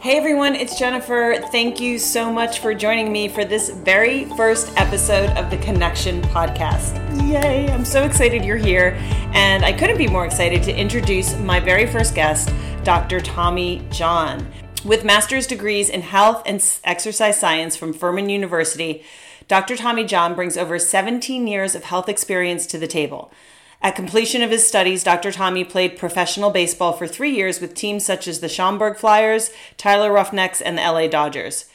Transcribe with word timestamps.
Hey 0.00 0.16
everyone, 0.16 0.54
it's 0.54 0.78
Jennifer. 0.78 1.34
Thank 1.50 1.80
you 1.80 1.98
so 1.98 2.32
much 2.32 2.60
for 2.60 2.72
joining 2.72 3.10
me 3.10 3.26
for 3.26 3.44
this 3.44 3.68
very 3.70 4.26
first 4.36 4.72
episode 4.76 5.30
of 5.30 5.50
the 5.50 5.56
Connection 5.56 6.22
podcast. 6.22 6.94
Yay! 7.28 7.68
I'm 7.68 7.84
so 7.84 8.04
excited 8.04 8.44
you're 8.44 8.56
here, 8.56 8.96
and 9.32 9.64
I 9.64 9.72
couldn't 9.72 9.98
be 9.98 10.06
more 10.06 10.24
excited 10.24 10.62
to 10.62 10.72
introduce 10.72 11.36
my 11.38 11.58
very 11.58 11.84
first 11.84 12.14
guest, 12.14 12.52
Dr. 12.84 13.18
Tommy 13.20 13.84
John. 13.90 14.48
With 14.84 15.04
master's 15.04 15.48
degrees 15.48 15.88
in 15.88 16.02
health 16.02 16.44
and 16.46 16.64
exercise 16.84 17.40
science 17.40 17.74
from 17.74 17.92
Furman 17.92 18.28
University, 18.28 19.02
Dr. 19.48 19.76
Tommy 19.76 20.04
John 20.04 20.36
brings 20.36 20.56
over 20.56 20.78
17 20.78 21.48
years 21.48 21.74
of 21.74 21.82
health 21.82 22.08
experience 22.08 22.66
to 22.66 22.78
the 22.78 22.86
table. 22.86 23.32
At 23.80 23.94
completion 23.94 24.42
of 24.42 24.50
his 24.50 24.66
studies, 24.66 25.04
Dr. 25.04 25.30
Tommy 25.30 25.62
played 25.62 25.98
professional 25.98 26.50
baseball 26.50 26.92
for 26.92 27.06
three 27.06 27.30
years 27.30 27.60
with 27.60 27.74
teams 27.74 28.04
such 28.04 28.26
as 28.26 28.40
the 28.40 28.48
Schaumburg 28.48 28.96
Flyers, 28.96 29.50
Tyler 29.76 30.12
Roughnecks, 30.12 30.60
and 30.60 30.76
the 30.76 30.82
LA 30.82 31.06
Dodgers. 31.06 31.66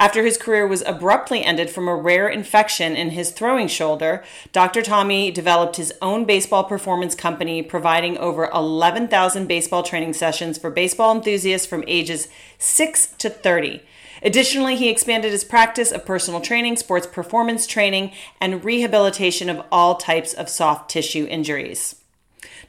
After 0.00 0.24
his 0.24 0.38
career 0.38 0.64
was 0.64 0.84
abruptly 0.86 1.42
ended 1.42 1.70
from 1.70 1.88
a 1.88 1.96
rare 1.96 2.28
infection 2.28 2.94
in 2.94 3.10
his 3.10 3.32
throwing 3.32 3.66
shoulder, 3.66 4.22
Dr. 4.52 4.80
Tommy 4.80 5.32
developed 5.32 5.74
his 5.74 5.92
own 6.00 6.24
baseball 6.24 6.62
performance 6.62 7.16
company, 7.16 7.62
providing 7.62 8.16
over 8.18 8.48
11,000 8.54 9.48
baseball 9.48 9.82
training 9.82 10.12
sessions 10.12 10.56
for 10.56 10.70
baseball 10.70 11.12
enthusiasts 11.12 11.66
from 11.66 11.82
ages 11.88 12.28
6 12.58 13.08
to 13.18 13.28
30. 13.28 13.82
Additionally, 14.22 14.76
he 14.76 14.88
expanded 14.88 15.32
his 15.32 15.44
practice 15.44 15.92
of 15.92 16.06
personal 16.06 16.40
training, 16.40 16.76
sports 16.76 17.06
performance 17.06 17.66
training, 17.66 18.12
and 18.40 18.64
rehabilitation 18.64 19.48
of 19.48 19.64
all 19.70 19.96
types 19.96 20.34
of 20.34 20.48
soft 20.48 20.90
tissue 20.90 21.26
injuries. 21.28 21.96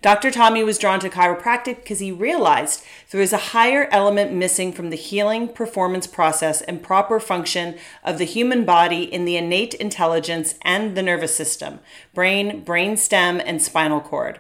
Dr. 0.02 0.32
Tommy 0.32 0.64
was 0.64 0.78
drawn 0.78 1.02
to 1.02 1.10
chiropractic 1.10 1.78
because 1.78 2.00
he 2.00 2.12
realized 2.12 2.86
there 3.12 3.20
was 3.20 3.34
a 3.34 3.38
higher 3.38 3.90
element 3.92 4.32
missing 4.32 4.72
from 4.72 4.92
the 4.92 4.96
healing 4.96 5.50
performance 5.50 6.08
process 6.08 6.62
and 6.62 6.82
proper 6.82 7.20
function 7.20 7.78
of 8.04 8.18
the 8.18 8.24
human 8.24 8.64
body 8.64 9.04
in 9.04 9.26
the 9.26 9.36
innate 9.36 9.74
intelligence 9.74 10.56
and 10.62 10.96
the 10.96 11.04
nervous 11.04 11.36
system, 11.36 11.80
brain, 12.14 12.64
brain 12.64 12.96
stem, 12.96 13.42
and 13.46 13.62
spinal 13.62 14.00
cord. 14.00 14.40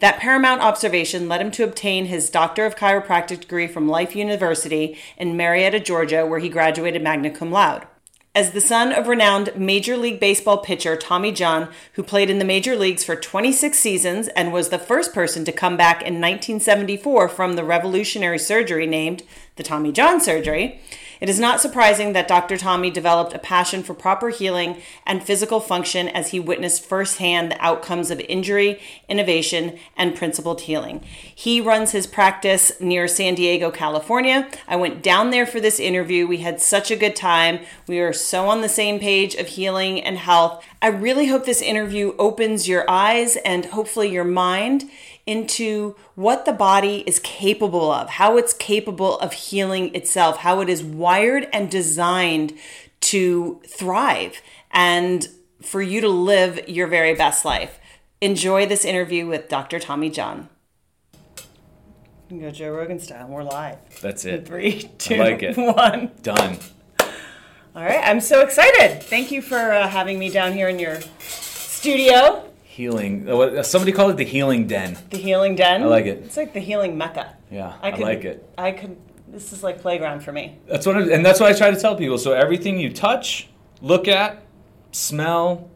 That 0.00 0.18
paramount 0.18 0.60
observation 0.60 1.28
led 1.28 1.40
him 1.40 1.50
to 1.52 1.64
obtain 1.64 2.06
his 2.06 2.28
Doctor 2.28 2.66
of 2.66 2.76
Chiropractic 2.76 3.40
degree 3.40 3.66
from 3.66 3.88
Life 3.88 4.14
University 4.14 4.98
in 5.16 5.36
Marietta, 5.36 5.80
Georgia, 5.80 6.26
where 6.26 6.38
he 6.38 6.50
graduated 6.50 7.02
magna 7.02 7.30
cum 7.30 7.50
laude. 7.50 7.86
As 8.34 8.50
the 8.50 8.60
son 8.60 8.92
of 8.92 9.08
renowned 9.08 9.56
Major 9.56 9.96
League 9.96 10.20
Baseball 10.20 10.58
pitcher 10.58 10.94
Tommy 10.94 11.32
John, 11.32 11.70
who 11.94 12.02
played 12.02 12.28
in 12.28 12.38
the 12.38 12.44
major 12.44 12.76
leagues 12.76 13.02
for 13.02 13.16
26 13.16 13.78
seasons 13.78 14.28
and 14.28 14.52
was 14.52 14.68
the 14.68 14.78
first 14.78 15.14
person 15.14 15.46
to 15.46 15.52
come 15.52 15.78
back 15.78 16.02
in 16.02 16.20
1974 16.20 17.30
from 17.30 17.54
the 17.54 17.64
revolutionary 17.64 18.38
surgery 18.38 18.86
named 18.86 19.22
the 19.56 19.62
Tommy 19.62 19.90
John 19.90 20.20
surgery, 20.20 20.82
it 21.20 21.28
is 21.28 21.40
not 21.40 21.60
surprising 21.60 22.12
that 22.12 22.28
Dr. 22.28 22.56
Tommy 22.56 22.90
developed 22.90 23.32
a 23.32 23.38
passion 23.38 23.82
for 23.82 23.94
proper 23.94 24.28
healing 24.30 24.76
and 25.06 25.22
physical 25.22 25.60
function 25.60 26.08
as 26.08 26.30
he 26.30 26.40
witnessed 26.40 26.84
firsthand 26.84 27.50
the 27.50 27.64
outcomes 27.64 28.10
of 28.10 28.20
injury, 28.20 28.80
innovation, 29.08 29.78
and 29.96 30.14
principled 30.14 30.62
healing. 30.62 31.02
He 31.34 31.60
runs 31.60 31.92
his 31.92 32.06
practice 32.06 32.72
near 32.80 33.08
San 33.08 33.34
Diego, 33.34 33.70
California. 33.70 34.48
I 34.68 34.76
went 34.76 35.02
down 35.02 35.30
there 35.30 35.46
for 35.46 35.60
this 35.60 35.80
interview. 35.80 36.26
We 36.26 36.38
had 36.38 36.60
such 36.60 36.90
a 36.90 36.96
good 36.96 37.16
time. 37.16 37.60
We 37.86 38.00
are 38.00 38.12
so 38.12 38.48
on 38.48 38.60
the 38.60 38.68
same 38.68 38.98
page 38.98 39.34
of 39.34 39.48
healing 39.48 40.02
and 40.02 40.18
health. 40.18 40.64
I 40.82 40.88
really 40.88 41.26
hope 41.26 41.46
this 41.46 41.62
interview 41.62 42.14
opens 42.18 42.68
your 42.68 42.88
eyes 42.88 43.36
and 43.44 43.66
hopefully 43.66 44.10
your 44.10 44.24
mind 44.24 44.90
into 45.26 45.96
what 46.14 46.44
the 46.44 46.52
body 46.52 47.02
is 47.06 47.18
capable 47.18 47.90
of, 47.90 48.08
how 48.10 48.36
it's 48.36 48.52
capable 48.52 49.18
of 49.18 49.32
healing 49.32 49.92
itself, 49.94 50.38
how 50.38 50.60
it 50.60 50.68
is 50.68 50.82
wired 50.84 51.48
and 51.52 51.68
designed 51.68 52.52
to 53.00 53.60
thrive 53.66 54.40
and 54.70 55.28
for 55.60 55.82
you 55.82 56.00
to 56.00 56.08
live 56.08 56.68
your 56.68 56.86
very 56.86 57.14
best 57.14 57.44
life. 57.44 57.78
Enjoy 58.20 58.66
this 58.66 58.84
interview 58.84 59.26
with 59.26 59.48
Dr. 59.48 59.78
Tommy 59.78 60.10
John. 60.10 60.48
You 62.30 62.40
go 62.40 62.50
Joe 62.50 62.70
Rogan 62.70 62.98
style. 62.98 63.28
We're 63.28 63.44
live. 63.44 63.78
That's 64.00 64.24
it. 64.24 64.46
Three, 64.46 64.90
two, 64.98 65.14
I 65.14 65.18
like 65.18 65.42
it. 65.42 65.56
one. 65.56 66.10
Done. 66.22 66.58
All 67.00 67.84
right. 67.84 68.00
I'm 68.02 68.20
so 68.20 68.40
excited. 68.40 69.02
Thank 69.02 69.30
you 69.30 69.42
for 69.42 69.72
uh, 69.72 69.86
having 69.86 70.18
me 70.18 70.30
down 70.30 70.52
here 70.52 70.68
in 70.68 70.78
your 70.78 71.00
studio. 71.20 72.48
Healing. 72.76 73.26
Somebody 73.62 73.92
called 73.92 74.10
it 74.10 74.16
the 74.18 74.24
healing 74.24 74.66
den. 74.66 74.98
The 75.08 75.16
healing 75.16 75.54
den. 75.56 75.82
I 75.82 75.86
like 75.86 76.04
it. 76.04 76.18
It's 76.26 76.36
like 76.36 76.52
the 76.52 76.60
healing 76.60 76.98
mecca. 76.98 77.34
Yeah, 77.50 77.72
I 77.80 77.90
could, 77.90 78.00
like 78.00 78.24
it. 78.24 78.46
I 78.58 78.70
could. 78.72 78.98
This 79.28 79.54
is 79.54 79.62
like 79.62 79.80
playground 79.80 80.20
for 80.20 80.30
me. 80.30 80.58
That's 80.68 80.84
what, 80.84 80.94
I, 80.98 81.00
and 81.10 81.24
that's 81.24 81.40
what 81.40 81.50
I 81.50 81.56
try 81.56 81.70
to 81.70 81.80
tell 81.80 81.96
people. 81.96 82.18
So 82.18 82.34
everything 82.34 82.78
you 82.78 82.92
touch, 82.92 83.48
look 83.80 84.08
at, 84.08 84.42
smell. 84.92 85.70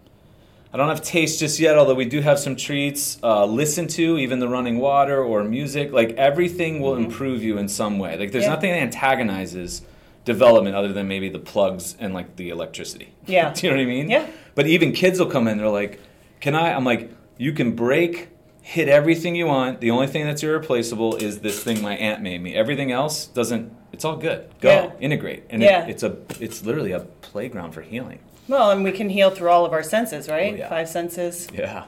I 0.74 0.76
don't 0.76 0.88
have 0.90 1.00
taste 1.00 1.40
just 1.40 1.58
yet, 1.58 1.78
although 1.78 1.94
we 1.94 2.04
do 2.04 2.20
have 2.20 2.38
some 2.38 2.54
treats. 2.54 3.18
Uh, 3.22 3.46
listen 3.46 3.86
to 3.88 4.18
even 4.18 4.38
the 4.38 4.48
running 4.48 4.76
water 4.78 5.24
or 5.24 5.42
music. 5.42 5.92
Like 5.92 6.10
everything 6.18 6.80
will 6.82 6.96
improve 6.96 7.42
you 7.42 7.56
in 7.56 7.68
some 7.68 7.98
way. 7.98 8.18
Like 8.18 8.30
there's 8.30 8.44
Mm-hmm. 8.44 8.50
Yeah. 8.50 8.54
nothing 8.56 8.70
that 8.72 8.82
antagonizes 8.82 9.80
development 10.26 10.76
other 10.76 10.92
than 10.92 11.08
maybe 11.08 11.30
the 11.30 11.38
plugs 11.38 11.96
and 11.98 12.12
like 12.12 12.36
the 12.36 12.50
electricity. 12.50 13.14
Yeah. 13.24 13.52
do 13.54 13.66
you 13.66 13.72
know 13.72 13.78
what 13.78 13.82
I 13.84 13.86
mean? 13.86 14.10
Yeah. 14.10 14.26
But 14.54 14.66
even 14.66 14.92
kids 14.92 15.18
will 15.18 15.30
come 15.30 15.48
in. 15.48 15.56
They're 15.56 15.68
like, 15.70 15.98
"Can 16.40 16.54
I?" 16.54 16.72
I'm 16.72 16.84
like, 16.84 17.10
"You 17.38 17.52
can 17.52 17.72
break." 17.76 18.28
Hit 18.62 18.88
everything 18.88 19.34
you 19.34 19.46
want. 19.46 19.80
The 19.80 19.90
only 19.90 20.06
thing 20.06 20.24
that's 20.26 20.42
irreplaceable 20.42 21.16
is 21.16 21.40
this 21.40 21.64
thing 21.64 21.80
my 21.82 21.96
aunt 21.96 22.20
made 22.22 22.40
me. 22.42 22.54
Everything 22.54 22.92
else 22.92 23.26
doesn't. 23.26 23.72
It's 23.92 24.04
all 24.04 24.16
good. 24.16 24.48
Go 24.60 24.68
Yeah. 24.70 24.90
integrate, 25.00 25.44
and 25.50 25.60
Yeah. 25.62 25.84
it, 25.86 25.90
it's 25.90 26.02
a. 26.02 26.16
It's 26.38 26.64
literally 26.64 26.92
a 26.92 27.00
playground 27.00 27.72
for 27.72 27.80
healing. 27.80 28.18
Well, 28.48 28.70
and 28.70 28.84
we 28.84 28.92
can 28.92 29.08
heal 29.08 29.30
through 29.30 29.48
all 29.48 29.64
of 29.64 29.72
our 29.72 29.82
senses, 29.82 30.28
right? 30.28 30.52
Oh, 30.52 30.56
yeah. 30.58 30.68
Five 30.68 30.88
senses. 30.88 31.48
Yeah. 31.52 31.84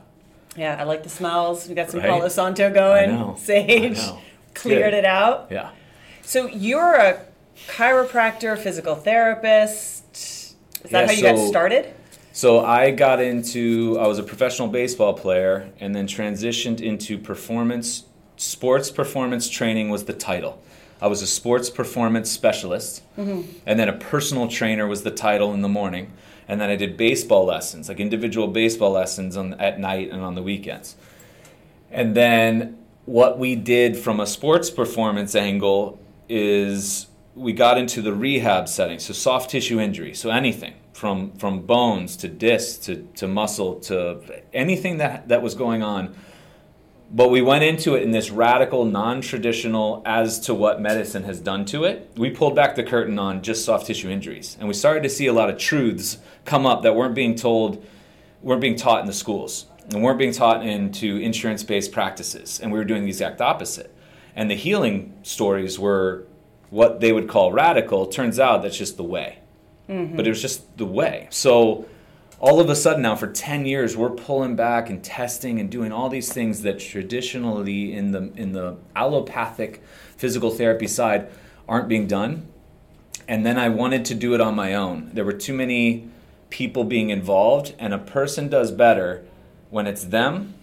Yeah, 0.57 0.77
I 0.81 0.85
like 0.85 1.03
the 1.03 1.09
smells. 1.09 1.69
We 1.69 1.75
got 1.75 1.91
some 1.91 2.01
Right? 2.01 2.09
Palo 2.09 2.29
Santo 2.29 2.71
going. 2.73 3.11
I 3.11 3.13
know. 3.13 3.37
Sage. 3.39 3.99
I 3.99 4.03
know. 4.03 4.19
Cleared 4.55 4.93
Good. 4.93 4.95
it 4.99 5.05
out. 5.05 5.49
Yeah. 5.51 5.69
So 6.23 6.47
you're 6.47 6.95
a 6.95 7.21
chiropractor, 7.69 8.59
physical 8.59 8.95
therapist. 8.95 10.05
Is 10.15 10.91
that 10.91 11.03
Yeah, 11.03 11.07
how 11.07 11.13
you 11.13 11.23
got 11.23 11.49
started? 11.49 11.87
So 12.33 12.65
I 12.65 12.91
got 12.91 13.21
into. 13.21 13.99
I 14.01 14.07
was 14.07 14.19
a 14.19 14.23
professional 14.23 14.69
baseball 14.69 15.13
player, 15.13 15.71
and 15.79 15.95
then 15.95 16.07
transitioned 16.07 16.81
into 16.81 17.19
performance. 17.19 18.05
Sports 18.37 18.91
performance 18.91 19.49
training 19.49 19.91
was 19.91 20.05
the 20.05 20.15
title. 20.15 20.61
I 21.01 21.09
was 21.09 21.21
a 21.21 21.27
sports 21.27 21.69
performance 21.69 22.31
specialist, 22.31 23.03
mm-hmm. 23.17 23.43
and 23.67 23.79
then 23.79 23.89
a 23.89 23.93
personal 23.93 24.49
trainer 24.49 24.87
was 24.87 25.03
the 25.03 25.11
title 25.11 25.53
in 25.53 25.61
the 25.61 25.69
morning. 25.69 26.13
And 26.49 26.61
then 26.61 26.71
I 26.71 26.77
did 26.77 26.97
baseball 26.97 27.45
lessons, 27.45 27.89
like 27.89 28.01
individual 28.01 28.49
baseball 28.49 28.93
lessons 28.93 29.37
on, 29.37 29.55
at 29.55 29.79
night 29.79 30.11
and 30.11 30.23
on 30.23 30.35
the 30.35 30.43
weekends. 30.43 30.97
And 31.91 32.15
then 32.15 32.79
what 33.05 33.39
we 33.39 33.55
did 33.55 33.97
from 33.97 34.21
a 34.21 34.27
sports 34.27 34.71
performance 34.71 35.35
angle 35.35 36.01
is 36.29 37.07
we 37.35 37.53
got 37.53 37.79
into 37.79 38.03
the 38.03 38.13
rehab 38.13 38.69
setting, 38.69 38.99
so 38.99 39.13
soft 39.13 39.51
tissue 39.51 39.79
injury, 39.81 40.15
so 40.15 40.31
anything 40.31 40.75
from 40.93 41.33
from 41.33 41.63
bones 41.63 42.17
to 42.19 42.29
discs 42.29 42.87
to, 42.87 43.09
to 43.17 43.27
muscle 43.27 43.77
to 43.81 44.21
anything 44.53 44.99
that 44.99 45.29
that 45.29 45.43
was 45.43 45.55
going 45.55 45.83
on. 45.83 46.15
But 47.15 47.31
we 47.31 47.43
went 47.43 47.63
into 47.63 47.95
it 47.95 48.03
in 48.03 48.11
this 48.11 48.31
radical, 48.31 48.87
non-traditional 48.87 50.03
as 50.07 50.41
to 50.41 50.55
what 50.55 50.81
medicine 50.81 51.25
has 51.25 51.41
done 51.41 51.67
to 51.67 51.85
it. 51.85 52.11
We 52.17 52.31
pulled 52.31 52.57
back 52.57 52.75
the 52.75 52.83
curtain 52.83 53.19
on 53.19 53.43
just 53.43 53.67
soft 53.67 53.87
tissue 53.87 54.09
injuries, 54.09 54.57
and 54.59 54.67
we 54.67 54.73
started 54.73 55.03
to 55.03 55.11
see 55.11 55.27
a 55.27 55.33
lot 55.35 55.51
of 55.51 55.59
truths 55.59 56.17
come 56.47 56.65
up 56.65 56.83
that 56.85 56.97
weren't 56.97 57.15
being 57.15 57.35
told 57.35 57.85
weren't 58.43 58.61
being 58.61 58.77
taught 58.77 59.01
in 59.01 59.07
the 59.07 59.13
schools 59.13 59.67
and 59.93 60.03
weren't 60.03 60.19
being 60.19 60.33
taught 60.33 60.65
into 60.65 61.17
insurance-based 61.19 61.93
practices 61.93 62.61
and 62.61 62.73
we 62.73 62.79
were 62.79 62.85
doing 62.85 63.03
the 63.03 63.09
exact 63.09 63.41
opposite 63.41 63.95
and 64.35 64.51
the 64.51 64.55
healing 64.55 65.15
stories 65.23 65.79
were 65.79 66.27
what 66.71 67.01
they 67.01 67.13
would 67.13 67.29
call 67.29 67.53
radical 67.53 68.07
turns 68.07 68.39
out 68.39 68.63
that's 68.63 68.77
just 68.77 68.97
the 68.97 69.05
way 69.05 69.39
Mm-hmm. 69.89 70.17
but 70.17 70.27
it 70.27 70.31
was 70.31 70.41
just 70.41 70.77
the 70.79 70.87
way 70.87 71.27
so 71.31 71.87
all 72.39 72.61
of 72.61 72.71
a 72.71 72.77
sudden 72.77 73.03
now 73.03 73.17
for 73.17 73.27
10 73.27 73.67
years 73.67 73.97
we're 73.97 74.11
pulling 74.11 74.55
back 74.55 74.89
and 74.89 75.03
testing 75.03 75.59
and 75.59 75.71
doing 75.71 75.91
all 75.93 76.09
these 76.09 76.33
things 76.33 76.63
that 76.63 76.79
traditionally 76.79 77.93
in 77.93 78.13
the 78.13 78.33
in 78.37 78.53
the 78.53 78.77
allopathic 78.95 79.83
physical 80.17 80.51
therapy 80.51 80.87
side 80.87 81.29
aren't 81.69 81.89
being 81.89 82.07
done 82.07 82.47
and 83.29 83.47
then 83.47 83.59
I 83.59 83.69
wanted 83.69 84.05
to 84.07 84.15
do 84.15 84.35
it 84.35 84.41
on 84.41 84.55
my 84.55 84.75
own. 84.75 85.11
There 85.13 85.25
were 85.25 85.33
too 85.33 85.55
many 85.55 86.09
people 86.51 86.85
being 86.85 87.11
involved, 87.11 87.75
and 87.79 87.95
a 87.95 87.99
person 87.99 88.49
does 88.49 88.71
better 88.71 89.25
when 89.71 89.87
it's 89.87 90.05
them 90.05 90.55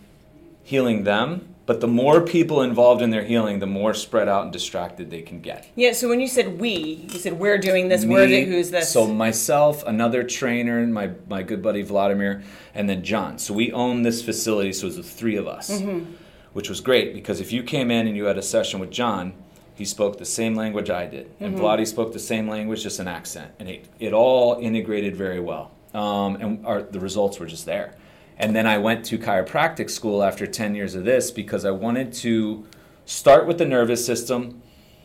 healing 0.63 1.04
them. 1.04 1.48
But 1.69 1.81
the 1.81 1.88
more 1.88 2.21
people 2.21 2.63
involved 2.63 3.04
in 3.04 3.12
their 3.12 3.24
healing, 3.24 3.60
the 3.60 3.68
more 3.68 3.94
spread 3.94 4.27
out 4.27 4.42
and 4.42 4.51
distracted 4.51 5.12
they 5.12 5.21
can 5.21 5.39
get. 5.39 5.68
Yeah, 5.75 5.92
so 5.94 6.10
when 6.10 6.19
you 6.19 6.27
said 6.27 6.60
we, 6.60 6.71
you 7.13 7.19
said 7.19 7.33
we're 7.33 7.60
doing 7.60 7.89
this, 7.89 8.06
we're 8.06 8.25
Me, 8.25 8.44
the, 8.44 8.51
who's 8.51 8.71
this? 8.71 8.92
So 8.92 9.06
myself, 9.06 9.83
another 9.86 10.24
trainer, 10.24 10.83
my 10.88 11.12
my 11.27 11.44
good 11.44 11.62
buddy 11.62 11.83
Vladimir, 11.83 12.42
and 12.74 12.89
then 12.89 13.04
John. 13.04 13.38
So 13.38 13.54
we 13.54 13.71
own 13.71 14.01
this 14.01 14.24
facility. 14.24 14.74
So 14.74 14.86
it 14.86 14.88
was 14.88 14.95
the 14.98 15.04
three 15.04 15.36
of 15.36 15.48
us, 15.48 15.69
Mm-hmm. 15.69 16.12
which 16.54 16.69
was 16.69 16.81
great 16.81 17.13
because 17.13 17.39
if 17.39 17.51
you 17.54 17.62
came 17.62 17.92
in 17.92 18.07
and 18.07 18.18
you 18.18 18.25
had 18.25 18.39
a 18.39 18.48
session 18.56 18.80
with 18.80 18.89
John, 18.89 19.33
He 19.75 19.86
spoke 19.86 20.18
the 20.18 20.25
same 20.25 20.56
language 20.56 20.89
I 20.89 21.06
did, 21.06 21.30
and 21.39 21.56
Vladi 21.56 21.86
spoke 21.86 22.13
the 22.13 22.25
same 22.33 22.50
language, 22.50 22.81
just 22.81 23.00
an 23.00 23.07
accent, 23.07 23.51
and 23.60 23.69
it, 23.69 23.86
it 24.00 24.12
all 24.12 24.57
integrated 24.60 25.16
very 25.16 25.39
well. 25.39 25.69
Um, 25.94 26.36
and 26.42 26.66
our, 26.66 26.81
the 26.81 27.00
results 27.00 27.39
were 27.39 27.45
just 27.56 27.66
there. 27.68 27.94
And 28.39 28.56
then 28.56 28.65
I 28.65 28.77
went 28.77 29.03
to 29.06 29.18
chiropractic 29.19 29.89
school 29.89 30.24
after 30.24 30.47
10 30.47 30.74
years 30.74 30.95
of 30.95 31.03
this 31.03 31.30
because 31.30 31.65
I 31.65 31.71
wanted 31.71 32.13
to 32.13 32.65
start 33.06 33.45
with 33.45 33.57
the 33.57 33.65
nervous 33.65 34.06
system, 34.06 34.62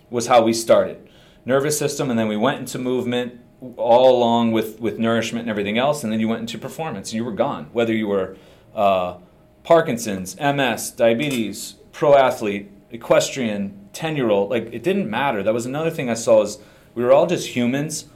was 0.08 0.28
how 0.28 0.42
we 0.42 0.52
started. 0.52 1.08
Nervous 1.44 1.76
system, 1.76 2.10
and 2.10 2.18
then 2.18 2.28
we 2.28 2.36
went 2.36 2.60
into 2.60 2.78
movement 2.78 3.40
all 3.76 4.16
along 4.16 4.52
with, 4.52 4.80
with 4.80 4.98
nourishment 4.98 5.42
and 5.42 5.50
everything 5.50 5.78
else, 5.78 6.04
and 6.04 6.12
then 6.12 6.20
you 6.20 6.28
went 6.28 6.40
into 6.40 6.58
performance 6.58 7.10
and 7.10 7.16
you 7.16 7.24
were 7.24 7.32
gone. 7.32 7.68
Whether 7.72 7.92
you 7.92 8.06
were 8.06 8.36
uh, 8.74 9.16
Parkinson's, 9.64 10.36
MS, 10.38 10.92
diabetes, 10.92 11.74
pro 11.90 12.14
athlete, 12.14 12.70
equestrian, 12.90 13.88
10 13.92 14.16
year 14.16 14.30
old, 14.30 14.50
like 14.50 14.72
it 14.72 14.82
didn't 14.82 15.10
matter. 15.10 15.42
That 15.42 15.54
was 15.54 15.66
another 15.66 15.90
thing 15.90 16.08
I 16.08 16.14
saw 16.14 16.42
is 16.42 16.58
we 16.94 17.02
were 17.02 17.12
all 17.12 17.26
just 17.26 17.48
humans 17.48 18.06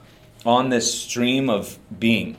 on 0.44 0.68
this 0.68 0.92
stream 1.02 1.50
of 1.50 1.78
being. 1.98 2.36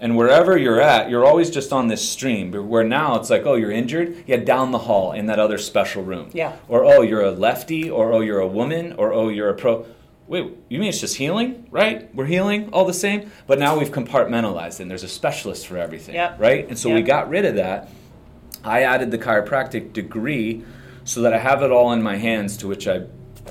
And 0.00 0.16
wherever 0.16 0.56
you're 0.56 0.80
at, 0.80 1.10
you're 1.10 1.26
always 1.26 1.50
just 1.50 1.72
on 1.72 1.88
this 1.88 2.08
stream. 2.08 2.52
Where 2.52 2.84
now 2.84 3.16
it's 3.16 3.30
like, 3.30 3.44
oh, 3.46 3.54
you're 3.54 3.72
injured? 3.72 4.24
Yeah, 4.26 4.36
down 4.36 4.70
the 4.70 4.78
hall 4.78 5.12
in 5.12 5.26
that 5.26 5.38
other 5.40 5.58
special 5.58 6.04
room. 6.04 6.30
Yeah. 6.32 6.56
Or 6.68 6.84
oh, 6.84 7.02
you're 7.02 7.22
a 7.22 7.32
lefty, 7.32 7.90
or 7.90 8.12
oh, 8.12 8.20
you're 8.20 8.38
a 8.38 8.46
woman, 8.46 8.92
or 8.92 9.12
oh, 9.12 9.28
you're 9.28 9.48
a 9.48 9.54
pro. 9.54 9.86
Wait, 10.28 10.44
you 10.68 10.78
mean 10.78 10.90
it's 10.90 11.00
just 11.00 11.16
healing, 11.16 11.66
right? 11.70 12.14
We're 12.14 12.26
healing 12.26 12.68
all 12.72 12.84
the 12.84 12.92
same, 12.92 13.30
but 13.46 13.58
now 13.58 13.78
we've 13.78 13.90
compartmentalized, 13.90 14.78
and 14.78 14.90
there's 14.90 15.02
a 15.02 15.08
specialist 15.08 15.66
for 15.66 15.78
everything, 15.78 16.14
Yep. 16.16 16.38
right? 16.38 16.68
And 16.68 16.78
so 16.78 16.92
we 16.92 17.00
got 17.00 17.30
rid 17.30 17.46
of 17.46 17.54
that. 17.56 17.88
I 18.62 18.82
added 18.82 19.10
the 19.10 19.16
chiropractic 19.18 19.94
degree 19.94 20.64
so 21.04 21.22
that 21.22 21.32
I 21.32 21.38
have 21.38 21.62
it 21.62 21.72
all 21.72 21.92
in 21.92 22.02
my 22.02 22.16
hands, 22.16 22.58
to 22.58 22.68
which 22.68 22.86
I, 22.86 23.04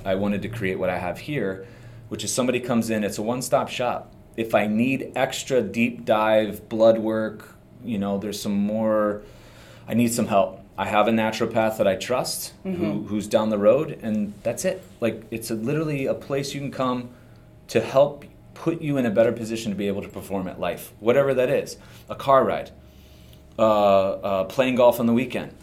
I 0.06 0.14
wanted 0.16 0.44
to 0.44 0.50
create 0.50 0.78
what 0.78 0.92
I 0.92 1.00
have 1.00 1.18
here, 1.18 1.66
which 2.10 2.24
is 2.24 2.32
somebody 2.32 2.60
comes 2.60 2.92
in, 2.92 3.04
it's 3.04 3.18
a 3.18 3.24
one 3.24 3.42
stop 3.42 3.70
shop. 3.70 4.14
If 4.38 4.56
I 4.56 4.68
need 4.68 5.12
extra 5.16 5.62
deep 5.62 6.06
dive 6.06 6.70
blood 6.70 7.00
work, 7.00 7.56
you 7.84 7.98
know, 7.98 8.18
there's 8.18 8.42
some 8.42 8.54
more, 8.54 9.24
I 9.88 9.94
need 9.96 10.14
some 10.14 10.28
help. 10.28 10.62
I 10.78 10.86
have 10.86 11.08
a 11.08 11.12
naturopath 11.12 11.78
that 11.80 11.88
I 11.88 11.96
trust 11.96 12.54
who, 12.64 13.04
who's 13.04 13.28
down 13.28 13.50
the 13.50 13.58
road, 13.58 13.98
and 14.04 14.34
that's 14.44 14.64
it. 14.64 14.84
Like, 15.02 15.24
it's 15.32 15.50
a, 15.50 15.56
literally 15.56 16.06
a 16.06 16.14
place 16.14 16.54
you 16.54 16.62
can 16.62 16.70
come 16.70 17.10
to 17.70 17.82
help 17.82 18.26
put 18.54 18.80
you 18.80 18.98
in 18.98 19.06
a 19.06 19.10
better 19.10 19.32
position 19.32 19.72
to 19.72 19.76
be 19.76 19.88
able 19.88 20.04
to 20.04 20.08
perform 20.08 20.48
at 20.48 20.60
life, 20.60 20.94
whatever 21.00 21.34
that 21.34 21.50
is. 21.50 21.78
A 22.10 22.16
car 22.16 22.44
ride, 22.44 22.70
uh, 23.58 23.62
uh, 23.62 24.44
playing 24.44 24.76
golf 24.76 25.00
on 25.00 25.08
the 25.08 25.14
weekend, 25.14 25.54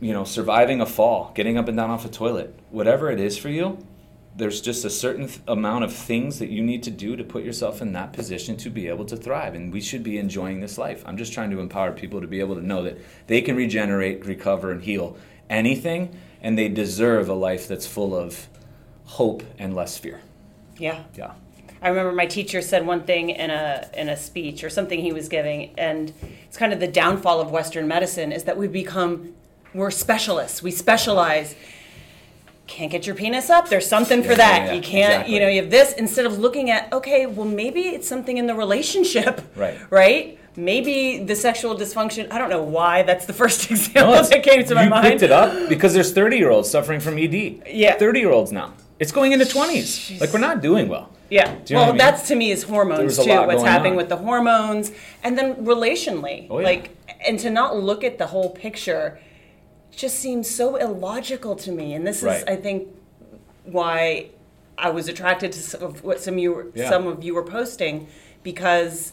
you 0.00 0.14
know, 0.14 0.24
surviving 0.24 0.80
a 0.80 0.86
fall, 0.86 1.32
getting 1.34 1.58
up 1.58 1.68
and 1.68 1.76
down 1.76 1.90
off 1.90 2.06
a 2.06 2.08
toilet, 2.08 2.58
whatever 2.70 3.10
it 3.10 3.20
is 3.20 3.36
for 3.36 3.50
you, 3.50 3.78
there's 4.36 4.60
just 4.60 4.84
a 4.84 4.90
certain 4.90 5.28
th- 5.28 5.40
amount 5.48 5.84
of 5.84 5.92
things 5.92 6.38
that 6.38 6.50
you 6.50 6.62
need 6.62 6.82
to 6.82 6.90
do 6.90 7.16
to 7.16 7.24
put 7.24 7.42
yourself 7.42 7.80
in 7.80 7.92
that 7.94 8.12
position 8.12 8.56
to 8.58 8.70
be 8.70 8.86
able 8.88 9.04
to 9.06 9.16
thrive. 9.16 9.54
And 9.54 9.72
we 9.72 9.80
should 9.80 10.02
be 10.02 10.18
enjoying 10.18 10.60
this 10.60 10.76
life. 10.76 11.02
I'm 11.06 11.16
just 11.16 11.32
trying 11.32 11.50
to 11.50 11.60
empower 11.60 11.92
people 11.92 12.20
to 12.20 12.26
be 12.26 12.40
able 12.40 12.54
to 12.54 12.62
know 12.62 12.82
that 12.82 12.98
they 13.26 13.40
can 13.40 13.56
regenerate, 13.56 14.26
recover, 14.26 14.70
and 14.70 14.82
heal 14.82 15.16
anything, 15.48 16.14
and 16.42 16.58
they 16.58 16.68
deserve 16.68 17.28
a 17.28 17.34
life 17.34 17.66
that's 17.66 17.86
full 17.86 18.14
of 18.14 18.48
hope 19.04 19.42
and 19.58 19.74
less 19.74 19.96
fear. 19.96 20.20
Yeah. 20.76 21.04
Yeah. 21.14 21.32
I 21.80 21.88
remember 21.88 22.12
my 22.12 22.26
teacher 22.26 22.62
said 22.62 22.86
one 22.86 23.02
thing 23.02 23.30
in 23.30 23.50
a 23.50 23.88
in 23.94 24.08
a 24.08 24.16
speech 24.16 24.64
or 24.64 24.70
something 24.70 25.00
he 25.00 25.12
was 25.12 25.28
giving, 25.28 25.74
and 25.78 26.12
it's 26.46 26.56
kind 26.56 26.72
of 26.72 26.80
the 26.80 26.88
downfall 26.88 27.40
of 27.40 27.50
Western 27.50 27.86
medicine 27.86 28.32
is 28.32 28.44
that 28.44 28.56
we 28.56 28.66
become 28.66 29.34
we're 29.74 29.90
specialists. 29.90 30.62
We 30.62 30.70
specialize. 30.70 31.54
Can't 32.66 32.90
get 32.90 33.06
your 33.06 33.14
penis 33.14 33.48
up. 33.48 33.68
There's 33.68 33.86
something 33.86 34.22
for 34.22 34.30
Yeah, 34.30 34.36
that. 34.36 34.58
yeah, 34.62 34.66
yeah. 34.66 34.72
You 34.72 34.82
can't. 34.82 35.12
Exactly. 35.12 35.34
You 35.34 35.40
know, 35.40 35.48
you 35.48 35.62
have 35.62 35.70
this 35.70 35.92
instead 35.92 36.26
of 36.26 36.38
looking 36.38 36.70
at 36.70 36.92
okay, 36.92 37.26
well 37.26 37.46
maybe 37.46 37.80
it's 37.82 38.08
something 38.08 38.38
in 38.38 38.46
the 38.46 38.54
relationship. 38.54 39.40
Right. 39.56 39.78
Right. 39.90 40.38
Maybe 40.56 41.18
the 41.22 41.36
sexual 41.36 41.76
dysfunction. 41.76 42.32
I 42.32 42.38
don't 42.38 42.48
know 42.50 42.62
why 42.62 43.02
that's 43.02 43.26
the 43.26 43.32
first 43.32 43.70
example 43.70 44.14
No, 44.14 44.22
that 44.22 44.42
came 44.42 44.64
to 44.64 44.74
my 44.74 44.84
you 44.84 44.90
mind. 44.90 45.06
picked 45.06 45.22
it 45.22 45.30
up 45.30 45.68
because 45.68 45.94
there's 45.94 46.12
30 46.12 46.36
year 46.38 46.50
olds 46.50 46.68
suffering 46.70 46.98
from 47.00 47.18
ED. 47.18 47.62
Yeah. 47.68 47.96
30 47.98 48.18
year 48.20 48.30
olds 48.32 48.52
now. 48.52 48.72
It's 48.98 49.12
going 49.12 49.32
into 49.32 49.44
20s. 49.44 50.20
Like 50.20 50.32
we're 50.32 50.38
not 50.40 50.62
doing 50.62 50.88
well. 50.88 51.10
Yeah. 51.30 51.54
Do 51.64 51.74
you 51.74 51.74
know 51.74 51.80
well, 51.80 51.88
I 51.88 51.92
mean? 51.92 51.98
that's 51.98 52.26
to 52.28 52.34
me 52.34 52.50
is 52.50 52.62
hormones 52.64 53.16
too. 53.18 53.30
What's 53.30 53.62
happening 53.62 53.92
on. 53.92 53.96
with 53.98 54.08
the 54.08 54.16
hormones, 54.16 54.92
and 55.22 55.36
then 55.36 55.56
relationally, 55.66 56.46
Oh, 56.48 56.60
yeah. 56.60 56.64
like, 56.66 56.96
and 57.26 57.38
to 57.40 57.50
not 57.50 57.76
look 57.76 58.04
at 58.04 58.16
the 58.18 58.26
whole 58.28 58.50
picture, 58.50 59.18
just 59.96 60.18
seems 60.18 60.48
so 60.48 60.76
illogical 60.76 61.56
to 61.56 61.72
me. 61.72 61.94
And 61.94 62.06
this 62.06 62.22
is, 62.22 62.44
I 62.44 62.56
think, 62.56 62.88
why 63.64 64.26
I 64.78 64.90
was 64.90 65.08
attracted 65.08 65.52
to 65.52 65.58
some 65.60 65.82
of 65.82 66.04
what 66.04 66.20
some 66.20 66.38
you 66.38 66.52
were, 66.52 66.66
Yeah. 66.74 66.90
some 66.90 67.06
of 67.06 67.24
you 67.24 67.34
were 67.34 67.42
posting 67.44 68.06
because 68.42 69.12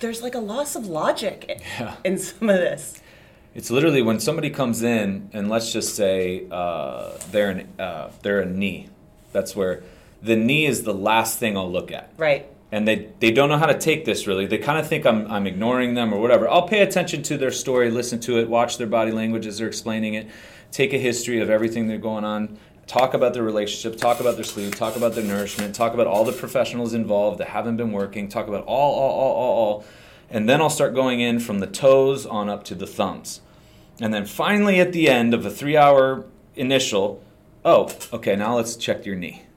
there's 0.00 0.20
like 0.22 0.34
a 0.34 0.40
loss 0.40 0.74
of 0.74 0.86
logic 0.86 1.60
Yeah. 1.78 1.94
in 2.04 2.18
some 2.18 2.50
of 2.50 2.56
this. 2.56 3.00
It's 3.54 3.70
literally 3.70 4.02
when 4.02 4.20
somebody 4.20 4.50
comes 4.50 4.82
in 4.82 5.30
and 5.32 5.48
let's 5.48 5.72
just 5.72 5.94
say 5.94 6.44
uh, 6.50 7.12
they're 7.30 7.50
an, 7.50 7.68
uh, 7.78 8.10
they're 8.22 8.40
a 8.40 8.46
knee. 8.46 8.88
That's 9.32 9.54
where 9.56 9.82
the 10.22 10.36
knee 10.36 10.66
is 10.66 10.82
the 10.82 10.92
last 10.92 11.38
thing 11.38 11.56
I'll 11.56 11.70
look 11.70 11.90
at. 11.92 12.10
Right. 12.18 12.46
And 12.72 12.86
they, 12.86 13.08
they 13.20 13.30
don't 13.30 13.48
know 13.48 13.58
how 13.58 13.66
to 13.66 13.78
take 13.78 14.04
this 14.04 14.26
really. 14.26 14.46
They 14.46 14.58
kind 14.58 14.78
of 14.78 14.88
think 14.88 15.06
I'm, 15.06 15.30
I'm 15.30 15.46
ignoring 15.46 15.94
them 15.94 16.12
or 16.12 16.20
whatever. 16.20 16.48
I'll 16.48 16.66
pay 16.66 16.80
attention 16.80 17.22
to 17.24 17.38
their 17.38 17.52
story, 17.52 17.90
listen 17.90 18.20
to 18.20 18.38
it, 18.38 18.48
watch 18.48 18.78
their 18.78 18.86
body 18.86 19.12
language 19.12 19.46
as 19.46 19.58
they're 19.58 19.68
explaining 19.68 20.14
it, 20.14 20.28
take 20.72 20.92
a 20.92 20.98
history 20.98 21.40
of 21.40 21.48
everything 21.48 21.86
they're 21.86 21.98
going 21.98 22.24
on, 22.24 22.58
talk 22.86 23.14
about 23.14 23.34
their 23.34 23.42
relationship, 23.42 23.98
talk 23.98 24.20
about 24.20 24.34
their 24.34 24.44
sleep, 24.44 24.74
talk 24.74 24.96
about 24.96 25.14
their 25.14 25.24
nourishment, 25.24 25.74
talk 25.74 25.94
about 25.94 26.06
all 26.06 26.24
the 26.24 26.32
professionals 26.32 26.92
involved 26.92 27.38
that 27.38 27.48
haven't 27.48 27.76
been 27.76 27.92
working, 27.92 28.28
talk 28.28 28.48
about 28.48 28.64
all, 28.64 28.94
all, 28.94 29.10
all, 29.10 29.34
all, 29.34 29.52
all. 29.54 29.84
And 30.28 30.48
then 30.48 30.60
I'll 30.60 30.70
start 30.70 30.94
going 30.94 31.20
in 31.20 31.38
from 31.38 31.60
the 31.60 31.66
toes 31.68 32.26
on 32.26 32.48
up 32.48 32.64
to 32.64 32.74
the 32.74 32.86
thumbs. 32.86 33.40
And 34.00 34.12
then 34.12 34.26
finally 34.26 34.80
at 34.80 34.92
the 34.92 35.08
end 35.08 35.34
of 35.34 35.46
a 35.46 35.50
three 35.50 35.76
hour 35.76 36.26
initial, 36.56 37.22
oh, 37.64 37.94
okay, 38.12 38.34
now 38.34 38.56
let's 38.56 38.76
check 38.76 39.06
your 39.06 39.16
knee. 39.16 39.42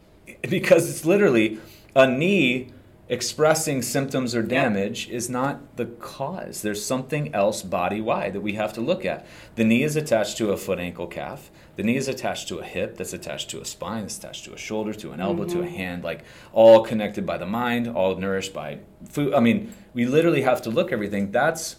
Because 0.47 0.89
it's 0.89 1.05
literally 1.05 1.59
a 1.93 2.07
knee 2.07 2.71
expressing 3.09 3.81
symptoms 3.81 4.35
or 4.35 4.43
damage 4.43 5.09
is 5.09 5.29
not 5.29 5.77
the 5.77 5.85
cause. 5.85 6.61
There's 6.61 6.85
something 6.85 7.33
else 7.33 7.63
body 7.63 7.99
wide 7.99 8.33
that 8.33 8.41
we 8.41 8.53
have 8.53 8.71
to 8.73 8.81
look 8.81 9.03
at. 9.03 9.25
The 9.55 9.63
knee 9.63 9.81
is 9.81 9.95
attached 9.95 10.37
to 10.37 10.51
a 10.51 10.57
foot, 10.57 10.79
ankle, 10.79 11.07
calf. 11.07 11.49
The 11.75 11.81
knee 11.81 11.95
is 11.95 12.07
attached 12.07 12.47
to 12.49 12.59
a 12.59 12.63
hip, 12.63 12.97
that's 12.97 13.13
attached 13.13 13.49
to 13.49 13.61
a 13.61 13.65
spine, 13.65 14.03
that's 14.03 14.19
attached 14.19 14.45
to 14.45 14.53
a 14.53 14.57
shoulder, 14.57 14.93
to 14.93 15.11
an 15.11 15.19
elbow, 15.19 15.45
to 15.45 15.61
a 15.61 15.63
mm-hmm. 15.63 15.75
hand, 15.75 16.03
like 16.03 16.23
all 16.53 16.83
connected 16.83 17.25
by 17.25 17.39
the 17.39 17.47
mind, 17.47 17.87
all 17.87 18.15
nourished 18.15 18.53
by 18.53 18.79
food. 19.09 19.33
I 19.33 19.39
mean, 19.39 19.73
we 19.93 20.05
literally 20.05 20.43
have 20.43 20.61
to 20.63 20.69
look 20.69 20.91
everything. 20.91 21.31
That's 21.31 21.77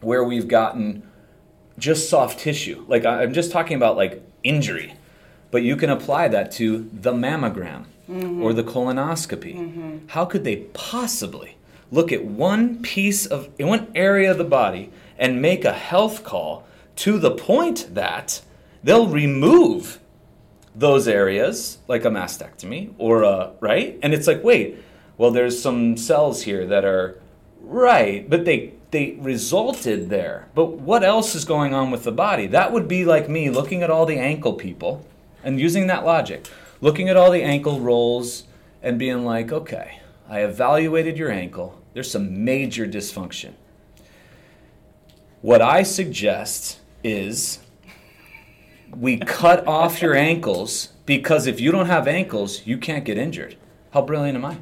where 0.00 0.24
we've 0.24 0.48
gotten 0.48 1.08
just 1.78 2.10
soft 2.10 2.40
tissue. 2.40 2.84
Like 2.88 3.04
I'm 3.04 3.32
just 3.32 3.52
talking 3.52 3.76
about 3.76 3.96
like 3.96 4.26
injury, 4.42 4.94
but 5.52 5.62
you 5.62 5.76
can 5.76 5.90
apply 5.90 6.28
that 6.28 6.50
to 6.52 6.90
the 6.92 7.12
mammogram 7.12 7.84
Mm-hmm. 8.08 8.42
or 8.42 8.54
the 8.54 8.64
colonoscopy. 8.64 9.54
Mm-hmm. 9.54 9.96
How 10.06 10.24
could 10.24 10.42
they 10.42 10.56
possibly 10.72 11.58
look 11.92 12.10
at 12.10 12.24
one 12.24 12.80
piece 12.80 13.26
of 13.26 13.50
in 13.58 13.66
one 13.66 13.88
area 13.94 14.30
of 14.30 14.38
the 14.38 14.44
body 14.44 14.90
and 15.18 15.42
make 15.42 15.64
a 15.64 15.74
health 15.74 16.24
call 16.24 16.66
to 16.96 17.18
the 17.18 17.30
point 17.30 17.94
that 17.94 18.40
they'll 18.82 19.08
remove 19.08 20.00
those 20.74 21.06
areas 21.06 21.78
like 21.86 22.06
a 22.06 22.08
mastectomy 22.08 22.94
or 22.96 23.24
a 23.24 23.52
right? 23.60 23.98
And 24.02 24.14
it's 24.14 24.26
like 24.26 24.42
wait 24.42 24.82
well 25.18 25.30
there's 25.30 25.60
some 25.60 25.98
cells 25.98 26.42
here 26.42 26.66
that 26.66 26.86
are 26.86 27.20
right 27.60 28.28
but 28.30 28.46
they 28.46 28.72
they 28.90 29.18
resulted 29.20 30.08
there. 30.08 30.48
But 30.54 30.78
what 30.78 31.04
else 31.04 31.34
is 31.34 31.44
going 31.44 31.74
on 31.74 31.90
with 31.90 32.04
the 32.04 32.12
body? 32.12 32.46
That 32.46 32.72
would 32.72 32.88
be 32.88 33.04
like 33.04 33.28
me 33.28 33.50
looking 33.50 33.82
at 33.82 33.90
all 33.90 34.06
the 34.06 34.18
ankle 34.18 34.54
people 34.54 35.06
and 35.44 35.60
using 35.60 35.88
that 35.88 36.06
logic 36.06 36.48
looking 36.80 37.08
at 37.08 37.16
all 37.16 37.30
the 37.30 37.42
ankle 37.42 37.80
rolls 37.80 38.44
and 38.82 38.98
being 38.98 39.24
like 39.24 39.52
okay 39.52 40.00
i 40.28 40.40
evaluated 40.40 41.16
your 41.18 41.30
ankle 41.30 41.80
there's 41.94 42.10
some 42.10 42.44
major 42.44 42.86
dysfunction 42.86 43.52
what 45.40 45.62
i 45.62 45.82
suggest 45.82 46.78
is 47.02 47.60
we 48.96 49.18
cut 49.18 49.66
off 49.66 50.00
your 50.00 50.14
ankles 50.14 50.88
because 51.06 51.46
if 51.46 51.60
you 51.60 51.70
don't 51.70 51.86
have 51.86 52.06
ankles, 52.06 52.66
you 52.66 52.78
can't 52.78 53.04
get 53.04 53.18
injured. 53.18 53.56
How 53.92 54.02
brilliant 54.02 54.36
am 54.36 54.44
I? 54.44 54.58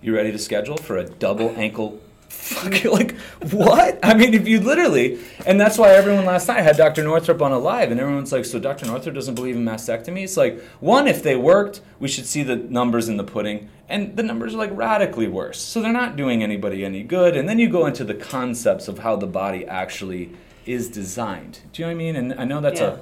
You 0.00 0.14
ready 0.14 0.32
to 0.32 0.38
schedule 0.38 0.76
for 0.76 0.96
a 0.96 1.08
double 1.08 1.50
ankle? 1.56 2.00
Fucking 2.34 2.90
like 2.92 3.16
what? 3.52 3.98
I 4.02 4.14
mean, 4.14 4.34
if 4.34 4.46
you 4.46 4.60
literally, 4.60 5.18
and 5.46 5.58
that's 5.58 5.78
why 5.78 5.90
everyone 5.92 6.24
last 6.24 6.46
night 6.48 6.60
had 6.62 6.76
Dr. 6.76 7.02
Northrup 7.02 7.40
on 7.40 7.52
a 7.52 7.58
live, 7.58 7.90
and 7.90 7.98
everyone's 7.98 8.32
like, 8.32 8.44
"So 8.44 8.58
Dr. 8.58 8.86
Northrup 8.86 9.14
doesn't 9.14 9.34
believe 9.34 9.56
in 9.56 9.64
mastectomy?" 9.64 10.24
It's 10.24 10.36
like, 10.36 10.60
one, 10.80 11.06
if 11.06 11.22
they 11.22 11.36
worked, 11.36 11.80
we 12.00 12.08
should 12.08 12.26
see 12.26 12.42
the 12.42 12.56
numbers 12.56 13.08
in 13.08 13.16
the 13.16 13.24
pudding, 13.24 13.70
and 13.88 14.16
the 14.16 14.22
numbers 14.22 14.54
are 14.54 14.58
like 14.58 14.70
radically 14.76 15.26
worse. 15.28 15.58
So 15.60 15.80
they're 15.80 15.92
not 15.92 16.16
doing 16.16 16.42
anybody 16.42 16.84
any 16.84 17.02
good. 17.02 17.36
And 17.36 17.48
then 17.48 17.58
you 17.58 17.68
go 17.68 17.86
into 17.86 18.04
the 18.04 18.14
concepts 18.14 18.88
of 18.88 18.98
how 18.98 19.16
the 19.16 19.26
body 19.26 19.64
actually 19.66 20.30
is 20.66 20.88
designed. 20.90 21.60
Do 21.72 21.80
you 21.82 21.86
know 21.88 21.94
what 21.94 22.00
I 22.00 22.04
mean? 22.04 22.16
And 22.16 22.34
I 22.40 22.44
know 22.44 22.60
that's 22.60 22.80
Yeah. 22.80 22.96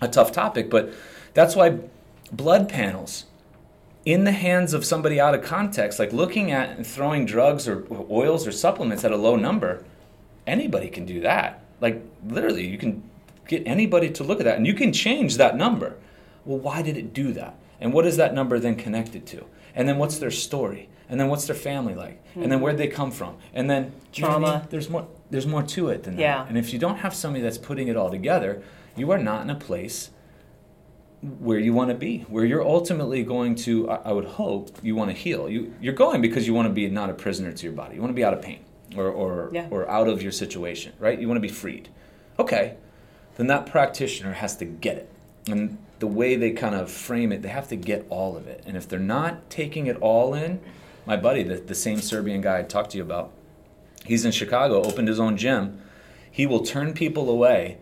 a 0.00 0.04
a 0.04 0.08
tough 0.08 0.30
topic, 0.30 0.68
but 0.70 0.92
that's 1.34 1.56
why 1.56 1.78
blood 2.30 2.68
panels 2.68 3.24
in 4.06 4.22
the 4.22 4.32
hands 4.32 4.72
of 4.72 4.84
somebody 4.84 5.20
out 5.20 5.34
of 5.34 5.42
context, 5.42 5.98
like 5.98 6.12
looking 6.12 6.52
at 6.52 6.70
and 6.70 6.86
throwing 6.86 7.26
drugs 7.26 7.66
or 7.66 7.84
oils 8.08 8.46
or 8.46 8.52
supplements 8.52 9.04
at 9.04 9.10
a 9.10 9.16
low 9.16 9.34
number, 9.34 9.84
anybody 10.46 10.88
can 10.88 11.04
do 11.04 11.20
that. 11.20 11.64
Like 11.80 12.00
literally, 12.24 12.66
you 12.66 12.78
can 12.78 13.02
get 13.48 13.66
anybody 13.66 14.08
to 14.10 14.24
look 14.24 14.38
at 14.38 14.44
that 14.44 14.56
and 14.56 14.66
you 14.66 14.74
can 14.74 14.92
change 14.92 15.36
that 15.36 15.56
number. 15.56 15.96
Well, 16.44 16.58
why 16.58 16.82
did 16.82 16.96
it 16.96 17.12
do 17.12 17.32
that? 17.32 17.56
And 17.80 17.92
what 17.92 18.06
is 18.06 18.16
that 18.16 18.32
number 18.32 18.60
then 18.60 18.76
connected 18.76 19.26
to? 19.26 19.44
And 19.74 19.88
then 19.88 19.98
what's 19.98 20.18
their 20.18 20.30
story? 20.30 20.88
And 21.08 21.18
then 21.20 21.28
what's 21.28 21.46
their 21.46 21.56
family 21.56 21.94
like? 21.94 22.24
Mm-hmm. 22.30 22.42
And 22.44 22.52
then 22.52 22.60
where'd 22.60 22.78
they 22.78 22.88
come 22.88 23.10
from? 23.10 23.36
And 23.52 23.68
then 23.68 23.92
trauma. 24.12 24.46
You 24.46 24.52
know 24.52 24.62
There's 24.70 24.88
more. 24.88 25.08
There's 25.30 25.46
more 25.46 25.64
to 25.64 25.88
it 25.88 26.04
than 26.04 26.16
yeah. 26.16 26.38
that. 26.38 26.48
And 26.48 26.56
if 26.56 26.72
you 26.72 26.78
don't 26.78 26.98
have 26.98 27.12
somebody 27.12 27.42
that's 27.42 27.58
putting 27.58 27.88
it 27.88 27.96
all 27.96 28.10
together, 28.10 28.62
you 28.94 29.10
are 29.10 29.18
not 29.18 29.42
in 29.42 29.50
a 29.50 29.56
place 29.56 30.10
where 31.38 31.58
you 31.58 31.72
want 31.72 31.90
to 31.90 31.96
be, 31.96 32.20
where 32.28 32.44
you're 32.44 32.64
ultimately 32.64 33.22
going 33.22 33.54
to. 33.56 33.90
I, 33.90 33.96
I 33.96 34.12
would 34.12 34.24
hope 34.24 34.70
you 34.82 34.94
want 34.94 35.10
to 35.10 35.16
heal. 35.16 35.48
You 35.48 35.74
you're 35.80 35.94
going 35.94 36.20
because 36.20 36.46
you 36.46 36.54
want 36.54 36.68
to 36.68 36.72
be 36.72 36.88
not 36.88 37.10
a 37.10 37.14
prisoner 37.14 37.52
to 37.52 37.62
your 37.64 37.72
body. 37.72 37.96
You 37.96 38.00
want 38.00 38.10
to 38.10 38.14
be 38.16 38.24
out 38.24 38.34
of 38.34 38.42
pain 38.42 38.64
or 38.96 39.08
or 39.08 39.50
yeah. 39.52 39.68
or 39.70 39.88
out 39.88 40.08
of 40.08 40.22
your 40.22 40.32
situation, 40.32 40.92
right? 40.98 41.18
You 41.18 41.28
want 41.28 41.36
to 41.36 41.42
be 41.42 41.48
freed. 41.48 41.88
Okay, 42.38 42.76
then 43.36 43.46
that 43.48 43.66
practitioner 43.66 44.34
has 44.34 44.56
to 44.56 44.64
get 44.64 44.96
it. 44.96 45.10
And 45.48 45.78
the 45.98 46.06
way 46.06 46.36
they 46.36 46.50
kind 46.50 46.74
of 46.74 46.90
frame 46.90 47.32
it, 47.32 47.42
they 47.42 47.48
have 47.48 47.68
to 47.68 47.76
get 47.76 48.06
all 48.10 48.36
of 48.36 48.46
it. 48.46 48.62
And 48.66 48.76
if 48.76 48.88
they're 48.88 48.98
not 48.98 49.48
taking 49.48 49.86
it 49.86 49.96
all 49.98 50.34
in, 50.34 50.60
my 51.06 51.16
buddy, 51.16 51.42
the, 51.42 51.56
the 51.56 51.74
same 51.74 52.00
Serbian 52.00 52.40
guy 52.40 52.58
I 52.58 52.62
talked 52.62 52.90
to 52.90 52.98
you 52.98 53.02
about, 53.02 53.32
he's 54.04 54.24
in 54.24 54.32
Chicago, 54.32 54.82
opened 54.82 55.08
his 55.08 55.20
own 55.20 55.36
gym. 55.36 55.80
He 56.30 56.44
will 56.44 56.64
turn 56.64 56.92
people 56.92 57.30
away 57.30 57.78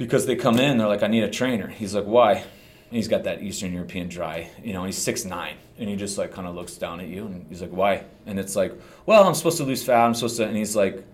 because 0.00 0.24
they 0.24 0.34
come 0.34 0.58
in, 0.58 0.78
they're 0.78 0.88
like, 0.88 1.02
I 1.02 1.08
need 1.08 1.24
a 1.24 1.30
trainer. 1.30 1.66
He's 1.66 1.94
like, 1.94 2.06
why? 2.06 2.32
And 2.32 2.96
he's 2.96 3.06
got 3.06 3.24
that 3.24 3.42
Eastern 3.42 3.74
European 3.74 4.08
dry, 4.08 4.48
you 4.64 4.72
know, 4.72 4.84
he's 4.84 4.96
six 4.96 5.26
nine, 5.26 5.56
and 5.78 5.90
he 5.90 5.94
just 5.94 6.16
like 6.16 6.32
kind 6.32 6.48
of 6.48 6.54
looks 6.54 6.76
down 6.76 7.00
at 7.00 7.06
you 7.06 7.26
and 7.26 7.44
he's 7.50 7.60
like, 7.60 7.70
why? 7.70 8.04
And 8.24 8.40
it's 8.40 8.56
like, 8.56 8.72
well, 9.04 9.28
I'm 9.28 9.34
supposed 9.34 9.58
to 9.58 9.64
lose 9.64 9.84
fat, 9.84 10.06
I'm 10.06 10.14
supposed 10.14 10.38
to, 10.38 10.46
and 10.46 10.56
he's 10.56 10.74
like, 10.74 11.04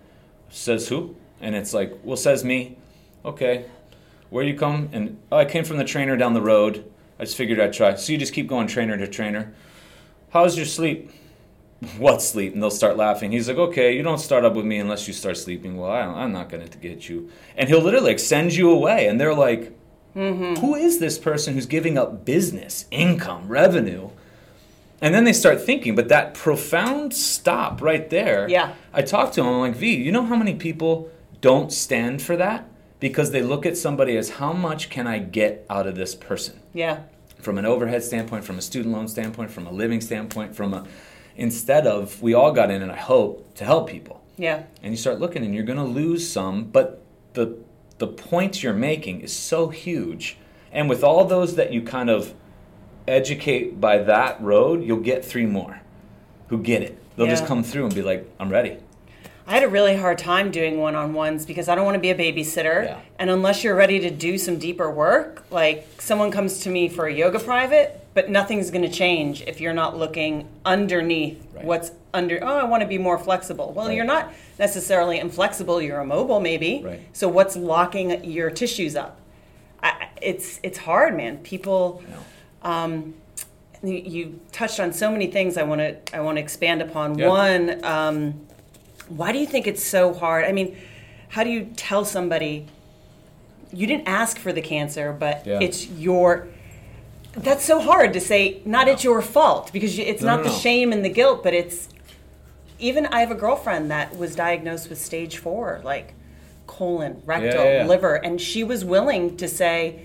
says 0.49 0.87
who? 0.87 1.17
And 1.41 1.53
it's 1.53 1.73
like, 1.73 1.99
well, 2.01 2.15
says 2.15 2.45
me. 2.45 2.77
Okay, 3.25 3.65
where 4.29 4.45
you 4.45 4.57
come? 4.57 4.87
And 4.93 5.19
oh, 5.33 5.37
I 5.37 5.43
came 5.43 5.65
from 5.65 5.77
the 5.77 5.83
trainer 5.83 6.15
down 6.15 6.33
the 6.33 6.41
road. 6.41 6.89
I 7.19 7.25
just 7.25 7.35
figured 7.35 7.59
I'd 7.59 7.73
try. 7.73 7.93
So 7.95 8.13
you 8.13 8.17
just 8.17 8.33
keep 8.33 8.47
going 8.47 8.67
trainer 8.67 8.97
to 8.97 9.07
trainer. 9.07 9.53
How's 10.29 10.55
your 10.55 10.65
sleep? 10.65 11.11
What 11.97 12.21
sleep? 12.21 12.53
And 12.53 12.61
they'll 12.61 12.71
start 12.71 12.97
laughing. 12.97 13.31
He's 13.31 13.47
like, 13.47 13.57
okay, 13.57 13.95
you 13.95 14.03
don't 14.03 14.17
start 14.17 14.43
up 14.45 14.55
with 14.55 14.65
me 14.65 14.79
unless 14.79 15.07
you 15.07 15.13
start 15.13 15.37
sleeping. 15.37 15.77
Well, 15.77 15.91
I 15.91 16.23
am 16.23 16.31
not 16.31 16.49
going 16.49 16.67
to 16.67 16.77
get 16.77 17.07
you. 17.07 17.29
And 17.55 17.69
he'll 17.69 17.81
literally 17.81 18.11
like 18.11 18.19
send 18.19 18.55
you 18.55 18.71
away. 18.71 19.07
And 19.07 19.19
they're 19.19 19.35
like, 19.35 19.77
mm-hmm. 20.15 20.55
Who 20.55 20.75
is 20.75 20.99
this 20.99 21.19
person 21.19 21.53
who's 21.53 21.67
giving 21.67 21.97
up 21.97 22.25
business, 22.25 22.85
income, 22.89 23.47
revenue? 23.47 24.09
And 24.99 25.13
then 25.13 25.25
they 25.25 25.33
start 25.33 25.61
thinking, 25.61 25.93
but 25.95 26.09
that 26.09 26.33
profound 26.33 27.13
stop 27.13 27.81
right 27.81 28.09
there. 28.09 28.49
Yeah. 28.49 28.73
I 28.91 29.03
talked 29.03 29.35
to 29.35 29.41
him. 29.41 29.47
I'm 29.47 29.59
like, 29.59 29.75
V, 29.75 29.95
you 29.95 30.11
know 30.11 30.25
how 30.25 30.35
many 30.35 30.55
people 30.55 31.11
don't 31.39 31.71
stand 31.71 32.21
for 32.21 32.35
that? 32.37 32.67
Because 32.99 33.29
they 33.29 33.43
look 33.43 33.67
at 33.67 33.77
somebody 33.77 34.17
as 34.17 34.31
how 34.31 34.53
much 34.53 34.89
can 34.89 35.05
I 35.05 35.19
get 35.19 35.67
out 35.69 35.85
of 35.85 35.95
this 35.95 36.15
person? 36.15 36.59
Yeah. 36.73 37.01
From 37.39 37.59
an 37.59 37.65
overhead 37.67 38.03
standpoint, 38.03 38.43
from 38.43 38.57
a 38.57 38.61
student 38.63 38.95
loan 38.95 39.07
standpoint, 39.07 39.51
from 39.51 39.67
a 39.67 39.71
living 39.71 40.01
standpoint, 40.01 40.55
from 40.55 40.73
a 40.73 40.87
instead 41.37 41.87
of 41.87 42.21
we 42.21 42.33
all 42.33 42.51
got 42.51 42.69
in 42.69 42.81
and 42.81 42.91
I 42.91 42.97
hope 42.97 43.53
to 43.55 43.63
help 43.63 43.89
people. 43.89 44.21
Yeah. 44.37 44.63
And 44.83 44.91
you 44.91 44.97
start 44.97 45.19
looking 45.19 45.45
and 45.45 45.55
you're 45.55 45.63
going 45.63 45.77
to 45.79 45.83
lose 45.85 46.29
some, 46.29 46.65
but 46.65 47.01
the 47.33 47.55
the 47.99 48.07
point 48.07 48.61
you're 48.61 48.73
making 48.73 49.21
is 49.21 49.33
so 49.33 49.69
huge. 49.69 50.37
And 50.71 50.87
with 50.87 51.03
all 51.03 51.25
those 51.25 51.55
that 51.55 51.73
you 51.73 51.81
kind 51.81 52.11
of 52.11 52.33
educate 53.07 53.79
by 53.81 53.97
that 53.99 54.39
road, 54.41 54.83
you'll 54.83 54.99
get 54.99 55.25
three 55.25 55.45
more 55.47 55.81
who 56.49 56.59
get 56.59 56.81
it. 56.83 56.97
They'll 57.15 57.25
Yeah. 57.25 57.31
just 57.31 57.45
come 57.47 57.63
through 57.63 57.85
and 57.85 57.95
be 57.95 58.01
like, 58.03 58.29
"I'm 58.39 58.49
ready." 58.49 58.77
I 59.47 59.53
had 59.53 59.63
a 59.63 59.67
really 59.67 59.95
hard 59.95 60.17
time 60.17 60.51
doing 60.51 60.77
one 60.77 60.93
on 60.93 61.13
ones 61.13 61.45
because 61.45 61.67
I 61.69 61.75
don't 61.75 61.85
want 61.85 61.95
to 61.95 61.99
be 62.01 62.11
a 62.11 62.15
babysitter. 62.15 62.83
Yeah. 62.83 62.97
And 63.17 63.29
unless 63.29 63.63
you're 63.63 63.75
ready 63.75 63.99
to 64.01 64.09
do 64.11 64.37
some 64.37 64.57
deeper 64.59 64.91
work, 64.91 65.45
like 65.49 65.87
someone 65.99 66.31
comes 66.31 66.59
to 66.59 66.69
me 66.69 66.89
for 66.89 67.07
a 67.07 67.13
yoga 67.13 67.39
private, 67.39 68.01
but 68.17 68.31
nothing's 68.31 68.71
going 68.71 68.81
to 68.81 68.89
change 68.89 69.43
if 69.43 69.61
you're 69.61 69.75
not 69.75 69.95
looking 69.95 70.47
underneath 70.65 71.37
Right. 71.53 71.63
what's 71.63 71.91
under. 72.15 72.39
Oh, 72.43 72.57
I 72.57 72.63
want 72.63 72.81
to 72.81 72.87
be 72.87 72.97
more 72.97 73.19
flexible. 73.19 73.73
Well, 73.75 73.85
Right. 73.89 73.95
you're 73.95 74.05
not 74.05 74.33
necessarily 74.57 75.19
inflexible. 75.19 75.79
You're 75.83 75.99
immobile, 76.01 76.39
maybe. 76.39 76.81
Right. 76.83 76.99
So 77.13 77.27
what's 77.27 77.55
locking 77.55 78.23
your 78.23 78.49
tissues 78.49 78.95
up? 78.95 79.19
I, 79.83 80.07
it's 80.19 80.59
it's 80.63 80.79
hard, 80.79 81.15
man. 81.15 81.37
People. 81.43 82.01
You? 82.09 82.69
Um, 82.71 83.13
you, 83.83 83.93
you 83.93 84.39
touched 84.51 84.79
on 84.79 84.93
so 84.93 85.11
many 85.11 85.27
things 85.27 85.55
I 85.55 85.61
want 85.61 85.81
to 85.81 85.95
I 86.11 86.21
want 86.21 86.37
to 86.37 86.41
expand 86.41 86.81
upon. 86.81 87.19
Yeah. 87.19 87.27
One, 87.27 87.85
um, 87.85 88.33
why 89.09 89.31
do 89.31 89.37
you 89.37 89.45
think 89.45 89.67
it's 89.67 89.83
so 89.83 90.11
hard? 90.11 90.43
I 90.45 90.53
mean, 90.53 90.75
how 91.29 91.43
do 91.43 91.51
you 91.51 91.65
tell 91.75 92.03
somebody 92.03 92.65
you 93.71 93.85
didn't 93.85 94.07
ask 94.07 94.39
for 94.39 94.51
the 94.51 94.61
cancer, 94.61 95.13
but 95.13 95.45
Yeah. 95.45 95.59
it's 95.61 95.85
your 95.87 96.47
that's 97.37 97.63
so 97.65 97.79
hard 97.79 98.13
to 98.13 98.19
say 98.19 98.61
not 98.65 98.87
it's 98.87 99.03
your 99.03 99.21
fault 99.21 99.71
because 99.71 99.97
it's 99.99 100.21
No, 100.21 100.27
not 100.29 100.37
no, 100.37 100.43
the 100.45 100.49
no. 100.49 100.55
shame 100.55 100.91
and 100.91 101.05
the 101.05 101.09
guilt, 101.09 101.43
but 101.43 101.53
it's 101.53 101.89
even 102.79 103.05
I 103.07 103.19
have 103.21 103.31
a 103.31 103.35
girlfriend 103.35 103.89
that 103.91 104.17
was 104.17 104.35
diagnosed 104.35 104.89
with 104.89 104.99
stage 104.99 105.37
4 105.37 105.81
like 105.83 106.13
colon, 106.67 107.21
rectal, 107.25 107.63
yeah, 107.63 107.81
yeah. 107.83 107.87
liver 107.87 108.15
and 108.15 108.39
she 108.41 108.63
was 108.63 108.83
willing 108.83 109.37
to 109.37 109.47
say 109.47 110.01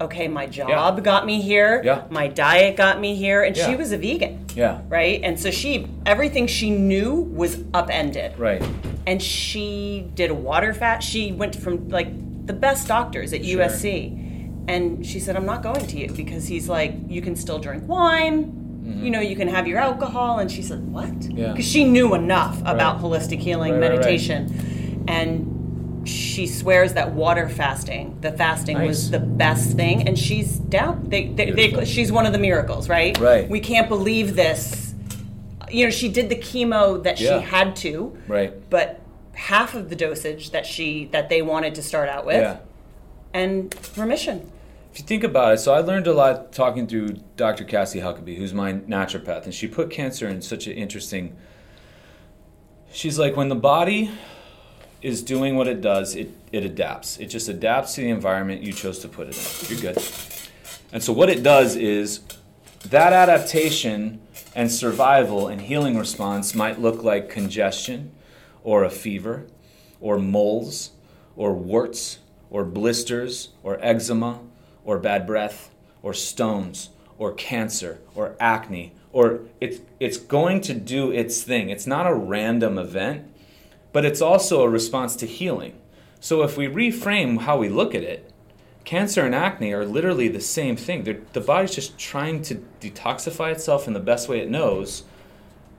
okay, 0.00 0.26
my 0.26 0.44
job 0.44 1.02
got 1.04 1.24
me 1.24 1.40
here, 1.40 1.80
Yeah. 1.84 2.02
my 2.10 2.26
diet 2.26 2.76
got 2.76 3.00
me 3.00 3.14
here 3.14 3.42
and 3.44 3.56
she 3.56 3.76
was 3.76 3.92
a 3.92 3.96
vegan 3.98 4.44
Yeah. 4.54 4.80
right? 4.88 5.20
And 5.22 5.38
so 5.38 5.50
she 5.52 5.86
everything 6.04 6.46
she 6.48 6.70
knew 6.70 7.14
was 7.14 7.58
upended. 7.72 8.36
Right. 8.38 8.62
And 9.06 9.22
she 9.22 10.10
did 10.14 10.30
a 10.30 10.34
water 10.34 10.74
fast. 10.74 11.08
She 11.08 11.30
went 11.32 11.54
from 11.54 11.88
like 11.90 12.08
the 12.46 12.52
best 12.52 12.88
doctors 12.88 13.32
at 13.32 13.44
Sure. 13.44 13.60
USC. 13.62 14.23
And 14.66 15.04
she 15.06 15.20
said, 15.20 15.36
I'm 15.36 15.46
not 15.46 15.62
going 15.62 15.86
to 15.86 15.98
you 15.98 16.08
because 16.12 16.46
he's 16.46 16.68
like, 16.68 16.94
you 17.08 17.20
can 17.20 17.36
still 17.36 17.58
drink 17.58 17.86
wine. 17.86 18.60
You 19.02 19.10
know, 19.10 19.20
you 19.20 19.34
can 19.36 19.48
have 19.48 19.66
your 19.66 19.78
alcohol. 19.78 20.38
And 20.40 20.50
she 20.50 20.60
said, 20.62 20.86
What? 20.92 21.06
Mm-hmm. 21.08 21.36
Yeah. 21.38 21.52
Because 21.52 21.66
she 21.66 21.84
knew 21.84 22.14
enough 22.14 22.60
about 22.62 22.96
Right. 22.96 23.04
holistic 23.04 23.38
healing, 23.38 23.72
Right, 23.72 23.80
right, 23.80 23.90
right. 23.90 23.98
meditation. 24.00 25.04
And 25.08 26.06
she 26.08 26.46
swears 26.46 26.92
that 26.94 27.12
water 27.12 27.48
fasting, 27.48 28.18
the 28.20 28.30
fasting 28.32 28.82
was 28.82 29.10
the 29.10 29.18
best 29.18 29.74
thing. 29.76 30.06
And 30.06 30.18
she's 30.18 30.58
down. 30.58 31.08
They, 31.08 31.28
they, 31.28 31.50
they, 31.50 31.84
she's 31.86 32.12
one 32.12 32.26
of 32.26 32.32
the 32.32 32.38
miracles, 32.38 32.88
right? 32.90 33.18
Right. 33.18 33.48
We 33.48 33.60
can't 33.60 33.88
believe 33.88 34.36
this. 34.36 34.94
You 35.70 35.84
know, 35.84 35.90
she 35.90 36.08
did 36.10 36.28
the 36.28 36.36
chemo 36.36 37.02
that 37.04 37.18
Yeah. 37.20 37.40
she 37.40 37.44
had 37.46 37.76
to 37.76 38.16
Right. 38.28 38.52
but 38.68 39.00
half 39.32 39.74
of 39.74 39.88
the 39.88 39.96
dosage 39.96 40.50
that 40.50 40.64
she 40.66 41.06
that 41.06 41.28
they 41.30 41.40
wanted 41.42 41.74
to 41.74 41.82
start 41.82 42.08
out 42.08 42.24
with 42.26 42.36
Yeah. 42.40 42.58
and 43.32 43.74
remission 43.96 44.50
If 44.94 45.00
you 45.00 45.06
think 45.06 45.24
about 45.24 45.54
it, 45.54 45.58
so 45.58 45.74
I 45.74 45.80
learned 45.80 46.06
a 46.06 46.12
lot 46.12 46.52
talking 46.52 46.86
to 46.86 47.20
Dr. 47.34 47.64
Cassie 47.64 47.98
Huckabee, 47.98 48.36
who's 48.36 48.54
my 48.54 48.74
naturopath, 48.74 49.42
and 49.42 49.52
she 49.52 49.66
put 49.66 49.90
cancer 49.90 50.28
in 50.28 50.40
such 50.40 50.68
an 50.68 50.74
interesting. 50.74 51.36
She's 52.92 53.18
like, 53.18 53.36
when 53.36 53.48
the 53.48 53.56
body 53.56 54.12
is 55.02 55.20
doing 55.20 55.56
what 55.56 55.66
it 55.66 55.80
does, 55.80 56.14
it, 56.14 56.30
it 56.52 56.64
adapts. 56.64 57.18
It 57.18 57.26
just 57.26 57.48
adapts 57.48 57.96
to 57.96 58.02
the 58.02 58.08
environment 58.08 58.62
you 58.62 58.72
chose 58.72 59.00
to 59.00 59.08
put 59.08 59.26
it 59.26 59.36
in. 59.36 59.68
You're 59.76 59.92
good. 59.92 60.04
And 60.92 61.02
so, 61.02 61.12
what 61.12 61.28
it 61.28 61.42
does 61.42 61.74
is 61.74 62.20
that 62.88 63.12
adaptation 63.12 64.20
and 64.54 64.70
survival 64.70 65.48
and 65.48 65.62
healing 65.62 65.98
response 65.98 66.54
might 66.54 66.80
look 66.80 67.02
like 67.02 67.28
congestion 67.28 68.12
or 68.62 68.84
a 68.84 68.90
fever 68.90 69.48
or 70.00 70.20
moles 70.20 70.92
or 71.34 71.52
warts 71.52 72.20
or 72.48 72.62
blisters 72.62 73.48
or 73.64 73.76
eczema 73.84 74.38
or 74.84 74.98
bad 74.98 75.26
breath 75.26 75.70
or 76.02 76.14
stones 76.14 76.90
or 77.18 77.32
cancer 77.32 78.00
or 78.14 78.36
acne 78.38 78.92
or 79.14 79.40
it's 79.60 79.80
it's 80.00 80.16
going 80.18 80.60
to 80.60 80.74
do 80.74 81.10
its 81.12 81.42
thing. 81.42 81.70
It's 81.70 81.86
not 81.86 82.06
a 82.06 82.12
random 82.12 82.76
event, 82.78 83.32
but 83.92 84.04
it's 84.04 84.20
also 84.20 84.62
a 84.62 84.68
response 84.68 85.14
to 85.16 85.26
healing. 85.26 85.78
So 86.20 86.42
if 86.42 86.56
we 86.56 86.66
reframe 86.66 87.42
how 87.42 87.56
we 87.56 87.68
look 87.68 87.94
at 87.94 88.02
it, 88.02 88.32
cancer 88.84 89.24
and 89.24 89.34
acne 89.34 89.72
are 89.72 89.86
literally 89.86 90.26
the 90.26 90.40
same 90.40 90.74
thing. 90.74 91.04
They're, 91.04 91.20
the 91.32 91.40
body's 91.40 91.74
just 91.74 91.96
trying 91.96 92.42
to 92.42 92.56
detoxify 92.80 93.52
itself 93.52 93.86
in 93.86 93.92
the 93.92 94.00
best 94.00 94.28
way 94.28 94.40
it 94.40 94.50
knows. 94.50 95.04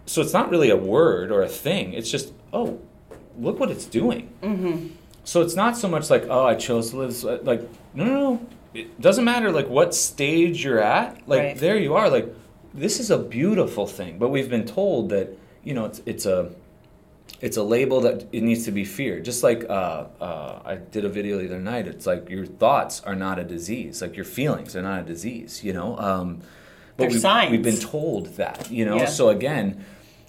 So 0.05 0.21
it's 0.21 0.33
not 0.33 0.49
really 0.49 0.69
a 0.69 0.77
word 0.77 1.29
or 1.29 1.41
a 1.41 1.49
thing. 1.49 1.93
It's 1.93 2.09
just, 2.09 2.31
oh, 2.53 2.79
look 3.37 3.59
what 3.59 3.69
it's 3.69 3.85
doing. 3.85 4.31
mm-hmm. 4.41 4.87
So 5.23 5.41
it's 5.41 5.55
not 5.55 5.75
so 5.75 5.87
much 5.87 6.11
like, 6.11 6.27
oh, 6.29 6.45
I 6.45 6.53
chose 6.53 6.91
to 6.91 6.97
live 6.97 7.09
this. 7.09 7.23
Like, 7.23 7.67
no, 7.95 8.05
no, 8.05 8.13
no. 8.13 8.47
It 8.75 8.99
doesn't 9.01 9.23
matter 9.23 9.51
like 9.51 9.69
what 9.69 9.95
stage 9.95 10.63
you're 10.63 10.81
at. 10.81 11.27
Like 11.27 11.39
Right. 11.39 11.57
there 11.57 11.77
you 11.77 11.95
are. 11.95 12.09
Like 12.09 12.27
this 12.73 12.99
is 12.99 13.09
a 13.09 13.17
beautiful 13.17 13.87
thing. 13.87 14.17
But 14.17 14.29
we've 14.29 14.49
been 14.49 14.65
told 14.65 15.09
that 15.09 15.29
you 15.63 15.73
know 15.73 15.85
it's 15.85 16.01
it's 16.05 16.25
a 16.25 16.51
it's 17.41 17.57
a 17.57 17.63
label 17.63 18.01
that 18.01 18.27
it 18.31 18.43
needs 18.43 18.65
to 18.65 18.71
be 18.71 18.85
feared. 18.85 19.25
Just 19.25 19.43
like 19.43 19.65
uh, 19.69 20.05
uh, 20.21 20.59
I 20.65 20.75
did 20.75 21.05
a 21.05 21.09
video 21.09 21.37
the 21.37 21.45
other 21.45 21.59
night. 21.59 21.87
It's 21.87 22.05
like 22.05 22.29
your 22.29 22.45
thoughts 22.45 23.01
are 23.01 23.15
not 23.15 23.39
a 23.39 23.43
disease. 23.43 24.01
Like 24.01 24.15
your 24.15 24.25
feelings 24.25 24.75
are 24.75 24.81
not 24.81 25.01
a 25.01 25.03
disease. 25.03 25.63
You 25.63 25.73
know. 25.73 25.97
Um, 25.97 26.41
but 26.97 27.09
we, 27.11 27.19
we've 27.51 27.63
been 27.63 27.79
told 27.79 28.35
that. 28.35 28.71
You 28.71 28.85
know. 28.85 28.97
Yeah. 28.97 29.05
So 29.05 29.29
again, 29.29 29.83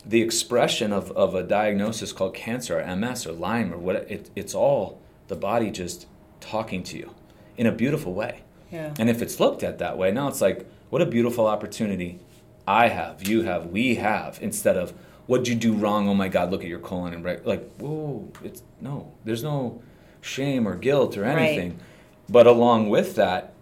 the 0.04 0.20
expression 0.22 0.92
of, 0.92 1.10
of 1.12 1.34
a 1.34 1.42
diagnosis 1.42 2.12
called 2.12 2.34
cancer 2.34 2.80
or 2.80 2.96
MS 2.96 3.26
or 3.26 3.32
Lyme 3.32 3.72
or 3.72 3.78
what 3.78 3.96
it, 3.96 4.30
it's 4.34 4.54
all 4.54 5.00
the 5.28 5.36
body 5.36 5.70
just 5.70 6.06
talking 6.40 6.82
to 6.84 6.98
you 6.98 7.10
in 7.56 7.66
a 7.66 7.72
beautiful 7.72 8.12
way. 8.12 8.42
Yeah. 8.70 8.94
And 8.98 9.08
if 9.08 9.22
it's 9.22 9.38
looked 9.40 9.62
at 9.62 9.78
that 9.78 9.96
way, 9.96 10.10
now 10.10 10.28
it's 10.28 10.40
like, 10.40 10.68
what 10.90 11.02
a 11.02 11.06
beautiful 11.06 11.46
opportunity 11.46 12.18
I 12.66 12.88
have, 12.88 13.26
you 13.26 13.42
have, 13.42 13.66
we 13.66 13.96
have, 13.96 14.38
instead 14.42 14.76
of 14.76 14.92
what'd 15.26 15.48
you 15.48 15.54
do 15.54 15.72
wrong? 15.72 16.08
Oh 16.08 16.14
my 16.14 16.28
God, 16.28 16.50
look 16.50 16.62
at 16.62 16.68
your 16.68 16.80
colon 16.80 17.14
and 17.14 17.24
right. 17.24 17.44
Like, 17.44 17.76
whoa, 17.76 18.28
it's 18.42 18.62
no, 18.80 19.12
there's 19.24 19.42
no 19.42 19.82
shame 20.20 20.66
or 20.66 20.74
guilt 20.74 21.16
or 21.16 21.24
anything. 21.24 21.70
Right. 21.70 21.80
But 22.28 22.46
along 22.46 22.88
with 22.88 23.14
that, 23.16 23.52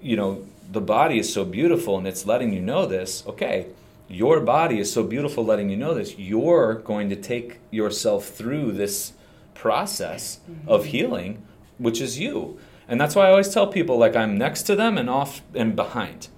you 0.00 0.16
know, 0.16 0.46
the 0.70 0.80
body 0.80 1.18
is 1.18 1.32
so 1.32 1.44
beautiful 1.44 1.98
and 1.98 2.06
it's 2.06 2.24
letting 2.24 2.52
you 2.52 2.60
know 2.60 2.86
this. 2.86 3.24
Okay, 3.26 3.66
your 4.08 4.40
body 4.40 4.78
is 4.78 4.90
so 4.92 5.02
beautiful 5.02 5.44
letting 5.44 5.68
you 5.68 5.76
know 5.76 5.92
this. 5.92 6.18
You're 6.18 6.74
going 6.74 7.10
to 7.10 7.16
take 7.16 7.58
yourself 7.70 8.28
through 8.28 8.72
this 8.72 9.12
process 9.54 10.40
mm-hmm. 10.50 10.68
of 10.68 10.86
healing, 10.86 11.42
which 11.78 12.00
is 12.00 12.18
you. 12.18 12.58
And 12.88 13.00
that's 13.00 13.14
why 13.14 13.26
I 13.26 13.30
always 13.30 13.48
tell 13.48 13.66
people 13.66 13.96
like 13.98 14.16
I'm 14.16 14.36
next 14.36 14.62
to 14.64 14.76
them 14.76 14.98
and 14.98 15.08
off 15.08 15.42
and 15.54 15.74
behind. 15.76 16.28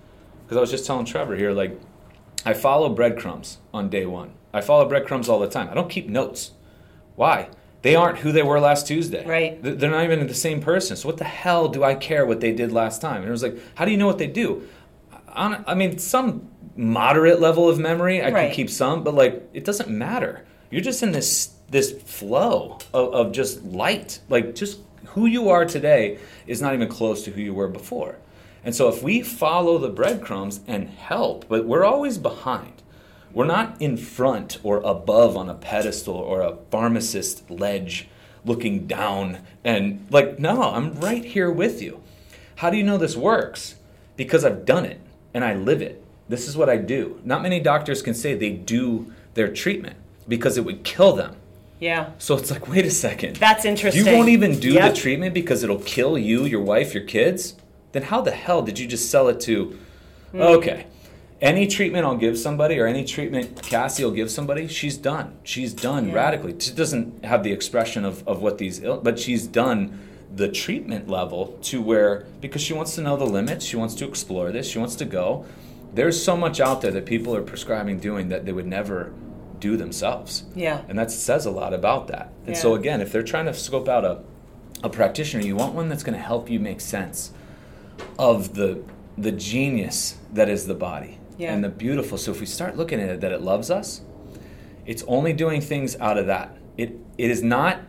Because 0.44 0.56
I 0.56 0.60
was 0.60 0.70
just 0.70 0.86
telling 0.86 1.06
Trevor 1.06 1.36
here, 1.36 1.52
like, 1.52 1.78
I 2.44 2.52
follow 2.52 2.88
breadcrumbs 2.90 3.58
on 3.72 3.88
day 3.88 4.04
one. 4.06 4.32
I 4.52 4.60
follow 4.60 4.86
breadcrumbs 4.88 5.28
all 5.28 5.40
the 5.40 5.48
time. 5.48 5.68
I 5.70 5.74
don't 5.74 5.88
keep 5.90 6.08
notes. 6.08 6.52
Why? 7.16 7.48
They 7.82 7.94
aren't 7.96 8.18
who 8.18 8.32
they 8.32 8.42
were 8.42 8.60
last 8.60 8.86
Tuesday. 8.86 9.26
Right. 9.26 9.58
They're 9.62 9.90
not 9.90 10.04
even 10.04 10.26
the 10.26 10.34
same 10.34 10.60
person. 10.60 10.96
So 10.96 11.08
what 11.08 11.18
the 11.18 11.24
hell 11.24 11.68
do 11.68 11.82
I 11.84 11.94
care 11.94 12.24
what 12.24 12.40
they 12.40 12.52
did 12.52 12.72
last 12.72 13.00
time? 13.00 13.18
And 13.22 13.28
it 13.28 13.30
was 13.30 13.42
like, 13.42 13.56
how 13.74 13.84
do 13.84 13.90
you 13.90 13.96
know 13.96 14.06
what 14.06 14.18
they 14.18 14.26
do? 14.26 14.68
I, 15.28 15.62
I 15.66 15.74
mean, 15.74 15.98
some 15.98 16.48
moderate 16.76 17.40
level 17.40 17.68
of 17.68 17.78
memory, 17.78 18.22
I 18.22 18.30
Right. 18.30 18.46
can 18.46 18.54
keep 18.54 18.70
some, 18.70 19.02
but 19.04 19.14
like, 19.14 19.48
it 19.52 19.64
doesn't 19.64 19.88
matter. 19.90 20.44
You're 20.70 20.82
just 20.82 21.02
in 21.02 21.12
this 21.12 21.50
this 21.70 21.92
flow 22.02 22.78
of, 22.92 23.12
of 23.14 23.32
just 23.32 23.64
light. 23.64 24.20
Like, 24.28 24.54
just 24.54 24.80
who 25.14 25.26
you 25.26 25.48
are 25.48 25.64
today 25.64 26.18
is 26.46 26.60
not 26.60 26.74
even 26.74 26.88
close 26.88 27.24
to 27.24 27.30
who 27.30 27.40
you 27.40 27.54
were 27.54 27.68
before. 27.68 28.16
And 28.64 28.74
so 28.74 28.88
if 28.88 29.02
we 29.02 29.22
follow 29.22 29.78
the 29.78 29.88
breadcrumbs 29.88 30.60
and 30.66 30.88
help, 30.88 31.48
but 31.48 31.66
we're 31.66 31.84
always 31.84 32.18
behind. 32.18 32.82
We're 33.32 33.44
not 33.44 33.80
in 33.80 33.96
front 33.96 34.58
or 34.62 34.78
above 34.78 35.36
on 35.36 35.48
a 35.48 35.54
pedestal 35.54 36.14
or 36.14 36.40
a 36.40 36.56
pharmacist 36.70 37.50
ledge 37.50 38.08
looking 38.44 38.86
down 38.86 39.38
and 39.64 40.06
like, 40.10 40.38
no, 40.38 40.62
I'm 40.62 40.94
right 41.00 41.24
here 41.24 41.50
with 41.50 41.80
you. 41.82 42.00
How 42.56 42.70
do 42.70 42.76
you 42.76 42.82
know 42.82 42.98
this 42.98 43.16
works? 43.16 43.76
Because 44.16 44.44
I've 44.44 44.64
done 44.64 44.84
it 44.84 45.00
and 45.32 45.44
I 45.44 45.54
live 45.54 45.82
it. 45.82 46.04
This 46.28 46.48
is 46.48 46.56
what 46.56 46.70
I 46.70 46.76
do. 46.76 47.20
Not 47.24 47.42
many 47.42 47.60
doctors 47.60 48.02
can 48.02 48.14
say 48.14 48.34
they 48.34 48.50
do 48.50 49.12
their 49.34 49.52
treatment 49.52 49.96
because 50.26 50.56
it 50.56 50.64
would 50.64 50.84
kill 50.84 51.14
them. 51.14 51.36
Yeah. 51.80 52.10
So 52.18 52.36
it's 52.36 52.50
like, 52.50 52.68
wait 52.68 52.84
a 52.86 52.90
second. 52.90 53.36
That's 53.36 53.64
interesting. 53.64 54.06
You 54.06 54.12
won't 54.12 54.28
even 54.28 54.58
do 54.58 54.72
Yep. 54.72 54.94
the 54.94 55.00
treatment 55.00 55.34
because 55.34 55.62
it'll 55.62 55.78
kill 55.80 56.16
you, 56.16 56.44
your 56.44 56.60
wife, 56.62 56.94
your 56.94 57.02
kids? 57.04 57.56
Then 57.92 58.04
how 58.04 58.20
the 58.20 58.30
hell 58.30 58.62
did 58.62 58.78
you 58.78 58.86
just 58.86 59.10
sell 59.10 59.28
it 59.28 59.40
to? 59.40 59.76
Hmm. 60.32 60.40
Okay. 60.40 60.86
Any 61.40 61.66
treatment 61.66 62.06
I'll 62.06 62.16
give 62.16 62.38
somebody 62.38 62.78
or 62.78 62.86
any 62.86 63.04
treatment 63.04 63.60
Cassie 63.62 64.04
will 64.04 64.12
give 64.12 64.30
somebody, 64.30 64.66
she's 64.68 64.96
done. 64.96 65.34
She's 65.42 65.74
done 65.74 66.08
Yeah. 66.08 66.14
radically. 66.14 66.54
She 66.58 66.72
doesn't 66.72 67.24
have 67.24 67.42
the 67.42 67.52
expression 67.52 68.04
of, 68.04 68.26
of 68.26 68.40
what 68.40 68.58
these, 68.58 68.80
ill, 68.82 68.98
but 68.98 69.18
she's 69.18 69.46
done 69.46 69.98
the 70.34 70.48
treatment 70.48 71.08
level 71.08 71.58
to 71.62 71.82
where, 71.82 72.24
because 72.40 72.62
she 72.62 72.72
wants 72.72 72.94
to 72.94 73.02
know 73.02 73.16
the 73.16 73.26
limits, 73.26 73.64
she 73.64 73.76
wants 73.76 73.94
to 73.96 74.04
explore 74.08 74.50
this, 74.52 74.66
she 74.68 74.78
wants 74.78 74.94
to 74.96 75.04
go. 75.04 75.44
There's 75.92 76.20
so 76.20 76.36
much 76.36 76.60
out 76.60 76.80
there 76.80 76.90
that 76.92 77.04
people 77.04 77.36
are 77.36 77.42
prescribing 77.42 77.98
doing 78.00 78.28
that 78.30 78.44
they 78.46 78.52
would 78.52 78.66
never 78.66 79.12
do 79.64 79.78
themselves. 79.78 80.44
Yeah. 80.54 80.82
And 80.88 80.98
that 80.98 81.10
says 81.10 81.46
a 81.46 81.50
lot 81.50 81.72
about 81.72 82.08
that. 82.08 82.30
And 82.46 82.54
so 82.54 82.74
again, 82.74 83.00
if 83.00 83.10
they're 83.10 83.22
trying 83.22 83.46
to 83.46 83.54
scope 83.54 83.88
out 83.88 84.04
a, 84.04 84.20
a 84.82 84.90
practitioner, 84.90 85.42
you 85.42 85.56
want 85.56 85.72
one 85.74 85.88
that's 85.88 86.02
going 86.02 86.18
to 86.18 86.22
help 86.22 86.50
you 86.50 86.60
make 86.60 86.80
sense 86.80 87.32
of 88.18 88.54
the 88.54 88.82
the 89.16 89.30
genius 89.30 90.18
that 90.32 90.48
is 90.48 90.66
the 90.66 90.74
body 90.74 91.20
Yeah. 91.38 91.54
and 91.54 91.62
the 91.62 91.68
beautiful. 91.68 92.18
So 92.18 92.32
if 92.32 92.40
we 92.40 92.46
start 92.46 92.76
looking 92.76 93.00
at 93.00 93.08
it 93.08 93.20
that 93.20 93.32
it 93.32 93.40
loves 93.40 93.70
us, 93.70 94.02
it's 94.84 95.04
only 95.06 95.32
doing 95.32 95.60
things 95.60 95.96
out 95.98 96.18
of 96.18 96.26
that. 96.26 96.56
It 96.76 96.98
it 97.16 97.30
is 97.30 97.42
not 97.42 97.80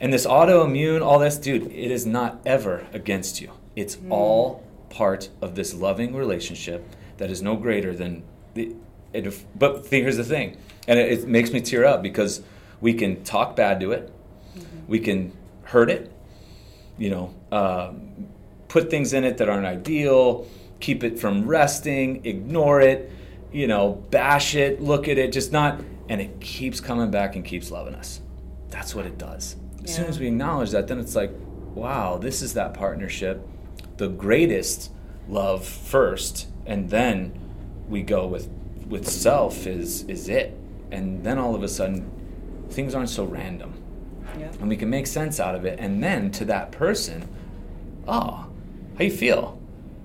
and 0.00 0.12
this 0.12 0.26
autoimmune, 0.26 1.04
all 1.04 1.18
this, 1.18 1.36
dude, 1.36 1.66
it 1.66 1.90
is 1.90 2.06
not 2.06 2.40
ever 2.46 2.86
against 2.94 3.42
you. 3.42 3.50
It's 3.76 3.96
hmm. 3.96 4.10
all 4.10 4.64
part 4.88 5.28
of 5.42 5.54
this 5.54 5.74
loving 5.74 6.14
relationship 6.14 6.88
that 7.18 7.30
is 7.30 7.42
no 7.42 7.56
greater 7.56 7.94
than 7.94 8.22
the. 8.54 8.74
It, 9.12 9.44
but 9.58 9.86
here's 9.90 10.16
the 10.16 10.24
thing, 10.24 10.56
and 10.90 10.98
it, 10.98 11.12
it 11.12 11.28
makes 11.28 11.52
me 11.52 11.60
tear 11.60 11.84
up 11.84 12.02
because 12.02 12.42
we 12.80 12.92
can 12.92 13.22
talk 13.22 13.54
bad 13.54 13.78
to 13.80 13.92
it, 13.92 14.12
we 14.88 14.98
can 14.98 15.32
hurt 15.62 15.88
it, 15.88 16.12
you 16.98 17.10
know, 17.10 17.34
um, 17.52 18.26
put 18.66 18.90
things 18.90 19.12
in 19.12 19.22
it 19.22 19.38
that 19.38 19.48
aren't 19.48 19.66
ideal, 19.66 20.48
keep 20.80 21.04
it 21.04 21.16
from 21.18 21.46
resting, 21.46 22.26
ignore 22.26 22.80
it, 22.80 23.12
you 23.52 23.68
know, 23.68 23.92
bash 24.10 24.56
it, 24.56 24.82
look 24.82 25.06
at 25.06 25.16
it, 25.16 25.32
just 25.32 25.52
not, 25.52 25.80
and 26.08 26.20
it 26.20 26.40
keeps 26.40 26.80
coming 26.80 27.10
back 27.10 27.36
and 27.36 27.44
keeps 27.44 27.70
loving 27.70 27.94
us. 27.94 28.20
That's 28.70 28.92
what 28.92 29.06
it 29.06 29.16
does. 29.16 29.54
As 29.84 29.94
soon 29.94 30.06
as 30.06 30.18
we 30.18 30.26
acknowledge 30.26 30.70
that, 30.70 30.88
then 30.88 30.98
it's 30.98 31.14
like, 31.14 31.30
wow, 31.74 32.18
this 32.18 32.42
is 32.42 32.54
that 32.54 32.74
partnership, 32.74 33.46
the 33.96 34.08
greatest 34.08 34.90
love 35.28 35.64
first, 35.64 36.48
and 36.66 36.90
then 36.90 37.38
we 37.88 38.02
go 38.02 38.26
with 38.26 38.48
with 38.88 39.08
self 39.08 39.68
is 39.68 40.02
is 40.04 40.28
it, 40.28 40.59
and 40.90 41.24
then 41.24 41.38
all 41.38 41.54
of 41.54 41.62
a 41.62 41.68
sudden, 41.68 42.10
things 42.70 42.94
aren't 42.94 43.08
so 43.10 43.24
random 43.24 43.74
Yeah. 44.38 44.50
and 44.60 44.68
we 44.68 44.76
can 44.76 44.88
make 44.90 45.06
sense 45.06 45.40
out 45.40 45.54
of 45.54 45.64
it. 45.64 45.78
And 45.80 46.02
then 46.02 46.30
to 46.32 46.44
that 46.46 46.70
person, 46.72 47.28
oh, 48.06 48.46
how 48.96 49.04
you 49.04 49.10
feel? 49.10 49.58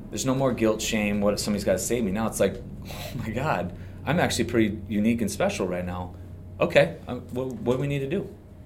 There's 0.09 0.25
no 0.25 0.35
more 0.35 0.53
guilt, 0.53 0.81
shame. 0.81 1.21
What 1.21 1.33
if 1.33 1.39
somebody's 1.39 1.63
got 1.65 1.73
to 1.73 1.79
save 1.79 2.03
me? 2.03 2.11
Now 2.11 2.27
it's 2.27 2.39
like, 2.39 2.61
oh 2.89 3.11
my 3.17 3.29
God, 3.29 3.75
I'm 4.05 4.19
actually 4.19 4.45
pretty 4.45 4.79
unique 4.87 5.21
and 5.21 5.29
special 5.29 5.67
right 5.67 5.85
now. 5.85 6.15
Okay, 6.59 6.97
um, 7.07 7.21
what, 7.31 7.47
what 7.47 7.75
do 7.75 7.81
we 7.81 7.87
need 7.87 7.99
to 7.99 8.09
do? 8.09 8.21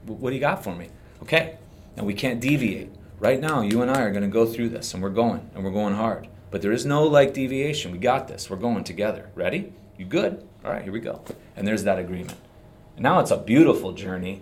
What 0.06 0.30
do 0.30 0.36
you 0.36 0.40
got 0.42 0.64
for 0.64 0.76
me? 0.76 0.90
Okay, 1.24 1.58
and 1.98 2.06
we 2.06 2.14
can't 2.14 2.40
deviate. 2.40 2.92
Right 3.20 3.40
now, 3.42 3.62
you 3.62 3.82
and 3.82 3.92
I 3.92 4.02
are 4.02 4.12
going 4.12 4.24
to 4.24 4.30
go 4.30 4.46
through 4.46 4.70
this, 4.70 4.94
and 4.94 5.04
we're 5.04 5.10
going, 5.10 5.50
and 5.54 5.64
we're 5.64 5.72
going 5.72 5.96
hard. 5.96 6.28
But 6.52 6.62
there 6.62 6.72
is 6.72 6.86
no 6.86 7.04
like 7.04 7.34
deviation. 7.34 7.92
We 7.92 7.98
got 7.98 8.28
this. 8.28 8.50
We're 8.50 8.58
going 8.58 8.84
together. 8.84 9.30
Ready? 9.36 9.74
You 10.00 10.06
good? 10.06 10.48
All 10.64 10.72
right, 10.72 10.82
here 10.82 10.94
we 10.94 11.02
go. 11.02 11.22
And 11.58 11.68
there's 11.68 11.84
that 11.84 12.00
agreement. 12.00 12.38
And 12.96 13.04
now 13.04 13.20
it's 13.20 13.32
a 13.32 13.38
beautiful 13.38 13.92
journey 13.92 14.42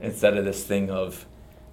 instead 0.00 0.36
of 0.36 0.44
this 0.44 0.64
thing 0.64 0.90
of 0.90 1.26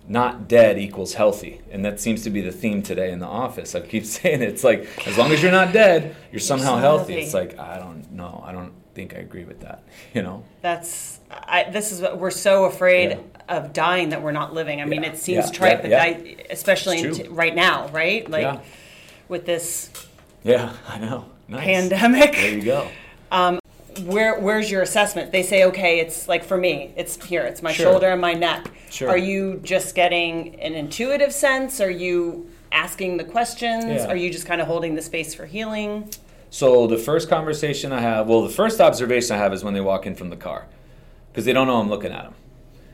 not 0.07 0.47
dead 0.47 0.79
equals 0.79 1.13
healthy. 1.13 1.61
And 1.71 1.85
that 1.85 1.99
seems 1.99 2.23
to 2.23 2.31
be 2.31 2.41
the 2.41 2.51
theme 2.51 2.81
today 2.81 3.11
in 3.11 3.19
the 3.19 3.27
office. 3.27 3.75
I 3.75 3.81
keep 3.81 4.03
saying 4.17 4.41
it. 4.41 4.49
It's 4.49 4.63
like, 4.63 4.87
as 5.07 5.15
long 5.15 5.31
as 5.31 5.43
you're 5.43 5.51
not 5.51 5.71
dead, 5.73 6.15
you're 6.31 6.39
somehow 6.39 6.75
so 6.75 6.77
healthy. 6.77 7.13
healthy. 7.13 7.25
It's 7.25 7.33
like, 7.35 7.59
I 7.59 7.77
don't 7.77 8.11
know. 8.11 8.43
I 8.45 8.51
don't 8.51 8.73
think 8.95 9.13
I 9.13 9.17
agree 9.19 9.45
with 9.45 9.59
that. 9.61 9.83
You 10.15 10.23
know? 10.23 10.43
That's 10.63 11.19
I, 11.29 11.69
this 11.69 11.91
is 11.91 12.01
what 12.01 12.17
we're 12.17 12.31
so 12.31 12.65
afraid 12.65 13.11
Yeah. 13.11 13.57
of 13.57 13.73
dying 13.73 14.09
that 14.09 14.23
we're 14.23 14.31
not 14.31 14.55
living. 14.55 14.81
I 14.81 14.85
mean, 14.85 15.03
it 15.03 15.19
seems 15.19 15.45
yeah, 15.45 15.51
trite, 15.51 15.71
yeah, 15.71 15.81
but 15.81 15.89
yeah. 15.91 16.01
I, 16.03 16.35
especially 16.49 17.11
t- 17.11 17.27
right 17.27 17.53
now, 17.53 17.89
right? 17.89 18.27
Like 18.27 18.41
Yeah. 18.41 18.59
with 19.27 19.45
this 19.45 19.91
Yeah, 20.43 20.73
I 20.87 20.97
know. 20.97 21.25
Nice. 21.47 21.63
pandemic. 21.63 22.31
There 22.31 22.53
you 22.55 22.63
go. 22.63 22.87
Um, 23.31 23.59
where 24.03 24.39
where's 24.39 24.71
your 24.71 24.81
assessment? 24.81 25.31
They 25.31 25.43
say, 25.43 25.65
okay, 25.65 25.99
it's 25.99 26.27
like 26.27 26.43
for 26.43 26.57
me, 26.57 26.93
it's 26.95 27.23
here, 27.25 27.43
it's 27.43 27.61
my 27.61 27.71
Sure. 27.73 27.91
shoulder 27.91 28.07
and 28.09 28.21
my 28.21 28.33
neck. 28.33 28.71
Sure. 28.89 29.09
Are 29.09 29.17
you 29.17 29.59
just 29.63 29.93
getting 29.95 30.55
an 30.61 30.73
intuitive 30.73 31.33
sense? 31.33 31.81
Are 31.81 31.89
you 31.91 32.49
asking 32.71 33.17
the 33.17 33.23
questions? 33.23 33.85
Yeah. 33.85 34.07
Are 34.07 34.15
you 34.15 34.29
just 34.31 34.45
kind 34.45 34.61
of 34.61 34.67
holding 34.67 34.95
the 34.95 35.01
space 35.01 35.33
for 35.33 35.45
healing? 35.45 36.09
So 36.49 36.87
the 36.87 36.97
first 36.97 37.29
conversation 37.29 37.91
I 37.91 37.99
have, 38.01 38.27
well, 38.27 38.41
the 38.41 38.49
first 38.53 38.79
observation 38.79 39.35
I 39.35 39.39
have 39.39 39.53
is 39.53 39.63
when 39.63 39.73
they 39.73 39.81
walk 39.81 40.07
in 40.07 40.15
from 40.15 40.29
the 40.29 40.35
car, 40.37 40.65
because 41.31 41.45
they 41.45 41.53
don't 41.53 41.67
know 41.67 41.79
I'm 41.79 41.89
looking 41.89 42.11
at 42.11 42.23
them, 42.23 42.33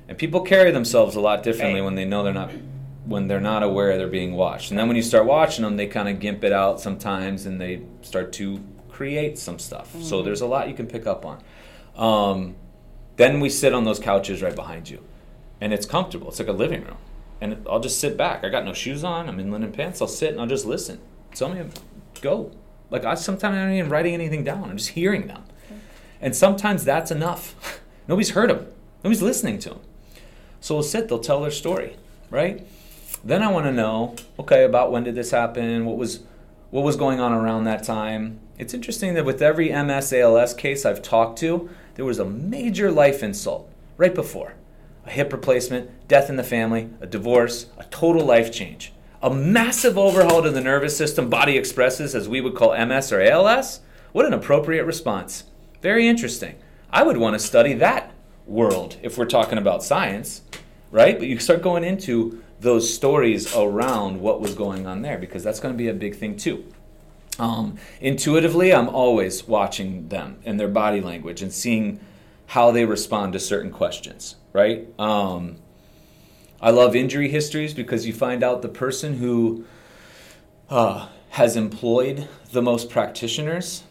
and 0.10 0.18
people 0.18 0.42
carry 0.42 0.72
themselves 0.72 1.16
a 1.16 1.22
lot 1.22 1.44
differently 1.44 1.80
Right. 1.80 1.86
when 1.86 1.96
they 1.96 2.04
know 2.06 2.24
they're 2.24 2.34
not, 2.34 2.52
when 3.06 3.28
they're 3.28 3.40
not 3.40 3.64
aware 3.64 3.98
they're 3.98 4.08
being 4.08 4.34
watched. 4.36 4.72
And 4.72 4.80
then 4.80 4.88
when 4.88 4.98
you 4.98 5.04
start 5.04 5.26
watching 5.26 5.64
them, 5.64 5.78
they 5.78 5.88
kind 5.88 6.10
of 6.10 6.20
gimp 6.20 6.44
it 6.44 6.52
out 6.52 6.82
sometimes, 6.82 7.46
and 7.46 7.62
they 7.62 7.82
start 8.02 8.34
to 8.34 8.60
create 8.96 9.38
some 9.38 9.60
stuff. 9.60 9.94
So 10.02 10.22
there's 10.22 10.40
a 10.40 10.46
lot 10.46 10.70
you 10.70 10.74
can 10.74 10.88
pick 10.88 11.06
up 11.06 11.26
on. 11.26 11.44
Um, 11.98 12.56
then 13.18 13.42
we 13.42 13.50
sit 13.50 13.74
on 13.74 13.84
those 13.84 14.00
couches 14.00 14.42
right 14.42 14.56
behind 14.56 14.90
you, 14.90 15.04
and 15.60 15.74
it's 15.74 15.86
comfortable. 15.86 16.30
It's 16.30 16.40
like 16.40 16.48
a 16.48 16.54
living 16.54 16.86
room, 16.86 16.98
and 17.42 17.66
I'll 17.70 17.82
just 17.82 18.00
sit 18.00 18.16
back. 18.16 18.46
I 18.46 18.50
got 18.50 18.64
no 18.64 18.74
shoes 18.74 19.04
on. 19.04 19.28
I'm 19.28 19.38
in 19.40 19.52
linen 19.52 19.74
pants. 19.74 20.02
I'll 20.02 20.08
sit 20.08 20.32
and 20.32 20.40
I'll 20.40 20.48
just 20.48 20.66
listen. 20.66 21.00
Tell 21.34 21.50
me, 21.50 21.62
go. 22.22 22.52
Like 22.90 23.04
I 23.04 23.16
sometimes 23.16 23.58
I'm 23.58 23.68
not 23.68 23.74
even 23.74 23.90
writing 23.90 24.14
anything 24.14 24.46
down. 24.46 24.70
I'm 24.70 24.78
just 24.78 24.92
hearing 24.92 25.28
them, 25.28 25.44
and 26.22 26.34
sometimes 26.34 26.86
that's 26.86 27.12
enough. 27.12 27.82
Nobody's 28.08 28.30
heard 28.30 28.50
them. 28.50 28.68
Nobody's 29.04 29.22
listening 29.22 29.60
to 29.60 29.70
them. 29.70 29.80
So 30.62 30.76
we'll 30.76 30.84
sit, 30.84 31.10
they'll 31.10 31.20
tell 31.20 31.42
their 31.42 31.52
story, 31.52 31.98
right? 32.30 32.66
Then 33.24 33.44
I 33.44 33.52
want 33.52 33.66
to 33.66 33.72
know, 33.72 34.16
okay, 34.40 34.64
about 34.64 34.92
when 34.92 35.04
did 35.04 35.16
this 35.16 35.32
happen? 35.32 35.86
What 35.86 35.98
was 35.98 36.22
what 36.72 36.84
was 36.84 36.96
going 36.96 37.20
on 37.20 37.34
around 37.34 37.66
that 37.66 37.84
time? 37.84 38.40
It's 38.58 38.74
interesting 38.74 39.16
that 39.16 39.26
with 39.26 39.42
every 39.42 39.70
MS 39.70 40.14
ALS 40.14 40.54
case 40.54 40.86
I've 40.86 41.02
talked 41.02 41.38
to, 41.40 41.70
there 41.96 42.06
was 42.06 42.20
a 42.20 42.26
major 42.26 42.90
life 42.90 43.22
insult 43.22 43.70
right 43.98 44.16
before. 44.16 44.54
A 45.06 45.12
hip 45.12 45.34
replacement, 45.34 46.08
death 46.08 46.30
in 46.30 46.38
the 46.38 46.44
family, 46.44 46.90
a 47.02 47.06
divorce, 47.06 47.66
a 47.78 47.84
total 47.86 48.26
life 48.26 48.54
change. 48.54 48.94
A 49.22 49.30
massive 49.30 49.98
overhaul 49.98 50.42
to 50.42 50.52
the 50.52 50.62
nervous 50.62 50.96
system 50.96 51.30
body 51.30 51.58
expresses 51.58 52.16
as 52.16 52.30
we 52.30 52.40
would 52.40 52.56
call 52.56 52.78
MS 52.86 53.12
or 53.12 53.22
ALS. 53.22 53.82
What 54.14 54.26
an 54.26 54.34
appropriate 54.34 54.86
response. 54.86 55.44
Very 55.82 56.08
interesting. 56.08 56.56
I 56.90 57.04
would 57.04 57.18
want 57.18 57.34
to 57.34 57.40
study 57.40 57.74
that 57.74 58.14
world 58.46 58.96
if 59.02 59.18
we're 59.18 59.26
talking 59.26 59.58
about 59.58 59.84
science, 59.84 60.44
right? 60.92 61.20
But 61.20 61.28
you 61.28 61.40
start 61.40 61.62
going 61.62 61.84
into 61.84 62.42
those 62.62 62.92
stories 62.92 63.54
around 63.54 64.22
what 64.22 64.40
was 64.40 64.54
going 64.54 64.88
on 64.88 65.02
there 65.02 65.18
because 65.18 65.44
that's 65.44 65.60
going 65.60 65.74
to 65.74 65.78
be 65.78 65.90
a 65.90 65.94
big 65.94 66.16
thing 66.16 66.38
too. 66.38 66.64
Um, 67.38 67.78
intuitively, 68.00 68.74
I'm 68.74 68.90
always 68.90 69.48
watching 69.48 70.08
them 70.10 70.40
and 70.46 70.60
their 70.60 70.68
body 70.68 71.02
language 71.02 71.42
and 71.42 71.52
seeing 71.52 72.00
how 72.48 72.72
they 72.72 72.86
respond 72.86 73.34
to 73.34 73.40
certain 73.40 73.72
questions, 73.72 74.36
right? 74.54 74.88
Um, 75.00 75.58
I 76.62 76.70
love 76.70 76.96
injury 76.96 77.30
histories 77.30 77.74
because 77.74 78.06
you 78.06 78.14
find 78.14 78.44
out 78.44 78.62
the 78.62 78.70
person 78.70 79.16
who 79.16 79.66
uh, 80.70 81.10
has 81.32 81.56
employed 81.56 82.28
the 82.52 82.62
most 82.62 82.90
practitioners 82.90 83.84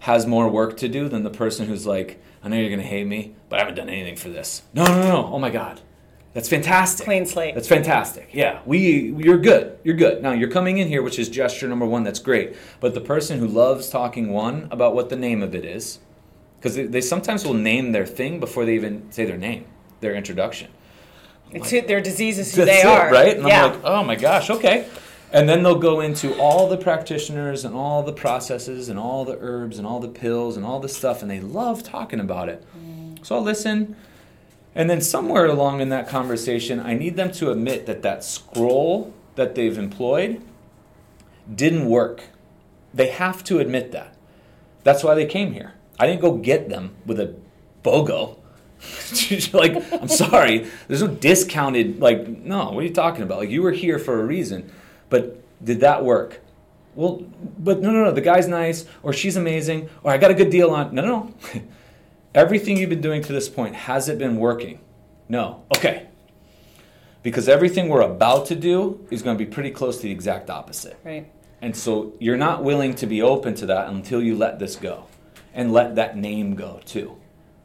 has 0.00 0.26
more 0.26 0.48
work 0.48 0.76
to 0.78 0.88
do 0.88 1.08
than 1.08 1.22
the 1.22 1.30
person 1.30 1.66
who's 1.66 1.86
like, 1.86 2.20
I 2.42 2.48
know 2.48 2.56
you're 2.56 2.68
going 2.68 2.80
to 2.80 2.86
hate 2.86 3.06
me, 3.06 3.34
but 3.48 3.58
I 3.58 3.62
haven't 3.62 3.76
done 3.76 3.88
anything 3.88 4.16
for 4.16 4.28
this. 4.28 4.62
No, 4.72 4.84
no, 4.84 5.02
no. 5.02 5.30
Oh 5.32 5.38
my 5.38 5.50
God. 5.50 5.80
That's 6.36 6.50
fantastic. 6.50 7.06
Clean 7.06 7.24
slate. 7.24 7.54
That's 7.54 7.66
fantastic. 7.66 8.28
Yeah, 8.30 8.60
we 8.66 9.14
you're 9.16 9.38
good. 9.38 9.78
You're 9.82 9.96
good. 9.96 10.22
Now 10.22 10.32
you're 10.32 10.50
coming 10.50 10.76
in 10.76 10.86
here, 10.86 11.00
which 11.00 11.18
is 11.18 11.30
gesture 11.30 11.66
number 11.66 11.86
one. 11.86 12.04
That's 12.04 12.18
great. 12.18 12.54
But 12.78 12.92
the 12.92 13.00
person 13.00 13.38
who 13.38 13.46
loves 13.46 13.88
talking 13.88 14.30
one 14.30 14.68
about 14.70 14.94
what 14.94 15.08
the 15.08 15.16
name 15.16 15.42
of 15.42 15.54
it 15.54 15.64
is, 15.64 15.98
because 16.58 16.74
they, 16.74 16.84
they, 16.84 17.00
sometimes 17.00 17.46
will 17.46 17.54
name 17.54 17.92
their 17.92 18.04
thing 18.04 18.38
before 18.38 18.66
they 18.66 18.74
even 18.74 19.10
say 19.10 19.24
their 19.24 19.38
name, 19.38 19.64
their 20.00 20.14
introduction. 20.14 20.70
It's 21.52 21.72
like, 21.72 21.84
who, 21.84 21.88
their 21.88 22.02
disease 22.02 22.38
is 22.38 22.54
who 22.54 22.66
they 22.66 22.80
it, 22.80 22.86
are, 22.86 23.10
right? 23.10 23.38
And 23.38 23.48
yeah. 23.48 23.64
I'm 23.64 23.72
like, 23.72 23.80
oh 23.84 24.04
my 24.04 24.16
gosh, 24.16 24.50
okay. 24.50 24.86
And 25.32 25.48
then 25.48 25.62
they'll 25.62 25.78
go 25.78 26.00
into 26.00 26.38
all 26.38 26.68
the 26.68 26.76
practitioners 26.76 27.64
and 27.64 27.74
all 27.74 28.02
the 28.02 28.12
processes 28.12 28.90
and 28.90 28.98
all 28.98 29.24
the 29.24 29.38
herbs 29.40 29.78
and 29.78 29.86
all 29.86 30.00
the 30.00 30.08
pills 30.08 30.58
and 30.58 30.66
all 30.66 30.80
the 30.80 30.88
stuff, 30.90 31.22
and 31.22 31.30
they 31.30 31.40
love 31.40 31.82
talking 31.82 32.20
about 32.20 32.50
it. 32.50 32.62
Mm. 32.78 33.24
So 33.24 33.36
I'll 33.36 33.42
listen 33.42 33.96
and 34.76 34.90
then 34.90 35.00
somewhere 35.00 35.46
along 35.46 35.80
in 35.80 35.88
that 35.88 36.06
conversation, 36.06 36.78
I 36.78 36.92
need 36.92 37.16
them 37.16 37.32
to 37.32 37.50
admit 37.50 37.86
that 37.86 38.02
that 38.02 38.22
scroll 38.22 39.14
that 39.34 39.54
they've 39.54 39.76
employed 39.76 40.42
didn't 41.52 41.86
work. 41.86 42.24
They 42.92 43.08
have 43.08 43.42
to 43.44 43.58
admit 43.58 43.92
that. 43.92 44.14
That's 44.84 45.02
why 45.02 45.14
they 45.14 45.24
came 45.24 45.54
here. 45.54 45.72
I 45.98 46.06
didn't 46.06 46.20
go 46.20 46.36
get 46.36 46.68
them 46.68 46.94
with 47.06 47.18
a 47.18 47.34
BOGO. 47.82 48.36
like, 49.54 49.92
I'm 49.94 50.08
sorry, 50.08 50.66
there's 50.88 51.00
no 51.00 51.08
discounted, 51.08 51.98
like, 51.98 52.28
no, 52.28 52.70
what 52.72 52.84
are 52.84 52.86
you 52.86 52.92
talking 52.92 53.22
about? 53.22 53.38
Like, 53.38 53.50
you 53.50 53.62
were 53.62 53.72
here 53.72 53.98
for 53.98 54.20
a 54.20 54.24
reason. 54.24 54.70
But 55.08 55.40
did 55.64 55.80
that 55.80 56.04
work? 56.04 56.42
Well, 56.94 57.24
but 57.58 57.80
no, 57.80 57.90
no, 57.90 58.04
no, 58.04 58.12
the 58.12 58.20
guy's 58.20 58.46
nice, 58.46 58.84
or 59.02 59.14
she's 59.14 59.36
amazing, 59.36 59.88
or 60.02 60.12
I 60.12 60.18
got 60.18 60.30
a 60.30 60.34
good 60.34 60.50
deal 60.50 60.70
on. 60.70 60.94
No, 60.94 61.02
no, 61.02 61.08
no. 61.08 61.62
Everything 62.36 62.76
you've 62.76 62.90
been 62.90 63.00
doing 63.00 63.22
to 63.22 63.32
this 63.32 63.48
point, 63.48 63.74
has 63.74 64.10
it 64.10 64.18
been 64.18 64.36
working? 64.36 64.78
No. 65.26 65.64
Okay. 65.74 66.06
Because 67.22 67.48
everything 67.48 67.88
we're 67.88 68.02
about 68.02 68.44
to 68.46 68.54
do 68.54 69.06
is 69.10 69.22
going 69.22 69.38
to 69.38 69.42
be 69.42 69.50
pretty 69.50 69.70
close 69.70 69.96
to 69.96 70.02
the 70.02 70.10
exact 70.10 70.50
opposite. 70.50 70.98
Right. 71.02 71.32
And 71.62 71.74
so 71.74 72.12
you're 72.20 72.36
not 72.36 72.62
willing 72.62 72.94
to 72.96 73.06
be 73.06 73.22
open 73.22 73.54
to 73.54 73.66
that 73.66 73.88
until 73.88 74.22
you 74.22 74.36
let 74.36 74.58
this 74.58 74.76
go 74.76 75.06
and 75.54 75.72
let 75.72 75.94
that 75.94 76.18
name 76.18 76.54
go 76.56 76.82
too. 76.84 77.16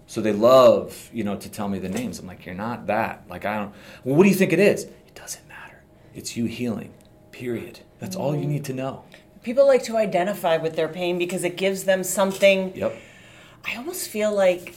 So 0.08 0.22
they 0.22 0.32
love, 0.32 1.10
you 1.12 1.26
know, 1.26 1.36
to 1.36 1.50
tell 1.50 1.68
me 1.68 1.78
the 1.78 1.90
names. 1.90 2.20
I'm 2.20 2.28
like, 2.28 2.46
you're 2.46 2.56
not 2.56 2.88
that. 2.88 3.26
Like, 3.28 3.44
I 3.44 3.58
don't. 3.58 3.74
Well, 4.06 4.16
what 4.16 4.24
do 4.24 4.30
you 4.30 4.36
think 4.36 4.54
it 4.54 4.60
is? 4.60 4.86
It 4.86 5.16
doesn't 5.16 5.46
matter. 5.50 5.84
It's 6.16 6.38
you 6.38 6.46
healing, 6.46 6.94
period. 7.34 7.82
That's 8.00 8.16
mm 8.16 8.22
all 8.22 8.38
you 8.38 8.46
need 8.46 8.64
to 8.66 8.74
know. 8.74 9.04
People 9.44 9.68
like 9.68 9.84
to 9.84 9.98
identify 9.98 10.56
with 10.56 10.78
their 10.78 10.88
pain 10.88 11.18
because 11.18 11.44
it 11.44 11.58
gives 11.58 11.84
them 11.84 12.06
something. 12.06 12.74
Yep 12.74 12.96
I 13.66 13.76
almost 13.76 14.10
feel 14.10 14.34
like 14.34 14.76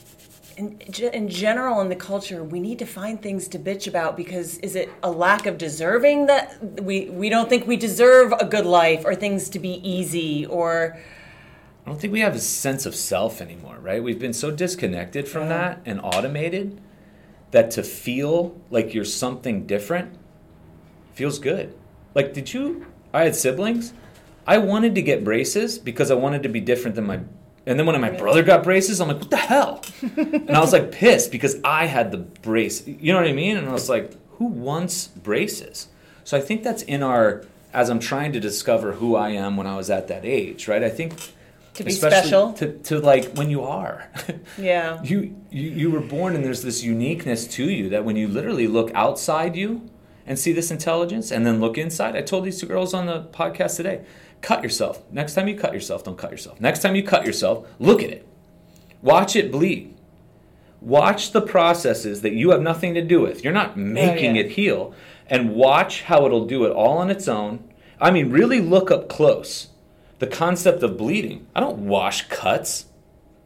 in, 0.56 0.78
in 1.12 1.28
general 1.28 1.80
in 1.80 1.88
the 1.88 1.96
culture 1.96 2.44
we 2.44 2.60
need 2.60 2.78
to 2.78 2.86
find 2.86 3.20
things 3.20 3.48
to 3.48 3.58
bitch 3.58 3.88
about 3.88 4.16
because 4.16 4.58
is 4.58 4.76
it 4.76 4.90
a 5.02 5.10
lack 5.10 5.46
of 5.46 5.58
deserving 5.58 6.26
that 6.26 6.82
we 6.82 7.10
we 7.10 7.28
don't 7.28 7.48
think 7.48 7.66
we 7.66 7.76
deserve 7.76 8.32
a 8.32 8.44
good 8.44 8.66
life 8.66 9.04
or 9.04 9.14
things 9.14 9.48
to 9.50 9.58
be 9.58 9.80
easy 9.88 10.46
or 10.46 10.96
I 11.84 11.90
don't 11.90 12.00
think 12.00 12.12
we 12.12 12.20
have 12.20 12.34
a 12.34 12.40
sense 12.40 12.86
of 12.86 12.94
self 12.94 13.42
anymore, 13.42 13.76
right? 13.78 14.02
We've 14.02 14.18
been 14.18 14.32
so 14.32 14.50
disconnected 14.50 15.28
from 15.28 15.50
that 15.50 15.80
and 15.84 16.00
automated 16.00 16.80
that 17.50 17.70
to 17.72 17.82
feel 17.82 18.58
like 18.70 18.94
you're 18.94 19.04
something 19.04 19.66
different 19.66 20.16
feels 21.14 21.38
good. 21.38 21.74
Like 22.14 22.32
did 22.32 22.52
you 22.54 22.86
I 23.12 23.24
had 23.24 23.36
siblings. 23.36 23.92
I 24.46 24.58
wanted 24.58 24.94
to 24.96 25.02
get 25.02 25.24
braces 25.24 25.78
because 25.78 26.10
I 26.10 26.14
wanted 26.14 26.42
to 26.42 26.48
be 26.48 26.60
different 26.60 26.96
than 26.96 27.06
my 27.06 27.20
and 27.66 27.78
then 27.78 27.86
when 27.86 27.98
my 28.00 28.10
brother 28.10 28.42
got 28.42 28.62
braces, 28.62 29.00
I'm 29.00 29.08
like, 29.08 29.20
what 29.20 29.30
the 29.30 29.36
hell? 29.36 29.82
and 30.16 30.50
I 30.50 30.60
was 30.60 30.72
like 30.72 30.92
pissed 30.92 31.30
because 31.30 31.56
I 31.64 31.86
had 31.86 32.10
the 32.10 32.18
brace. 32.18 32.86
You 32.86 33.12
know 33.12 33.18
what 33.18 33.28
I 33.28 33.32
mean? 33.32 33.56
And 33.56 33.68
I 33.68 33.72
was 33.72 33.88
like, 33.88 34.12
who 34.32 34.46
wants 34.46 35.08
braces? 35.08 35.88
So 36.24 36.36
I 36.36 36.40
think 36.40 36.62
that's 36.62 36.82
in 36.82 37.02
our, 37.02 37.44
as 37.72 37.88
I'm 37.88 38.00
trying 38.00 38.32
to 38.32 38.40
discover 38.40 38.92
who 38.92 39.16
I 39.16 39.30
am 39.30 39.56
when 39.56 39.66
I 39.66 39.76
was 39.76 39.88
at 39.88 40.08
that 40.08 40.24
age, 40.24 40.68
right? 40.68 40.82
I 40.82 40.90
think 40.90 41.14
to 41.74 41.84
be 41.84 41.90
special 41.90 42.52
to, 42.54 42.78
to 42.78 43.00
like 43.00 43.32
when 43.32 43.50
you 43.50 43.62
are 43.62 44.08
yeah 44.58 45.02
you, 45.02 45.36
you 45.50 45.70
you 45.70 45.90
were 45.90 46.00
born 46.00 46.36
and 46.36 46.44
there's 46.44 46.62
this 46.62 46.84
uniqueness 46.84 47.48
to 47.48 47.68
you 47.68 47.88
that 47.88 48.04
when 48.04 48.14
you 48.14 48.28
literally 48.28 48.68
look 48.68 48.92
outside 48.94 49.56
you 49.56 49.90
and 50.24 50.38
see 50.38 50.52
this 50.52 50.70
intelligence 50.70 51.32
and 51.32 51.44
then 51.44 51.60
look 51.60 51.76
inside 51.76 52.14
i 52.14 52.22
told 52.22 52.44
these 52.44 52.60
two 52.60 52.66
girls 52.66 52.94
on 52.94 53.06
the 53.06 53.22
podcast 53.32 53.76
today 53.76 54.04
cut 54.44 54.62
yourself. 54.62 55.02
Next 55.10 55.34
time 55.34 55.48
you 55.48 55.56
cut 55.56 55.72
yourself, 55.72 56.04
don't 56.04 56.18
cut 56.18 56.30
yourself. 56.30 56.60
Next 56.60 56.80
time 56.80 56.94
you 56.94 57.02
cut 57.02 57.24
yourself, 57.24 57.66
look 57.78 58.02
at 58.02 58.10
it. 58.10 58.28
Watch 59.00 59.36
it 59.36 59.50
bleed. 59.50 59.96
Watch 60.80 61.32
the 61.32 61.40
processes 61.40 62.20
that 62.20 62.34
you 62.34 62.50
have 62.50 62.60
nothing 62.60 62.92
to 62.92 63.02
do 63.02 63.20
with. 63.20 63.42
You're 63.42 63.54
not 63.54 63.72
oh, 63.72 63.80
making 63.80 64.32
oh, 64.32 64.34
yeah. 64.34 64.42
it 64.42 64.50
heal. 64.52 64.94
And 65.26 65.54
watch 65.54 66.02
how 66.02 66.26
it'll 66.26 66.46
do 66.46 66.66
it 66.66 66.72
all 66.72 66.98
on 66.98 67.10
its 67.10 67.26
own. 67.26 67.64
I 67.98 68.10
mean, 68.10 68.30
really 68.30 68.60
look 68.60 68.90
up 68.90 69.08
close 69.08 69.68
the 70.18 70.26
concept 70.26 70.82
of 70.82 70.96
bleeding. 70.96 71.46
I 71.54 71.60
don't 71.60 71.86
wash 71.86 72.28
cuts. 72.28 72.86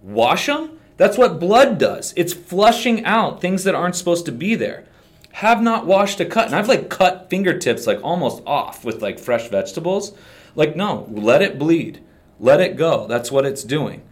Wash 0.03 0.47
them? 0.47 0.79
That's 0.97 1.17
what 1.17 1.41
blood 1.41 1.79
does. 1.79 2.13
It's 2.17 2.33
flushing 2.33 3.05
out 3.05 3.41
things 3.41 3.65
that 3.65 3.75
aren't 3.75 3.97
supposed 3.97 4.27
to 4.27 4.33
be 4.33 4.55
there. 4.55 4.85
Have 5.33 5.63
not 5.63 5.87
washed 5.87 6.21
a 6.21 6.25
cut. 6.25 6.47
And 6.47 6.57
I've 6.57 6.69
like 6.69 6.91
cut 6.91 7.31
fingertips 7.31 7.87
like 7.87 8.01
almost 8.03 8.43
off 8.45 8.85
with 8.85 9.01
like 9.01 9.19
fresh 9.19 9.49
vegetables 9.49 10.13
like, 10.59 10.75
no, 10.75 11.07
let 11.13 11.41
it 11.41 11.57
bleed. 11.57 12.03
Let 12.41 12.61
it 12.61 12.77
go. 12.77 13.07
That's 13.07 13.31
what 13.31 13.47
it's 13.47 13.63
doing. 13.63 14.03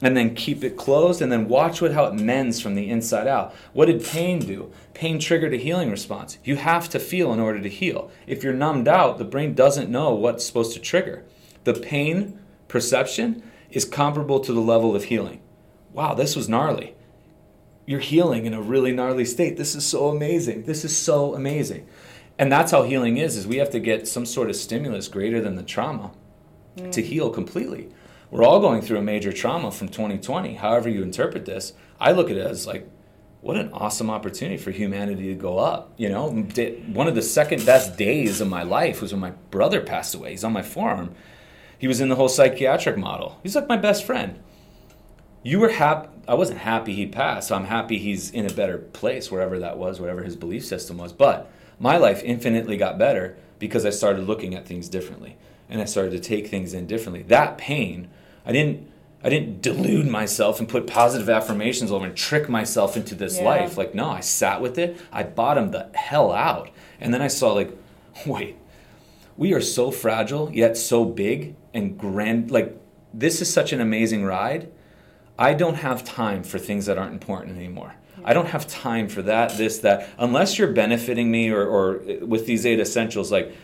And 0.00 0.16
then 0.16 0.34
keep 0.34 0.64
it 0.64 0.78
closed 0.78 1.20
and 1.20 1.30
then 1.30 1.48
watch 1.48 1.82
what, 1.82 1.92
how 1.92 2.06
it 2.06 2.14
mends 2.14 2.62
from 2.62 2.74
the 2.74 2.88
inside 2.88 3.26
out. 3.28 3.54
What 3.74 3.86
did 3.86 4.02
pain 4.02 4.38
do? 4.38 4.72
Pain 4.94 5.18
triggered 5.18 5.52
a 5.52 5.58
healing 5.58 5.90
response. 5.90 6.38
You 6.44 6.56
have 6.56 6.88
to 6.88 6.98
feel 6.98 7.30
in 7.30 7.40
order 7.40 7.60
to 7.60 7.68
heal. 7.68 8.10
If 8.26 8.42
you're 8.42 8.54
numbed 8.54 8.88
out, 8.88 9.18
the 9.18 9.26
brain 9.26 9.52
doesn't 9.52 9.90
know 9.90 10.14
what's 10.14 10.46
supposed 10.46 10.72
to 10.72 10.80
trigger. 10.80 11.24
The 11.64 11.74
pain 11.74 12.40
perception 12.68 13.42
is 13.70 13.84
comparable 13.84 14.40
to 14.40 14.52
the 14.54 14.60
level 14.60 14.96
of 14.96 15.04
healing. 15.04 15.42
Wow, 15.92 16.14
this 16.14 16.34
was 16.34 16.48
gnarly. 16.48 16.94
You're 17.84 18.00
healing 18.00 18.46
in 18.46 18.54
a 18.54 18.62
really 18.62 18.92
gnarly 18.92 19.26
state. 19.26 19.58
This 19.58 19.74
is 19.74 19.84
so 19.84 20.08
amazing. 20.08 20.64
This 20.64 20.86
is 20.86 20.96
so 20.96 21.34
amazing 21.34 21.86
and 22.42 22.50
that's 22.50 22.72
how 22.72 22.82
healing 22.82 23.18
is 23.18 23.36
is 23.36 23.46
we 23.46 23.58
have 23.58 23.70
to 23.70 23.78
get 23.78 24.08
some 24.08 24.26
sort 24.26 24.50
of 24.50 24.56
stimulus 24.56 25.06
greater 25.06 25.40
than 25.40 25.54
the 25.54 25.62
trauma 25.62 26.10
mm. 26.76 26.90
to 26.90 27.00
heal 27.00 27.30
completely. 27.30 27.88
We're 28.32 28.42
all 28.42 28.58
going 28.58 28.82
through 28.82 28.98
a 28.98 29.02
major 29.02 29.32
trauma 29.32 29.70
from 29.70 29.86
2020 29.86 30.54
however 30.54 30.88
you 30.88 31.04
interpret 31.04 31.44
this. 31.44 31.72
I 32.00 32.10
look 32.10 32.30
at 32.30 32.36
it 32.36 32.44
as 32.44 32.66
like 32.66 32.90
what 33.42 33.56
an 33.56 33.72
awesome 33.72 34.10
opportunity 34.10 34.56
for 34.56 34.72
humanity 34.72 35.28
to 35.28 35.36
go 35.36 35.58
up 35.58 35.92
you 35.96 36.08
know? 36.08 36.30
One 36.32 37.06
of 37.06 37.14
the 37.14 37.22
second 37.22 37.64
best 37.64 37.96
days 37.96 38.40
of 38.40 38.48
my 38.48 38.64
life 38.64 39.00
was 39.00 39.12
when 39.12 39.20
my 39.20 39.30
brother 39.52 39.80
passed 39.80 40.12
away. 40.12 40.32
He's 40.32 40.42
on 40.42 40.52
my 40.52 40.62
forearm. 40.62 41.14
He 41.78 41.86
was 41.86 42.00
in 42.00 42.08
the 42.08 42.16
whole 42.16 42.28
psychiatric 42.28 42.96
model. 42.96 43.38
He's 43.44 43.54
like 43.54 43.68
my 43.68 43.76
best 43.76 44.02
friend. 44.02 44.40
You 45.44 45.60
were 45.60 45.70
happy 45.70 46.08
i 46.28 46.34
wasn't 46.34 46.58
happy 46.58 46.94
he 46.94 47.04
passed 47.04 47.48
so 47.48 47.56
i'm 47.56 47.64
happy 47.64 47.98
he's 47.98 48.30
in 48.30 48.46
a 48.46 48.52
better 48.52 48.78
place 48.78 49.28
wherever 49.28 49.58
that 49.58 49.76
was 49.76 49.98
whatever 49.98 50.22
his 50.22 50.36
belief 50.36 50.64
system 50.64 50.96
was 50.96 51.12
but 51.12 51.50
my 51.82 51.96
life 51.96 52.22
infinitely 52.22 52.76
got 52.76 52.96
better 52.96 53.36
because 53.58 53.84
I 53.84 53.90
started 53.90 54.24
looking 54.26 54.54
at 54.54 54.64
things 54.66 54.88
differently 54.88 55.36
and 55.68 55.80
I 55.80 55.84
started 55.84 56.12
to 56.12 56.20
take 56.20 56.46
things 56.46 56.72
in 56.74 56.86
differently. 56.86 57.22
That 57.24 57.58
pain, 57.58 58.08
I 58.46 58.52
didn't 58.52 58.88
I 59.24 59.28
didn't 59.28 59.62
delude 59.62 60.06
myself 60.08 60.58
and 60.58 60.68
put 60.68 60.86
positive 60.86 61.28
affirmations 61.28 61.92
over 61.92 62.04
and 62.06 62.16
trick 62.16 62.48
myself 62.48 62.96
into 62.96 63.14
this 63.14 63.38
Yeah. 63.38 63.44
life. 63.44 63.76
Like, 63.76 63.94
no, 63.94 64.10
I 64.10 64.18
sat 64.20 64.60
with 64.60 64.78
it. 64.78 64.96
I 65.12 65.22
bottomed 65.22 65.72
the 65.72 65.90
hell 65.94 66.32
out. 66.32 66.70
And 67.00 67.14
then 67.14 67.22
I 67.22 67.28
saw, 67.28 67.52
like, 67.52 67.70
wait, 68.26 68.56
we 69.36 69.52
are 69.54 69.60
so 69.60 69.92
fragile, 69.92 70.50
yet 70.52 70.76
so 70.76 71.04
big 71.04 71.54
and 71.72 71.96
grand. 71.96 72.50
Like, 72.50 72.76
this 73.14 73.40
is 73.40 73.48
such 73.52 73.72
an 73.72 73.80
amazing 73.80 74.24
ride. 74.24 74.68
I 75.38 75.54
don't 75.54 75.76
have 75.76 76.02
time 76.04 76.42
for 76.42 76.58
things 76.58 76.86
that 76.86 76.98
aren't 76.98 77.12
important 77.12 77.56
anymore. 77.56 77.94
I 78.24 78.32
don't 78.34 78.46
have 78.46 78.66
time 78.66 79.08
for 79.08 79.22
that, 79.22 79.56
this, 79.56 79.78
that, 79.78 80.08
unless 80.18 80.58
you're 80.58 80.72
benefiting 80.72 81.30
me 81.30 81.50
or, 81.50 81.64
or 81.66 82.02
with 82.20 82.46
these 82.46 82.64
eight 82.66 82.80
essentials. 82.80 83.32
Like, 83.32 83.54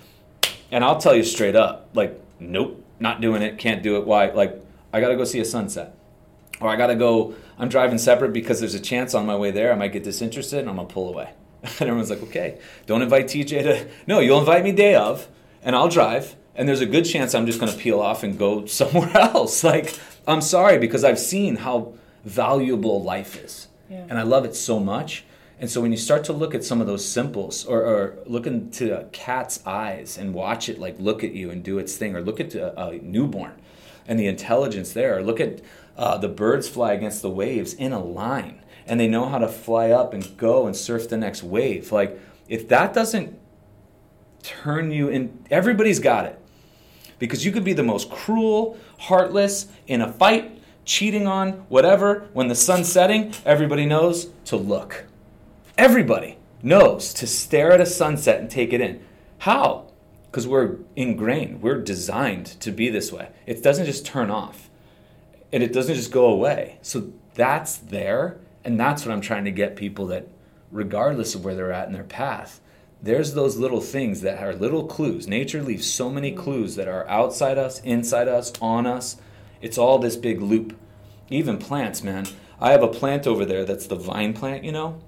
and 0.70 0.84
I'll 0.84 0.98
tell 0.98 1.14
you 1.14 1.22
straight 1.22 1.56
up, 1.56 1.90
like, 1.94 2.20
nope, 2.40 2.84
not 3.00 3.20
doing 3.20 3.42
it, 3.42 3.58
can't 3.58 3.82
do 3.82 3.96
it. 3.96 4.06
Why? 4.06 4.30
Like, 4.30 4.60
I 4.92 5.00
gotta 5.00 5.16
go 5.16 5.24
see 5.24 5.40
a 5.40 5.44
sunset. 5.44 5.94
Or 6.60 6.68
I 6.68 6.76
gotta 6.76 6.96
go, 6.96 7.34
I'm 7.58 7.68
driving 7.68 7.98
separate 7.98 8.32
because 8.32 8.60
there's 8.60 8.74
a 8.74 8.80
chance 8.80 9.14
on 9.14 9.26
my 9.26 9.36
way 9.36 9.50
there 9.50 9.72
I 9.72 9.76
might 9.76 9.92
get 9.92 10.04
disinterested 10.04 10.60
and 10.60 10.68
I'm 10.68 10.76
gonna 10.76 10.88
pull 10.88 11.08
away. 11.08 11.30
And 11.62 11.88
everyone's 11.88 12.10
like, 12.10 12.22
okay, 12.22 12.58
don't 12.86 13.02
invite 13.02 13.26
TJ 13.26 13.62
to, 13.62 13.88
no, 14.06 14.20
you'll 14.20 14.40
invite 14.40 14.64
me 14.64 14.72
day 14.72 14.94
of 14.94 15.28
and 15.62 15.76
I'll 15.76 15.88
drive. 15.88 16.34
And 16.54 16.68
there's 16.68 16.80
a 16.80 16.86
good 16.86 17.04
chance 17.04 17.34
I'm 17.34 17.46
just 17.46 17.60
gonna 17.60 17.72
peel 17.72 18.00
off 18.00 18.22
and 18.24 18.38
go 18.38 18.66
somewhere 18.80 19.16
else. 19.16 19.62
Like, 19.62 19.98
I'm 20.26 20.40
sorry 20.40 20.78
because 20.78 21.04
I've 21.04 21.18
seen 21.18 21.56
how 21.56 21.94
valuable 22.24 23.02
life 23.02 23.42
is. 23.42 23.67
Yeah. 23.88 24.06
And 24.08 24.18
I 24.18 24.22
love 24.22 24.44
it 24.44 24.54
so 24.54 24.78
much. 24.78 25.24
And 25.60 25.68
so 25.68 25.80
when 25.80 25.90
you 25.90 25.98
start 25.98 26.24
to 26.24 26.32
look 26.32 26.54
at 26.54 26.62
some 26.62 26.80
of 26.80 26.86
those 26.86 27.04
symbols, 27.04 27.64
or, 27.64 27.82
or 27.82 28.18
look 28.26 28.46
into 28.46 28.98
a 28.98 29.04
cat's 29.06 29.60
eyes 29.66 30.16
and 30.16 30.32
watch 30.32 30.68
it 30.68 30.78
like 30.78 30.96
look 31.00 31.24
at 31.24 31.32
you 31.32 31.50
and 31.50 31.64
do 31.64 31.78
its 31.78 31.96
thing, 31.96 32.14
or 32.14 32.20
look 32.20 32.38
at 32.38 32.54
a, 32.54 32.80
a 32.80 32.98
newborn 32.98 33.60
and 34.06 34.18
the 34.18 34.26
intelligence 34.26 34.92
there, 34.92 35.18
or 35.18 35.22
look 35.22 35.40
at 35.40 35.60
uh, 35.96 36.16
the 36.16 36.28
birds 36.28 36.68
fly 36.68 36.92
against 36.92 37.22
the 37.22 37.30
waves 37.30 37.74
in 37.74 37.92
a 37.92 37.98
line, 37.98 38.62
and 38.86 39.00
they 39.00 39.08
know 39.08 39.28
how 39.28 39.38
to 39.38 39.48
fly 39.48 39.90
up 39.90 40.14
and 40.14 40.36
go 40.36 40.66
and 40.66 40.76
surf 40.76 41.08
the 41.08 41.16
next 41.16 41.42
wave. 41.42 41.90
Like 41.90 42.18
if 42.48 42.68
that 42.68 42.94
doesn't 42.94 43.38
turn 44.42 44.92
you 44.92 45.08
in, 45.08 45.44
everybody's 45.50 45.98
got 45.98 46.24
it 46.24 46.40
because 47.18 47.44
you 47.44 47.52
could 47.52 47.64
be 47.64 47.72
the 47.72 47.82
most 47.82 48.10
cruel, 48.10 48.78
heartless 48.98 49.66
in 49.86 50.00
a 50.00 50.12
fight, 50.12 50.57
cheating 50.88 51.26
on 51.26 51.52
whatever. 51.68 52.28
When 52.32 52.48
the 52.48 52.54
sun's 52.54 52.90
setting, 52.90 53.34
everybody 53.44 53.86
knows 53.86 54.30
to 54.46 54.56
look. 54.56 55.04
Everybody 55.76 56.38
knows 56.62 57.12
to 57.14 57.26
stare 57.26 57.72
at 57.72 57.80
a 57.80 57.86
sunset 57.86 58.40
and 58.40 58.50
take 58.50 58.72
it 58.72 58.80
in. 58.80 59.04
How? 59.38 59.92
Because 60.30 60.48
we're 60.48 60.76
ingrained, 60.96 61.62
we're 61.62 61.80
designed 61.80 62.46
to 62.60 62.72
be 62.72 62.88
this 62.88 63.12
way. 63.12 63.28
It 63.46 63.62
doesn't 63.62 63.86
just 63.86 64.04
turn 64.04 64.30
off 64.30 64.68
and 65.52 65.62
it 65.62 65.72
doesn't 65.72 65.94
just 65.94 66.10
go 66.10 66.26
away. 66.26 66.78
So 66.82 67.12
that's 67.34 67.76
there, 67.76 68.38
and 68.64 68.80
that's 68.80 69.04
what 69.04 69.12
I'm 69.12 69.20
trying 69.20 69.44
to 69.44 69.50
get 69.50 69.76
people 69.76 70.06
that, 70.06 70.26
regardless 70.72 71.34
of 71.34 71.44
where 71.44 71.54
they're 71.54 71.72
at 71.72 71.86
in 71.86 71.94
their 71.94 72.02
path, 72.02 72.60
there's 73.00 73.34
those 73.34 73.56
little 73.56 73.80
things 73.80 74.22
that 74.22 74.42
are 74.42 74.52
little 74.52 74.86
clues. 74.86 75.28
Nature 75.28 75.62
leaves 75.62 75.88
so 75.88 76.10
many 76.10 76.32
clues 76.32 76.76
that 76.76 76.88
are 76.88 77.08
outside 77.08 77.56
us, 77.56 77.80
inside 77.80 78.26
us, 78.26 78.52
on 78.60 78.86
us. 78.86 79.16
It's 79.60 79.78
all 79.78 79.98
this 79.98 80.16
big 80.16 80.40
loop. 80.40 80.76
Even 81.30 81.58
plants, 81.58 82.02
man. 82.02 82.26
I 82.60 82.72
have 82.72 82.82
a 82.82 82.88
plant 82.88 83.26
over 83.26 83.44
there 83.44 83.64
that's 83.64 83.86
the 83.86 83.96
vine 83.96 84.32
plant, 84.32 84.64
you 84.64 84.72
know? 84.72 85.00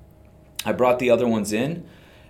I 0.65 0.73
brought 0.73 0.99
the 0.99 1.11
other 1.11 1.27
ones 1.27 1.53
in, 1.53 1.87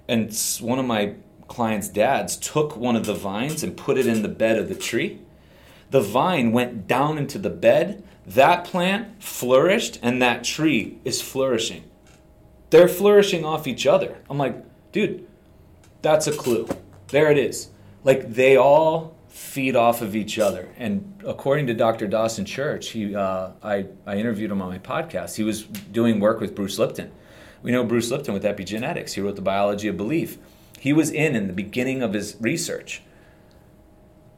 and 0.09 0.33
one 0.61 0.79
of 0.79 0.87
my 0.87 1.15
clients' 1.49 1.89
dads 1.89 2.37
took 2.37 2.77
one 2.77 2.97
of 2.97 3.07
the 3.07 3.15
vines 3.15 3.63
and 3.63 3.77
put 3.77 3.99
it 3.99 4.07
in 4.07 4.23
the 4.23 4.29
bed 4.29 4.59
of 4.59 4.69
the 4.69 4.75
tree. 4.75 5.21
The 5.91 6.01
vine 6.01 6.53
went 6.53 6.87
down 6.87 7.19
into 7.19 7.39
the 7.39 7.51
bed, 7.51 8.05
that 8.27 8.65
plant 8.65 9.23
flourished, 9.23 9.99
and 10.03 10.23
that 10.23 10.45
tree 10.45 10.99
is 11.05 11.21
flourishing. 11.21 11.85
They're 12.71 12.87
flourishing 12.87 13.45
off 13.45 13.67
each 13.67 13.87
other. 13.87 14.19
I'm 14.31 14.39
like, 14.39 14.55
dude, 14.93 15.27
that's 16.03 16.29
a 16.29 16.33
clue. 16.33 16.69
There 17.09 17.31
it 17.33 17.39
is. 17.39 17.71
Like 18.05 18.35
they 18.35 18.57
all 18.57 19.17
feed 19.31 19.75
off 19.77 20.03
of 20.03 20.15
each 20.15 20.39
other. 20.39 20.69
And 20.77 21.23
according 21.27 21.67
to 21.69 21.75
Dr. 21.75 22.07
Dawson 22.07 22.45
Church, 22.45 22.91
he, 22.91 23.15
uh, 23.15 23.51
I, 23.63 23.87
I 24.07 24.17
interviewed 24.17 24.51
him 24.51 24.61
on 24.61 24.69
my 24.69 24.79
podcast. 24.79 25.37
He 25.37 25.43
was 25.43 25.63
doing 25.63 26.21
work 26.21 26.41
with 26.41 26.55
Bruce 26.55 26.79
Lipton. 26.79 27.11
We 27.63 27.73
know 27.73 27.85
Bruce 27.85 28.11
Lipton 28.11 28.35
with 28.35 28.43
epigenetics. 28.45 29.13
He 29.13 29.21
wrote 29.21 29.37
the 29.37 29.43
Biology 29.43 29.89
of 29.89 29.97
Belief. 29.97 30.37
He 30.79 30.93
was 30.93 31.11
in 31.11 31.35
in 31.37 31.47
the 31.47 31.53
beginning 31.53 32.03
of 32.03 32.13
his 32.13 32.37
research. 32.41 33.03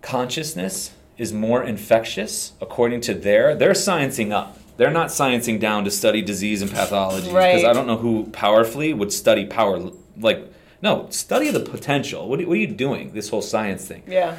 Consciousness 0.00 0.92
is 1.18 1.32
more 1.32 1.62
infectious, 1.62 2.52
according 2.60 3.00
to 3.02 3.14
their. 3.14 3.54
They're 3.54 3.72
sciencing 3.72 4.32
up. 4.32 4.58
They're 4.76 4.90
not 4.90 5.08
sciencing 5.08 5.60
down 5.60 5.84
to 5.84 5.90
study 5.90 6.22
disease 6.22 6.62
and 6.62 6.70
pathology 6.70 7.26
because 7.28 7.34
Right. 7.34 7.64
I 7.64 7.72
don't 7.72 7.86
know 7.86 7.98
who 7.98 8.24
powerfully 8.32 8.92
would 8.92 9.12
study 9.12 9.46
power. 9.46 9.78
Like, 10.18 10.50
no, 10.80 11.06
study 11.10 11.50
the 11.50 11.60
potential. 11.60 12.28
What, 12.28 12.40
are- 12.40 12.46
what 12.48 12.54
are 12.54 12.60
you 12.60 12.66
doing? 12.66 13.12
This 13.12 13.28
whole 13.28 13.42
science 13.42 13.86
thing. 13.86 14.02
Yeah. 14.08 14.36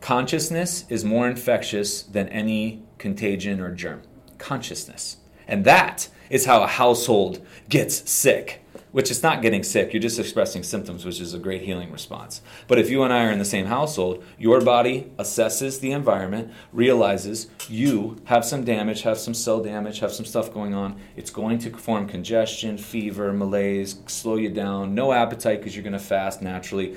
Consciousness 0.00 0.84
is 0.88 1.04
more 1.04 1.28
infectious 1.28 2.02
than 2.02 2.28
any 2.28 2.82
contagion 2.98 3.60
or 3.60 3.74
germ. 3.74 4.02
Consciousness. 4.38 5.18
And 5.46 5.64
that 5.64 6.08
is 6.30 6.46
how 6.46 6.62
a 6.62 6.66
household 6.66 7.44
gets 7.68 8.08
sick, 8.08 8.64
which 8.92 9.10
is 9.10 9.22
not 9.22 9.42
getting 9.42 9.62
sick. 9.62 9.92
You're 9.92 10.02
just 10.02 10.18
expressing 10.18 10.62
symptoms, 10.62 11.04
which 11.04 11.20
is 11.20 11.34
a 11.34 11.38
great 11.38 11.62
healing 11.62 11.90
response. 11.90 12.42
But 12.68 12.78
if 12.78 12.90
you 12.90 13.02
and 13.02 13.12
I 13.12 13.24
are 13.24 13.32
in 13.32 13.38
the 13.38 13.44
same 13.44 13.66
household, 13.66 14.22
your 14.38 14.60
body 14.60 15.10
assesses 15.18 15.80
the 15.80 15.92
environment, 15.92 16.52
realizes 16.72 17.48
you 17.68 18.16
have 18.24 18.44
some 18.44 18.64
damage, 18.64 19.02
have 19.02 19.18
some 19.18 19.34
cell 19.34 19.60
damage, 19.60 20.00
have 20.00 20.12
some 20.12 20.26
stuff 20.26 20.52
going 20.52 20.74
on. 20.74 21.00
It's 21.16 21.30
going 21.30 21.58
to 21.60 21.70
form 21.70 22.06
congestion, 22.06 22.78
fever, 22.78 23.32
malaise, 23.32 23.98
slow 24.06 24.36
you 24.36 24.50
down, 24.50 24.94
no 24.94 25.12
appetite 25.12 25.60
because 25.60 25.74
you're 25.74 25.82
going 25.82 25.92
to 25.92 25.98
fast 25.98 26.40
naturally. 26.40 26.96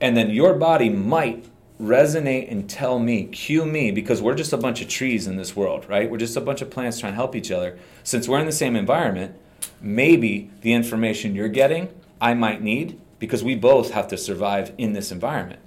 And 0.00 0.16
then 0.16 0.30
your 0.30 0.54
body 0.54 0.88
might 0.88 1.44
resonate 1.80 2.50
and 2.50 2.68
tell 2.68 2.98
me, 2.98 3.24
cue 3.24 3.64
me, 3.64 3.90
because 3.90 4.20
we're 4.20 4.34
just 4.34 4.52
a 4.52 4.56
bunch 4.56 4.80
of 4.80 4.88
trees 4.88 5.26
in 5.26 5.36
this 5.36 5.54
world, 5.54 5.86
right? 5.88 6.10
We're 6.10 6.18
just 6.18 6.36
a 6.36 6.40
bunch 6.40 6.60
of 6.60 6.70
plants 6.70 6.98
trying 7.00 7.12
to 7.12 7.16
help 7.16 7.36
each 7.36 7.50
other. 7.50 7.78
Since 8.02 8.28
we're 8.28 8.40
in 8.40 8.46
the 8.46 8.52
same 8.52 8.74
environment, 8.76 9.36
maybe 9.80 10.50
the 10.62 10.72
information 10.72 11.34
you're 11.34 11.48
getting, 11.48 11.88
I 12.20 12.34
might 12.34 12.62
need 12.62 13.00
because 13.18 13.44
we 13.44 13.54
both 13.54 13.92
have 13.92 14.08
to 14.08 14.16
survive 14.16 14.72
in 14.78 14.92
this 14.92 15.12
environment. 15.12 15.60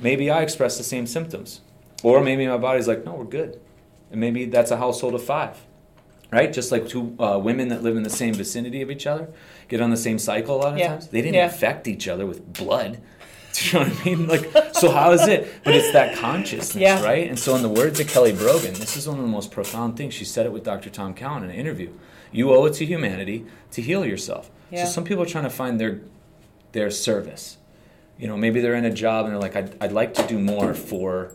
Maybe 0.00 0.30
I 0.30 0.42
express 0.42 0.78
the 0.78 0.84
same 0.84 1.06
symptoms. 1.06 1.60
Or 2.02 2.22
maybe 2.22 2.46
my 2.46 2.56
body's 2.58 2.86
like, 2.88 3.04
no, 3.04 3.12
we're 3.14 3.24
good. 3.24 3.60
And 4.10 4.20
maybe 4.20 4.46
that's 4.46 4.70
a 4.70 4.76
household 4.76 5.14
of 5.14 5.22
five, 5.24 5.58
right? 6.30 6.52
Just 6.52 6.70
like 6.72 6.88
two 6.88 7.14
uh, 7.18 7.38
women 7.42 7.68
that 7.68 7.82
live 7.82 7.96
in 7.96 8.04
the 8.04 8.10
same 8.10 8.32
vicinity 8.34 8.80
of 8.80 8.90
each 8.90 9.06
other 9.06 9.28
get 9.68 9.80
on 9.80 9.90
the 9.90 9.96
same 9.96 10.18
cycle 10.18 10.56
a 10.56 10.58
lot 10.58 10.72
of 10.74 10.78
Yeah. 10.78 10.88
times. 10.88 11.08
They 11.08 11.20
didn't 11.20 11.34
Yeah. 11.34 11.44
infect 11.46 11.88
each 11.88 12.08
other 12.08 12.24
with 12.24 12.52
blood. 12.54 13.00
Do 13.58 13.66
you 13.78 13.84
know 13.84 13.90
what 13.90 14.00
I 14.00 14.04
mean? 14.04 14.26
Like, 14.26 14.74
so 14.74 14.90
how 14.90 15.10
is 15.12 15.26
it? 15.26 15.62
But 15.64 15.74
it's 15.74 15.92
that 15.92 16.16
consciousness, 16.16 16.76
Yeah. 16.80 17.02
right? 17.02 17.28
And 17.28 17.38
so, 17.38 17.56
in 17.56 17.62
the 17.62 17.68
words 17.68 17.98
of 18.00 18.08
Kelly 18.08 18.32
Brogan, 18.32 18.74
this 18.74 18.96
is 18.96 19.08
one 19.08 19.18
of 19.18 19.22
the 19.24 19.30
most 19.30 19.50
profound 19.50 19.96
things. 19.96 20.14
She 20.14 20.24
said 20.24 20.46
it 20.46 20.52
with 20.52 20.64
Dr. 20.64 20.90
Tom 20.90 21.14
Cowan 21.14 21.44
in 21.44 21.50
an 21.50 21.56
interview. 21.56 21.92
You 22.30 22.52
owe 22.54 22.66
it 22.66 22.74
to 22.74 22.84
humanity 22.86 23.46
to 23.72 23.82
heal 23.82 24.04
yourself. 24.04 24.50
Yeah. 24.70 24.84
So 24.84 24.90
some 24.92 25.04
people 25.04 25.22
are 25.22 25.26
trying 25.26 25.44
to 25.44 25.50
find 25.50 25.80
their 25.80 26.00
their 26.72 26.90
service. 26.90 27.56
You 28.18 28.26
know, 28.28 28.36
maybe 28.36 28.60
they're 28.60 28.74
in 28.74 28.84
a 28.84 28.92
job 28.92 29.24
and 29.24 29.32
they're 29.34 29.40
like, 29.40 29.56
I'd, 29.56 29.76
I'd 29.82 29.92
like 29.92 30.12
to 30.14 30.26
do 30.26 30.38
more 30.38 30.74
for 30.74 31.32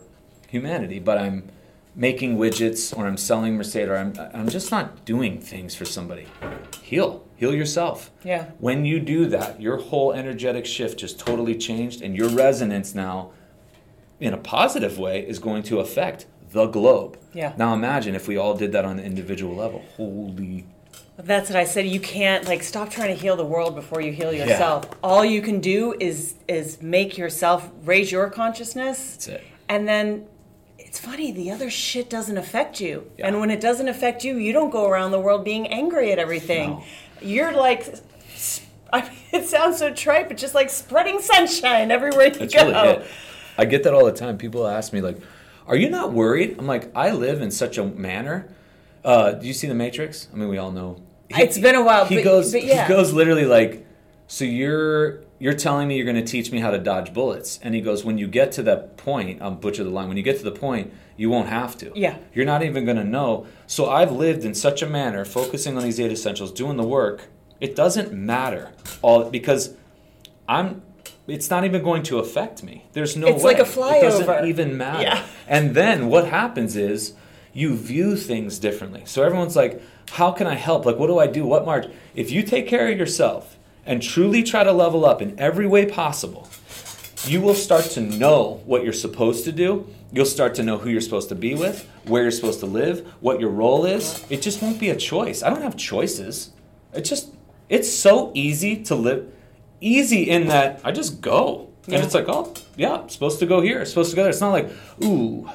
humanity, 0.48 0.98
but 1.00 1.18
I'm 1.18 1.50
making 1.96 2.36
widgets 2.36 2.96
or 2.96 3.06
I'm 3.06 3.16
selling 3.16 3.56
Mercedes 3.56 3.88
or 3.88 3.96
I'm, 3.96 4.12
I'm 4.32 4.48
just 4.48 4.70
not 4.70 5.04
doing 5.04 5.40
things 5.40 5.74
for 5.74 5.84
somebody. 5.84 6.26
Heal. 6.82 7.24
Heal 7.36 7.54
yourself. 7.54 8.10
Yeah. 8.24 8.50
When 8.58 8.84
you 8.84 9.00
do 9.00 9.26
that, 9.26 9.60
your 9.60 9.76
whole 9.76 10.12
energetic 10.12 10.66
shift 10.66 10.98
just 10.98 11.18
totally 11.18 11.56
changed, 11.56 12.00
and 12.02 12.16
your 12.16 12.28
resonance 12.28 12.94
now, 12.94 13.30
in 14.20 14.32
a 14.32 14.36
positive 14.38 14.98
way, 14.98 15.26
is 15.26 15.38
going 15.38 15.62
to 15.64 15.80
affect 15.80 16.26
the 16.52 16.66
globe. 16.66 17.18
Yeah. 17.32 17.52
Now 17.56 17.74
imagine 17.74 18.14
if 18.14 18.28
we 18.28 18.36
all 18.36 18.54
did 18.54 18.72
that 18.72 18.84
on 18.84 18.96
the 18.98 19.04
individual 19.04 19.56
level. 19.56 19.84
Holy. 19.96 20.66
That's 21.16 21.48
what 21.50 21.56
I 21.58 21.64
said. 21.64 21.86
You 21.86 22.00
can't 22.00 22.46
like 22.46 22.62
stop 22.62 22.90
trying 22.90 23.14
to 23.14 23.20
heal 23.20 23.36
the 23.36 23.44
world 23.44 23.74
before 23.74 24.00
you 24.00 24.12
heal 24.12 24.32
yourself. 24.32 24.84
Yeah. 24.88 24.96
All 25.02 25.24
you 25.24 25.42
can 25.42 25.60
do 25.60 25.94
is 26.00 26.34
is 26.48 26.80
make 26.82 27.18
yourself 27.18 27.68
raise 27.84 28.10
your 28.12 28.30
consciousness, 28.30 29.12
That's 29.12 29.28
it. 29.28 29.44
and 29.68 29.86
then 29.88 30.26
it's 30.94 31.04
funny 31.04 31.32
the 31.32 31.50
other 31.50 31.70
shit 31.70 32.08
doesn't 32.08 32.38
affect 32.38 32.80
you. 32.80 33.10
Yeah. 33.18 33.26
And 33.26 33.40
when 33.40 33.50
it 33.50 33.60
doesn't 33.60 33.88
affect 33.88 34.22
you, 34.22 34.36
you 34.36 34.52
don't 34.52 34.70
go 34.70 34.86
around 34.88 35.10
the 35.10 35.18
world 35.18 35.44
being 35.44 35.66
angry 35.66 36.12
at 36.12 36.20
everything. 36.20 36.70
No. 36.70 36.84
You're 37.20 37.52
like. 37.52 37.92
I 38.92 39.00
mean, 39.02 39.10
it 39.32 39.48
sounds 39.48 39.78
so 39.78 39.92
trite, 39.92 40.28
but 40.28 40.36
just 40.36 40.54
like 40.54 40.70
spreading 40.70 41.20
sunshine 41.20 41.90
everywhere 41.90 42.26
you 42.28 42.34
That's 42.34 42.54
go. 42.54 42.66
really 42.70 42.88
it. 43.02 43.06
I 43.58 43.64
get 43.64 43.82
that 43.82 43.92
all 43.92 44.04
the 44.04 44.12
time. 44.12 44.38
People 44.38 44.68
ask 44.68 44.92
me 44.92 45.00
like, 45.00 45.18
"Are 45.66 45.74
you 45.74 45.90
not 45.90 46.12
worried?" 46.12 46.54
I'm 46.60 46.66
like, 46.68 46.92
"I 46.96 47.10
live 47.10 47.42
in 47.42 47.50
such 47.50 47.76
a 47.76 47.84
manner." 47.84 48.54
Uh, 49.04 49.32
do 49.32 49.48
you 49.48 49.52
see 49.52 49.66
the 49.66 49.74
Matrix? 49.74 50.28
I 50.32 50.36
mean, 50.36 50.48
we 50.48 50.58
all 50.58 50.70
know. 50.70 51.02
He- 51.34 51.42
It's 51.42 51.58
been 51.58 51.74
a 51.74 51.82
while, 51.82 52.04
He 52.04 52.16
but- 52.16 52.24
goes. 52.24 52.52
but 52.52 52.62
yeah. 52.62 52.86
He 52.86 52.88
goes 52.94 53.12
literally 53.12 53.46
like, 53.46 53.84
"So 54.28 54.44
you're 54.44 55.23
you're 55.38 55.54
telling 55.54 55.88
me 55.88 55.96
you're 55.96 56.04
going 56.04 56.22
to 56.24 56.30
teach 56.30 56.50
me 56.52 56.60
how 56.60 56.70
to 56.70 56.78
dodge 56.78 57.12
bullets?" 57.12 57.58
And 57.62 57.74
he 57.74 57.80
goes, 57.80 58.04
"When 58.04 58.18
you 58.18 58.26
get 58.26 58.52
to 58.52 58.62
that 58.64 58.96
point, 58.96 59.42
I'll 59.42 59.50
butcher 59.52 59.84
the 59.84 59.90
line. 59.90 60.08
When 60.08 60.16
you 60.16 60.22
get 60.22 60.38
to 60.38 60.44
the 60.44 60.50
point, 60.52 60.92
you 61.16 61.30
won't 61.30 61.48
have 61.48 61.76
to. 61.78 61.92
Yeah. 61.94 62.18
You're 62.32 62.44
not 62.46 62.62
even 62.62 62.84
going 62.84 62.96
to 62.96 63.04
know. 63.04 63.46
So 63.66 63.88
I've 63.90 64.10
lived 64.12 64.44
in 64.44 64.54
such 64.54 64.82
a 64.82 64.86
manner, 64.86 65.24
focusing 65.24 65.76
on 65.76 65.84
these 65.84 66.00
eight 66.00 66.10
essentials, 66.12 66.52
doing 66.52 66.76
the 66.76 66.84
work. 66.84 67.28
It 67.60 67.76
doesn't 67.76 68.12
matter 68.12 68.72
all 69.02 69.30
because 69.30 69.74
I'm. 70.48 70.82
It's 71.26 71.48
not 71.48 71.64
even 71.64 71.82
going 71.82 72.02
to 72.04 72.18
affect 72.18 72.62
me. 72.62 72.84
There's 72.92 73.16
no 73.16 73.26
It's 73.28 73.42
way. 73.42 73.54
like 73.54 73.58
a 73.58 73.64
flyover. 73.64 73.96
It 74.20 74.26
doesn't 74.26 74.46
even 74.46 74.76
matter. 74.76 75.02
Yeah. 75.02 75.26
And 75.48 75.74
then 75.74 76.08
what 76.08 76.28
happens 76.28 76.76
is 76.76 77.14
you 77.54 77.74
view 77.76 78.14
things 78.16 78.58
differently. 78.58 79.04
So 79.06 79.22
everyone's 79.22 79.56
like, 79.56 79.80
how 80.10 80.32
can 80.32 80.46
I 80.46 80.54
help? 80.54 80.84
Like, 80.84 80.98
what 80.98 81.06
do 81.06 81.18
I 81.18 81.26
do? 81.26 81.46
What 81.46 81.64
march? 81.64 81.86
If 82.14 82.30
you 82.30 82.42
take 82.42 82.66
care 82.68 82.88
of 82.92 82.98
yourself 82.98 83.53
and 83.86 84.02
truly 84.02 84.42
try 84.42 84.64
to 84.64 84.72
level 84.72 85.04
up 85.04 85.20
in 85.20 85.38
every 85.38 85.66
way 85.66 85.86
possible, 85.86 86.48
you 87.26 87.40
will 87.40 87.54
start 87.54 87.84
to 87.84 88.00
know 88.00 88.62
what 88.66 88.84
you're 88.84 88.92
supposed 88.92 89.44
to 89.44 89.52
do. 89.52 89.88
You'll 90.12 90.26
start 90.26 90.54
to 90.56 90.62
know 90.62 90.78
who 90.78 90.90
you're 90.90 91.00
supposed 91.00 91.28
to 91.30 91.34
be 91.34 91.54
with, 91.54 91.88
where 92.04 92.22
you're 92.22 92.30
supposed 92.30 92.60
to 92.60 92.66
live, 92.66 93.06
what 93.20 93.40
your 93.40 93.50
role 93.50 93.84
is. 93.84 94.24
It 94.30 94.42
just 94.42 94.62
won't 94.62 94.78
be 94.78 94.90
a 94.90 94.96
choice. 94.96 95.42
I 95.42 95.50
don't 95.50 95.62
have 95.62 95.76
choices. 95.76 96.50
It 96.92 97.02
just, 97.02 97.34
it's 97.68 97.90
so 97.90 98.30
easy 98.34 98.82
to 98.84 98.94
live. 98.94 99.32
Easy 99.80 100.30
in 100.30 100.48
that 100.48 100.80
I 100.84 100.92
just 100.92 101.20
go. 101.20 101.70
Yeah. 101.86 101.96
And 101.96 102.04
it's 102.04 102.14
like, 102.14 102.28
oh, 102.28 102.54
yeah, 102.76 102.94
I'm 102.94 103.08
supposed 103.08 103.38
to 103.40 103.46
go 103.46 103.60
here, 103.60 103.80
I'm 103.80 103.86
supposed 103.86 104.10
to 104.10 104.16
go 104.16 104.22
there. 104.22 104.30
It's 104.30 104.40
not 104.40 104.52
like, 104.52 104.70
ooh, 105.02 105.50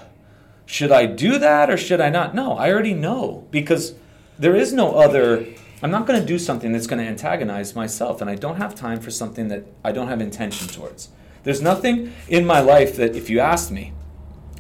should 0.65 0.91
I 0.91 1.05
do 1.05 1.39
that 1.39 1.69
or 1.69 1.77
should 1.77 2.01
I 2.01 2.09
not? 2.09 2.35
No, 2.35 2.53
I 2.53 2.71
already 2.71 2.93
know 2.93 3.47
because 3.49 3.93
there 4.37 4.55
is 4.55 4.73
no 4.73 4.95
other. 4.95 5.45
I'm 5.81 5.91
not 5.91 6.05
going 6.05 6.19
to 6.19 6.25
do 6.25 6.37
something 6.37 6.73
that's 6.73 6.87
going 6.87 7.01
to 7.01 7.07
antagonize 7.07 7.73
myself, 7.73 8.19
and 8.19 8.29
I 8.29 8.35
don't 8.35 8.57
have 8.57 8.75
time 8.75 8.99
for 8.99 9.11
something 9.11 9.47
that 9.47 9.65
I 9.83 9.93
don't 9.93 10.09
have 10.09 10.19
intention 10.19 10.67
towards. 10.67 11.09
There's 11.43 11.61
nothing 11.61 12.13
in 12.27 12.45
my 12.45 12.59
life 12.59 12.97
that 12.97 13.15
if 13.15 13.29
you 13.29 13.39
asked 13.39 13.71
me, 13.71 13.93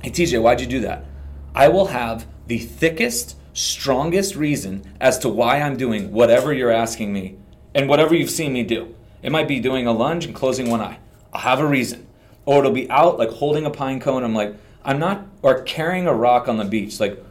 hey 0.01 0.11
TJ, 0.11 0.41
why'd 0.41 0.61
you 0.61 0.67
do 0.67 0.79
that? 0.81 1.05
I 1.53 1.67
will 1.67 1.87
have 1.87 2.25
the 2.47 2.59
thickest, 2.59 3.35
strongest 3.53 4.35
reason 4.35 4.95
as 5.01 5.19
to 5.19 5.29
why 5.29 5.59
I'm 5.59 5.75
doing 5.75 6.13
whatever 6.13 6.53
you're 6.53 6.71
asking 6.71 7.11
me 7.11 7.37
and 7.75 7.89
whatever 7.89 8.15
you've 8.15 8.29
seen 8.29 8.53
me 8.53 8.63
do. 8.63 8.95
It 9.21 9.31
might 9.33 9.47
be 9.47 9.59
doing 9.59 9.87
a 9.87 9.91
lunge 9.91 10.23
and 10.25 10.33
closing 10.33 10.69
one 10.69 10.79
eye. 10.79 10.99
I'll 11.33 11.41
have 11.41 11.59
a 11.59 11.67
reason. 11.67 12.07
Or 12.45 12.59
it'll 12.59 12.71
be 12.71 12.89
out 12.89 13.19
like 13.19 13.29
holding 13.29 13.65
a 13.65 13.71
pine 13.71 13.99
cone. 13.99 14.23
I'm 14.23 14.33
like, 14.33 14.55
I'm 14.85 14.99
not, 14.99 15.27
or 15.41 15.63
carrying 15.63 16.07
a 16.07 16.13
rock 16.13 16.47
on 16.47 16.57
the 16.57 16.65
beach. 16.65 16.99
Like, 16.99 17.21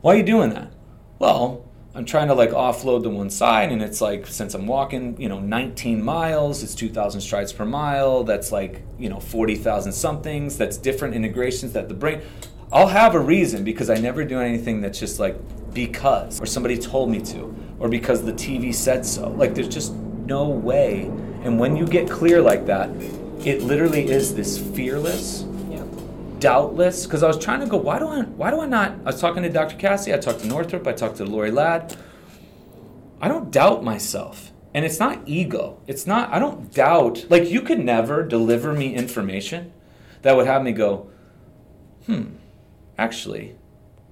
why 0.00 0.14
are 0.14 0.18
you 0.18 0.24
doing 0.24 0.50
that? 0.50 0.72
Well, 1.20 1.63
I'm 1.96 2.04
trying 2.04 2.26
to 2.26 2.34
like 2.34 2.50
offload 2.50 3.04
to 3.04 3.10
one 3.10 3.30
side, 3.30 3.70
and 3.70 3.80
it's 3.80 4.00
like 4.00 4.26
since 4.26 4.54
I'm 4.54 4.66
walking, 4.66 5.20
you 5.20 5.28
know, 5.28 5.38
19 5.38 6.02
miles, 6.02 6.64
it's 6.64 6.74
2,000 6.74 7.20
strides 7.20 7.52
per 7.52 7.64
mile. 7.64 8.24
That's 8.24 8.50
like 8.50 8.82
you 8.98 9.08
know 9.08 9.20
40,000 9.20 9.92
somethings. 9.92 10.58
That's 10.58 10.76
different 10.76 11.14
integrations 11.14 11.72
that 11.74 11.88
the 11.88 11.94
brain. 11.94 12.22
I'll 12.72 12.88
have 12.88 13.14
a 13.14 13.20
reason 13.20 13.62
because 13.62 13.90
I 13.90 13.94
never 13.94 14.24
do 14.24 14.40
anything 14.40 14.80
that's 14.80 14.98
just 14.98 15.20
like 15.20 15.36
because 15.72 16.40
or 16.40 16.46
somebody 16.46 16.76
told 16.76 17.10
me 17.10 17.20
to 17.20 17.54
or 17.78 17.88
because 17.88 18.24
the 18.24 18.32
TV 18.32 18.74
said 18.74 19.06
so. 19.06 19.28
Like 19.28 19.54
there's 19.54 19.68
just 19.68 19.94
no 19.94 20.48
way. 20.48 21.02
And 21.44 21.60
when 21.60 21.76
you 21.76 21.86
get 21.86 22.10
clear 22.10 22.42
like 22.42 22.66
that, 22.66 22.90
it 23.44 23.62
literally 23.62 24.10
is 24.10 24.34
this 24.34 24.58
fearless. 24.58 25.44
Doubtless 26.44 27.06
because 27.06 27.22
I 27.22 27.26
was 27.26 27.38
trying 27.38 27.60
to 27.60 27.66
go. 27.66 27.78
Why 27.78 27.98
do 27.98 28.06
I? 28.06 28.20
Why 28.20 28.50
do 28.50 28.60
I 28.60 28.66
not? 28.66 28.92
I 29.06 29.06
was 29.06 29.18
talking 29.18 29.42
to 29.44 29.48
Dr. 29.48 29.76
Cassie. 29.76 30.12
I 30.12 30.18
talked 30.18 30.40
to 30.40 30.46
Northrup. 30.46 30.86
I 30.86 30.92
talked 30.92 31.16
to 31.16 31.24
Lori 31.24 31.50
Ladd. 31.50 31.96
I 33.18 33.28
don't 33.28 33.50
doubt 33.50 33.82
myself, 33.82 34.52
and 34.74 34.84
it's 34.84 35.00
not 35.00 35.22
ego. 35.24 35.80
It's 35.86 36.06
not. 36.06 36.30
I 36.30 36.38
don't 36.38 36.70
doubt. 36.70 37.24
Like 37.30 37.48
you 37.48 37.62
could 37.62 37.78
never 37.78 38.22
deliver 38.22 38.74
me 38.74 38.94
information 38.94 39.72
that 40.20 40.36
would 40.36 40.46
have 40.46 40.62
me 40.62 40.72
go, 40.72 41.08
hmm. 42.04 42.24
Actually, 42.98 43.56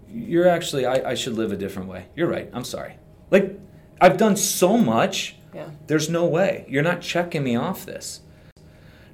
you're 0.09 0.49
actually. 0.49 0.87
I, 0.87 1.11
I 1.11 1.15
should 1.15 1.35
live 1.35 1.53
a 1.53 1.57
different 1.57 1.91
way. 1.91 2.07
You're 2.17 2.29
right. 2.29 2.49
I'm 2.55 2.65
sorry. 2.65 2.97
Like 3.31 3.61
I've 4.01 4.17
done 4.17 4.37
so 4.37 4.79
much. 4.79 5.37
Yeah. 5.55 5.69
There's 5.87 6.09
no 6.09 6.25
way. 6.25 6.65
You're 6.67 6.83
not 6.83 7.03
checking 7.03 7.45
me 7.45 7.57
off 7.57 7.85
this. 7.85 8.23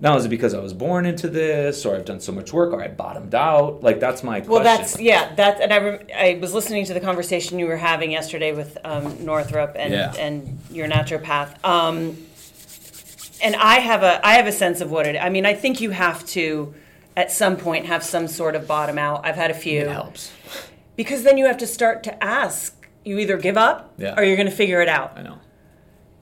Now, 0.01 0.17
is 0.17 0.25
it 0.25 0.29
because 0.29 0.55
I 0.55 0.61
was 0.61 0.73
born 0.73 1.07
into 1.07 1.29
this, 1.29 1.85
or 1.85 1.97
I've 1.97 2.05
done 2.05 2.21
so 2.21 2.31
much 2.31 2.53
work, 2.53 2.73
or 2.73 2.81
I 2.83 2.87
bottomed 2.89 3.35
out? 3.35 3.83
Like 3.83 3.99
that's 3.99 4.23
my 4.23 4.39
question. 4.41 4.53
Well, 4.53 4.63
that's 4.63 4.99
yeah. 5.01 5.35
That's 5.35 5.61
and 5.61 5.73
I 5.73 5.79
rem- 5.79 6.07
I 6.17 6.39
was 6.41 6.55
listening 6.55 6.85
to 6.85 6.95
the 6.95 7.01
conversation 7.01 7.59
you 7.59 7.67
were 7.67 7.77
having 7.77 8.13
yesterday 8.13 8.53
with 8.53 8.79
um, 8.85 9.25
Northrup 9.25 9.73
and 9.77 9.93
Yeah. 9.93 10.13
and 10.17 10.59
your 10.71 10.87
naturopath. 10.89 11.65
Um, 11.65 12.17
and 13.43 13.57
I 13.57 13.81
have 13.81 14.03
a 14.03 14.25
I 14.27 14.35
have 14.35 14.47
a 14.47 14.53
sense 14.53 14.81
of 14.81 14.91
what 14.91 15.07
it. 15.07 15.17
I 15.17 15.29
mean, 15.31 15.47
I 15.47 15.55
think 15.55 15.81
you 15.81 15.91
have 15.91 16.25
to 16.29 16.75
at 17.17 17.33
some 17.33 17.57
point 17.57 17.87
have 17.87 18.05
some 18.05 18.29
sort 18.29 18.55
of 18.55 18.67
bottom 18.69 18.99
out. 18.99 19.27
I've 19.27 19.35
had 19.37 19.51
a 19.51 19.55
few 19.55 19.81
it 19.81 19.89
helps. 19.89 20.31
because 20.95 21.25
then 21.25 21.37
you 21.39 21.47
have 21.47 21.59
to 21.59 21.67
start 21.67 22.05
to 22.05 22.23
ask. 22.25 22.75
You 23.05 23.19
either 23.19 23.37
give 23.39 23.57
up 23.57 23.95
Yeah. 23.97 24.15
or 24.17 24.23
you're 24.23 24.37
going 24.37 24.49
to 24.51 24.55
figure 24.55 24.81
it 24.83 24.89
out. 24.89 25.15
I 25.17 25.23
know. 25.23 25.39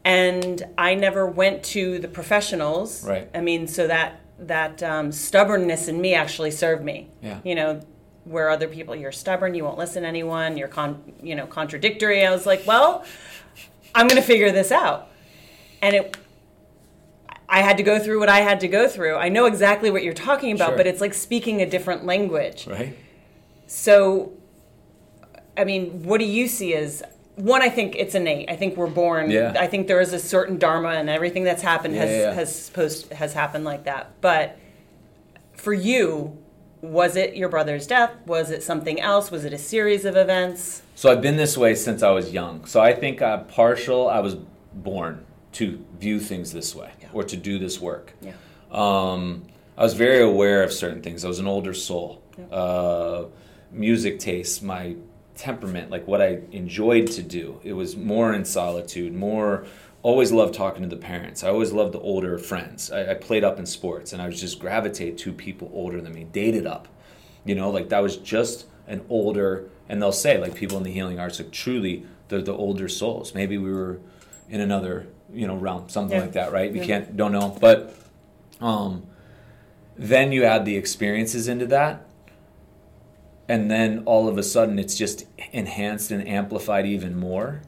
And 0.07 0.63
I 0.79 0.95
never 0.95 1.27
went 1.27 1.65
to 1.65 1.99
the 1.99 2.07
professionals. 2.07 3.05
Right. 3.05 3.29
I 3.35 3.41
mean, 3.41 3.67
so 3.67 3.89
that 3.89 4.21
that 4.39 4.83
um, 4.83 5.11
stubbornness 5.11 5.89
in 5.89 6.01
me 6.01 6.15
actually 6.15 6.53
served 6.53 6.85
me. 6.85 7.09
Yeah. 7.23 7.41
You 7.45 7.55
know, 7.57 7.81
where 8.25 8.49
other 8.49 8.69
people 8.69 8.95
you're 8.95 9.13
stubborn, 9.13 9.55
you 9.55 9.65
won't 9.65 9.79
listen 9.79 10.03
to 10.03 10.09
anyone, 10.09 10.57
you're 10.57 10.69
con, 10.69 11.13
you 11.23 11.35
know, 11.35 11.47
contradictory. 11.47 12.25
I 12.25 12.31
was 12.31 12.47
like, 12.47 12.65
well, 12.67 13.05
I'm 13.95 14.07
going 14.07 14.21
to 14.21 14.27
figure 14.27 14.53
this 14.53 14.71
out, 14.73 15.09
and 15.83 15.95
it. 15.97 16.17
I 17.49 17.63
had 17.63 17.77
to 17.77 17.85
go 17.85 18.01
through 18.01 18.19
what 18.19 18.29
I 18.29 18.41
had 18.41 18.59
to 18.61 18.69
go 18.69 18.89
through. 18.89 19.15
I 19.15 19.29
know 19.29 19.47
exactly 19.47 19.89
what 19.89 20.03
you're 20.03 20.13
talking 20.13 20.51
about, 20.53 20.71
Sure. 20.71 20.77
but 20.79 20.87
it's 20.89 21.01
like 21.01 21.15
speaking 21.15 21.63
a 21.63 21.67
different 21.71 22.05
language. 22.05 22.67
Right. 22.67 22.97
So, 23.69 24.33
I 25.57 25.63
mean, 25.65 26.03
what 26.03 26.19
do 26.19 26.25
you 26.27 26.49
see 26.49 26.75
as 26.75 27.05
one? 27.37 27.63
I 27.63 27.69
think 27.69 27.95
it's 27.97 28.15
innate. 28.15 28.51
I 28.51 28.57
think 28.57 28.77
we're 28.77 28.87
born. 28.89 29.31
Yeah. 29.31 29.55
I 29.59 29.67
think 29.67 29.87
there 29.87 30.01
is 30.01 30.13
a 30.13 30.19
certain 30.19 30.59
dharma, 30.59 30.89
and 30.91 31.09
everything 31.09 31.45
that's 31.45 31.63
happened 31.63 31.95
Yeah, 31.95 32.01
has 32.05 32.11
yeah, 32.11 32.33
has 32.35 32.55
supposed 32.67 33.13
has 33.13 33.33
happened 33.33 33.65
like 33.65 33.85
that. 33.85 34.21
But 34.21 34.59
for 35.55 35.73
you, 35.73 36.37
was 36.83 37.17
it 37.17 37.37
your 37.37 37.49
brother's 37.49 37.87
death? 37.87 38.13
Was 38.27 38.51
it 38.51 38.63
something 38.63 39.01
else? 39.01 39.31
Was 39.31 39.45
it 39.45 39.53
a 39.53 39.59
series 39.59 40.05
of 40.05 40.17
events? 40.17 40.83
So 40.95 41.11
I've 41.11 41.23
been 41.23 41.37
this 41.37 41.57
way 41.57 41.75
since 41.75 42.03
I 42.03 42.11
was 42.11 42.33
young. 42.33 42.65
So 42.67 42.81
I 42.81 42.93
think 42.95 43.23
I'm 43.23 43.47
partial. 43.47 44.09
I 44.09 44.21
was 44.21 44.37
born 44.75 45.25
to 45.53 45.83
view 45.99 46.21
things 46.21 46.53
this 46.53 46.75
way 46.75 46.91
Yeah. 47.01 47.09
or 47.15 47.23
to 47.25 47.37
do 47.37 47.59
this 47.59 47.81
work. 47.81 48.13
Yeah. 48.21 48.33
Um, 48.71 49.45
I 49.79 49.83
was 49.83 49.95
very 49.95 50.23
aware 50.23 50.63
of 50.63 50.73
certain 50.73 51.03
things. 51.03 51.25
I 51.25 51.29
was 51.29 51.39
an 51.39 51.47
older 51.47 51.73
soul. 51.75 52.23
Uh, 52.53 53.25
music 53.73 54.19
tastes, 54.19 54.61
my 54.61 54.97
temperament, 55.37 55.91
like 55.91 56.07
what 56.07 56.21
I 56.21 56.41
enjoyed 56.53 57.07
to 57.13 57.23
do. 57.23 57.61
It 57.63 57.75
was 57.75 57.97
more 57.97 58.33
in 58.33 58.45
solitude, 58.45 59.15
more. 59.15 59.65
Always 60.03 60.31
loved 60.33 60.55
talking 60.55 60.83
to 60.83 60.89
the 60.89 60.97
parents. 60.97 61.43
I 61.43 61.49
always 61.49 61.73
loved 61.73 61.93
the 61.93 62.01
older 62.01 62.39
friends. 62.39 62.93
I, 62.93 63.11
I 63.13 63.15
played 63.15 63.43
up 63.45 63.59
in 63.59 63.67
sports, 63.67 64.13
and 64.13 64.23
I 64.23 64.29
would 64.29 64.37
just 64.37 64.59
gravitate 64.61 65.19
to 65.19 65.33
people 65.33 65.71
older 65.75 66.01
than 66.01 66.15
me. 66.15 66.25
Dated 66.25 66.67
up, 66.67 66.87
you 67.45 67.55
know, 67.55 67.71
like 67.71 67.89
that 67.89 68.03
was 68.03 68.17
just 68.17 68.67
an 68.87 69.05
older. 69.09 69.69
And 69.89 70.01
they'll 70.01 70.13
say, 70.13 70.39
like 70.39 70.55
people 70.55 70.77
in 70.79 70.85
the 70.85 70.93
healing 70.93 71.19
arts, 71.19 71.39
like 71.39 71.51
truly, 71.53 72.05
they're 72.29 72.43
the 72.43 72.53
older 72.53 72.89
souls. 72.89 73.35
Maybe 73.35 73.59
we 73.59 73.73
were 73.73 74.01
in 74.49 74.61
another, 74.61 75.07
you 75.33 75.47
know, 75.47 75.57
realm, 75.57 75.89
something 75.89 76.17
Yeah. 76.17 76.23
like 76.25 76.33
that, 76.33 76.53
right? 76.53 76.73
We 76.73 76.81
Yeah. 76.81 76.87
can't, 76.87 77.17
don't 77.17 77.33
know, 77.33 77.57
but 77.61 77.95
um, 78.61 79.05
then 79.97 80.31
you 80.33 80.45
add 80.45 80.65
the 80.65 80.77
experiences 80.77 81.49
into 81.49 81.67
that 81.67 82.06
and 83.49 83.71
then 83.71 84.03
all 84.07 84.29
of 84.29 84.39
a 84.39 84.43
sudden 84.43 84.79
it's 84.79 84.97
just 84.97 85.27
enhanced 85.53 86.11
and 86.11 86.27
amplified 86.27 86.87
even 86.87 87.17
more 87.17 87.63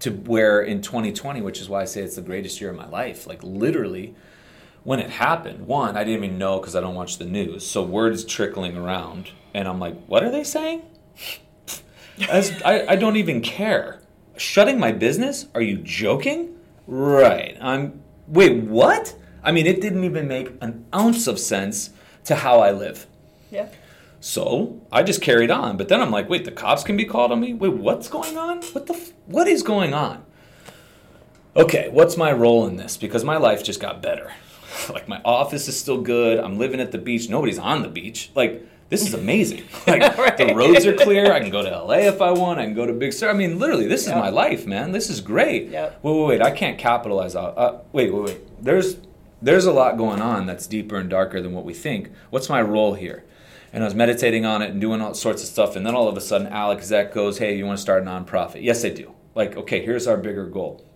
to 0.00 0.10
where 0.10 0.60
in 0.60 0.80
2020 0.82 1.40
which 1.42 1.60
is 1.60 1.68
why 1.68 1.82
i 1.82 1.84
say 1.84 2.02
it's 2.02 2.16
the 2.16 2.22
greatest 2.22 2.60
year 2.60 2.70
of 2.70 2.76
my 2.76 2.88
life 2.88 3.26
like 3.26 3.42
literally 3.42 4.14
when 4.84 5.00
it 5.00 5.10
happened. 5.10 5.66
One 5.66 5.96
i 5.96 6.04
didn't 6.04 6.24
even 6.24 6.38
know 6.38 6.60
because 6.60 6.76
i 6.76 6.80
don't 6.80 6.94
watch 6.94 7.18
the 7.18 7.24
news. 7.24 7.66
So 7.66 7.82
words 7.82 8.24
trickling 8.24 8.76
around 8.76 9.30
and 9.52 9.66
i'm 9.66 9.80
like 9.80 10.04
what 10.06 10.22
are 10.22 10.30
they 10.30 10.44
saying? 10.44 10.82
As, 12.28 12.62
I, 12.64 12.86
I 12.86 12.96
don't 12.96 13.16
even 13.16 13.40
care. 13.40 14.00
Shutting 14.36 14.78
my 14.78 14.92
business? 14.92 15.46
Are 15.52 15.60
you 15.60 15.78
joking? 15.78 16.56
Right. 16.86 17.56
I'm 17.60 18.02
wait 18.28 18.62
what? 18.62 19.16
I 19.42 19.52
mean 19.52 19.66
it 19.66 19.80
didn't 19.80 20.04
even 20.04 20.28
make 20.28 20.52
an 20.60 20.84
ounce 20.94 21.26
of 21.26 21.38
sense 21.38 21.90
to 22.24 22.36
how 22.36 22.60
i 22.60 22.70
live. 22.70 23.06
Yeah. 23.50 23.68
So 24.24 24.80
I 24.90 25.02
just 25.02 25.20
carried 25.20 25.50
on. 25.50 25.76
But 25.76 25.88
then 25.88 26.00
I'm 26.00 26.10
like, 26.10 26.30
wait, 26.30 26.46
the 26.46 26.50
cops 26.50 26.82
can 26.82 26.96
be 26.96 27.04
called 27.04 27.30
on 27.30 27.40
me? 27.40 27.52
Wait, 27.52 27.74
what's 27.74 28.08
going 28.08 28.38
on? 28.38 28.62
What 28.72 28.86
the? 28.86 28.94
F- 28.94 29.12
what 29.26 29.46
is 29.46 29.62
going 29.62 29.92
on? 29.92 30.24
Okay, 31.54 31.90
what's 31.90 32.16
my 32.16 32.32
role 32.32 32.66
in 32.66 32.76
this? 32.76 32.96
Because 32.96 33.22
my 33.22 33.36
life 33.36 33.62
just 33.62 33.80
got 33.80 34.00
better. 34.00 34.32
Like 34.92 35.06
my 35.08 35.20
office 35.24 35.68
is 35.68 35.78
still 35.78 36.00
good. 36.00 36.40
I'm 36.40 36.58
living 36.58 36.80
at 36.80 36.90
the 36.90 36.98
beach. 36.98 37.28
Nobody's 37.28 37.60
on 37.60 37.82
the 37.82 37.88
beach. 37.88 38.30
Like 38.34 38.66
this 38.88 39.06
is 39.06 39.14
amazing. 39.14 39.62
Like 39.86 40.36
the 40.36 40.52
roads 40.54 40.84
are 40.84 40.96
clear. 40.96 41.32
I 41.32 41.38
can 41.40 41.50
go 41.50 41.62
to 41.62 41.70
LA 41.70 42.08
if 42.08 42.20
I 42.20 42.32
want. 42.32 42.58
I 42.58 42.64
can 42.64 42.74
go 42.74 42.84
to 42.84 42.92
Big 42.92 43.12
Sur. 43.12 43.30
I 43.30 43.34
mean, 43.34 43.58
literally, 43.60 43.86
this 43.86 44.06
is 44.06 44.12
my 44.12 44.30
life, 44.30 44.66
man. 44.66 44.90
This 44.90 45.10
is 45.10 45.20
great. 45.20 45.68
Yep. 45.68 46.00
Wait, 46.02 46.12
wait, 46.12 46.26
wait. 46.26 46.42
I 46.42 46.50
can't 46.50 46.76
capitalize 46.76 47.36
on. 47.36 47.54
Uh, 47.56 47.82
wait, 47.92 48.12
wait, 48.12 48.24
wait. 48.24 48.64
There's 48.64 48.96
there's 49.40 49.66
a 49.66 49.72
lot 49.72 49.96
going 49.96 50.20
on 50.20 50.46
that's 50.46 50.66
deeper 50.66 50.96
and 50.96 51.08
darker 51.08 51.40
than 51.40 51.52
what 51.52 51.64
we 51.64 51.74
think. 51.74 52.10
What's 52.30 52.48
my 52.48 52.62
role 52.62 52.94
here? 52.94 53.24
And 53.74 53.82
I 53.82 53.86
was 53.86 53.94
meditating 53.94 54.46
on 54.46 54.62
it 54.62 54.70
and 54.70 54.80
doing 54.80 55.00
all 55.00 55.14
sorts 55.14 55.42
of 55.42 55.48
stuff. 55.48 55.74
And 55.74 55.84
then 55.84 55.96
all 55.96 56.06
of 56.06 56.16
a 56.16 56.20
sudden, 56.20 56.46
Alex 56.46 56.86
Zek 56.86 57.12
goes, 57.12 57.38
Hey, 57.38 57.56
you 57.56 57.66
want 57.66 57.76
to 57.76 57.82
start 57.82 58.04
a 58.04 58.06
nonprofit? 58.06 58.62
Yes, 58.62 58.84
I 58.84 58.90
do. 58.90 59.12
Like, 59.34 59.56
okay, 59.56 59.84
here's 59.84 60.06
our 60.06 60.16
bigger 60.16 60.46
goal, 60.46 60.86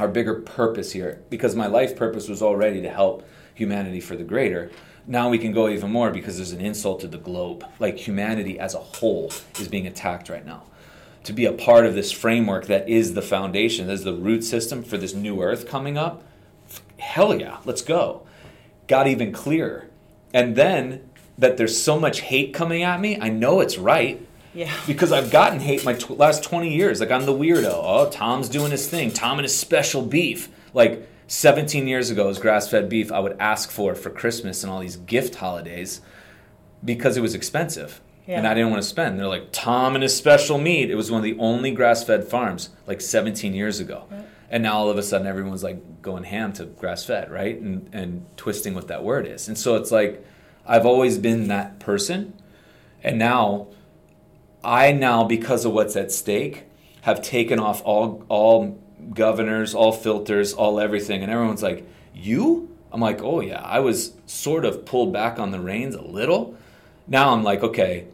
our 0.00 0.08
bigger 0.08 0.34
purpose 0.34 0.90
here. 0.90 1.22
Because 1.30 1.54
my 1.54 1.68
life 1.68 1.96
purpose 1.96 2.28
was 2.28 2.42
already 2.42 2.82
to 2.82 2.90
help 2.90 3.24
humanity 3.54 4.00
for 4.00 4.16
the 4.16 4.24
greater. 4.24 4.72
Now 5.06 5.28
we 5.28 5.38
can 5.38 5.52
go 5.52 5.68
even 5.68 5.92
more 5.92 6.10
because 6.10 6.36
there's 6.36 6.50
an 6.50 6.60
insult 6.60 7.00
to 7.02 7.06
the 7.06 7.16
globe. 7.16 7.64
Like, 7.78 7.96
humanity 7.96 8.58
as 8.58 8.74
a 8.74 8.80
whole 8.80 9.32
is 9.60 9.68
being 9.68 9.86
attacked 9.86 10.28
right 10.28 10.44
now 10.44 10.64
to 11.22 11.32
be 11.32 11.44
a 11.44 11.52
part 11.52 11.84
of 11.84 11.94
this 11.94 12.12
framework 12.12 12.66
that 12.66 12.88
is 12.88 13.14
the 13.14 13.22
foundation, 13.22 13.88
that 13.88 13.94
is 13.94 14.04
the 14.04 14.14
root 14.14 14.44
system 14.44 14.84
for 14.84 14.96
this 14.96 15.12
new 15.12 15.42
earth 15.42 15.68
coming 15.68 15.98
up, 15.98 16.22
hell 16.98 17.34
yeah, 17.34 17.58
let's 17.64 17.82
go. 17.82 18.24
Got 18.86 19.08
even 19.08 19.32
clearer. 19.32 19.88
And 20.32 20.54
then 20.54 21.05
that 21.38 21.56
there's 21.56 21.80
so 21.80 21.98
much 21.98 22.20
hate 22.20 22.54
coming 22.54 22.82
at 22.82 23.00
me, 23.00 23.18
I 23.20 23.28
know 23.28 23.60
it's 23.60 23.78
right. 23.78 24.20
Yeah. 24.54 24.72
Because 24.86 25.12
I've 25.12 25.30
gotten 25.30 25.60
hate 25.60 25.84
my 25.84 25.92
tw- 25.92 26.18
last 26.18 26.42
20 26.42 26.74
years. 26.74 27.00
Like, 27.00 27.10
I'm 27.10 27.26
the 27.26 27.32
weirdo. 27.32 27.72
Oh, 27.72 28.08
Tom's 28.10 28.48
doing 28.48 28.70
his 28.70 28.88
thing. 28.88 29.10
Tom 29.10 29.38
and 29.38 29.44
his 29.44 29.56
special 29.56 30.02
beef. 30.02 30.48
Like, 30.72 31.06
17 31.28 31.86
years 31.86 32.10
ago, 32.10 32.26
was 32.26 32.38
grass 32.38 32.68
fed 32.68 32.88
beef 32.88 33.12
I 33.12 33.18
would 33.18 33.36
ask 33.38 33.70
for 33.70 33.94
for 33.94 34.10
Christmas 34.10 34.62
and 34.62 34.72
all 34.72 34.80
these 34.80 34.96
gift 34.96 35.34
holidays 35.36 36.00
because 36.84 37.16
it 37.16 37.20
was 37.20 37.34
expensive. 37.34 38.00
Yeah. 38.26 38.38
And 38.38 38.46
I 38.46 38.54
didn't 38.54 38.70
want 38.70 38.82
to 38.82 38.88
spend. 38.88 39.18
They're 39.18 39.28
like, 39.28 39.52
Tom 39.52 39.94
and 39.94 40.02
his 40.02 40.16
special 40.16 40.58
meat. 40.58 40.90
It 40.90 40.94
was 40.96 41.10
one 41.10 41.18
of 41.18 41.24
the 41.24 41.36
only 41.38 41.70
grass 41.70 42.02
fed 42.04 42.24
farms 42.26 42.70
like 42.86 43.00
17 43.00 43.54
years 43.54 43.78
ago. 43.78 44.06
Right. 44.10 44.24
And 44.50 44.62
now 44.62 44.74
all 44.74 44.90
of 44.90 44.98
a 44.98 45.02
sudden 45.02 45.26
everyone's 45.26 45.62
like 45.62 46.02
going 46.02 46.24
ham 46.24 46.52
to 46.54 46.64
grass 46.64 47.04
fed, 47.04 47.30
right? 47.30 47.60
And, 47.60 47.88
and 47.92 48.26
twisting 48.36 48.74
what 48.74 48.88
that 48.88 49.04
word 49.04 49.26
is. 49.26 49.48
And 49.48 49.56
so 49.58 49.76
it's 49.76 49.90
like, 49.90 50.24
I've 50.66 50.86
always 50.86 51.18
been 51.18 51.48
that 51.48 51.78
person. 51.78 52.34
And 53.02 53.18
now, 53.18 53.68
I 54.64 54.92
now, 54.92 55.24
because 55.24 55.64
of 55.64 55.72
what's 55.72 55.96
at 55.96 56.10
stake, 56.10 56.64
have 57.02 57.22
taken 57.22 57.60
off 57.60 57.82
all, 57.84 58.24
all 58.28 58.78
governors, 59.14 59.74
all 59.74 59.92
filters, 59.92 60.52
all 60.52 60.80
everything. 60.80 61.22
And 61.22 61.30
everyone's 61.30 61.62
like, 61.62 61.86
You? 62.14 62.74
I'm 62.92 63.00
like, 63.00 63.22
Oh, 63.22 63.40
yeah. 63.40 63.62
I 63.62 63.80
was 63.80 64.12
sort 64.26 64.64
of 64.64 64.84
pulled 64.84 65.12
back 65.12 65.38
on 65.38 65.50
the 65.50 65.60
reins 65.60 65.94
a 65.94 66.02
little. 66.02 66.56
Now 67.06 67.32
I'm 67.32 67.44
like, 67.44 67.62
Okay, 67.62 68.06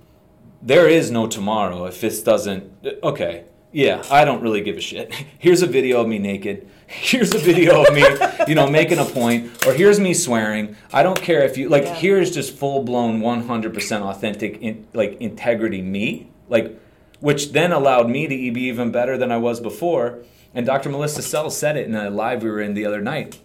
there 0.60 0.88
is 0.88 1.10
no 1.10 1.26
tomorrow 1.26 1.86
if 1.86 2.00
this 2.00 2.22
doesn't 2.22 2.70
okay 3.02 3.44
yeah 3.72 4.02
i 4.10 4.24
don't 4.24 4.42
really 4.42 4.60
give 4.60 4.76
a 4.76 4.80
shit 4.80 5.12
here's 5.38 5.62
a 5.62 5.66
video 5.66 6.00
of 6.00 6.08
me 6.08 6.18
naked 6.18 6.68
here's 6.86 7.34
a 7.34 7.38
video 7.38 7.84
of 7.84 7.94
me 7.94 8.04
you 8.48 8.54
know 8.54 8.68
making 8.68 8.98
a 8.98 9.04
point 9.04 9.50
or 9.66 9.72
here's 9.72 9.98
me 9.98 10.12
swearing 10.14 10.76
i 10.92 11.02
don't 11.02 11.20
care 11.20 11.42
if 11.42 11.56
you 11.56 11.68
like 11.68 11.84
Yeah. 11.84 11.94
here's 11.94 12.30
just 12.30 12.54
full-blown 12.56 13.20
100% 13.20 14.02
authentic 14.02 14.60
in, 14.60 14.86
like 14.92 15.20
integrity 15.20 15.82
me 15.82 16.30
like 16.48 16.78
which 17.20 17.52
then 17.52 17.72
allowed 17.72 18.10
me 18.10 18.26
to 18.26 18.52
be 18.52 18.62
even 18.64 18.92
better 18.92 19.16
than 19.16 19.32
i 19.32 19.36
was 19.38 19.60
before 19.60 20.18
and 20.54 20.66
dr 20.66 20.88
melissa 20.88 21.22
Sell 21.22 21.50
said 21.50 21.76
it 21.76 21.86
in 21.86 21.94
a 21.94 22.10
live 22.10 22.42
we 22.42 22.50
were 22.50 22.60
in 22.60 22.74
the 22.74 22.84
other 22.84 23.00
night 23.00 23.38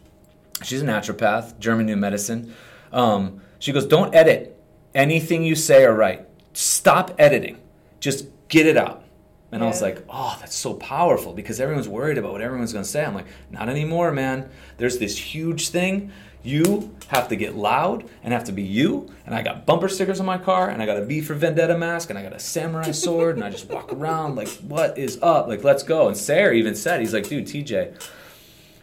she's 0.64 0.82
a 0.82 0.86
naturopath, 0.86 1.60
German 1.60 1.86
New 1.86 1.96
Medicine. 1.96 2.52
Um, 2.92 3.42
she 3.60 3.72
goes, 3.72 3.86
don't 3.86 4.16
edit 4.16 4.60
anything 4.96 5.44
you 5.44 5.54
say 5.54 5.84
or 5.84 5.94
write. 5.94 6.26
Stop 6.54 7.14
editing. 7.20 7.60
Just 8.00 8.26
get 8.48 8.66
it 8.66 8.76
out. 8.76 9.04
And 9.52 9.64
I 9.64 9.68
was 9.68 9.82
like, 9.82 10.04
oh, 10.10 10.36
that's 10.42 10.56
so 10.56 10.74
powerful 10.74 11.34
because 11.34 11.62
everyone's 11.62 11.88
worried 11.88 12.18
about 12.18 12.34
what 12.34 12.42
everyone's 12.42 12.74
going 12.74 12.84
to 12.84 12.90
say. 12.90 13.06
I'm 13.06 13.16
like, 13.16 13.28
not 13.50 13.70
anymore, 13.70 14.12
man. 14.12 14.50
There's 14.78 14.98
this 14.98 15.18
huge 15.18 15.70
thing. 15.70 16.12
You 16.44 16.94
have 17.08 17.30
to 17.30 17.38
get 17.38 17.56
loud 17.56 18.10
and 18.24 18.34
have 18.34 18.44
to 18.46 18.52
be 18.52 18.64
you. 18.64 19.10
And 19.26 19.34
I 19.34 19.42
got 19.42 19.66
bumper 19.66 19.88
stickers 19.88 20.20
on 20.20 20.26
my 20.26 20.38
car 20.38 20.70
and 20.70 20.82
I 20.82 20.86
got 20.86 20.98
a 20.98 21.06
V 21.06 21.22
for 21.22 21.34
Vendetta 21.34 21.78
mask 21.78 22.10
and 22.10 22.20
I 22.20 22.24
got 22.24 22.34
a 22.34 22.40
samurai 22.40 22.92
sword 22.92 23.36
and 23.36 23.44
I 23.44 23.50
just 23.50 23.70
walk 23.70 23.94
around 23.94 24.36
like, 24.36 24.50
what 24.50 24.98
is 24.98 25.18
up? 25.22 25.48
Like, 25.48 25.64
let's 25.64 25.84
go. 25.84 26.08
And 26.08 26.18
Sarah 26.18 26.54
even 26.54 26.76
said, 26.76 27.00
he's 27.00 27.14
like, 27.14 27.28
dude, 27.28 27.46
TJ, 27.48 28.02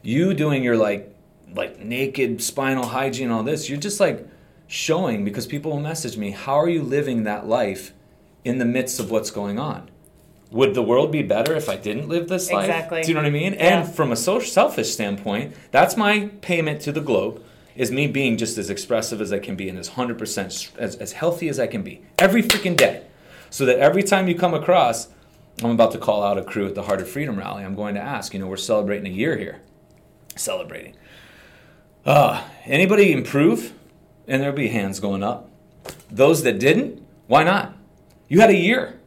you 0.03 0.35
doing 0.35 0.63
your 0.63 0.77
like 0.77 1.11
like 1.55 1.79
naked 1.79 2.43
spinal 2.43 2.85
hygiene 2.85 3.31
all 3.31 3.43
this 3.43 3.69
you're 3.69 3.79
just 3.79 4.01
like 4.01 4.27
showing 4.67 5.25
because 5.25 5.47
people 5.47 5.71
will 5.71 5.81
message 5.81 6.17
me 6.17 6.31
how 6.31 6.55
are 6.55 6.69
you 6.69 6.83
living 6.83 7.25
that 7.25 7.47
life 7.47 7.93
in 8.45 8.59
the 8.59 8.65
midst 8.65 8.99
of 8.99 9.11
what's 9.11 9.31
going 9.31 9.59
on 9.59 9.89
would 10.51 10.75
the 10.75 10.83
world 10.83 11.11
be 11.11 11.23
better 11.23 11.55
if 11.55 11.69
i 11.69 11.77
didn't 11.77 12.09
live 12.09 12.29
this 12.29 12.51
life 12.51 12.69
Exactly. 12.69 13.03
do 13.03 13.09
you 13.09 13.15
know 13.15 13.21
what 13.21 13.27
i 13.27 13.31
mean 13.31 13.55
Yeah. 13.55 13.81
and 13.83 13.95
from 13.95 14.13
a 14.13 14.17
social 14.17 14.51
selfish 14.51 14.91
standpoint 14.93 15.55
that's 15.71 15.97
my 15.97 16.31
payment 16.41 16.81
to 16.83 16.93
the 16.93 17.01
globe 17.01 17.43
is 17.77 17.91
me 17.91 18.07
being 18.07 18.37
just 18.37 18.57
as 18.59 18.71
expressive 18.71 19.21
as 19.21 19.33
i 19.33 19.39
can 19.39 19.57
be 19.57 19.69
and 19.69 19.79
as 19.79 19.91
100% 19.91 20.77
as, 20.79 20.97
as 20.97 21.13
healthy 21.13 21.49
as 21.49 21.59
i 21.59 21.67
can 21.67 21.83
be 21.83 22.03
every 22.19 22.43
freaking 22.43 22.77
day 22.77 23.05
so 23.51 23.65
that 23.67 23.79
every 23.79 24.03
time 24.03 24.29
you 24.29 24.35
come 24.35 24.55
across 24.55 25.09
i'm 25.63 25.71
about 25.71 25.93
to 25.93 25.99
call 25.99 26.23
out 26.23 26.39
a 26.39 26.45
crew 26.45 26.67
at 26.67 26.75
the 26.75 26.83
heart 26.83 27.01
of 27.01 27.09
freedom 27.09 27.37
rally 27.39 27.65
i'm 27.65 27.75
going 27.75 27.95
to 27.95 28.01
ask 28.01 28.33
you 28.33 28.39
know 28.41 28.47
we're 28.47 28.57
celebrating 28.57 29.07
a 29.13 29.15
year 29.15 29.37
here 29.39 29.61
celebrating. 30.37 30.97
Uh, 32.05 32.43
anybody 32.65 33.13
improve? 33.13 33.73
And 34.27 34.43
there'll 34.43 34.57
be 34.57 34.67
hands 34.69 34.99
going 35.01 35.23
up. 35.23 35.49
Those 36.11 36.43
that 36.43 36.59
didn't, 36.59 37.01
why 37.29 37.45
not? 37.45 37.77
You 38.29 38.41
had 38.41 38.51
a 38.51 38.57
year. 38.57 38.99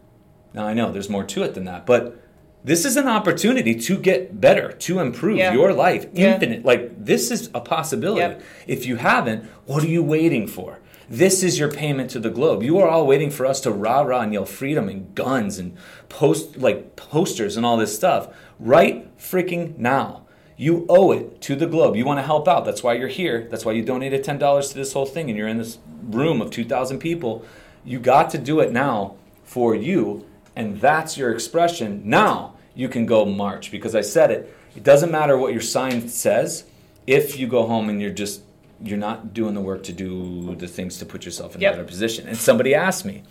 Now 0.57 0.65
I 0.67 0.73
know 0.73 0.91
there's 0.91 1.07
more 1.09 1.23
to 1.23 1.43
it 1.43 1.53
than 1.53 1.65
that, 1.65 1.85
but 1.85 2.19
this 2.63 2.83
is 2.83 2.97
an 2.97 3.07
opportunity 3.07 3.75
to 3.75 3.95
get 3.95 4.41
better, 4.41 4.71
to 4.71 4.99
improve 4.99 5.37
Yeah. 5.37 5.53
your 5.53 5.71
life. 5.71 6.07
Yeah. 6.13 6.33
Infinite. 6.33 6.65
Like 6.65 7.05
this 7.05 7.29
is 7.29 7.51
a 7.53 7.61
possibility. 7.61 8.21
Yep. 8.21 8.41
If 8.65 8.85
you 8.87 8.95
haven't, 8.95 9.43
what 9.67 9.83
are 9.83 9.87
you 9.87 10.01
waiting 10.01 10.47
for? 10.47 10.79
This 11.07 11.43
is 11.43 11.59
your 11.59 11.71
payment 11.71 12.09
to 12.09 12.19
the 12.19 12.31
globe. 12.31 12.63
You 12.63 12.79
are 12.79 12.89
all 12.89 13.05
waiting 13.05 13.29
for 13.29 13.45
us 13.45 13.61
to 13.61 13.71
rah 13.71 14.01
rah 14.01 14.21
and 14.21 14.33
yell 14.33 14.45
freedom 14.45 14.89
and 14.89 15.13
guns 15.13 15.59
and 15.59 15.77
post 16.09 16.57
like 16.57 16.95
posters 16.95 17.55
and 17.55 17.63
all 17.63 17.77
this 17.77 17.95
stuff 17.95 18.27
right 18.59 19.15
freaking 19.19 19.77
now. 19.77 20.23
You 20.57 20.87
owe 20.89 21.11
it 21.11 21.39
to 21.41 21.55
the 21.55 21.67
globe. 21.67 21.95
You 21.95 22.03
want 22.03 22.17
to 22.17 22.23
help 22.23 22.47
out. 22.47 22.65
That's 22.65 22.81
why 22.81 22.93
you're 22.95 23.07
here. 23.09 23.47
That's 23.51 23.63
why 23.63 23.73
you 23.73 23.83
donated 23.83 24.23
ten 24.23 24.39
dollars 24.39 24.69
to 24.69 24.75
this 24.75 24.93
whole 24.93 25.05
thing, 25.05 25.29
and 25.29 25.37
you're 25.37 25.47
in 25.47 25.59
this 25.59 25.77
room 26.09 26.41
of 26.41 26.49
two 26.49 26.65
thousand 26.65 26.97
people. 26.97 27.45
You 27.85 27.99
got 27.99 28.31
to 28.31 28.39
do 28.39 28.59
it 28.59 28.71
now 28.73 29.17
for 29.43 29.75
you, 29.75 30.25
and 30.57 30.81
that's 30.81 31.17
your 31.17 31.31
expression. 31.31 32.01
Now 32.03 32.55
you 32.73 32.89
can 32.89 33.05
go 33.05 33.23
march 33.25 33.69
because 33.71 33.93
I 33.95 34.01
said 34.01 34.31
it. 34.31 34.53
It 34.75 34.83
doesn't 34.83 35.11
matter 35.11 35.37
what 35.37 35.53
your 35.53 35.61
sign 35.61 36.09
says 36.09 36.65
if 37.05 37.37
you 37.39 37.47
go 37.47 37.67
home 37.67 37.89
and 37.89 38.01
you're 38.01 38.11
just 38.11 38.41
you're 38.83 38.97
not 38.97 39.33
doing 39.33 39.53
the 39.53 39.61
work 39.61 39.83
to 39.83 39.93
do 39.93 40.55
the 40.55 40.67
things 40.67 40.97
to 40.99 41.05
put 41.05 41.25
yourself 41.25 41.55
in 41.55 41.61
Yep. 41.61 41.73
a 41.73 41.75
better 41.77 41.87
position. 41.87 42.27
And 42.27 42.37
somebody 42.37 42.75
asked 42.75 43.05
me, 43.05 43.23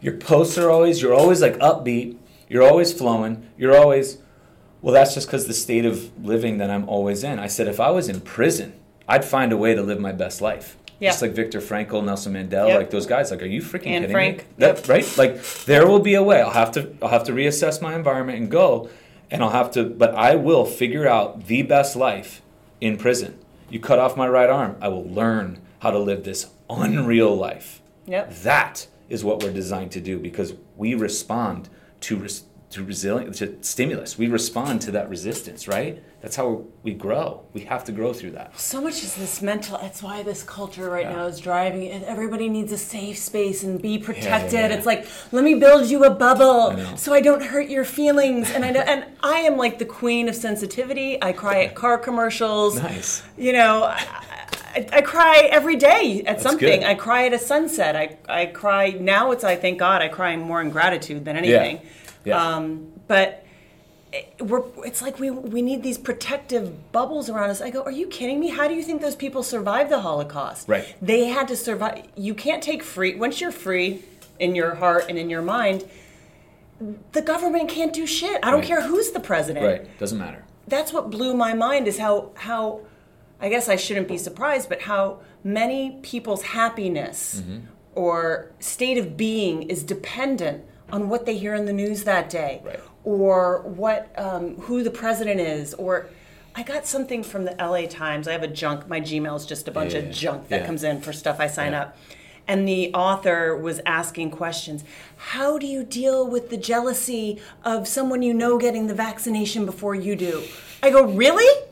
your 0.00 0.16
posts 0.16 0.56
are 0.58 0.70
always 0.70 1.00
you're 1.02 1.14
always 1.14 1.40
like 1.40 1.56
upbeat, 1.58 2.16
you're 2.48 2.62
always 2.62 2.92
flowing, 2.92 3.48
you're 3.56 3.76
always 3.76 4.18
well, 4.82 4.92
that's 4.92 5.14
just 5.14 5.26
because 5.26 5.46
the 5.46 5.54
state 5.54 5.86
of 5.86 5.96
living 6.22 6.58
that 6.58 6.68
I'm 6.68 6.86
always 6.86 7.24
in. 7.24 7.38
I 7.38 7.46
said, 7.46 7.66
if 7.68 7.80
I 7.80 7.88
was 7.90 8.06
in 8.10 8.20
prison, 8.20 8.74
I'd 9.08 9.24
find 9.24 9.50
a 9.50 9.56
way 9.56 9.74
to 9.74 9.80
live 9.82 9.98
my 9.98 10.12
best 10.12 10.42
life. 10.42 10.76
Yeah. 11.00 11.10
Just 11.10 11.22
like 11.22 11.32
Viktor 11.32 11.60
Frankl, 11.60 12.04
Nelson 12.04 12.32
Mandela, 12.34 12.68
Yep. 12.68 12.78
like 12.78 12.90
those 12.90 13.06
guys. 13.06 13.30
Like, 13.30 13.42
are 13.42 13.46
you 13.46 13.60
freaking 13.60 13.82
kidding 13.84 14.10
Frank. 14.10 14.38
me? 14.38 14.44
That, 14.58 14.86
right? 14.88 15.18
Like, 15.18 15.42
there 15.66 15.86
will 15.86 15.98
be 15.98 16.14
a 16.14 16.22
way. 16.22 16.40
I'll 16.40 16.50
have 16.50 16.70
to. 16.72 16.94
I'll 17.02 17.08
have 17.08 17.24
to 17.24 17.32
reassess 17.32 17.82
my 17.82 17.94
environment 17.94 18.38
and 18.38 18.50
go, 18.50 18.88
and 19.30 19.42
I'll 19.42 19.50
have 19.50 19.70
to. 19.72 19.84
But 19.84 20.14
I 20.14 20.36
will 20.36 20.64
figure 20.64 21.06
out 21.06 21.46
the 21.46 21.62
best 21.62 21.96
life 21.96 22.42
in 22.80 22.96
prison. 22.96 23.38
You 23.70 23.80
cut 23.80 23.98
off 23.98 24.16
my 24.16 24.28
right 24.28 24.48
arm, 24.48 24.76
I 24.80 24.88
will 24.88 25.04
learn 25.08 25.60
how 25.80 25.90
to 25.90 25.98
live 25.98 26.24
this 26.24 26.46
unreal 26.70 27.34
life. 27.36 27.82
Yep. 28.06 28.34
That 28.42 28.86
is 29.08 29.24
what 29.24 29.42
we're 29.42 29.52
designed 29.52 29.90
to 29.92 30.00
do 30.00 30.18
because 30.18 30.54
we 30.76 30.94
respond 30.94 31.68
to 32.00 32.16
res- 32.16 32.44
to 32.70 32.82
resilience 32.84 33.38
to 33.38 33.56
stimulus. 33.62 34.16
We 34.18 34.28
respond 34.28 34.80
to 34.82 34.90
that 34.92 35.08
resistance, 35.08 35.66
right? 35.68 36.02
That's 36.24 36.36
how 36.36 36.64
we 36.82 36.94
grow. 36.94 37.44
We 37.52 37.60
have 37.64 37.84
to 37.84 37.92
grow 37.92 38.14
through 38.14 38.30
that. 38.30 38.58
So 38.58 38.80
much 38.80 39.02
is 39.02 39.14
this 39.14 39.42
mental. 39.42 39.76
That's 39.76 40.02
why 40.02 40.22
this 40.22 40.42
culture 40.42 40.88
right 40.88 41.04
Yeah. 41.04 41.16
now 41.16 41.26
is 41.26 41.38
driving 41.38 41.82
it. 41.82 42.02
Everybody 42.04 42.48
needs 42.48 42.72
a 42.72 42.78
safe 42.78 43.18
space 43.18 43.62
and 43.62 43.80
be 43.80 43.98
protected. 43.98 44.54
yeah. 44.54 44.68
It's 44.68 44.86
like 44.86 45.06
let 45.32 45.44
me 45.44 45.54
build 45.54 45.84
you 45.86 46.04
a 46.04 46.08
bubble 46.08 46.70
I 46.70 46.94
so 46.96 47.12
I 47.12 47.20
don't 47.20 47.42
hurt 47.42 47.68
your 47.68 47.84
feelings. 47.84 48.50
And 48.50 48.64
I 48.64 48.70
know, 48.70 48.80
and 48.80 49.04
I 49.22 49.40
am 49.40 49.58
like 49.58 49.78
the 49.78 49.84
queen 49.84 50.30
of 50.30 50.34
sensitivity. 50.34 51.22
I 51.22 51.32
cry 51.34 51.64
at 51.64 51.74
car 51.74 51.98
commercials. 51.98 52.76
Nice. 52.76 53.22
You 53.36 53.52
know, 53.52 53.82
I, 53.82 54.06
I, 54.76 54.88
I 54.94 55.00
cry 55.02 55.46
every 55.50 55.76
day 55.76 56.22
at 56.26 56.40
something. 56.40 56.80
good. 56.80 56.84
I 56.84 56.94
cry 56.94 57.26
at 57.26 57.34
a 57.34 57.38
sunset. 57.38 57.96
I 57.96 58.16
I 58.30 58.46
cry 58.46 58.96
now. 58.98 59.30
It's 59.32 59.44
I 59.44 59.56
thank 59.56 59.78
God 59.78 60.00
I 60.00 60.08
cry 60.08 60.34
more 60.38 60.62
in 60.62 60.70
gratitude 60.70 61.26
than 61.26 61.36
anything. 61.36 61.82
Yeah. 62.24 62.42
Um, 62.42 62.92
but 63.08 63.43
we're, 64.40 64.62
it's 64.84 65.02
like 65.02 65.18
we, 65.18 65.30
we 65.30 65.62
need 65.62 65.82
these 65.82 65.98
protective 65.98 66.92
bubbles 66.92 67.28
around 67.28 67.50
us. 67.50 67.60
I 67.60 67.70
go, 67.70 67.82
are 67.82 67.90
you 67.90 68.06
kidding 68.06 68.38
me? 68.40 68.48
How 68.48 68.68
do 68.68 68.74
you 68.74 68.82
think 68.82 69.00
those 69.00 69.16
people 69.16 69.42
survived 69.42 69.90
the 69.90 70.00
Holocaust? 70.00 70.68
Right. 70.68 70.94
They 71.00 71.26
had 71.26 71.48
to 71.48 71.56
survive. 71.56 72.04
You 72.16 72.34
can't 72.34 72.62
take 72.62 72.82
free, 72.82 73.14
once 73.14 73.40
you're 73.40 73.52
free 73.52 74.02
in 74.38 74.54
your 74.54 74.74
heart 74.76 75.06
and 75.08 75.18
in 75.18 75.30
your 75.30 75.42
mind, 75.42 75.84
the 77.12 77.22
government 77.22 77.68
can't 77.68 77.92
do 77.92 78.06
shit. 78.06 78.40
I 78.42 78.50
don't 78.50 78.60
Right. 78.60 78.68
care 78.68 78.82
who's 78.82 79.10
the 79.12 79.20
president. 79.20 79.64
Right. 79.64 79.98
Doesn't 79.98 80.18
matter. 80.18 80.44
That's 80.66 80.92
what 80.92 81.10
blew 81.10 81.34
my 81.34 81.54
mind 81.54 81.86
is 81.88 81.98
how, 81.98 82.30
how, 82.34 82.80
I 83.40 83.48
guess 83.48 83.68
I 83.68 83.76
shouldn't 83.76 84.08
be 84.08 84.18
surprised, 84.18 84.68
but 84.68 84.82
how 84.82 85.18
many 85.42 85.98
people's 86.02 86.42
happiness 86.42 87.42
mm-hmm. 87.42 87.66
or 87.94 88.50
state 88.60 88.96
of 88.98 89.16
being 89.16 89.62
is 89.64 89.82
dependent 89.82 90.64
on 90.90 91.08
what 91.08 91.26
they 91.26 91.36
hear 91.36 91.54
in 91.54 91.66
the 91.66 91.72
news 91.72 92.04
that 92.04 92.30
day 92.30 92.60
Right. 92.64 92.80
Or 93.04 93.60
what 93.62 94.12
um, 94.18 94.56
who 94.62 94.82
the 94.82 94.90
president 94.90 95.40
is 95.40 95.74
or 95.74 96.06
I 96.56 96.62
got 96.62 96.86
something 96.86 97.24
from 97.24 97.44
the 97.44 97.54
LA 97.58 97.86
Times. 97.86 98.28
I 98.28 98.32
have 98.32 98.44
a 98.44 98.48
junk. 98.48 98.86
My 98.88 99.00
Gmail 99.00 99.34
is 99.36 99.44
just 99.44 99.66
a 99.66 99.72
bunch 99.72 99.92
Yeah, 99.92 100.00
of 100.00 100.10
junk 100.12 100.48
that 100.48 100.60
yeah. 100.60 100.66
comes 100.66 100.84
in 100.84 101.00
for 101.00 101.12
stuff 101.12 101.40
I 101.40 101.48
sign 101.48 101.72
Yeah. 101.72 101.82
up. 101.82 101.96
And 102.46 102.68
the 102.68 102.92
author 102.94 103.56
was 103.56 103.80
asking 103.86 104.30
questions. 104.30 104.84
How 105.16 105.58
do 105.58 105.66
you 105.66 105.82
deal 105.82 106.26
with 106.28 106.50
the 106.50 106.56
jealousy 106.56 107.40
of 107.64 107.88
someone 107.88 108.22
you 108.22 108.34
know 108.34 108.56
getting 108.58 108.86
the 108.86 108.94
vaccination 108.94 109.64
before 109.66 109.94
you 109.94 110.14
do? 110.14 110.42
I 110.82 110.90
go, 110.90 111.04
really? 111.04 111.62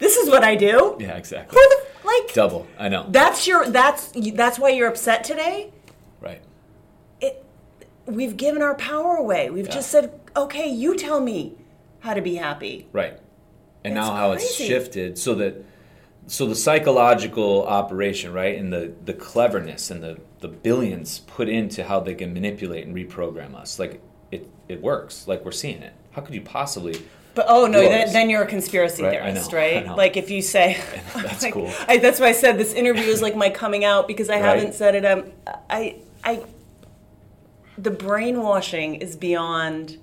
This 0.00 0.16
is 0.16 0.28
what 0.28 0.42
I 0.44 0.54
do. 0.56 0.96
Yeah, 0.98 1.16
exactly. 1.16 1.56
Who 1.58 1.68
the 1.68 2.06
like? 2.06 2.34
Double. 2.34 2.66
I 2.78 2.88
know. 2.88 3.06
That's 3.08 3.46
your. 3.46 3.66
That's 3.68 4.12
that's 4.34 4.58
why 4.58 4.70
you're 4.70 4.88
upset 4.88 5.24
today. 5.24 5.70
We've 8.14 8.36
given 8.36 8.62
our 8.62 8.74
power 8.74 9.16
away. 9.16 9.50
We've 9.50 9.66
Yeah. 9.66 9.72
just 9.74 9.90
said, 9.90 10.18
okay, 10.36 10.68
you 10.68 10.96
tell 10.96 11.20
me 11.20 11.56
how 12.00 12.14
to 12.14 12.20
be 12.20 12.36
happy. 12.36 12.88
Right. 12.92 13.18
And 13.84 13.94
now 13.94 14.14
how 14.14 14.32
it's 14.32 14.54
shifted 14.54 15.16
so 15.18 15.34
that 15.36 15.64
so 16.26 16.46
the 16.46 16.54
psychological 16.54 17.66
operation, 17.66 18.32
right, 18.32 18.56
and 18.58 18.72
the 18.72 18.92
the 19.04 19.14
cleverness 19.14 19.90
and 19.90 20.02
the 20.02 20.18
the 20.40 20.48
billions 20.48 21.20
put 21.20 21.48
into 21.48 21.84
how 21.84 22.00
they 22.00 22.14
can 22.14 22.32
manipulate 22.34 22.86
and 22.86 22.94
reprogram 22.94 23.54
us. 23.54 23.78
Like 23.78 24.00
it 24.30 24.48
it 24.68 24.82
works. 24.82 25.26
Like 25.26 25.44
we're 25.44 25.50
seeing 25.52 25.82
it. 25.82 25.92
How 26.12 26.20
could 26.22 26.34
you 26.34 26.42
possibly 26.42 27.02
But 27.34 27.46
oh 27.48 27.66
no, 27.66 27.80
then, 27.80 28.12
then 28.12 28.28
you're 28.30 28.42
a 28.42 28.46
conspiracy 28.46 29.02
Right, 29.02 29.12
theorist, 29.12 29.50
know, 29.50 29.58
right? 29.58 29.86
Like 29.96 30.16
if 30.18 30.30
you 30.30 30.42
say, 30.42 30.78
That's 31.14 31.42
like, 31.42 31.54
cool. 31.54 31.72
I, 31.88 31.96
that's 31.98 32.20
why 32.20 32.26
I 32.26 32.32
said 32.32 32.58
this 32.58 32.74
interview 32.74 33.04
is 33.04 33.22
like 33.22 33.34
my 33.34 33.48
coming 33.50 33.84
out 33.84 34.06
because 34.06 34.28
I 34.28 34.40
Right. 34.40 34.56
haven't 34.58 34.74
said 34.74 34.94
it. 34.94 35.04
Um, 35.06 35.32
I, 35.70 35.96
I, 36.22 36.44
the 37.82 37.90
brainwashing 37.90 38.96
is 38.96 39.16
beyond, 39.16 39.98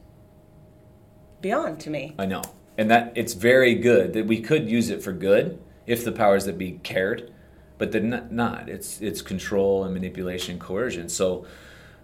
beyond 1.42 1.80
to 1.82 1.90
me. 1.90 2.16
I 2.18 2.26
know. 2.26 2.42
And 2.78 2.90
that 2.92 3.14
it's 3.16 3.34
very 3.34 3.76
good 3.76 4.14
that 4.14 4.28
we 4.28 4.40
could 4.40 4.70
use 4.70 4.90
it 4.90 5.02
for 5.04 5.12
good 5.12 5.60
if 5.86 6.04
the 6.04 6.12
powers 6.12 6.46
that 6.46 6.58
be 6.58 6.80
cared, 6.84 7.34
but 7.78 7.92
they're 7.92 8.02
not. 8.02 8.32
not. 8.32 8.70
It's 8.70 9.02
it's 9.02 9.22
control 9.22 9.84
and 9.84 9.94
manipulation 9.94 10.60
coercion. 10.60 11.10
So 11.10 11.46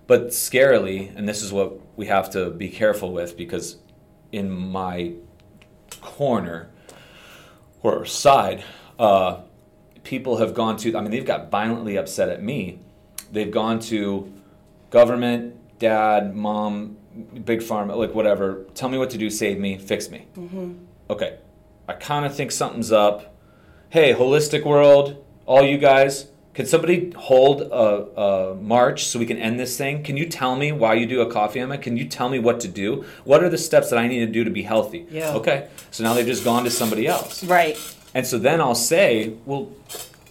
but 0.06 0.28
scarily, 0.28 1.16
and 1.16 1.28
this 1.28 1.42
is 1.42 1.54
what 1.54 1.80
we 1.96 2.08
have 2.08 2.30
to 2.32 2.50
be 2.50 2.70
careful 2.70 3.14
with 3.14 3.38
because 3.38 3.78
in 4.32 4.50
my 4.50 5.14
corner 6.02 6.70
or 7.82 8.06
side, 8.06 8.64
uh, 9.00 9.42
people 10.04 10.38
have 10.38 10.54
gone 10.54 10.76
to, 10.78 10.98
I 10.98 11.02
mean, 11.02 11.12
they've 11.12 11.26
got 11.26 11.50
violently 11.50 11.96
upset 11.96 12.30
at 12.30 12.44
me. 12.44 12.80
They've 13.32 13.52
gone 13.52 13.80
to 13.82 14.32
government, 14.90 15.56
dad, 15.84 16.36
mom, 16.36 16.98
big 17.46 17.60
pharma, 17.60 17.96
like 17.96 18.16
whatever. 18.16 18.66
Tell 18.74 18.90
me 18.90 18.98
what 18.98 19.12
to 19.12 19.18
do, 19.18 19.30
save 19.30 19.60
me, 19.60 19.78
fix 19.78 20.10
me. 20.10 20.26
Mm-hmm. 20.36 20.74
Okay, 21.10 21.38
I 21.88 21.94
kind 21.94 22.26
of 22.26 22.36
think 22.36 22.52
something's 22.52 22.92
up. 22.92 23.36
Hey, 23.90 24.14
holistic 24.14 24.66
world, 24.66 25.24
all 25.46 25.62
you 25.62 25.78
guys, 25.78 26.30
can 26.54 26.66
somebody 26.66 27.12
hold 27.12 27.62
a, 27.62 28.22
a 28.22 28.56
march 28.56 29.06
so 29.06 29.20
we 29.20 29.26
can 29.26 29.38
end 29.38 29.60
this 29.60 29.78
thing? 29.78 30.04
Can 30.04 30.18
you 30.18 30.28
tell 30.28 30.56
me 30.56 30.72
why 30.72 30.94
you 30.94 31.06
do 31.06 31.22
a 31.22 31.30
coffee 31.30 31.60
enema? 31.60 31.78
Can 31.78 31.98
you 31.98 32.08
tell 32.08 32.30
me 32.30 32.40
what 32.40 32.60
to 32.62 32.68
do? 32.68 33.06
What 33.24 33.44
are 33.44 33.50
the 33.50 33.58
steps 33.58 33.90
that 33.90 34.00
I 34.00 34.08
need 34.08 34.20
to 34.20 34.32
do 34.32 34.44
to 34.44 34.52
be 34.52 34.64
healthy? 34.64 35.06
Yeah. 35.10 35.34
Okay, 35.34 35.68
so 35.92 36.04
now 36.04 36.14
they've 36.14 36.26
just 36.26 36.44
gone 36.44 36.64
to 36.64 36.72
somebody 36.72 37.08
else. 37.08 37.44
Right. 37.44 37.78
And 38.14 38.26
so 38.26 38.38
then 38.38 38.62
I'll 38.62 38.76
say, 38.76 39.34
well, 39.46 39.72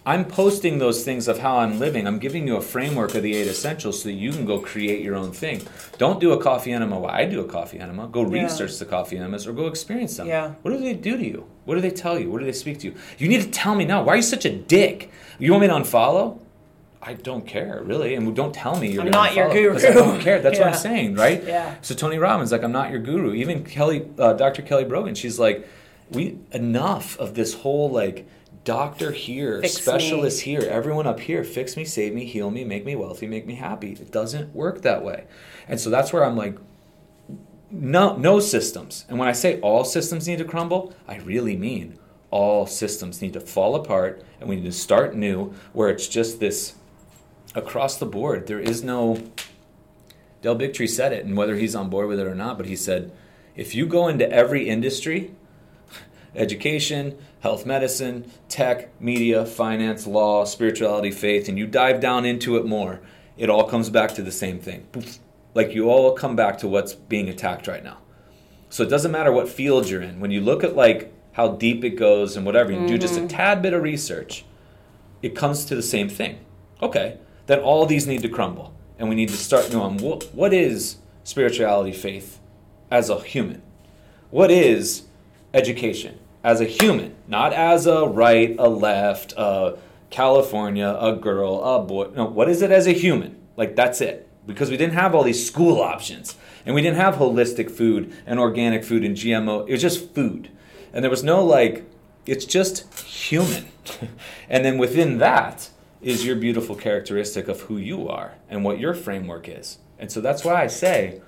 I'm 0.05 0.24
posting 0.24 0.78
those 0.78 1.05
things 1.05 1.28
of 1.28 1.38
how 1.38 1.59
I'm 1.59 1.78
living. 1.78 2.09
I'm 2.09 2.18
giving 2.18 2.44
you 2.44 2.57
a 2.57 2.61
framework 2.61 3.14
of 3.14 3.22
the 3.22 3.36
eight 3.36 3.46
essentials 3.46 4.03
so 4.03 4.09
that 4.09 4.14
you 4.14 4.32
can 4.32 4.44
go 4.44 4.59
create 4.59 5.00
your 5.00 5.14
own 5.14 5.30
thing. 5.30 5.62
Don't 5.96 6.18
do 6.18 6.32
a 6.32 6.42
coffee 6.42 6.72
enema 6.72 6.98
while 6.98 7.12
I 7.14 7.24
do 7.24 7.40
a 7.40 7.44
coffee 7.44 7.78
enema. 7.78 8.09
Go 8.09 8.22
Yeah. 8.28 8.42
research 8.42 8.76
the 8.80 8.84
coffee 8.84 9.16
enemas 9.16 9.46
or 9.46 9.53
go 9.53 9.68
experience 9.68 10.16
them. 10.16 10.26
Yeah. 10.26 10.55
What 10.62 10.72
do 10.72 10.78
they 10.78 10.94
do 10.94 11.16
to 11.16 11.24
you? 11.24 11.44
What 11.66 11.76
do 11.76 11.80
they 11.80 11.90
tell 11.90 12.18
you? 12.18 12.32
What 12.32 12.40
do 12.40 12.46
they 12.46 12.53
speak 12.53 12.80
to 12.80 12.88
you? 12.88 12.94
You 13.18 13.28
need 13.28 13.42
to 13.42 13.48
tell 13.50 13.76
me 13.76 13.84
now. 13.84 14.03
Why 14.03 14.14
are 14.14 14.16
you 14.16 14.22
such 14.22 14.44
a 14.44 14.50
dick? 14.50 15.09
You 15.38 15.53
want 15.53 15.62
me 15.62 15.68
to 15.68 15.74
unfollow? 15.74 16.38
I 17.00 17.14
don't 17.14 17.46
care, 17.46 17.80
really. 17.84 18.14
And 18.16 18.34
don't 18.34 18.55
tell 18.55 18.76
me 18.78 18.90
you're 18.90 19.03
I'm 19.05 19.11
not 19.11 19.34
your 19.36 19.48
'cause 19.72 19.84
I 19.84 19.92
guru. 19.92 20.05
don't 20.05 20.20
care. 20.20 20.40
That's 20.40 20.59
what 20.59 20.68
I'm 20.68 20.74
saying, 20.90 21.14
right? 21.14 21.42
Yeah. 21.46 21.74
So 21.80 21.94
Tony 21.94 22.18
Robbins, 22.18 22.50
like, 22.50 22.64
I'm 22.64 22.72
not 22.72 22.90
your 22.90 23.00
guru. 23.00 23.34
Even 23.34 23.62
Kelly, 23.62 24.07
uh, 24.18 24.32
Dr. 24.32 24.62
Kelly 24.62 24.84
Brogan, 24.84 25.14
she's 25.14 25.38
like, 25.38 25.64
we 26.11 26.38
enough 26.50 27.16
of 27.20 27.34
this 27.34 27.55
whole 27.55 27.88
like 27.88 28.26
doctor 28.64 29.12
here, 29.12 29.60
Fix 29.60 29.76
me. 29.76 29.82
specialist 29.82 30.42
here, 30.42 30.60
everyone 30.60 31.06
up 31.06 31.20
here, 31.20 31.44
fix 31.44 31.76
me, 31.76 31.84
save 31.84 32.14
me, 32.14 32.24
heal 32.24 32.50
me, 32.50 32.64
make 32.64 32.84
me 32.84 32.96
wealthy, 32.96 33.26
make 33.26 33.46
me 33.46 33.54
happy. 33.54 33.92
It 33.92 34.10
doesn't 34.10 34.54
work 34.54 34.82
that 34.82 35.04
way, 35.04 35.24
and 35.68 35.80
so 35.80 35.90
that's 35.90 36.12
where 36.12 36.24
I'm 36.24 36.36
like, 36.36 36.56
no, 37.70 38.16
no 38.16 38.38
systems. 38.38 39.06
And 39.08 39.18
when 39.18 39.28
I 39.28 39.32
say 39.32 39.58
all 39.60 39.84
systems 39.84 40.28
need 40.28 40.38
to 40.38 40.44
crumble, 40.44 40.94
I 41.08 41.16
really 41.16 41.56
mean 41.56 41.98
all 42.30 42.66
systems 42.66 43.20
need 43.22 43.34
to 43.34 43.40
fall 43.40 43.74
apart, 43.74 44.24
and 44.40 44.48
we 44.48 44.56
need 44.56 44.64
to 44.64 44.72
start 44.72 45.14
new, 45.14 45.54
where 45.72 45.88
it's 45.88 46.08
just 46.08 46.40
this 46.40 46.74
across 47.54 47.96
the 47.98 48.06
board. 48.06 48.46
There 48.46 48.60
is 48.60 48.82
no. 48.82 49.22
Del 50.40 50.56
Bigtree 50.56 50.88
said 50.88 51.12
it, 51.12 51.24
and 51.24 51.36
whether 51.36 51.54
he's 51.54 51.76
on 51.76 51.88
board 51.88 52.08
with 52.08 52.18
it 52.18 52.26
or 52.26 52.34
not, 52.34 52.56
but 52.56 52.66
he 52.66 52.74
said, 52.74 53.12
if 53.54 53.74
you 53.76 53.86
go 53.86 54.08
into 54.08 54.28
every 54.30 54.68
industry, 54.68 55.32
education, 56.34 57.16
health 57.43 57.66
medicine, 57.66 58.30
tech, 58.49 58.88
media, 59.01 59.45
finance, 59.45 60.07
law, 60.07 60.45
spirituality, 60.45 61.11
faith, 61.11 61.49
and 61.49 61.59
you 61.59 61.66
dive 61.66 62.01
down 62.01 62.24
into 62.24 62.57
it 62.57 62.64
more, 62.64 63.01
it 63.36 63.51
all 63.51 63.64
comes 63.64 63.90
back 63.90 64.14
to 64.14 64.22
the 64.22 64.30
same 64.30 64.61
thing. 64.61 64.86
Like 65.53 65.74
you 65.74 65.90
all 65.90 66.12
come 66.12 66.36
back 66.36 66.59
to 66.59 66.68
what's 66.68 66.95
being 66.95 67.28
attacked 67.28 67.66
right 67.66 67.82
now. 67.82 67.99
So 68.70 68.84
it 68.84 68.88
doesn't 68.88 69.11
matter 69.11 69.32
what 69.32 69.49
field 69.49 69.90
you're 69.90 70.03
in. 70.03 70.20
When 70.20 70.30
you 70.30 70.40
look 70.40 70.62
at 70.62 70.76
like 70.76 71.12
how 71.32 71.49
deep 71.49 71.82
it 71.82 71.97
goes 71.97 72.36
and 72.36 72.47
whatever, 72.47 72.70
you 72.70 72.86
do 72.86 72.97
just 72.97 73.16
a 73.16 73.18
mm-hmm. 73.18 73.28
tad 73.28 73.61
bit 73.61 73.72
of 73.72 73.82
research, 73.82 74.45
it 75.20 75.34
comes 75.34 75.64
to 75.64 75.74
the 75.74 75.82
same 75.82 76.09
thing. 76.09 76.38
Okay, 76.80 77.18
then 77.47 77.59
all 77.59 77.86
these 77.86 78.07
need 78.07 78.22
to 78.22 78.28
crumble, 78.28 78.72
and 78.99 79.09
we 79.09 79.16
need 79.16 79.28
to 79.30 79.36
start 79.36 79.72
knowing 79.72 79.99
what, 79.99 80.32
what 80.32 80.55
is 80.55 80.99
spirituality, 81.24 81.93
faith, 81.93 82.38
as 82.90 83.11
a 83.11 83.20
human. 83.20 83.62
What 84.30 84.51
is 84.51 85.05
education 85.53 86.18
as 86.45 86.61
a 86.61 86.64
human, 86.64 87.14
not 87.28 87.53
as 87.53 87.86
a 87.86 88.07
right, 88.07 88.57
a 88.59 88.68
left, 88.68 89.34
a 89.36 89.78
California, 90.11 90.97
a 91.01 91.14
girl, 91.16 91.62
a 91.62 91.82
boy. 91.82 92.11
No, 92.14 92.24
what 92.24 92.49
is 92.49 92.62
it 92.62 92.70
as 92.70 92.86
a 92.86 92.93
human? 92.93 93.40
Like 93.57 93.76
that's 93.76 94.01
it. 94.01 94.28
Because 94.47 94.70
we 94.70 94.76
didn't 94.76 94.95
have 94.95 95.14
all 95.14 95.22
these 95.22 95.47
school 95.47 95.80
options, 95.80 96.36
and 96.66 96.74
we 96.74 96.82
didn't 96.82 96.97
have 96.97 97.14
holistic 97.14 97.70
food 97.70 98.12
and 98.26 98.40
organic 98.40 98.84
food 98.84 99.05
and 99.05 99.16
GMO. 99.16 99.68
It 99.68 99.72
was 99.72 99.82
just 99.82 100.14
food, 100.14 100.51
and 100.93 101.03
there 101.03 101.11
was 101.11 101.22
no 101.22 101.45
like. 101.45 101.84
It's 102.24 102.45
just 102.45 103.01
human, 103.01 103.66
and 104.49 104.64
then 104.64 104.78
within 104.78 105.18
that 105.18 105.70
is 106.01 106.24
your 106.24 106.36
beautiful 106.36 106.76
characteristic 106.76 107.49
of 107.49 107.62
who 107.62 107.76
you 107.76 108.09
are 108.09 108.34
and 108.49 108.64
what 108.64 108.78
your 108.78 108.95
framework 108.95 109.49
is. 109.49 109.78
And 109.99 110.11
so 110.11 110.20
that's 110.20 110.45
why 110.45 110.62
I 110.62 110.66
say 110.66 111.20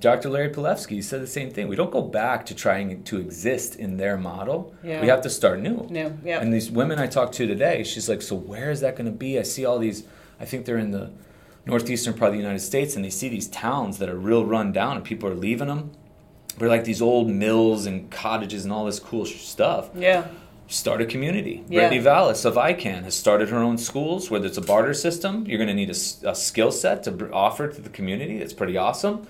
Dr. 0.00 0.30
Larry 0.30 0.50
Palevsky 0.50 1.02
said 1.04 1.20
the 1.20 1.26
same 1.26 1.50
thing. 1.50 1.68
We 1.68 1.76
don't 1.76 1.90
go 1.90 2.00
back 2.02 2.46
to 2.46 2.54
trying 2.54 3.02
to 3.04 3.18
exist 3.18 3.76
in 3.76 3.96
their 3.98 4.16
model. 4.16 4.74
Yeah. 4.82 5.00
We 5.02 5.08
have 5.08 5.20
to 5.22 5.30
start 5.30 5.60
new. 5.60 5.86
New, 5.90 6.18
yeah. 6.24 6.40
And 6.40 6.52
these 6.52 6.70
women 6.70 6.98
I 6.98 7.06
talked 7.06 7.34
to 7.34 7.46
today, 7.46 7.82
she's 7.84 8.08
like, 8.08 8.22
so 8.22 8.34
where 8.36 8.70
is 8.70 8.80
that 8.80 8.96
going 8.96 9.06
to 9.06 9.16
be? 9.16 9.38
I 9.38 9.42
see 9.42 9.64
all 9.66 9.78
these, 9.78 10.04
I 10.40 10.44
think 10.46 10.64
they're 10.64 10.78
in 10.78 10.92
the 10.92 11.10
northeastern 11.66 12.14
part 12.14 12.28
of 12.30 12.32
the 12.34 12.40
United 12.40 12.60
States, 12.60 12.96
and 12.96 13.04
they 13.04 13.10
see 13.10 13.28
these 13.28 13.48
towns 13.48 13.98
that 13.98 14.08
are 14.08 14.16
real 14.16 14.46
run 14.46 14.72
down, 14.72 14.96
and 14.96 15.04
people 15.04 15.28
are 15.28 15.34
leaving 15.34 15.68
them. 15.68 15.90
They're 16.56 16.68
like 16.68 16.84
these 16.84 17.02
old 17.02 17.28
mills 17.28 17.84
and 17.84 18.10
cottages 18.10 18.64
and 18.64 18.72
all 18.72 18.86
this 18.86 18.98
cool 18.98 19.26
sh- 19.26 19.42
stuff 19.42 19.90
Yeah. 19.94 20.28
start 20.68 21.02
a 21.02 21.06
community. 21.06 21.64
Yeah. 21.68 21.80
Brittany 21.80 21.98
Vallis 22.00 22.46
of 22.46 22.54
ICAN 22.54 23.02
has 23.04 23.14
started 23.14 23.50
her 23.50 23.58
own 23.58 23.76
schools, 23.76 24.30
whether 24.30 24.46
it's 24.46 24.56
a 24.56 24.62
barter 24.62 24.94
system, 24.94 25.44
you're 25.46 25.58
going 25.58 25.68
to 25.68 25.74
need 25.74 25.90
a 25.90 26.34
skill 26.34 26.72
set 26.72 27.02
to 27.02 27.10
br- 27.10 27.30
offer 27.34 27.68
to 27.68 27.80
the 27.82 27.90
community. 27.90 28.38
That's 28.38 28.54
pretty 28.54 28.78
awesome. 28.78 29.26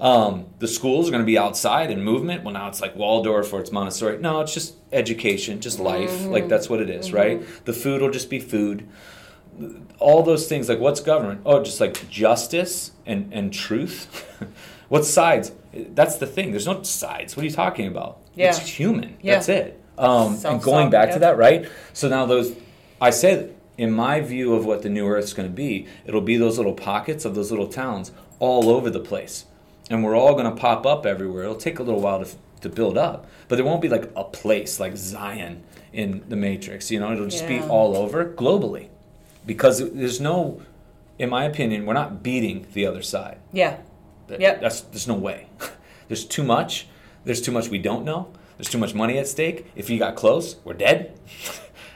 Um, 0.00 0.46
the 0.58 0.66
schools 0.66 1.08
are 1.08 1.10
going 1.10 1.22
to 1.22 1.26
be 1.26 1.36
outside 1.36 1.90
and 1.90 2.02
movement. 2.02 2.42
Well, 2.42 2.54
now 2.54 2.68
it's 2.68 2.80
like 2.80 2.96
Waldorf 2.96 3.52
or 3.52 3.60
it's 3.60 3.70
Montessori. 3.70 4.18
No, 4.18 4.40
it's 4.40 4.54
just 4.54 4.74
education, 4.92 5.60
just 5.60 5.78
life. 5.78 6.24
Like 6.24 6.48
that's 6.48 6.70
what 6.70 6.80
it 6.80 6.88
is, 6.88 7.12
right? 7.12 7.42
The 7.66 7.74
food 7.74 8.00
will 8.00 8.10
just 8.10 8.30
be 8.30 8.40
food. 8.40 8.88
All 9.98 10.22
those 10.22 10.48
things, 10.48 10.70
like 10.70 10.78
what's 10.78 11.00
government? 11.00 11.42
Oh, 11.44 11.62
just 11.62 11.80
like 11.80 12.08
justice 12.08 12.92
and, 13.04 13.30
and 13.32 13.52
truth. 13.52 14.26
what 14.88 15.04
sides? 15.04 15.52
That's 15.74 16.16
the 16.16 16.26
thing. 16.26 16.50
There's 16.50 16.66
no 16.66 16.82
sides. 16.82 17.36
What 17.36 17.42
are 17.42 17.46
you 17.46 17.52
talking 17.52 17.86
about? 17.86 18.20
Yeah. 18.34 18.48
It's 18.48 18.58
human. 18.60 19.18
Yeah. 19.20 19.34
That's 19.34 19.48
it. 19.50 19.82
Um, 19.98 20.38
and 20.46 20.62
going 20.62 20.88
back 20.88 21.08
yeah. 21.08 21.14
to 21.14 21.20
that, 21.20 21.36
right? 21.36 21.68
So 21.92 22.08
now 22.08 22.24
those, 22.24 22.56
I 23.02 23.10
say, 23.10 23.50
in 23.76 23.92
my 23.92 24.20
view 24.20 24.54
of 24.54 24.64
what 24.64 24.82
the 24.82 24.88
new 24.88 25.06
Earth's 25.06 25.34
going 25.34 25.48
to 25.48 25.54
be, 25.54 25.86
it'll 26.06 26.22
be 26.22 26.38
those 26.38 26.56
little 26.56 26.72
pockets 26.72 27.26
of 27.26 27.34
those 27.34 27.50
little 27.50 27.68
towns 27.68 28.12
all 28.38 28.70
over 28.70 28.88
the 28.88 29.00
place, 29.00 29.44
and 29.90 30.02
we're 30.02 30.16
all 30.16 30.32
going 30.32 30.46
to 30.46 30.58
pop 30.58 30.86
up 30.86 31.04
everywhere. 31.04 31.42
It'll 31.42 31.56
take 31.56 31.78
a 31.78 31.82
little 31.82 32.00
while 32.00 32.24
to 32.24 32.30
to 32.62 32.68
build 32.68 32.96
up, 32.98 33.26
but 33.48 33.56
there 33.56 33.64
won't 33.64 33.80
be 33.82 33.88
like 33.88 34.10
a 34.14 34.22
place 34.24 34.78
like 34.78 34.94
Zion 34.96 35.62
in 35.92 36.22
the 36.28 36.36
Matrix. 36.36 36.90
You 36.90 37.00
know, 37.00 37.10
it'll 37.12 37.26
just 37.26 37.48
be 37.48 37.58
all 37.60 37.96
over 37.96 38.24
globally, 38.24 38.88
because 39.46 39.78
there's 39.92 40.20
no 40.20 40.60
in 41.18 41.28
my 41.28 41.44
opinion, 41.44 41.84
we're 41.84 41.92
not 41.94 42.22
beating 42.22 42.66
the 42.72 42.86
other 42.86 43.02
side. 43.02 43.38
Yeah. 43.52 43.76
That- 44.28 44.40
Yep. 44.40 44.60
That's 44.62 44.80
there's 44.82 45.08
no 45.08 45.14
way. 45.14 45.48
there's 46.08 46.24
too 46.24 46.42
much. 46.44 46.86
There's 47.24 47.40
too 47.42 47.52
much 47.52 47.68
we 47.68 47.78
don't 47.78 48.04
know. 48.04 48.28
There's 48.56 48.68
too 48.70 48.78
much 48.78 48.94
money 48.94 49.16
at 49.18 49.26
stake. 49.26 49.66
If 49.74 49.88
you 49.90 49.98
got 49.98 50.16
close, 50.16 50.56
we're 50.64 50.74
dead. 50.74 51.18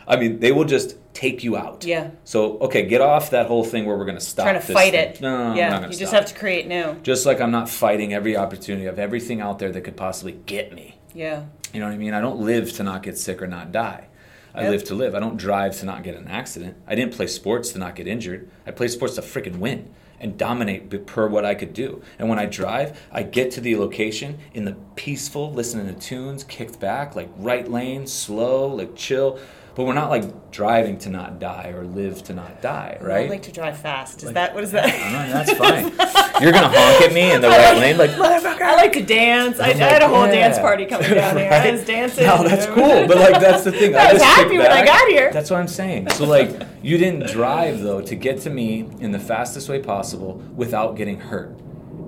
I 0.07 0.17
mean, 0.17 0.41
they 0.41 0.53
will 0.53 0.65
just 0.65 0.97
take 1.15 1.45
you 1.45 1.57
out. 1.57 1.85
Yeah. 1.85 2.11
So 2.25 2.59
okay, 2.59 2.87
get 2.87 3.01
off 3.01 3.31
that 3.31 3.47
whole 3.47 3.65
thing 3.65 3.87
where 3.87 3.97
we're 3.97 4.05
gonna 4.05 4.21
stop. 4.21 4.45
Trying 4.45 4.61
to 4.61 4.73
fight 4.73 4.93
thing. 4.93 5.09
it. 5.11 5.21
No, 5.21 5.31
no, 5.31 5.45
no, 5.45 5.51
I'm 5.53 5.57
yeah. 5.57 5.69
not 5.71 5.83
you 5.83 5.89
just 5.99 6.11
stop. 6.11 6.23
have 6.23 6.27
to 6.33 6.39
create 6.39 6.67
new. 6.67 6.95
Just 7.03 7.25
like 7.27 7.41
I'm 7.41 7.51
not 7.51 7.69
fighting 7.69 8.13
every 8.13 8.37
opportunity 8.37 8.87
of 8.87 8.99
everything 8.99 9.41
out 9.41 9.59
there 9.59 9.71
that 9.73 9.83
could 9.83 9.97
possibly 9.97 10.33
get 10.47 10.73
me. 10.75 10.99
Yeah. 11.15 11.45
You 11.73 11.81
know 11.81 11.87
what 11.87 11.95
I 11.95 11.99
mean? 11.99 12.15
I 12.15 12.21
don't 12.21 12.41
live 12.41 12.73
to 12.75 12.83
not 12.83 13.03
get 13.03 13.17
sick 13.19 13.41
or 13.43 13.47
not 13.47 13.73
die. 13.73 14.09
I 14.55 14.63
Yep. 14.63 14.71
live 14.71 14.85
to 14.85 14.95
live. 14.95 15.15
I 15.17 15.21
don't 15.21 15.37
drive 15.37 15.77
to 15.81 15.87
not 15.87 16.05
get 16.05 16.15
an 16.15 16.29
accident. 16.29 16.77
I 16.87 16.95
didn't 16.95 17.15
play 17.15 17.27
sports 17.27 17.73
to 17.73 17.79
not 17.79 17.97
get 17.97 18.07
injured. 18.07 18.49
I 18.67 18.71
play 18.71 18.87
sports 18.87 19.17
to 19.17 19.21
freaking 19.23 19.57
win 19.59 19.91
and 20.21 20.39
dominate 20.39 21.07
per 21.07 21.27
what 21.27 21.45
I 21.45 21.55
could 21.57 21.73
do. 21.75 22.03
And 22.21 22.29
when 22.29 22.39
I 22.39 22.47
drive, 22.47 23.01
I 23.11 23.25
get 23.25 23.51
to 23.53 23.61
the 23.61 23.75
location 23.77 24.39
in 24.53 24.65
the 24.65 24.77
peaceful, 24.95 25.53
listening 25.53 25.93
to 25.93 26.01
tunes, 26.01 26.45
kicked 26.45 26.79
back, 26.79 27.17
like 27.17 27.29
right 27.37 27.69
lane, 27.69 28.07
slow, 28.07 28.69
like 28.69 28.95
chill. 28.95 29.41
But 29.75 29.87
we're 29.87 29.95
not 29.95 30.09
like 30.09 30.53
driving 30.53 30.99
to 30.99 31.11
not 31.11 31.41
die 31.41 31.73
or 31.75 31.85
live 31.85 32.23
to 32.25 32.33
not 32.35 32.63
die, 32.63 32.97
right? 33.01 33.27
I 33.27 33.29
like 33.29 33.43
to 33.43 33.53
drive 33.53 33.77
fast. 33.77 34.19
Is 34.19 34.27
Like- 34.27 34.35
that 34.35 34.55
what 34.55 34.63
is 34.63 34.73
I 34.73 34.83
that? 34.83 34.93
don't 34.93 35.13
know, 35.13 35.33
that's 35.33 35.53
fine. 35.59 36.43
You're 36.43 36.53
gonna 36.53 36.69
honk 36.69 37.03
at 37.03 37.13
me 37.13 37.33
in 37.33 37.41
the 37.41 37.49
right 37.49 37.77
lane, 37.77 37.99
like 37.99 38.11
motherfucker. 38.11 38.63
I 38.63 38.77
like 38.77 38.93
to 38.93 39.03
dance. 39.03 39.59
I, 39.59 39.67
I 39.67 39.71
I'm 39.71 39.77
had 39.79 40.03
a 40.03 40.09
whole 40.09 40.27
yeah. 40.27 40.33
dance 40.49 40.59
party 40.59 40.87
coming 40.87 41.11
down 41.11 41.37
here. 41.37 41.51
I 41.53 41.71
was 41.73 41.85
dancing. 41.85 42.25
No, 42.27 42.45
that's 42.47 42.67
cool. 42.67 43.07
But 43.09 43.17
like 43.19 43.41
that's 43.41 43.65
the 43.65 43.73
thing. 43.73 43.97
I 43.97 44.13
was 44.13 44.23
just 44.23 44.25
happy 44.37 44.51
kick 44.51 44.59
when 44.61 44.71
I 44.71 44.85
got 44.85 45.09
here. 45.09 45.33
That's 45.33 45.51
what 45.51 45.59
I'm 45.59 45.69
saying. 45.69 46.11
So 46.11 46.25
like 46.25 46.51
you 46.83 46.97
didn't 46.97 47.27
drive 47.33 47.81
though 47.81 48.01
to 48.01 48.15
get 48.15 48.41
to 48.43 48.51
me 48.51 48.89
in 49.01 49.11
the 49.11 49.19
fastest 49.19 49.69
way 49.69 49.81
possible 49.81 50.35
without 50.55 50.95
getting 50.97 51.19
hurt. 51.19 51.59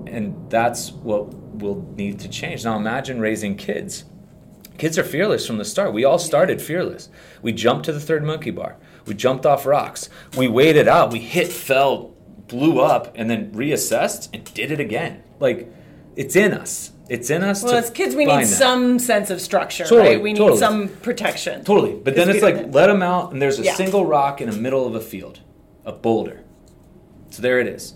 And 0.06 0.48
that's 0.50 0.92
what 0.92 1.34
will 1.34 1.82
need 1.96 2.20
to 2.20 2.28
change. 2.28 2.64
Now 2.64 2.76
imagine 2.76 3.18
raising 3.18 3.56
kids. 3.56 4.04
Kids 4.78 4.98
are 4.98 5.04
fearless 5.04 5.46
from 5.46 5.58
the 5.58 5.64
start. 5.64 5.92
We 5.92 6.04
all 6.04 6.18
started 6.18 6.60
fearless. 6.60 7.08
We 7.42 7.52
jumped 7.52 7.84
to 7.86 7.92
the 7.92 8.00
third 8.00 8.24
monkey 8.24 8.50
bar. 8.50 8.76
We 9.06 9.14
jumped 9.14 9.46
off 9.46 9.66
rocks. 9.66 10.08
We 10.36 10.48
waited 10.48 10.88
out. 10.88 11.12
We 11.12 11.20
hit, 11.20 11.48
fell, 11.48 12.14
blew 12.48 12.80
up, 12.80 13.12
and 13.14 13.30
then 13.30 13.52
reassessed 13.52 14.28
and 14.34 14.44
did 14.54 14.70
it 14.70 14.80
again. 14.80 15.22
Like 15.40 15.72
it's 16.16 16.36
in 16.36 16.52
us. 16.52 16.92
It's 17.08 17.30
in 17.30 17.44
us. 17.44 17.62
Well, 17.62 17.74
as 17.74 17.90
kids, 17.90 18.16
we 18.16 18.24
need 18.24 18.42
that. 18.42 18.46
some 18.46 18.98
sense 18.98 19.30
of 19.30 19.40
structure, 19.40 19.84
Totally, 19.84 20.16
right? 20.16 20.22
We 20.22 20.32
need 20.32 20.58
some 20.58 20.88
protection. 20.88 21.62
Totally. 21.64 21.94
But 21.94 22.16
then 22.16 22.28
it's 22.28 22.42
like 22.42 22.56
don't- 22.56 22.72
let 22.72 22.88
them 22.88 23.00
out, 23.02 23.32
and 23.32 23.40
there's 23.40 23.60
a 23.60 23.62
Yeah. 23.62 23.74
single 23.74 24.04
rock 24.04 24.40
in 24.40 24.50
the 24.50 24.56
middle 24.56 24.86
of 24.86 24.94
a 24.96 25.00
field, 25.00 25.40
a 25.84 25.92
boulder. 25.92 26.40
So 27.30 27.42
there 27.42 27.60
it 27.60 27.68
is. 27.68 27.94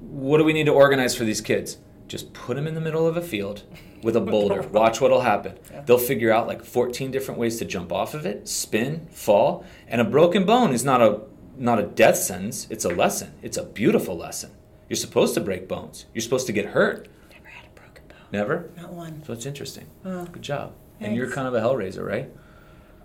What 0.00 0.38
do 0.38 0.44
we 0.44 0.52
need 0.52 0.66
to 0.66 0.72
organize 0.72 1.16
for 1.16 1.24
these 1.24 1.40
kids? 1.40 1.78
Just 2.06 2.32
put 2.32 2.54
them 2.56 2.66
in 2.68 2.74
the 2.74 2.80
middle 2.80 3.06
of 3.06 3.16
a 3.16 3.20
field 3.22 3.62
with 4.02 4.16
a 4.16 4.20
boulder. 4.20 4.62
Watch 4.62 5.00
what'll 5.00 5.20
happen. 5.20 5.58
They'll 5.86 5.98
figure 5.98 6.32
out 6.32 6.46
like 6.46 6.64
14 6.64 7.10
different 7.10 7.40
ways 7.40 7.58
to 7.58 7.64
jump 7.64 7.92
off 7.92 8.14
of 8.14 8.26
it, 8.26 8.48
spin, 8.48 9.06
fall, 9.10 9.64
and 9.88 10.00
a 10.00 10.04
broken 10.04 10.44
bone 10.44 10.72
is 10.72 10.84
not 10.84 11.00
a 11.02 11.20
not 11.56 11.78
a 11.78 11.82
death 11.82 12.16
sentence. 12.16 12.66
It's 12.70 12.84
a 12.84 12.88
lesson. 12.88 13.34
It's 13.42 13.56
a 13.56 13.64
beautiful 13.64 14.16
lesson. 14.16 14.50
You're 14.88 14.96
supposed 14.96 15.34
to 15.34 15.40
break 15.40 15.68
bones. 15.68 16.06
You're 16.14 16.22
supposed 16.22 16.46
to 16.46 16.52
get 16.52 16.66
hurt. 16.66 17.08
Never 17.32 17.48
had 17.48 17.66
a 17.66 17.80
broken 17.80 18.04
bone. 18.08 18.18
Never. 18.32 18.70
Not 18.76 18.92
one. 18.92 19.22
So 19.24 19.34
it's 19.34 19.46
interesting. 19.46 19.86
Oh. 20.04 20.24
Good 20.24 20.42
job. 20.42 20.72
And 21.00 21.14
you're 21.14 21.30
kind 21.30 21.46
of 21.46 21.54
a 21.54 21.60
hellraiser, 21.60 22.06
right? 22.06 22.30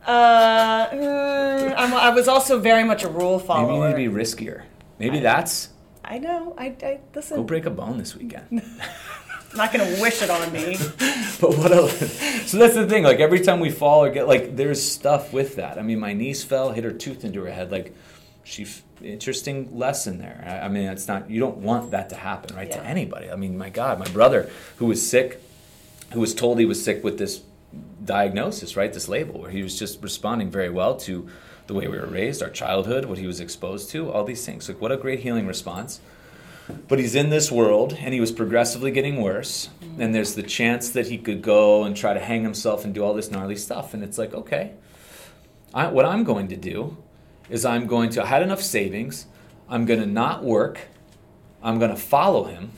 Uh, 0.06 0.88
mm, 0.90 1.74
I'm, 1.78 1.94
I 1.94 2.10
was 2.12 2.28
also 2.28 2.60
very 2.60 2.84
much 2.84 3.04
a 3.04 3.10
rule 3.10 3.40
follower. 3.40 3.90
Maybe 3.90 4.04
you 4.04 4.10
need 4.10 4.14
to 4.14 4.20
be 4.20 4.24
riskier. 4.24 4.64
Maybe 5.00 5.20
that's 5.20 5.70
I 6.08 6.20
know. 6.20 6.54
I, 6.58 6.76
I 6.84 7.00
listen. 7.14 7.38
go 7.38 7.44
break 7.44 7.66
a 7.66 7.72
bone 7.72 7.98
this 7.98 8.16
weekend. 8.16 8.46
Not 9.56 9.72
gonna 9.72 9.98
wish 10.02 10.22
it 10.22 10.30
on 10.30 10.52
me. 10.52 10.78
but 11.42 11.58
what 11.58 11.72
else? 11.72 11.98
So 12.50 12.58
that's 12.58 12.76
the 12.76 12.88
thing. 12.88 13.04
Like 13.04 13.20
every 13.20 13.40
time 13.40 13.60
we 13.60 13.70
fall 13.70 14.04
or 14.04 14.10
get 14.10 14.28
like, 14.28 14.56
there's 14.56 14.84
stuff 14.84 15.34
with 15.34 15.56
that. 15.56 15.78
I 15.78 15.82
mean, 15.82 16.00
my 16.00 16.14
niece 16.14 16.44
fell, 16.44 16.72
hit 16.72 16.84
her 16.84 16.92
tooth 16.92 17.24
into 17.24 17.44
her 17.44 17.52
head. 17.52 17.72
Like, 17.72 17.96
she 18.44 18.68
interesting 19.02 19.78
lesson 19.78 20.18
there. 20.20 20.44
I, 20.46 20.66
I 20.66 20.68
mean, 20.68 20.86
it's 20.86 21.08
not 21.08 21.30
you 21.30 21.40
don't 21.40 21.58
want 21.58 21.92
that 21.92 22.10
to 22.10 22.16
happen, 22.16 22.56
right, 22.56 22.68
Yeah. 22.68 22.78
to 22.78 22.86
anybody. 22.86 23.30
I 23.30 23.36
mean, 23.36 23.58
my 23.58 23.70
God, 23.70 24.00
my 24.00 24.08
brother 24.10 24.50
who 24.78 24.86
was 24.88 25.08
sick, 25.08 25.42
who 26.14 26.20
was 26.20 26.34
told 26.36 26.60
he 26.60 26.66
was 26.66 26.84
sick 26.84 27.04
with 27.04 27.18
this 27.18 27.42
diagnosis, 28.04 28.76
right, 28.76 28.94
this 28.94 29.10
label, 29.10 29.42
where 29.42 29.52
he 29.52 29.64
was 29.64 29.78
just 29.78 30.02
responding 30.04 30.50
very 30.52 30.70
well 30.70 30.96
to 30.98 31.28
the 31.68 31.74
way 31.74 31.88
we 31.88 31.98
were 31.98 32.06
raised, 32.06 32.44
our 32.44 32.50
childhood, 32.50 33.06
what 33.06 33.18
he 33.18 33.26
was 33.26 33.40
exposed 33.40 33.90
to, 33.90 34.12
all 34.12 34.24
these 34.24 34.46
things. 34.46 34.68
Like, 34.70 34.80
what 34.80 34.92
a 34.92 34.98
great 34.98 35.22
healing 35.22 35.48
response. 35.48 36.00
But 36.88 37.00
he's 37.00 37.16
in 37.16 37.30
this 37.30 37.52
world 37.52 37.94
and 38.00 38.14
he 38.14 38.20
was 38.20 38.32
progressively 38.32 38.92
getting 38.92 39.22
worse. 39.22 39.70
Mm. 39.82 40.00
And 40.00 40.16
there's 40.16 40.36
the 40.36 40.44
chance 40.44 40.90
that 40.90 41.08
he 41.08 41.18
could 41.18 41.42
go 41.42 41.84
and 41.84 41.96
try 41.96 42.14
to 42.14 42.20
hang 42.20 42.44
himself 42.44 42.86
and 42.86 42.94
do 42.94 43.04
all 43.04 43.14
this 43.14 43.30
gnarly 43.30 43.56
stuff. 43.56 43.94
And 43.94 44.04
it's 44.04 44.18
like, 44.18 44.34
okay, 44.34 44.74
I, 45.74 45.88
what 45.88 46.06
I'm 46.06 46.24
going 46.24 46.48
to 46.48 46.56
do 46.56 46.98
is 47.50 47.66
I'm 47.66 47.86
going 47.86 48.10
to, 48.12 48.24
I 48.24 48.26
had 48.26 48.42
enough 48.42 48.62
savings. 48.62 49.28
I'm 49.70 49.86
going 49.86 50.00
to 50.00 50.06
not 50.06 50.44
work. 50.44 50.80
I'm 51.62 51.80
going 51.80 51.92
to 51.92 51.98
follow 51.98 52.46
him. 52.46 52.72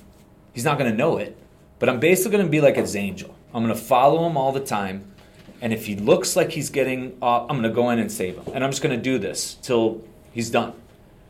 He's 0.53 0.65
not 0.65 0.77
going 0.77 0.91
to 0.91 0.97
know 0.97 1.17
it. 1.17 1.37
But 1.79 1.89
I'm 1.89 1.99
basically 1.99 2.31
going 2.31 2.45
to 2.45 2.51
be 2.51 2.61
like 2.61 2.75
his 2.75 2.95
angel. 2.95 3.35
I'm 3.53 3.63
going 3.63 3.75
to 3.75 3.81
follow 3.81 4.27
him 4.27 4.35
all 4.35 4.51
the 4.51 4.59
time. 4.59 5.11
And 5.61 5.73
if 5.73 5.85
he 5.85 5.95
looks 5.95 6.35
like 6.35 6.51
he's 6.51 6.69
getting 6.69 7.17
off, 7.21 7.49
I'm 7.49 7.61
going 7.61 7.69
to 7.69 7.75
go 7.75 7.89
in 7.89 7.99
and 7.99 8.11
save 8.11 8.37
him. 8.37 8.53
And 8.53 8.63
I'm 8.63 8.71
just 8.71 8.81
going 8.81 8.95
to 8.95 9.01
do 9.01 9.17
this 9.17 9.55
till 9.61 10.03
he's 10.31 10.49
done. 10.49 10.73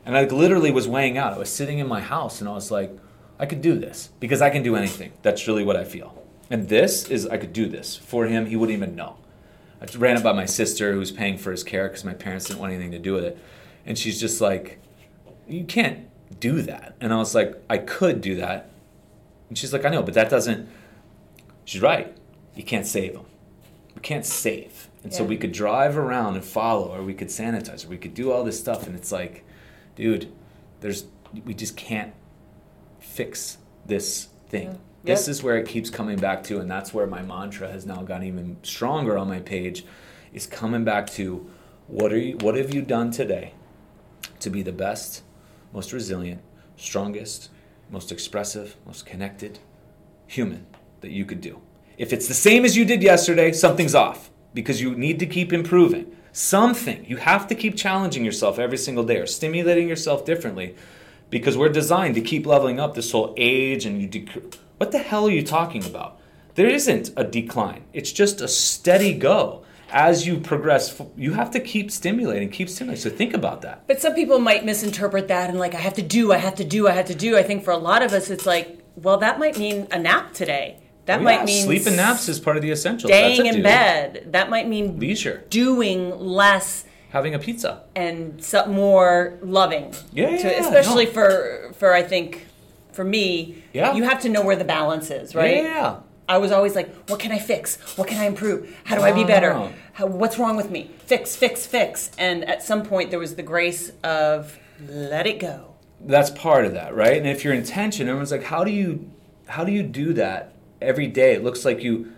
And 0.08 0.16
I 0.16 0.24
literally 0.24 0.70
was 0.70 0.88
weighing 0.88 1.18
out. 1.18 1.34
I 1.34 1.38
was 1.38 1.52
sitting 1.52 1.80
in 1.80 1.86
my 1.86 2.00
house 2.00 2.40
and 2.40 2.48
I 2.48 2.54
was 2.54 2.70
like, 2.70 2.98
I 3.38 3.44
could 3.44 3.60
do 3.60 3.78
this 3.78 4.08
because 4.20 4.40
I 4.40 4.48
can 4.48 4.62
do 4.62 4.74
anything. 4.74 5.12
That's 5.20 5.46
really 5.46 5.62
what 5.62 5.76
I 5.76 5.84
feel. 5.84 6.26
And 6.48 6.70
this 6.70 7.10
is, 7.10 7.26
I 7.26 7.36
could 7.36 7.52
do 7.52 7.68
this. 7.68 7.94
For 7.94 8.24
him, 8.24 8.46
he 8.46 8.56
wouldn't 8.56 8.74
even 8.74 8.96
know. 8.96 9.18
I 9.82 9.96
ran 9.98 10.16
it 10.16 10.22
by 10.22 10.32
my 10.32 10.46
sister 10.46 10.94
who's 10.94 11.12
paying 11.12 11.36
for 11.36 11.50
his 11.50 11.62
care 11.62 11.88
because 11.88 12.06
my 12.06 12.14
parents 12.14 12.46
didn't 12.46 12.58
want 12.58 12.72
anything 12.72 12.92
to 12.92 12.98
do 12.98 13.12
with 13.12 13.22
it. 13.22 13.38
And 13.84 13.98
she's 13.98 14.18
just 14.18 14.40
like, 14.40 14.78
You 15.46 15.64
can't 15.64 16.08
do 16.40 16.62
that. 16.62 16.96
And 17.02 17.12
I 17.12 17.16
was 17.16 17.34
like, 17.34 17.62
I 17.68 17.76
could 17.76 18.22
do 18.22 18.36
that. 18.36 18.70
And 19.50 19.58
she's 19.58 19.74
like, 19.74 19.84
I 19.84 19.90
know, 19.90 20.02
but 20.02 20.14
that 20.14 20.30
doesn't. 20.30 20.70
She's 21.66 21.82
right. 21.82 22.16
You 22.54 22.64
can't 22.64 22.86
save 22.86 23.12
him. 23.12 23.26
We 23.94 24.00
can't 24.00 24.24
save. 24.24 24.88
And 25.04 25.12
so 25.12 25.22
we 25.22 25.36
could 25.36 25.52
drive 25.52 25.98
around 25.98 26.36
and 26.36 26.44
follow, 26.44 26.94
or 26.96 27.02
we 27.02 27.12
could 27.12 27.28
sanitize, 27.28 27.84
or 27.84 27.88
we 27.88 27.98
could 27.98 28.14
do 28.14 28.32
all 28.32 28.42
this 28.42 28.58
stuff. 28.58 28.86
And 28.86 28.96
it's 28.96 29.12
like, 29.12 29.44
dude, 29.98 30.32
there's 30.80 31.04
we 31.44 31.52
just 31.52 31.76
can't 31.76 32.14
fix 33.00 33.58
this 33.84 34.28
thing. 34.48 34.68
Yeah. 34.68 34.76
This 35.04 35.26
Yep. 35.26 35.30
is 35.32 35.42
where 35.42 35.58
it 35.58 35.68
keeps 35.68 35.90
coming 35.90 36.18
back 36.18 36.42
to, 36.44 36.60
and 36.60 36.70
that's 36.70 36.94
where 36.94 37.06
my 37.06 37.20
mantra 37.22 37.70
has 37.70 37.84
now 37.84 38.02
gotten 38.02 38.26
even 38.26 38.56
stronger 38.62 39.18
on 39.18 39.28
my 39.28 39.40
page, 39.40 39.84
is 40.32 40.46
coming 40.46 40.84
back 40.84 41.08
to 41.10 41.50
what 41.88 42.12
are 42.12 42.18
you 42.18 42.36
what 42.40 42.54
have 42.54 42.72
you 42.72 42.80
done 42.80 43.10
today 43.10 43.52
to 44.38 44.50
be 44.50 44.62
the 44.62 44.72
best, 44.72 45.22
most 45.72 45.92
resilient, 45.92 46.40
strongest, 46.76 47.50
most 47.90 48.12
expressive, 48.12 48.76
most 48.86 49.04
connected 49.04 49.58
human 50.26 50.64
that 51.00 51.10
you 51.10 51.24
could 51.24 51.40
do. 51.40 51.60
If 51.96 52.12
it's 52.12 52.28
the 52.28 52.34
same 52.34 52.64
as 52.64 52.76
you 52.76 52.84
did 52.84 53.02
yesterday, 53.02 53.50
something's 53.52 53.94
off 53.96 54.30
because 54.54 54.80
you 54.80 54.94
need 54.94 55.18
to 55.18 55.26
keep 55.26 55.52
improving. 55.52 56.14
Something. 56.38 57.04
You 57.08 57.16
have 57.16 57.48
to 57.48 57.56
keep 57.56 57.76
challenging 57.76 58.24
yourself 58.24 58.60
every 58.60 58.78
single 58.78 59.02
day 59.02 59.16
or 59.16 59.26
stimulating 59.26 59.88
yourself 59.88 60.24
differently 60.24 60.76
because 61.30 61.58
we're 61.58 61.68
designed 61.68 62.14
to 62.14 62.20
keep 62.20 62.46
leveling 62.46 62.78
up 62.78 62.94
this 62.94 63.10
whole 63.10 63.34
age 63.36 63.84
and 63.84 64.00
you 64.00 64.08
dec- 64.08 64.54
What 64.76 64.92
the 64.92 64.98
hell 64.98 65.26
are 65.26 65.32
you 65.32 65.42
talking 65.42 65.84
about? 65.84 66.20
There 66.54 66.68
isn't 66.68 67.10
a 67.16 67.24
decline. 67.24 67.86
It's 67.92 68.12
just 68.12 68.40
a 68.40 68.46
steady 68.46 69.14
go. 69.14 69.64
As 69.90 70.28
you 70.28 70.38
progress, 70.38 71.02
you 71.16 71.32
have 71.32 71.50
to 71.50 71.60
keep 71.60 71.90
stimulating, 71.90 72.50
keep 72.50 72.68
stimulating. 72.68 73.02
So 73.02 73.10
think 73.10 73.34
about 73.34 73.62
that. 73.62 73.88
But 73.88 74.00
some 74.00 74.14
people 74.14 74.38
might 74.38 74.64
misinterpret 74.64 75.26
that 75.26 75.50
and 75.50 75.58
like, 75.58 75.74
I 75.74 75.80
have 75.80 75.94
to 75.94 76.02
do, 76.02 76.32
I 76.32 76.36
have 76.36 76.54
to 76.54 76.64
do, 76.64 76.86
I 76.86 76.92
have 76.92 77.06
to 77.06 77.16
do. 77.16 77.36
I 77.36 77.42
think 77.42 77.64
for 77.64 77.72
a 77.72 77.78
lot 77.78 78.02
of 78.02 78.12
us, 78.12 78.30
it's 78.30 78.46
like, 78.46 78.78
well, 78.94 79.16
that 79.16 79.40
might 79.40 79.58
mean 79.58 79.88
a 79.90 79.98
nap 79.98 80.34
today. 80.34 80.78
That 81.08 81.20
Oh, 81.20 81.22
might 81.22 81.40
yeah, 81.40 81.44
mean 81.46 81.64
sleep 81.64 81.86
and 81.86 81.96
naps 81.96 82.28
is 82.28 82.38
part 82.38 82.56
of 82.58 82.62
the 82.62 82.70
essentials. 82.70 83.10
Staying 83.10 83.46
in 83.46 83.56
do. 83.56 83.62
bed. 83.62 84.28
That 84.32 84.50
might 84.50 84.68
mean 84.68 84.98
Leisure. 85.00 85.42
doing 85.48 86.18
less 86.18 86.84
Having 87.10 87.34
a 87.34 87.38
pizza. 87.38 87.84
and 87.96 88.44
some 88.44 88.72
more 88.72 89.38
loving. 89.42 89.94
Yeah, 90.12 90.26
To- 90.26 90.32
yeah, 90.36 90.50
yeah, 90.50 90.60
especially 90.60 91.06
no. 91.06 91.12
for 91.12 91.72
for 91.78 91.94
I 91.94 92.02
think 92.02 92.46
for 92.92 93.04
me, 93.04 93.62
Yeah. 93.72 93.94
you 93.94 94.02
have 94.04 94.20
to 94.22 94.28
know 94.28 94.42
where 94.42 94.56
the 94.56 94.64
balance 94.66 95.10
is, 95.10 95.34
right? 95.34 95.62
Yeah. 95.64 95.96
I 96.28 96.36
was 96.36 96.52
always 96.52 96.74
like, 96.74 96.94
what 97.08 97.18
can 97.18 97.32
I 97.32 97.38
fix? 97.38 97.78
What 97.96 98.06
can 98.06 98.18
I 98.20 98.26
improve? 98.26 98.76
How 98.84 98.94
do 98.96 99.02
I 99.02 99.12
be 99.12 99.24
better? 99.24 99.70
How, 99.94 100.04
what's 100.06 100.36
wrong 100.38 100.56
with 100.58 100.70
me? 100.70 100.90
Fix, 101.06 101.34
fix, 101.36 101.64
fix. 101.66 102.10
And 102.18 102.44
at 102.44 102.62
some 102.62 102.82
point, 102.82 103.08
there 103.10 103.18
was 103.18 103.34
the 103.36 103.42
grace 103.42 103.92
of 104.04 104.58
let 104.86 105.26
it 105.26 105.38
go. 105.40 105.74
that's 106.02 106.30
part 106.30 106.64
of 106.66 106.74
that 106.74 106.94
right 106.94 107.16
and 107.16 107.26
if 107.26 107.42
your 107.44 107.52
intention 107.52 108.06
everyone's 108.08 108.30
like 108.30 108.44
how 108.44 108.62
do 108.62 108.70
you 108.70 109.10
how 109.48 109.64
do 109.64 109.72
you 109.72 109.82
do 109.82 110.12
that 110.12 110.52
every 110.80 111.06
day 111.06 111.32
it 111.34 111.42
looks 111.44 111.64
like 111.64 111.82
you 111.82 112.12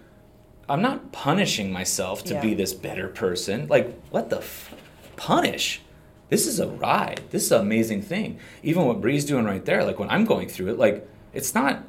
i'm 0.69 0.83
not 0.83 1.13
punishing 1.13 1.73
myself 1.73 2.23
to 2.25 2.35
Yeah. 2.35 2.41
be 2.43 2.55
this 2.55 2.73
better 2.75 3.09
person 3.09 3.67
like 3.69 4.01
what 4.11 4.31
the 4.31 4.39
f- 4.39 4.75
punish 5.17 5.81
this 6.29 6.47
is 6.47 6.61
a 6.61 6.69
ride. 6.69 7.23
This 7.31 7.43
is 7.47 7.51
an 7.51 7.61
amazing 7.61 8.03
thing. 8.03 8.39
Even 8.63 8.85
what 8.87 9.01
Bree's 9.01 9.25
doing 9.25 9.47
right 9.47 9.65
there, 9.65 9.83
like 9.83 9.99
when 9.99 10.09
I'm 10.11 10.25
going 10.25 10.49
through 10.49 10.69
it, 10.69 10.79
like 10.79 11.05
it's 11.33 11.57
not 11.57 11.83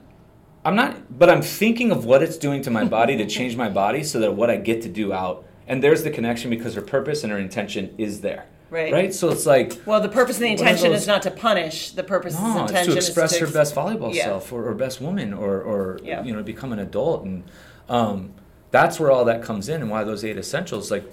I'm 0.66 0.76
not 0.76 1.16
but 1.20 1.30
I'm 1.30 1.44
thinking 1.44 1.92
of 1.92 2.06
what 2.06 2.24
it's 2.24 2.38
doing 2.38 2.64
to 2.64 2.72
my 2.72 2.84
body 2.98 3.16
to 3.18 3.28
change 3.28 3.56
my 3.56 3.70
body 3.70 4.04
so 4.04 4.20
that 4.20 4.34
what 4.34 4.50
I 4.50 4.56
get 4.56 4.82
to 4.82 4.90
do 4.90 5.14
out 5.14 5.46
and 5.68 5.84
there's 5.84 6.02
the 6.04 6.10
connection 6.10 6.50
because 6.50 6.74
her 6.74 6.82
purpose 6.82 7.22
and 7.24 7.32
her 7.32 7.38
intention 7.38 7.94
is 8.00 8.22
there. 8.22 8.48
Right. 8.72 8.92
Right? 8.94 9.14
So 9.14 9.30
it's 9.30 9.46
like 9.46 9.80
Well, 9.86 10.00
the 10.00 10.08
purpose 10.10 10.38
and 10.38 10.46
the 10.46 10.52
intention 10.52 10.92
those- 10.92 11.02
is 11.02 11.08
not 11.08 11.22
to 11.24 11.32
punish. 11.32 11.92
The 11.92 12.04
purpose 12.04 12.40
no, 12.40 12.62
intention 12.62 12.92
to 12.94 12.98
express 12.98 13.34
is 13.34 13.40
to 13.40 13.46
her 13.48 13.52
best 13.52 13.76
volleyball 13.76 14.14
Yeah. 14.14 14.24
self 14.24 14.52
or, 14.54 14.68
or 14.70 14.74
best 14.74 15.02
woman 15.02 15.34
or, 15.34 15.62
or 15.62 16.00
Yeah. 16.02 16.24
you 16.24 16.34
know 16.34 16.42
become 16.42 16.72
an 16.72 16.80
adult 16.80 17.26
and 17.26 17.44
um, 17.90 18.32
that's 18.72 18.98
where 18.98 19.12
all 19.12 19.26
that 19.26 19.44
comes 19.44 19.68
in 19.68 19.82
and 19.82 19.92
why 19.92 20.06
those 20.06 20.24
eight 20.24 20.38
essentials 20.38 20.90
like 20.90 21.04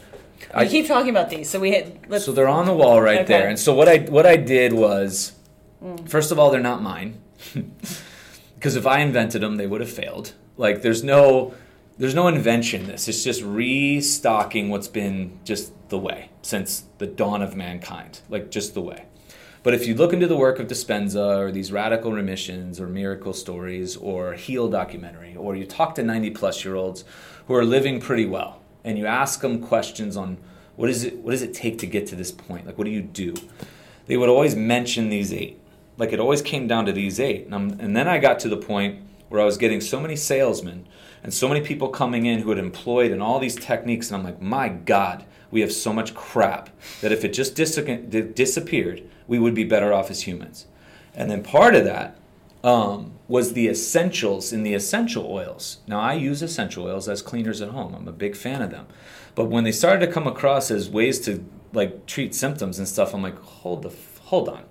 We 0.56 0.68
keep 0.68 0.86
talking 0.86 1.10
about 1.10 1.30
these, 1.30 1.50
so 1.50 1.58
we 1.58 1.72
had. 1.72 1.98
Let's, 2.08 2.24
so 2.26 2.30
they're 2.30 2.46
on 2.46 2.64
the 2.66 2.72
wall 2.74 3.02
right 3.02 3.22
Okay. 3.22 3.26
there 3.38 3.48
and 3.48 3.58
so 3.58 3.74
what 3.74 3.88
I 3.88 3.98
what 3.98 4.24
I 4.24 4.36
did 4.36 4.72
was 4.72 5.32
first 6.06 6.30
of 6.30 6.38
all 6.38 6.52
they're 6.52 6.60
not 6.60 6.80
mine 6.80 7.18
because 8.54 8.76
if 8.76 8.86
I 8.86 9.00
invented 9.00 9.42
them 9.42 9.56
they 9.56 9.66
would 9.66 9.80
have 9.80 9.90
failed 9.90 10.34
like 10.56 10.82
there's 10.82 11.02
no 11.02 11.54
there's 11.98 12.14
no 12.14 12.28
invention 12.28 12.82
in 12.82 12.86
this 12.86 13.08
it's 13.08 13.24
just 13.24 13.42
restocking 13.42 14.68
what's 14.68 14.88
been 14.88 15.38
just 15.44 15.72
the 15.88 15.98
way 15.98 16.30
since 16.42 16.84
the 16.98 17.06
dawn 17.06 17.42
of 17.42 17.56
mankind 17.56 18.20
like 18.28 18.50
just 18.50 18.74
the 18.74 18.80
way 18.80 19.04
but 19.62 19.74
if 19.74 19.86
you 19.86 19.94
look 19.94 20.12
into 20.12 20.26
the 20.26 20.36
work 20.36 20.60
of 20.60 20.68
Dispenza 20.68 21.36
or 21.36 21.50
these 21.50 21.72
radical 21.72 22.12
remissions 22.12 22.80
or 22.80 22.86
miracle 22.86 23.32
stories 23.32 23.96
or 23.96 24.34
heal 24.34 24.68
documentary, 24.68 25.36
or 25.36 25.56
you 25.56 25.66
talk 25.66 25.94
to 25.96 26.02
90 26.02 26.30
plus 26.30 26.64
year 26.64 26.76
olds 26.76 27.04
who 27.46 27.54
are 27.54 27.64
living 27.64 28.00
pretty 28.00 28.24
well 28.24 28.62
and 28.84 28.96
you 28.96 29.06
ask 29.06 29.40
them 29.40 29.60
questions 29.60 30.16
on 30.16 30.38
what 30.76 30.88
is 30.88 31.04
it 31.04 31.16
what 31.18 31.32
does 31.32 31.42
it 31.42 31.54
take 31.54 31.78
to 31.78 31.86
get 31.86 32.06
to 32.06 32.16
this 32.16 32.30
point? 32.30 32.66
Like 32.66 32.78
what 32.78 32.84
do 32.84 32.90
you 32.90 33.02
do? 33.02 33.34
They 34.06 34.16
would 34.16 34.28
always 34.28 34.54
mention 34.54 35.10
these 35.10 35.32
eight. 35.32 35.60
Like 35.96 36.12
it 36.12 36.20
always 36.20 36.40
came 36.40 36.68
down 36.68 36.86
to 36.86 36.92
these 36.92 37.18
eight. 37.18 37.48
And, 37.48 37.80
and 37.80 37.96
then 37.96 38.06
I 38.06 38.18
got 38.18 38.38
to 38.40 38.48
the 38.48 38.56
point 38.56 39.02
where 39.28 39.40
I 39.40 39.44
was 39.44 39.58
getting 39.58 39.80
so 39.80 39.98
many 40.00 40.14
salesmen 40.14 40.86
and 41.22 41.32
so 41.32 41.48
many 41.48 41.60
people 41.60 41.88
coming 41.88 42.26
in 42.26 42.40
who 42.40 42.50
had 42.50 42.58
employed 42.58 43.10
in 43.10 43.20
all 43.20 43.38
these 43.38 43.56
techniques 43.56 44.10
and 44.10 44.16
I'm 44.16 44.24
like, 44.24 44.40
"My 44.40 44.68
god, 44.68 45.24
we 45.50 45.60
have 45.60 45.72
so 45.72 45.92
much 45.92 46.14
crap 46.14 46.70
that 47.00 47.12
if 47.12 47.24
it 47.24 47.32
just 47.32 47.54
dis- 47.54 47.76
disappeared, 48.34 49.02
we 49.26 49.38
would 49.38 49.54
be 49.54 49.64
better 49.64 49.92
off 49.92 50.10
as 50.10 50.22
humans. 50.22 50.66
And 51.14 51.30
then 51.30 51.42
part 51.42 51.74
of 51.74 51.84
that 51.84 52.18
um, 52.62 53.12
was 53.28 53.52
the 53.52 53.68
essentials 53.68 54.52
in 54.52 54.62
the 54.62 54.74
essential 54.74 55.26
oils. 55.26 55.78
Now, 55.86 56.00
I 56.00 56.14
use 56.14 56.42
essential 56.42 56.84
oils 56.84 57.08
as 57.08 57.22
cleaners 57.22 57.60
at 57.60 57.70
home. 57.70 57.94
I'm 57.94 58.08
a 58.08 58.12
big 58.12 58.36
fan 58.36 58.62
of 58.62 58.70
them. 58.70 58.86
But 59.34 59.46
when 59.46 59.64
they 59.64 59.72
started 59.72 60.04
to 60.04 60.12
come 60.12 60.26
across 60.26 60.70
as 60.70 60.90
ways 60.90 61.20
to 61.20 61.44
like 61.72 62.06
treat 62.06 62.34
symptoms 62.34 62.78
and 62.78 62.88
stuff, 62.88 63.14
I'm 63.14 63.22
like, 63.22 63.38
hold 63.38 63.82
the 63.82 63.90
f- 63.90 64.18
hold 64.24 64.48
on. 64.48 64.64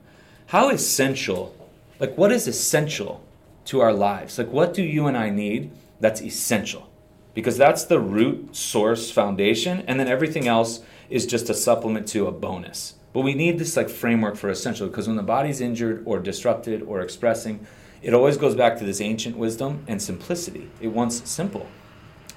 How 0.48 0.70
essential? 0.70 1.56
Like, 2.00 2.18
what 2.18 2.32
is 2.32 2.48
essential 2.48 3.24
to 3.66 3.80
our 3.80 3.93
lives? 3.93 4.38
Like, 4.38 4.52
what 4.52 4.74
do 4.74 4.84
you 4.84 5.08
and 5.08 5.18
I 5.18 5.30
need 5.30 5.72
that's 6.00 6.22
essential? 6.22 6.89
because 7.38 7.56
that's 7.56 7.84
the 7.84 8.00
root 8.00 8.56
source 8.56 9.12
foundation 9.12 9.82
and 9.82 10.00
then 10.00 10.08
everything 10.08 10.48
else 10.48 10.82
is 11.08 11.24
just 11.24 11.52
a 11.52 11.54
supplement 11.54 12.08
to 12.08 12.26
a 12.26 12.32
bonus. 12.32 12.95
But 13.14 13.22
we 13.22 13.36
need 13.36 13.60
this 13.60 13.78
like 13.78 13.89
framework 13.89 14.38
for 14.38 14.50
essential 14.50 14.88
because 14.88 15.06
when 15.06 15.18
the 15.18 15.22
body's 15.22 15.62
injured 15.62 16.02
or 16.08 16.18
disrupted 16.18 16.82
or 16.82 17.00
expressing 17.00 17.68
it 18.02 18.16
always 18.16 18.38
goes 18.38 18.56
back 18.56 18.80
to 18.80 18.86
this 18.86 19.00
ancient 19.02 19.38
wisdom 19.38 19.84
and 19.88 20.02
simplicity. 20.02 20.72
It 20.82 20.88
wants 20.88 21.30
simple. 21.30 21.68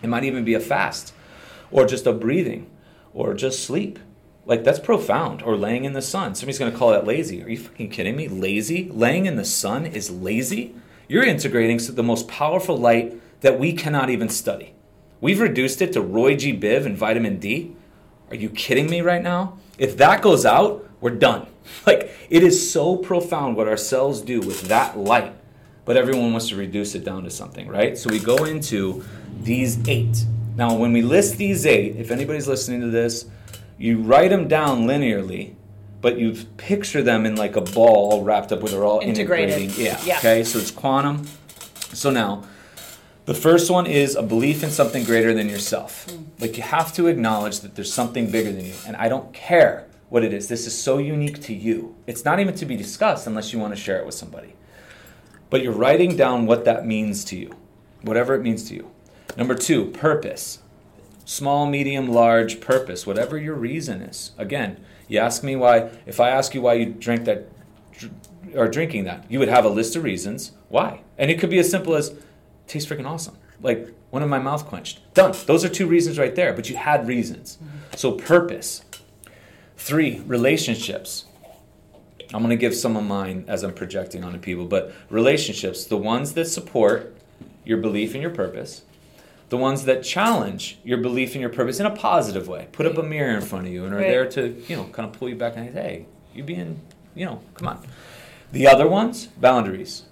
It 0.02 0.08
might 0.08 0.24
even 0.24 0.44
be 0.44 0.52
a 0.52 0.60
fast 0.60 1.14
or 1.70 1.86
just 1.86 2.06
a 2.06 2.12
breathing 2.12 2.70
or 3.14 3.32
just 3.32 3.64
sleep. 3.64 3.98
Like 4.44 4.64
that's 4.64 4.80
profound. 4.80 5.40
Or 5.40 5.56
laying 5.56 5.86
in 5.86 5.94
the 5.94 6.02
sun. 6.02 6.34
Somebody's 6.34 6.58
going 6.58 6.72
to 6.72 6.78
call 6.78 6.90
that 6.90 7.06
lazy. 7.06 7.42
Are 7.42 7.48
you 7.48 7.56
fucking 7.56 7.88
kidding 7.88 8.16
me? 8.16 8.28
Lazy? 8.28 8.90
Laying 8.90 9.24
in 9.24 9.36
the 9.36 9.46
sun 9.46 9.86
is 9.86 10.10
lazy? 10.10 10.74
You're 11.08 11.24
integrating 11.24 11.78
the 11.78 12.02
most 12.02 12.28
powerful 12.28 12.76
light 12.76 13.19
that 13.40 13.58
we 13.58 13.72
cannot 13.72 14.10
even 14.10 14.28
study 14.28 14.74
We've 15.22 15.40
reduced 15.40 15.82
it 15.82 15.92
to 15.92 16.00
Roy 16.00 16.34
G. 16.34 16.58
Biv 16.58 16.86
and 16.86 16.96
vitamin 16.96 17.38
D. 17.38 17.76
Are 18.30 18.36
you 18.36 18.48
kidding 18.48 18.88
me 18.88 19.02
right 19.02 19.22
now? 19.22 19.58
If 19.76 19.98
that 19.98 20.22
goes 20.22 20.46
out, 20.46 20.88
we're 21.00 21.10
done. 21.10 21.46
Like, 21.86 22.10
it 22.30 22.42
is 22.42 22.72
so 22.72 22.96
profound 22.96 23.54
what 23.56 23.68
our 23.68 23.76
cells 23.76 24.22
do 24.22 24.40
with 24.40 24.62
that 24.62 24.98
light, 24.98 25.34
but 25.84 25.96
everyone 25.96 26.32
wants 26.32 26.48
to 26.48 26.56
reduce 26.56 26.94
it 26.96 27.04
down 27.04 27.22
to 27.24 27.30
something, 27.30 27.68
right? 27.68 27.96
So 27.96 28.10
we 28.10 28.18
go 28.18 28.44
into 28.44 29.04
these 29.42 29.78
eight. 29.86 30.24
Now, 30.56 30.74
when 30.74 30.92
we 30.92 31.02
list 31.02 31.36
these 31.36 31.66
eight, 31.66 31.96
if 31.96 32.10
anybody's 32.10 32.48
listening 32.48 32.80
to 32.80 32.88
this, 32.88 33.26
you 33.78 33.98
write 34.00 34.30
them 34.30 34.48
down 34.48 34.86
linearly, 34.86 35.54
but 36.00 36.18
you 36.18 36.32
picture 36.56 37.02
them 37.02 37.24
in 37.24 37.36
like 37.36 37.54
a 37.56 37.60
ball 37.60 38.24
wrapped 38.24 38.50
up 38.52 38.62
where 38.62 38.72
they're 38.72 38.84
all 38.84 39.00
Integrated. 39.00 39.60
integrating. 39.60 39.84
Yeah. 39.84 40.00
Yeah. 40.04 40.18
Okay, 40.18 40.42
so 40.44 40.58
it's 40.58 40.70
quantum. 40.72 41.26
So 41.92 42.10
now, 42.10 42.44
the 43.30 43.34
first 43.34 43.70
one 43.70 43.86
is 43.86 44.16
a 44.16 44.24
belief 44.24 44.64
in 44.64 44.70
something 44.70 45.04
greater 45.04 45.32
than 45.32 45.48
yourself. 45.48 46.08
Mm. 46.08 46.24
Like 46.40 46.56
you 46.56 46.64
have 46.64 46.92
to 46.94 47.06
acknowledge 47.06 47.60
that 47.60 47.76
there's 47.76 47.92
something 47.92 48.28
bigger 48.28 48.50
than 48.50 48.64
you. 48.64 48.74
And 48.84 48.96
I 48.96 49.08
don't 49.08 49.32
care 49.32 49.86
what 50.08 50.24
it 50.24 50.32
is. 50.32 50.48
This 50.48 50.66
is 50.66 50.76
so 50.76 50.98
unique 50.98 51.40
to 51.42 51.54
you. 51.54 51.94
It's 52.08 52.24
not 52.24 52.40
even 52.40 52.56
to 52.56 52.66
be 52.66 52.74
discussed 52.74 53.28
unless 53.28 53.52
you 53.52 53.60
want 53.60 53.72
to 53.72 53.80
share 53.80 54.00
it 54.00 54.04
with 54.04 54.16
somebody. 54.16 54.56
But 55.48 55.62
you're 55.62 55.72
writing 55.72 56.16
down 56.16 56.46
what 56.46 56.64
that 56.64 56.84
means 56.84 57.24
to 57.26 57.36
you, 57.36 57.54
whatever 58.02 58.34
it 58.34 58.42
means 58.42 58.68
to 58.68 58.74
you. 58.74 58.90
Number 59.36 59.54
two, 59.54 59.92
purpose. 59.92 60.58
Small, 61.24 61.66
medium, 61.66 62.08
large 62.08 62.60
purpose, 62.60 63.06
whatever 63.06 63.38
your 63.38 63.54
reason 63.54 64.02
is. 64.02 64.32
Again, 64.38 64.84
you 65.06 65.20
ask 65.20 65.44
me 65.44 65.54
why, 65.54 65.90
if 66.04 66.18
I 66.18 66.30
ask 66.30 66.52
you 66.52 66.62
why 66.62 66.74
you 66.74 66.86
drink 66.86 67.26
that, 67.26 67.46
or 68.56 68.66
drinking 68.66 69.04
that, 69.04 69.24
you 69.30 69.38
would 69.38 69.46
have 69.46 69.64
a 69.64 69.68
list 69.68 69.94
of 69.94 70.02
reasons 70.02 70.50
why. 70.68 71.02
And 71.16 71.30
it 71.30 71.38
could 71.38 71.50
be 71.50 71.60
as 71.60 71.70
simple 71.70 71.94
as, 71.94 72.12
tastes 72.70 72.90
freaking 72.90 73.06
awesome. 73.06 73.36
Like 73.62 73.88
one 74.10 74.22
of 74.22 74.28
my 74.28 74.38
mouth 74.38 74.64
quenched. 74.66 75.00
Done. 75.14 75.34
Those 75.46 75.64
are 75.64 75.68
two 75.68 75.86
reasons 75.86 76.18
right 76.18 76.34
there, 76.34 76.52
but 76.52 76.70
you 76.70 76.76
had 76.76 77.06
reasons. 77.06 77.58
So 77.96 78.12
purpose. 78.12 78.82
Three, 79.76 80.20
relationships. 80.26 81.24
I'm 82.32 82.40
going 82.42 82.50
to 82.50 82.56
give 82.56 82.74
some 82.74 82.96
of 82.96 83.04
mine 83.04 83.44
as 83.48 83.62
I'm 83.64 83.74
projecting 83.74 84.22
onto 84.22 84.38
people, 84.38 84.66
but 84.66 84.92
relationships, 85.10 85.84
the 85.84 85.96
ones 85.96 86.34
that 86.34 86.44
support 86.44 87.16
your 87.64 87.78
belief 87.78 88.12
and 88.14 88.22
your 88.22 88.30
purpose, 88.30 88.82
the 89.48 89.56
ones 89.56 89.84
that 89.86 90.04
challenge 90.04 90.78
your 90.84 90.98
belief 90.98 91.32
and 91.32 91.40
your 91.40 91.50
purpose 91.50 91.80
in 91.80 91.86
a 91.86 91.90
positive 91.90 92.46
way, 92.46 92.68
put 92.70 92.86
up 92.86 92.96
a 92.98 93.02
mirror 93.02 93.34
in 93.34 93.40
front 93.42 93.66
of 93.66 93.72
you 93.72 93.84
and 93.84 93.92
are 93.92 93.96
Right. 93.98 94.06
there 94.08 94.26
to, 94.30 94.62
you 94.68 94.76
know, 94.76 94.84
kind 94.92 95.08
of 95.08 95.18
pull 95.18 95.28
you 95.28 95.34
back 95.34 95.56
and 95.56 95.74
say, 95.74 95.82
hey, 95.82 96.06
you 96.32 96.44
being, 96.44 96.80
you 97.16 97.24
know, 97.26 97.40
come 97.54 97.66
on. 97.66 97.84
The 98.52 98.68
other 98.68 98.86
ones, 98.86 99.26
boundaries 99.26 100.02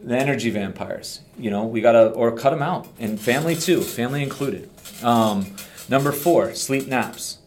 the 0.00 0.16
energy 0.16 0.50
vampires. 0.50 1.20
You 1.38 1.50
know, 1.50 1.64
we 1.64 1.80
gotta 1.80 2.08
or 2.10 2.32
cut 2.32 2.50
them 2.50 2.62
out, 2.62 2.88
and 2.98 3.20
family 3.20 3.54
too, 3.54 3.80
family 3.82 4.22
included. 4.22 4.70
Um, 5.02 5.56
number 5.88 6.12
four, 6.12 6.54
sleep 6.54 6.86
naps. 6.86 7.38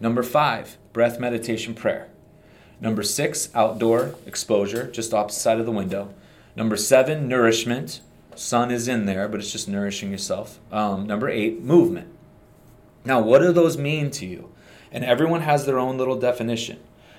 Number 0.00 0.22
five, 0.22 0.76
breath 0.92 1.18
meditation 1.18 1.74
prayer. 1.74 2.08
Number 2.80 3.02
six, 3.02 3.50
outdoor 3.54 4.14
exposure, 4.26 4.90
just 4.90 5.12
opposite 5.12 5.40
side 5.40 5.58
of 5.58 5.66
the 5.66 5.72
window. 5.72 6.14
Number 6.54 6.76
seven, 6.76 7.28
nourishment. 7.28 8.00
Sun 8.36 8.70
is 8.70 8.86
in 8.86 9.06
there, 9.06 9.28
but 9.28 9.40
it's 9.40 9.50
just 9.50 9.68
nourishing 9.68 10.12
yourself. 10.12 10.60
Um, 10.70 11.06
number 11.06 11.28
eight, 11.28 11.60
movement. 11.60 12.08
Now, 13.04 13.20
what 13.20 13.40
do 13.40 13.52
those 13.52 13.76
mean 13.76 14.10
to 14.12 14.26
you? 14.26 14.52
And 14.92 15.04
everyone 15.04 15.40
has 15.40 15.66
their 15.66 15.78
own 15.78 15.98
little 15.98 16.18
definition. 16.18 16.78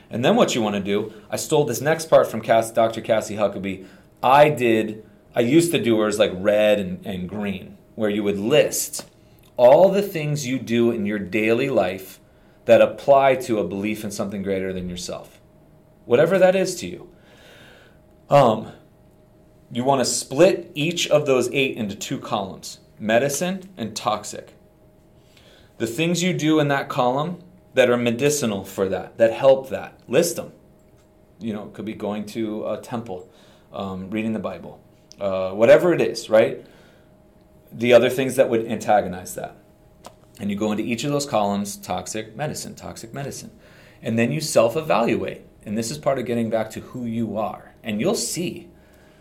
And 0.10 0.24
then 0.26 0.36
what 0.36 0.56
you 0.56 0.62
want 0.62 0.76
to 0.76 0.82
do, 0.82 1.14
I 1.30 1.36
stole 1.36 1.66
this 1.66 1.82
next 1.82 2.06
part 2.10 2.28
from 2.28 2.42
Cass, 2.42 2.72
Dr. 2.72 3.02
Cassie 3.02 3.36
Huckabee. 3.36 3.86
I 4.22 4.50
did, 4.50 5.06
I 5.36 5.42
used 5.42 5.72
to 5.72 5.82
do 5.82 6.00
hers 6.00 6.20
like 6.20 6.32
red 6.34 6.80
and, 6.80 7.06
and 7.06 7.30
green, 7.30 7.78
where 7.96 8.10
you 8.10 8.24
would 8.24 8.40
list 8.40 9.10
all 9.58 9.90
the 9.90 10.02
things 10.02 10.48
you 10.48 10.60
do 10.60 10.92
in 10.92 11.06
your 11.06 11.20
daily 11.20 11.70
life 11.70 12.20
that 12.66 12.82
apply 12.82 13.36
to 13.36 13.60
a 13.60 13.68
belief 13.68 14.04
in 14.04 14.12
something 14.12 14.44
greater 14.44 14.72
than 14.72 14.90
yourself. 14.90 15.40
Whatever 16.06 16.38
that 16.40 16.56
is 16.56 16.76
to 16.76 16.88
you. 16.88 17.10
Um, 18.30 18.72
you 19.72 19.84
want 19.84 20.00
to 20.00 20.06
split 20.06 20.72
each 20.76 21.08
of 21.08 21.26
those 21.26 21.50
eight 21.52 21.78
into 21.78 21.96
two 21.96 22.20
columns 22.20 22.80
medicine 23.00 23.62
and 23.78 23.96
toxic. 23.96 24.54
The 25.78 25.88
things 25.88 26.22
you 26.22 26.34
do 26.34 26.60
in 26.60 26.68
that 26.68 26.90
column 26.90 27.42
that 27.74 27.90
are 27.90 27.98
medicinal 27.98 28.66
for 28.66 28.90
that, 28.90 29.18
that 29.18 29.32
help 29.32 29.70
that, 29.70 30.00
list 30.08 30.36
them. 30.36 30.52
You 31.40 31.54
know, 31.54 31.68
it 31.68 31.74
could 31.74 31.86
be 31.86 31.94
going 31.94 32.26
to 32.28 32.68
a 32.68 32.82
temple, 32.82 33.29
um, 33.74 34.10
reading 34.10 34.34
the 34.34 34.40
Bible, 34.40 34.82
uh, 35.20 35.52
whatever 35.52 35.94
it 35.94 36.02
is, 36.02 36.30
right? 36.30 36.66
The 37.72 37.94
other 37.94 38.10
things 38.10 38.36
that 38.36 38.50
would 38.50 38.66
antagonize 38.66 39.36
that. 39.36 39.56
And 40.40 40.50
you 40.50 40.56
go 40.56 40.72
into 40.72 40.84
each 40.84 41.04
of 41.04 41.12
those 41.12 41.26
columns 41.26 41.76
toxic 41.76 42.36
medicine, 42.36 42.76
toxic 42.76 43.14
medicine. 43.14 43.52
And 44.02 44.18
then 44.18 44.32
you 44.32 44.42
self 44.42 44.76
evaluate. 44.76 45.42
And 45.66 45.78
this 45.78 45.92
is 45.92 45.98
part 45.98 46.18
of 46.18 46.26
getting 46.26 46.50
back 46.50 46.70
to 46.72 46.80
who 46.80 47.06
you 47.06 47.38
are. 47.38 47.76
And 47.84 48.00
you'll 48.00 48.16
see 48.16 48.70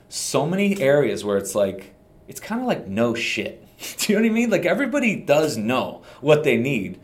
so 0.08 0.46
many 0.46 0.80
areas 0.80 1.24
where 1.24 1.36
it's 1.36 1.54
like, 1.54 1.94
it's 2.28 2.40
kind 2.40 2.60
of 2.60 2.66
like 2.66 2.86
no 2.86 3.14
shit. 3.14 3.66
Do 3.98 4.12
you 4.12 4.18
know 4.18 4.24
what 4.24 4.30
I 4.30 4.34
mean? 4.34 4.50
Like 4.50 4.64
everybody 4.64 5.16
does 5.16 5.56
know 5.56 6.02
what 6.20 6.44
they 6.44 6.56
need, 6.56 7.00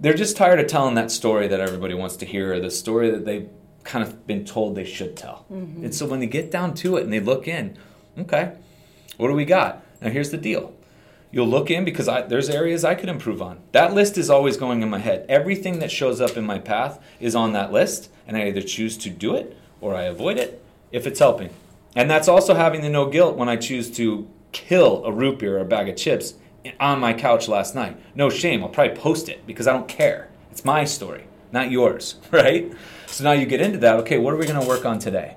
they're 0.00 0.14
just 0.14 0.36
tired 0.36 0.58
of 0.58 0.66
telling 0.66 0.96
that 0.96 1.12
story 1.12 1.46
that 1.46 1.60
everybody 1.60 1.94
wants 1.94 2.16
to 2.16 2.26
hear, 2.26 2.54
or 2.54 2.60
the 2.60 2.70
story 2.72 3.10
that 3.10 3.24
they've 3.24 3.48
kind 3.84 4.04
of 4.04 4.26
been 4.26 4.44
told 4.44 4.74
they 4.74 4.84
should 4.84 5.16
tell. 5.16 5.46
Mm-hmm. 5.52 5.84
And 5.84 5.94
so 5.94 6.06
when 6.06 6.20
they 6.20 6.26
get 6.26 6.50
down 6.50 6.74
to 6.74 6.96
it 6.96 7.04
and 7.04 7.12
they 7.12 7.20
look 7.20 7.48
in, 7.48 7.76
okay, 8.18 8.52
what 9.16 9.28
do 9.28 9.34
we 9.34 9.44
got? 9.44 9.82
Now 10.00 10.10
here's 10.10 10.30
the 10.30 10.36
deal. 10.36 10.74
You'll 11.30 11.48
look 11.48 11.70
in 11.70 11.84
because 11.84 12.08
I, 12.08 12.22
there's 12.22 12.50
areas 12.50 12.84
I 12.84 12.94
could 12.94 13.08
improve 13.08 13.40
on. 13.40 13.60
That 13.72 13.94
list 13.94 14.18
is 14.18 14.28
always 14.28 14.58
going 14.58 14.82
in 14.82 14.90
my 14.90 14.98
head. 14.98 15.24
Everything 15.30 15.78
that 15.78 15.90
shows 15.90 16.20
up 16.20 16.36
in 16.36 16.44
my 16.44 16.58
path 16.58 17.02
is 17.20 17.34
on 17.34 17.54
that 17.54 17.72
list, 17.72 18.10
and 18.26 18.36
I 18.36 18.48
either 18.48 18.60
choose 18.60 18.98
to 18.98 19.10
do 19.10 19.34
it 19.34 19.56
or 19.80 19.94
I 19.94 20.02
avoid 20.02 20.36
it 20.36 20.62
if 20.90 21.06
it's 21.06 21.20
helping. 21.20 21.48
And 21.96 22.10
that's 22.10 22.28
also 22.28 22.54
having 22.54 22.82
the 22.82 22.90
no 22.90 23.08
guilt 23.08 23.36
when 23.36 23.48
I 23.48 23.56
choose 23.56 23.90
to 23.92 24.28
kill 24.52 25.04
a 25.06 25.12
root 25.12 25.38
beer 25.38 25.56
or 25.56 25.60
a 25.60 25.64
bag 25.64 25.88
of 25.88 25.96
chips 25.96 26.34
on 26.78 27.00
my 27.00 27.14
couch 27.14 27.48
last 27.48 27.74
night. 27.74 27.98
No 28.14 28.28
shame. 28.28 28.62
I'll 28.62 28.68
probably 28.68 28.96
post 28.96 29.28
it 29.30 29.46
because 29.46 29.66
I 29.66 29.72
don't 29.72 29.88
care. 29.88 30.28
It's 30.50 30.64
my 30.66 30.84
story, 30.84 31.24
not 31.52 31.70
yours, 31.70 32.16
right? 32.30 32.72
So 33.06 33.24
now 33.24 33.32
you 33.32 33.46
get 33.46 33.60
into 33.60 33.78
that. 33.78 33.96
Okay, 34.00 34.18
what 34.18 34.32
are 34.34 34.36
we 34.36 34.46
going 34.46 34.60
to 34.60 34.66
work 34.66 34.84
on 34.84 34.98
today? 34.98 35.36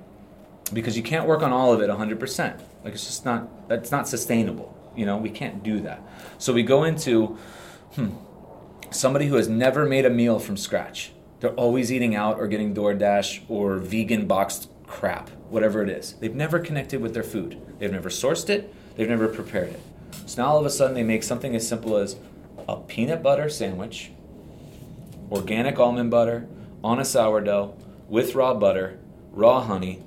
Because 0.74 0.97
you 0.97 1.03
can't 1.03 1.28
work 1.28 1.43
on 1.43 1.51
all 1.51 1.74
of 1.74 1.82
it 1.82 1.89
100%. 1.89 2.61
Like 2.84 2.93
it's 2.93 3.05
just 3.05 3.26
not 3.26 3.68
that's 3.68 3.91
not 3.91 4.07
sustainable. 4.07 4.76
You 4.95 5.05
know, 5.05 5.18
we 5.18 5.30
can't 5.30 5.61
do 5.63 5.80
that. 5.82 6.01
So 6.38 6.53
we 6.53 6.63
go 6.63 6.84
into 6.84 7.38
hmm, 7.95 8.09
somebody 8.91 9.28
who 9.28 9.36
has 9.36 9.49
never 9.49 9.86
made 9.86 10.05
a 10.05 10.09
meal 10.09 10.39
from 10.39 10.55
scratch. 10.55 11.11
They're 11.39 11.51
always 11.51 11.91
eating 11.91 12.16
out 12.16 12.39
or 12.39 12.47
getting 12.47 12.74
DoorDash 12.74 13.43
or 13.49 13.78
vegan 13.78 14.26
boxed 14.26 14.70
crap, 14.88 15.30
whatever 15.49 15.82
it 15.82 15.89
is. 15.89 16.13
They've 16.13 16.34
never 16.34 16.59
connected 16.59 17.01
with 17.01 17.13
their 17.13 17.24
food. 17.24 17.59
They've 17.80 17.91
never 17.91 18.09
sourced 18.09 18.49
it. 18.49 18.74
They've 18.95 19.09
never 19.09 19.28
prepared 19.28 19.70
it. 19.70 19.82
So 20.26 20.41
now 20.41 20.49
all 20.49 20.59
of 20.59 20.66
a 20.66 20.70
sudden 20.70 20.95
they 20.95 21.03
make 21.03 21.24
something 21.24 21.55
as 21.55 21.68
simple 21.68 21.97
as 21.97 22.16
a 22.68 22.78
peanut 22.78 23.22
butter 23.22 23.49
sandwich, 23.49 24.11
organic 25.32 25.80
almond 25.80 26.11
butter 26.11 26.47
on 26.84 26.99
a 26.99 27.05
sourdough 27.05 27.76
with 28.07 28.36
raw 28.36 28.53
butter, 28.53 28.99
raw 29.32 29.61
honey. 29.61 30.03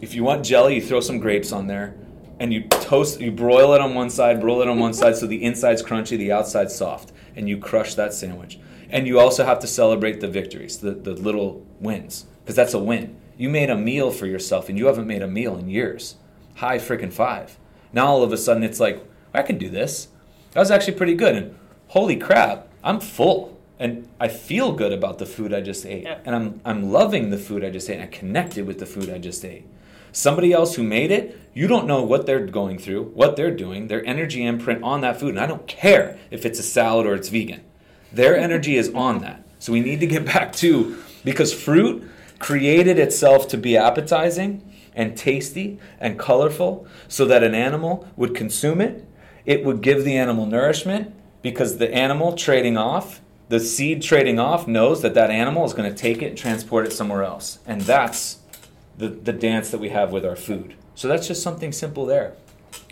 If 0.00 0.14
you 0.14 0.24
want 0.24 0.44
jelly, 0.44 0.76
you 0.76 0.82
throw 0.82 1.00
some 1.00 1.18
grapes 1.18 1.52
on 1.52 1.66
there 1.66 1.96
and 2.40 2.52
you 2.52 2.62
toast, 2.68 3.20
you 3.20 3.30
broil 3.30 3.74
it 3.74 3.80
on 3.80 3.94
one 3.94 4.10
side, 4.10 4.40
broil 4.40 4.62
it 4.62 4.68
on 4.68 4.78
one 4.78 4.94
side 4.94 5.16
so 5.16 5.26
the 5.26 5.42
inside's 5.42 5.82
crunchy, 5.82 6.18
the 6.18 6.32
outside's 6.32 6.74
soft, 6.74 7.12
and 7.36 7.48
you 7.48 7.58
crush 7.58 7.94
that 7.94 8.12
sandwich. 8.12 8.58
And 8.90 9.06
you 9.06 9.18
also 9.18 9.44
have 9.44 9.60
to 9.60 9.66
celebrate 9.66 10.20
the 10.20 10.28
victories, 10.28 10.78
the, 10.78 10.92
the 10.92 11.12
little 11.12 11.64
wins, 11.80 12.26
because 12.42 12.56
that's 12.56 12.74
a 12.74 12.78
win. 12.78 13.16
You 13.36 13.48
made 13.48 13.70
a 13.70 13.76
meal 13.76 14.10
for 14.10 14.26
yourself 14.26 14.68
and 14.68 14.78
you 14.78 14.86
haven't 14.86 15.06
made 15.06 15.22
a 15.22 15.28
meal 15.28 15.56
in 15.56 15.68
years. 15.68 16.16
High 16.56 16.78
freaking 16.78 17.12
five. 17.12 17.58
Now 17.92 18.06
all 18.06 18.22
of 18.22 18.32
a 18.32 18.36
sudden 18.36 18.62
it's 18.62 18.80
like, 18.80 19.04
I 19.32 19.42
can 19.42 19.58
do 19.58 19.68
this. 19.68 20.08
That 20.52 20.60
was 20.60 20.70
actually 20.70 20.94
pretty 20.94 21.14
good. 21.14 21.34
And 21.34 21.58
holy 21.88 22.16
crap, 22.16 22.68
I'm 22.84 23.00
full. 23.00 23.53
And 23.78 24.08
I 24.20 24.28
feel 24.28 24.72
good 24.72 24.92
about 24.92 25.18
the 25.18 25.26
food 25.26 25.52
I 25.52 25.60
just 25.60 25.84
ate. 25.84 26.04
Yeah. 26.04 26.18
And 26.24 26.34
I'm, 26.34 26.60
I'm 26.64 26.92
loving 26.92 27.30
the 27.30 27.38
food 27.38 27.64
I 27.64 27.70
just 27.70 27.90
ate. 27.90 27.94
And 27.94 28.04
I 28.04 28.06
connected 28.06 28.66
with 28.66 28.78
the 28.78 28.86
food 28.86 29.10
I 29.10 29.18
just 29.18 29.44
ate. 29.44 29.66
Somebody 30.12 30.52
else 30.52 30.76
who 30.76 30.84
made 30.84 31.10
it, 31.10 31.40
you 31.54 31.66
don't 31.66 31.88
know 31.88 32.02
what 32.02 32.24
they're 32.24 32.46
going 32.46 32.78
through, 32.78 33.04
what 33.14 33.34
they're 33.34 33.50
doing, 33.50 33.88
their 33.88 34.04
energy 34.06 34.44
imprint 34.44 34.84
on 34.84 35.00
that 35.00 35.18
food. 35.18 35.30
And 35.30 35.40
I 35.40 35.46
don't 35.46 35.66
care 35.66 36.18
if 36.30 36.46
it's 36.46 36.60
a 36.60 36.62
salad 36.62 37.04
or 37.04 37.14
it's 37.14 37.28
vegan. 37.28 37.62
Their 38.12 38.36
energy 38.48 38.76
is 38.76 38.94
on 38.94 39.18
that. 39.20 39.44
So 39.58 39.72
we 39.72 39.80
need 39.80 40.00
to 40.00 40.06
get 40.06 40.24
back 40.24 40.52
to 40.56 41.02
because 41.24 41.52
fruit 41.52 42.08
created 42.38 42.98
itself 42.98 43.48
to 43.48 43.56
be 43.56 43.76
appetizing 43.76 44.70
and 44.94 45.16
tasty 45.16 45.78
and 45.98 46.18
colorful 46.18 46.86
so 47.08 47.24
that 47.24 47.42
an 47.42 47.54
animal 47.54 48.06
would 48.16 48.34
consume 48.34 48.80
it. 48.80 49.04
It 49.44 49.64
would 49.64 49.80
give 49.80 50.04
the 50.04 50.16
animal 50.16 50.46
nourishment 50.46 51.14
because 51.42 51.78
the 51.78 51.92
animal 51.92 52.34
trading 52.34 52.76
off, 52.76 53.20
the 53.54 53.60
seed 53.60 54.02
trading 54.02 54.40
off, 54.40 54.66
knows 54.66 55.00
that 55.02 55.14
that 55.14 55.30
animal 55.30 55.64
is 55.64 55.72
going 55.72 55.88
to 55.88 55.96
take 55.96 56.20
it 56.22 56.26
and 56.26 56.36
transport 56.36 56.84
it 56.86 56.92
somewhere 56.92 57.22
else. 57.22 57.60
And 57.64 57.82
that's 57.82 58.38
the, 58.98 59.06
the 59.06 59.32
dance 59.32 59.70
that 59.70 59.78
we 59.78 59.90
have 59.90 60.10
with 60.10 60.24
our 60.26 60.34
food. 60.34 60.74
So 60.96 61.06
that's 61.06 61.28
just 61.28 61.40
something 61.40 61.70
simple 61.70 62.04
there. 62.04 62.34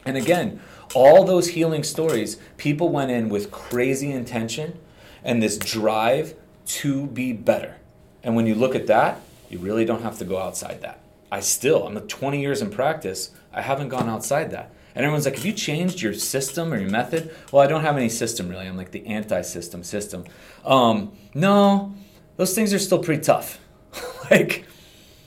And 0.06 0.16
again, 0.16 0.60
all 0.94 1.24
those 1.24 1.48
healing 1.48 1.82
stories, 1.82 2.36
people 2.58 2.90
went 2.90 3.10
in 3.10 3.28
with 3.28 3.50
crazy 3.50 4.12
intention 4.12 4.78
and 5.24 5.42
this 5.42 5.58
drive 5.58 6.36
to 6.66 7.08
be 7.08 7.32
better. 7.32 7.78
And 8.22 8.36
when 8.36 8.46
you 8.46 8.54
look 8.54 8.76
at 8.76 8.86
that, 8.86 9.20
you 9.50 9.58
really 9.58 9.84
don't 9.84 10.02
have 10.02 10.18
to 10.18 10.24
go 10.24 10.38
outside 10.38 10.80
that. 10.82 11.00
I 11.32 11.40
still, 11.40 11.88
I'm 11.88 11.98
20 11.98 12.40
years 12.40 12.62
in 12.62 12.70
practice, 12.70 13.32
I 13.52 13.62
haven't 13.62 13.88
gone 13.88 14.08
outside 14.08 14.52
that. 14.52 14.70
And 14.95 15.05
everyone's 15.05 15.24
like, 15.24 15.36
have 15.36 15.47
you 15.47 15.53
changed 15.53 16.01
your 16.03 16.14
system 16.14 16.72
or 16.72 16.78
your 16.78 16.90
method? 16.90 17.34
Well, 17.51 17.62
I 17.62 17.66
don't 17.66 17.82
have 17.82 17.97
any 17.97 18.09
system 18.09 18.49
really. 18.49 18.66
I'm 18.66 18.76
like 18.76 18.90
the 18.90 19.07
anti 19.07 19.43
system 19.43 19.82
system. 19.82 20.24
Um, 20.64 21.12
no, 21.34 21.95
those 22.36 22.55
things 22.55 22.74
are 22.74 22.78
still 22.78 22.99
pretty 22.99 23.22
tough. 23.22 23.59
like, 24.30 24.66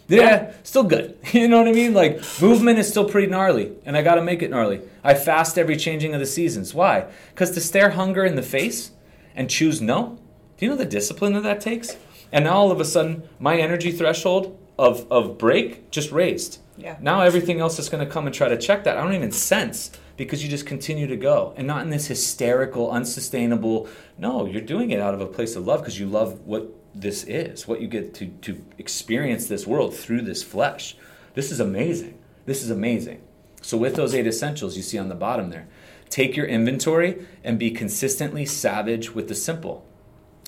yeah, 0.07 0.53
still 0.63 0.83
good. 0.83 1.17
You 1.33 1.47
know 1.49 1.57
what 1.57 1.67
I 1.67 1.73
mean? 1.73 1.93
Like, 1.93 2.21
movement 2.41 2.79
is 2.79 2.87
still 2.87 3.09
pretty 3.09 3.27
gnarly, 3.27 3.73
and 3.83 3.97
I 3.97 4.01
gotta 4.01 4.21
make 4.21 4.41
it 4.41 4.49
gnarly. 4.51 4.81
I 5.03 5.15
fast 5.15 5.57
every 5.57 5.75
changing 5.75 6.13
of 6.13 6.19
the 6.19 6.25
seasons. 6.25 6.73
Why? 6.73 7.07
Because 7.31 7.51
to 7.51 7.61
stare 7.61 7.89
hunger 7.89 8.23
in 8.23 8.35
the 8.35 8.41
face 8.41 8.91
and 9.35 9.49
choose 9.49 9.81
no, 9.81 10.17
do 10.57 10.65
you 10.65 10.71
know 10.71 10.77
the 10.77 10.85
discipline 10.85 11.33
that 11.33 11.43
that 11.43 11.59
takes? 11.59 11.97
And 12.31 12.45
now 12.45 12.53
all 12.53 12.71
of 12.71 12.79
a 12.79 12.85
sudden, 12.85 13.23
my 13.39 13.57
energy 13.57 13.91
threshold 13.91 14.57
of, 14.77 15.11
of 15.11 15.37
break 15.37 15.91
just 15.91 16.11
raised. 16.11 16.59
Yeah. 16.77 16.97
Now 16.99 17.21
everything 17.21 17.59
else 17.59 17.79
is 17.79 17.89
going 17.89 18.05
to 18.05 18.11
come 18.11 18.25
and 18.25 18.35
try 18.35 18.49
to 18.49 18.57
check 18.57 18.83
that. 18.83 18.97
I 18.97 19.03
don't 19.03 19.13
even 19.13 19.31
sense 19.31 19.91
because 20.17 20.43
you 20.43 20.49
just 20.49 20.65
continue 20.65 21.07
to 21.07 21.15
go 21.15 21.53
and 21.57 21.65
not 21.67 21.81
in 21.83 21.89
this 21.89 22.07
hysterical, 22.07 22.91
unsustainable. 22.91 23.87
No, 24.17 24.45
you're 24.45 24.61
doing 24.61 24.91
it 24.91 24.99
out 24.99 25.13
of 25.13 25.21
a 25.21 25.25
place 25.25 25.55
of 25.55 25.65
love 25.65 25.81
because 25.81 25.99
you 25.99 26.05
love 26.05 26.41
what 26.45 26.69
this 26.93 27.23
is, 27.23 27.67
what 27.67 27.81
you 27.81 27.87
get 27.87 28.13
to, 28.15 28.27
to 28.27 28.63
experience 28.77 29.47
this 29.47 29.67
world 29.67 29.95
through 29.95 30.21
this 30.21 30.43
flesh. 30.43 30.95
This 31.33 31.51
is 31.51 31.59
amazing. 31.59 32.17
This 32.45 32.63
is 32.63 32.69
amazing. 32.69 33.21
So, 33.61 33.77
with 33.77 33.95
those 33.95 34.13
eight 34.13 34.27
essentials 34.27 34.77
you 34.77 34.83
see 34.83 34.97
on 34.97 35.09
the 35.09 35.15
bottom 35.15 35.49
there, 35.49 35.67
take 36.09 36.35
your 36.35 36.45
inventory 36.45 37.25
and 37.43 37.57
be 37.57 37.71
consistently 37.71 38.45
savage 38.45 39.13
with 39.13 39.27
the 39.27 39.35
simple. 39.35 39.85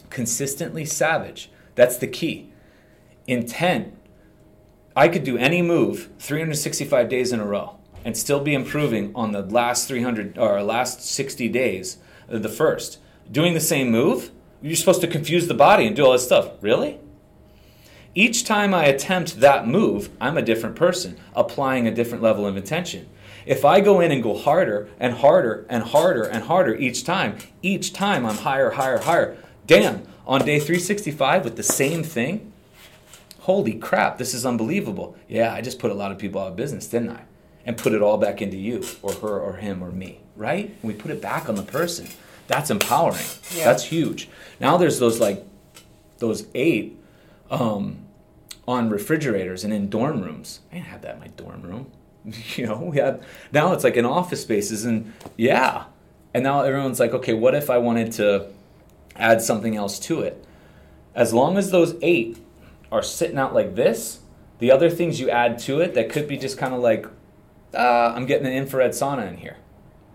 Consistently 0.10 0.86
savage. 0.86 1.50
That's 1.76 1.98
the 1.98 2.08
key. 2.08 2.52
Intent 3.26 3.98
I 4.98 5.10
could 5.10 5.24
do 5.24 5.38
any 5.38 5.62
move 5.62 6.10
365 6.18 7.08
days 7.08 7.32
in 7.32 7.40
a 7.40 7.46
row 7.46 7.78
and 8.04 8.18
still 8.18 8.40
be 8.40 8.56
improving 8.56 9.12
on 9.14 9.32
the 9.32 9.44
last 9.44 9.88
300 9.88 10.40
or 10.40 10.64
last 10.64 11.06
60 11.06 11.48
days, 11.50 12.00
uh, 12.34 12.40
the 12.40 12.50
first. 12.50 12.98
Doing 13.32 13.54
the 13.54 13.60
same 13.60 13.92
move, 13.92 14.32
you're 14.60 14.76
supposed 14.76 15.02
to 15.02 15.08
confuse 15.08 15.48
the 15.48 15.54
body 15.54 15.86
and 15.86 15.96
do 15.96 16.04
all 16.04 16.14
this 16.14 16.26
stuff. 16.26 16.50
Really? 16.62 16.98
Each 18.16 18.44
time 18.44 18.74
I 18.74 18.86
attempt 18.86 19.40
that 19.40 19.68
move, 19.68 20.10
I'm 20.20 20.36
a 20.36 20.42
different 20.42 20.76
person, 20.76 21.20
applying 21.36 21.88
a 21.88 21.94
different 21.94 22.24
level 22.24 22.48
of 22.48 22.58
intention. 22.58 23.08
If 23.46 23.64
I 23.64 23.82
go 23.82 24.00
in 24.00 24.12
and 24.12 24.24
go 24.24 24.36
harder 24.36 24.90
and 25.00 25.14
harder 25.14 25.68
and 25.70 25.84
harder 25.84 26.24
and 26.24 26.46
harder 26.46 26.76
each 26.76 27.04
time, 27.04 27.38
each 27.62 27.94
time 27.94 28.26
I'm 28.26 28.38
higher, 28.38 28.72
higher, 28.72 28.98
higher. 28.98 29.38
Damn, 29.68 30.08
on 30.26 30.40
day 30.42 30.58
365 30.58 31.44
with 31.44 31.56
the 31.56 31.62
same 31.62 32.02
thing, 32.02 32.52
holy 33.48 33.76
crap, 33.76 34.18
this 34.18 34.34
is 34.34 34.46
unbelievable. 34.46 35.16
Yeah, 35.30 35.54
I 35.54 35.62
just 35.62 35.80
put 35.80 35.90
a 35.90 35.94
lot 35.94 36.12
of 36.12 36.18
people 36.18 36.42
out 36.42 36.50
of 36.50 36.58
business, 36.58 36.86
didn't 36.86 37.12
I? 37.12 37.22
And 37.66 37.78
put 37.78 37.94
it 37.94 38.02
all 38.02 38.18
back 38.18 38.42
into 38.42 38.58
you 38.58 38.84
or 39.02 39.14
her 39.14 39.40
or 39.40 39.54
him 39.54 39.82
or 39.82 39.90
me, 39.90 40.20
right? 40.36 40.66
And 40.66 40.84
we 40.84 40.94
put 40.94 41.12
it 41.12 41.22
back 41.22 41.48
on 41.48 41.56
the 41.56 41.64
person. 41.64 42.10
That's 42.48 42.70
empowering. 42.70 43.26
Yeah. 43.56 43.64
That's 43.64 43.86
huge. 43.86 44.28
Now 44.60 44.76
there's 44.76 45.00
those 45.00 45.22
like 45.22 45.46
those 46.18 46.48
eight 46.56 47.00
um, 47.50 48.00
on 48.68 48.90
refrigerators 48.90 49.64
and 49.64 49.72
in 49.74 49.90
dorm 49.90 50.22
rooms. 50.22 50.60
I 50.70 50.76
didn't 50.76 50.88
have 50.88 51.02
that 51.04 51.16
in 51.16 51.22
my 51.22 51.28
dorm 51.28 51.62
room. 51.62 51.90
you 52.56 52.68
know, 52.68 52.76
we 52.80 52.98
had 52.98 53.24
now 53.54 53.72
it's 53.72 53.86
like 53.86 53.96
in 53.96 54.04
office 54.04 54.42
spaces 54.42 54.84
and 54.84 55.14
yeah. 55.38 55.86
And 56.34 56.44
now 56.44 56.64
everyone's 56.64 57.00
like, 57.00 57.14
okay, 57.14 57.34
what 57.34 57.56
if 57.56 57.70
I 57.70 57.78
wanted 57.78 58.12
to 58.14 58.48
add 59.16 59.42
something 59.42 59.78
else 59.78 60.00
to 60.00 60.20
it? 60.20 60.46
As 61.16 61.34
long 61.34 61.58
as 61.58 61.72
those 61.72 61.96
eight 62.02 62.38
are 62.92 63.04
sitting 63.04 63.38
out 63.38 63.54
like 63.54 63.76
this, 63.76 64.20
the 64.60 64.72
other 64.72 64.90
things 64.90 65.20
you 65.20 65.30
add 65.30 65.60
to 65.60 65.82
it 65.82 65.94
that 65.94 66.10
could 66.10 66.28
be 66.28 66.38
just 66.38 66.58
kind 66.58 66.74
of 66.74 66.80
like, 66.80 67.06
uh, 67.74 68.14
I'm 68.16 68.26
getting 68.26 68.48
an 68.48 68.54
infrared 68.54 68.92
sauna 68.92 69.28
in 69.28 69.38
here, 69.38 69.58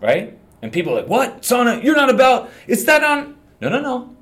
right? 0.01 0.37
And 0.61 0.71
people 0.71 0.93
are 0.93 1.01
like, 1.01 1.09
what? 1.09 1.41
Sauna? 1.41 1.83
You're 1.83 1.95
not 1.95 2.09
about, 2.09 2.49
it's 2.67 2.85
that 2.85 3.03
on. 3.03 3.37
No, 3.61 3.69
no, 3.69 3.81
no. 3.81 4.15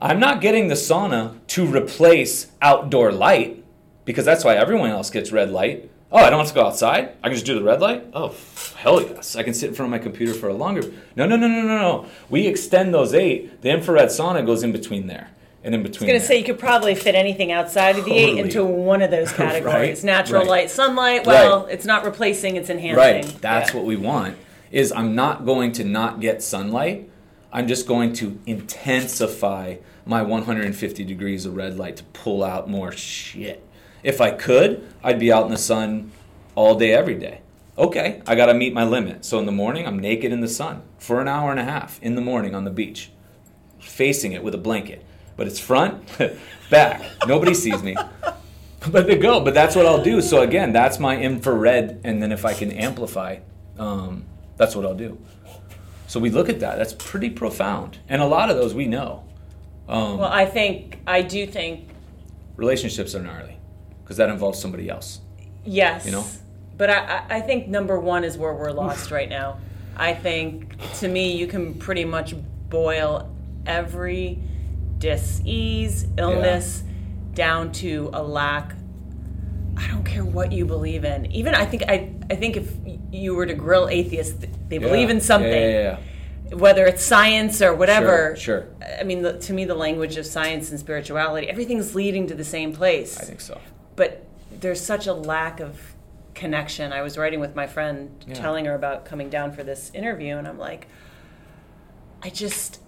I'm 0.00 0.20
not 0.20 0.40
getting 0.40 0.68
the 0.68 0.74
sauna 0.74 1.38
to 1.48 1.66
replace 1.66 2.52
outdoor 2.62 3.10
light 3.10 3.64
because 4.04 4.24
that's 4.24 4.44
why 4.44 4.54
everyone 4.54 4.90
else 4.90 5.10
gets 5.10 5.32
red 5.32 5.50
light. 5.50 5.90
Oh, 6.10 6.18
I 6.18 6.30
don't 6.30 6.38
have 6.38 6.48
to 6.48 6.54
go 6.54 6.66
outside? 6.66 7.16
I 7.22 7.28
can 7.28 7.34
just 7.34 7.44
do 7.44 7.54
the 7.54 7.62
red 7.62 7.80
light? 7.80 8.06
Oh, 8.14 8.34
hell 8.76 9.02
yes. 9.02 9.36
I 9.36 9.42
can 9.42 9.52
sit 9.52 9.70
in 9.70 9.74
front 9.74 9.92
of 9.92 9.98
my 10.00 10.02
computer 10.02 10.32
for 10.32 10.48
a 10.48 10.54
longer. 10.54 10.82
No, 11.16 11.26
no, 11.26 11.36
no, 11.36 11.48
no, 11.48 11.62
no, 11.62 11.78
no. 11.78 12.06
We 12.30 12.46
extend 12.46 12.94
those 12.94 13.12
eight. 13.12 13.60
The 13.60 13.70
infrared 13.70 14.08
sauna 14.08 14.46
goes 14.46 14.62
in 14.62 14.72
between 14.72 15.06
there 15.08 15.28
and 15.68 15.74
in 15.74 15.80
I 15.82 15.84
between. 15.84 16.06
was 16.06 16.12
going 16.12 16.20
to 16.20 16.26
say 16.26 16.38
you 16.38 16.44
could 16.44 16.58
probably 16.58 16.94
fit 16.94 17.14
anything 17.14 17.52
outside 17.52 17.98
of 17.98 18.06
the 18.06 18.12
eight 18.12 18.38
into 18.38 18.64
one 18.64 19.02
of 19.02 19.10
those 19.10 19.30
categories. 19.44 19.98
Right, 19.98 20.04
Natural 20.04 20.40
right. 20.40 20.50
light, 20.50 20.70
sunlight. 20.70 21.26
Well, 21.26 21.64
Right. 21.64 21.74
it's 21.74 21.84
not 21.84 22.04
replacing; 22.04 22.56
it's 22.56 22.70
enhancing. 22.70 22.96
Right. 22.98 23.40
That's 23.42 23.70
Yeah. 23.70 23.76
what 23.76 23.84
we 23.86 23.96
want. 23.96 24.36
Is 24.70 24.90
I'm 24.92 25.14
not 25.14 25.44
going 25.44 25.72
to 25.72 25.84
not 25.84 26.20
get 26.20 26.42
sunlight 26.42 27.08
I'm 27.50 27.66
just 27.66 27.86
going 27.86 28.12
to 28.14 28.38
intensify 28.44 29.76
my 30.04 30.20
150 30.22 31.02
degrees 31.04 31.46
of 31.46 31.56
red 31.56 31.78
light 31.78 31.96
to 31.96 32.04
pull 32.04 32.44
out 32.44 32.68
more 32.68 32.92
shit. 32.92 33.64
If 34.02 34.20
I 34.20 34.32
could, 34.32 34.86
I'd 35.02 35.18
be 35.18 35.32
out 35.32 35.46
in 35.46 35.50
the 35.50 35.56
sun 35.56 36.12
all 36.54 36.74
day, 36.74 36.92
every 36.92 37.14
day. 37.14 37.40
Okay, 37.78 38.20
I 38.26 38.34
gotta 38.34 38.52
meet 38.54 38.74
my 38.74 38.84
limit. 38.84 39.24
So 39.24 39.38
in 39.38 39.46
the 39.46 39.52
morning, 39.52 39.86
I'm 39.86 39.98
naked 39.98 40.30
in 40.32 40.40
the 40.42 40.48
sun 40.48 40.82
for 40.98 41.20
an 41.22 41.28
hour 41.28 41.50
and 41.50 41.58
a 41.60 41.64
half 41.64 41.98
in 42.02 42.16
the 42.16 42.20
morning 42.20 42.54
on 42.54 42.64
the 42.64 42.70
beach, 42.70 43.10
facing 43.78 44.32
it 44.32 44.42
with 44.42 44.54
a 44.54 44.58
blanket. 44.58 45.02
But 45.38 45.46
it's 45.46 45.58
front, 45.60 46.04
back. 46.70 47.00
Nobody 47.26 47.54
sees 47.54 47.82
me. 47.82 47.96
But 48.90 49.06
they 49.06 49.16
go. 49.16 49.40
But 49.40 49.54
that's 49.54 49.74
what 49.76 49.86
I'll 49.86 50.02
do. 50.02 50.20
So 50.20 50.42
again, 50.42 50.72
that's 50.72 50.98
my 50.98 51.16
infrared. 51.16 52.00
And 52.04 52.22
then 52.22 52.32
if 52.32 52.44
I 52.44 52.52
can 52.52 52.70
amplify, 52.72 53.38
um, 53.78 54.24
that's 54.56 54.74
what 54.76 54.84
I'll 54.84 54.94
do. 54.96 55.16
So 56.08 56.18
we 56.20 56.30
look 56.30 56.48
at 56.48 56.60
that. 56.60 56.76
That's 56.76 56.92
pretty 56.92 57.30
profound. 57.30 57.98
And 58.08 58.20
a 58.20 58.26
lot 58.26 58.50
of 58.50 58.56
those 58.56 58.74
we 58.74 58.86
know. 58.86 59.24
Um, 59.88 60.18
Well, 60.18 60.28
I 60.32 60.44
think 60.44 60.98
I 61.06 61.22
do 61.22 61.46
think 61.46 61.88
relationships 62.56 63.14
are 63.14 63.22
gnarly 63.22 63.56
because 64.02 64.16
that 64.16 64.28
involves 64.30 64.58
somebody 64.60 64.88
else. 64.90 65.20
yes. 65.64 66.04
You 66.04 66.12
know? 66.12 66.24
But 66.76 66.90
I, 66.90 66.96
I 66.96 67.24
I 67.36 67.40
think 67.40 67.68
number 67.68 67.98
one 67.98 68.22
is 68.24 68.36
where 68.38 68.54
we're 68.54 68.70
lost 68.72 69.10
right 69.10 69.28
now. 69.28 69.58
I 69.96 70.14
think 70.14 70.76
to 71.00 71.08
me 71.08 71.36
you 71.36 71.46
can 71.46 71.74
pretty 71.74 72.04
much 72.04 72.34
boil 72.70 73.28
every 73.66 74.38
dis-ease, 74.98 76.06
illness 76.16 76.82
down 77.34 77.70
to 77.72 78.10
a 78.12 78.22
lack 78.22 78.74
I 79.76 79.86
don't 79.86 80.02
care 80.04 80.24
what 80.24 80.50
you 80.50 80.64
believe 80.66 81.04
in. 81.04 81.26
Even 81.26 81.54
I 81.54 81.64
think 81.64 81.84
I 81.88 82.10
I 82.28 82.34
think 82.34 82.56
if 82.56 82.74
you 83.12 83.34
were 83.36 83.46
to 83.46 83.54
grill 83.54 83.88
atheists, 83.88 84.44
they 84.68 84.78
believe 84.78 85.08
Yeah. 85.08 85.14
in 85.14 85.20
something. 85.20 85.52
Yeah, 85.52 85.68
yeah, 85.68 85.98
yeah. 86.50 86.54
whether 86.56 86.84
it's 86.84 87.04
science 87.04 87.62
or 87.62 87.72
whatever. 87.74 88.34
Sure, 88.34 88.66
sure. 88.80 88.96
I 88.98 89.04
mean, 89.04 89.22
the, 89.22 89.38
to 89.38 89.52
me, 89.52 89.64
the 89.66 89.76
language 89.76 90.16
of 90.16 90.26
science 90.26 90.70
and 90.70 90.80
spirituality, 90.80 91.48
everything's 91.48 91.94
leading 91.94 92.26
to 92.26 92.34
the 92.34 92.44
same 92.44 92.72
place. 92.72 93.20
I 93.20 93.24
think 93.24 93.40
so. 93.40 93.60
But 93.94 94.24
there's 94.50 94.80
such 94.80 95.06
a 95.06 95.12
lack 95.12 95.60
of 95.60 95.94
connection. 96.34 96.92
I 96.92 97.02
was 97.02 97.16
writing 97.16 97.38
with 97.38 97.54
my 97.54 97.66
friend, 97.68 98.10
Yeah. 98.26 98.34
telling 98.34 98.64
her 98.64 98.74
about 98.74 99.04
coming 99.04 99.28
down 99.30 99.52
for 99.52 99.62
this 99.62 99.92
interview, 99.94 100.36
and 100.38 100.48
I'm 100.48 100.58
like, 100.58 100.88
I 102.22 102.30
just. 102.30 102.80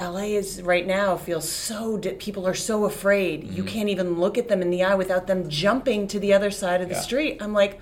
LA 0.00 0.36
is 0.38 0.62
right 0.62 0.86
now 0.86 1.16
feels 1.16 1.48
so 1.50 1.96
di- 1.96 2.14
people 2.14 2.46
are 2.46 2.54
so 2.54 2.84
afraid. 2.84 3.44
You 3.44 3.62
Mm-hmm. 3.62 3.66
can't 3.74 3.88
even 3.88 4.18
look 4.20 4.38
at 4.38 4.48
them 4.48 4.62
in 4.62 4.70
the 4.70 4.82
eye 4.84 4.94
without 4.94 5.26
them 5.26 5.48
jumping 5.48 6.06
to 6.08 6.18
the 6.20 6.32
other 6.34 6.50
side 6.50 6.80
of 6.80 6.88
the 6.88 6.94
Yeah. 6.94 7.00
street. 7.00 7.38
I'm 7.42 7.52
like, 7.52 7.80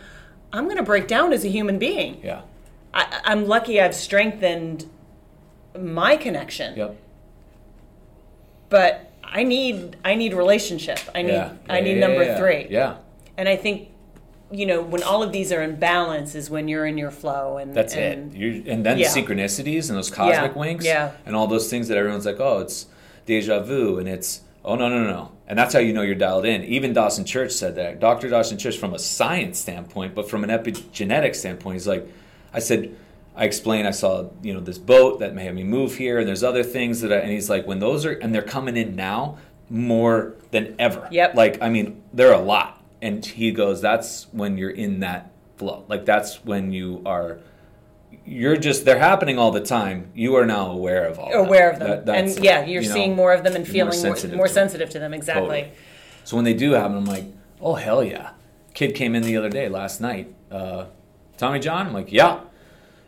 I'm 0.52 0.64
going 0.64 0.76
to 0.78 0.82
break 0.82 1.06
down 1.08 1.32
as 1.32 1.44
a 1.44 1.48
human 1.48 1.78
being. 1.78 2.20
Yeah. 2.22 2.42
I, 2.94 3.20
I'm 3.24 3.46
lucky 3.46 3.80
I've 3.80 3.94
strengthened 3.94 4.86
my 5.78 6.16
connection, 6.16 6.76
Yep. 6.76 6.96
but 8.70 9.12
I 9.22 9.42
need 9.42 9.96
I 10.04 10.14
need 10.14 10.32
relationship. 10.34 10.98
I 11.14 11.22
need 11.22 11.32
Yeah. 11.32 11.52
I 11.68 11.80
need 11.80 11.98
yeah, 11.98 12.06
number 12.06 12.24
yeah. 12.24 12.38
three. 12.38 12.66
Yeah. 12.70 12.96
And 13.36 13.48
I 13.48 13.56
think 13.56 13.88
you 14.50 14.66
know 14.66 14.80
when 14.80 15.02
all 15.02 15.22
of 15.22 15.32
these 15.32 15.50
are 15.52 15.62
in 15.62 15.76
balance 15.76 16.34
is 16.34 16.48
when 16.48 16.68
you're 16.68 16.86
in 16.86 16.96
your 16.98 17.10
flow 17.10 17.58
and 17.58 17.74
That's 17.74 17.94
and, 17.94 18.34
it. 18.34 18.38
You 18.38 18.62
and 18.66 18.86
then 18.86 18.98
Yeah. 18.98 19.08
synchronicities 19.08 19.88
and 19.88 19.98
those 19.98 20.10
cosmic 20.10 20.52
Yeah, 20.52 20.58
winks 20.58 20.84
yeah. 20.84 21.10
and 21.24 21.34
all 21.34 21.46
those 21.46 21.68
things 21.68 21.88
that 21.88 21.96
everyone's 21.98 22.26
like, 22.26 22.38
oh, 22.40 22.60
it's 22.60 22.86
deja 23.26 23.60
vu 23.60 23.98
and 23.98 24.08
it's 24.08 24.42
oh 24.64 24.76
no 24.76 24.88
no 24.88 25.02
no 25.02 25.10
no. 25.10 25.32
And 25.48 25.58
that's 25.58 25.72
how 25.74 25.80
you 25.80 25.92
know 25.92 26.02
you're 26.02 26.14
dialed 26.14 26.44
in. 26.44 26.64
Even 26.64 26.92
Dawson 26.92 27.24
Church 27.24 27.52
said 27.52 27.76
that. 27.76 28.00
Dr. 28.00 28.28
Dawson 28.28 28.58
Church 28.58 28.78
from 28.78 28.94
a 28.94 28.98
science 28.98 29.58
standpoint, 29.58 30.14
but 30.14 30.28
from 30.28 30.42
an 30.44 30.50
epigenetic 30.50 31.34
standpoint, 31.36 31.74
he's 31.74 31.86
like, 31.86 32.06
I 32.52 32.58
said, 32.58 32.94
I 33.36 33.44
explained 33.44 33.86
I 33.86 33.92
saw 33.92 34.28
you 34.42 34.54
know 34.54 34.60
this 34.60 34.78
boat 34.78 35.20
that 35.20 35.34
made 35.34 35.52
me 35.54 35.62
move 35.62 35.96
here, 35.96 36.18
and 36.18 36.26
there's 36.26 36.42
other 36.42 36.62
things 36.62 37.00
that, 37.02 37.12
I, 37.12 37.16
and 37.16 37.30
he's 37.30 37.50
like, 37.50 37.66
when 37.66 37.78
those 37.80 38.04
are 38.06 38.12
and 38.12 38.34
they're 38.34 38.42
coming 38.42 38.76
in 38.76 38.96
now 38.96 39.38
more 39.68 40.34
than 40.52 40.74
ever. 40.78 41.08
Yep. 41.10 41.34
Like 41.34 41.60
I 41.62 41.68
mean, 41.68 42.02
they're 42.12 42.32
a 42.32 42.38
lot, 42.40 42.75
and 43.02 43.24
he 43.24 43.52
goes, 43.52 43.80
that's 43.80 44.26
when 44.32 44.56
you're 44.58 44.70
in 44.70 45.00
that 45.00 45.30
flow. 45.56 45.84
Like 45.88 46.04
that's 46.04 46.44
when 46.44 46.72
you 46.72 47.02
are. 47.06 47.38
You're 48.24 48.56
just 48.56 48.84
they're 48.84 48.98
happening 48.98 49.38
all 49.38 49.50
the 49.50 49.60
time. 49.60 50.10
You 50.14 50.36
are 50.36 50.46
now 50.46 50.70
aware 50.70 51.06
of 51.06 51.18
all. 51.18 51.32
aware 51.32 51.70
of 51.70 51.78
them. 51.78 52.04
That- 52.04 52.16
and 52.16 52.44
yeah, 52.44 52.64
you're 52.64 52.82
you 52.82 52.88
know, 52.88 52.94
seeing 52.94 53.16
more 53.16 53.32
of 53.32 53.44
them 53.44 53.54
and 53.54 53.66
feeling 53.66 53.86
more, 53.86 53.92
sensitive 53.92 54.36
more 54.36 54.46
to 54.48 54.54
them. 54.54 54.62
sensitive 54.68 54.90
to 54.90 54.98
them. 54.98 55.14
Exactly. 55.14 55.62
Totally. 55.62 55.72
So 56.24 56.36
when 56.36 56.44
they 56.44 56.54
do 56.54 56.72
happen, 56.72 56.96
I'm 56.96 57.04
like, 57.04 57.24
oh 57.60 57.74
hell 57.74 58.02
yeah. 58.02 58.30
Kid 58.74 58.94
came 58.94 59.14
in 59.14 59.22
the 59.22 59.36
other 59.36 59.48
day, 59.48 59.68
last 59.68 60.00
night. 60.00 60.34
Uh, 60.50 60.86
Tommy 61.36 61.60
John. 61.60 61.86
I'm 61.86 61.92
like, 61.92 62.12
yeah. 62.12 62.40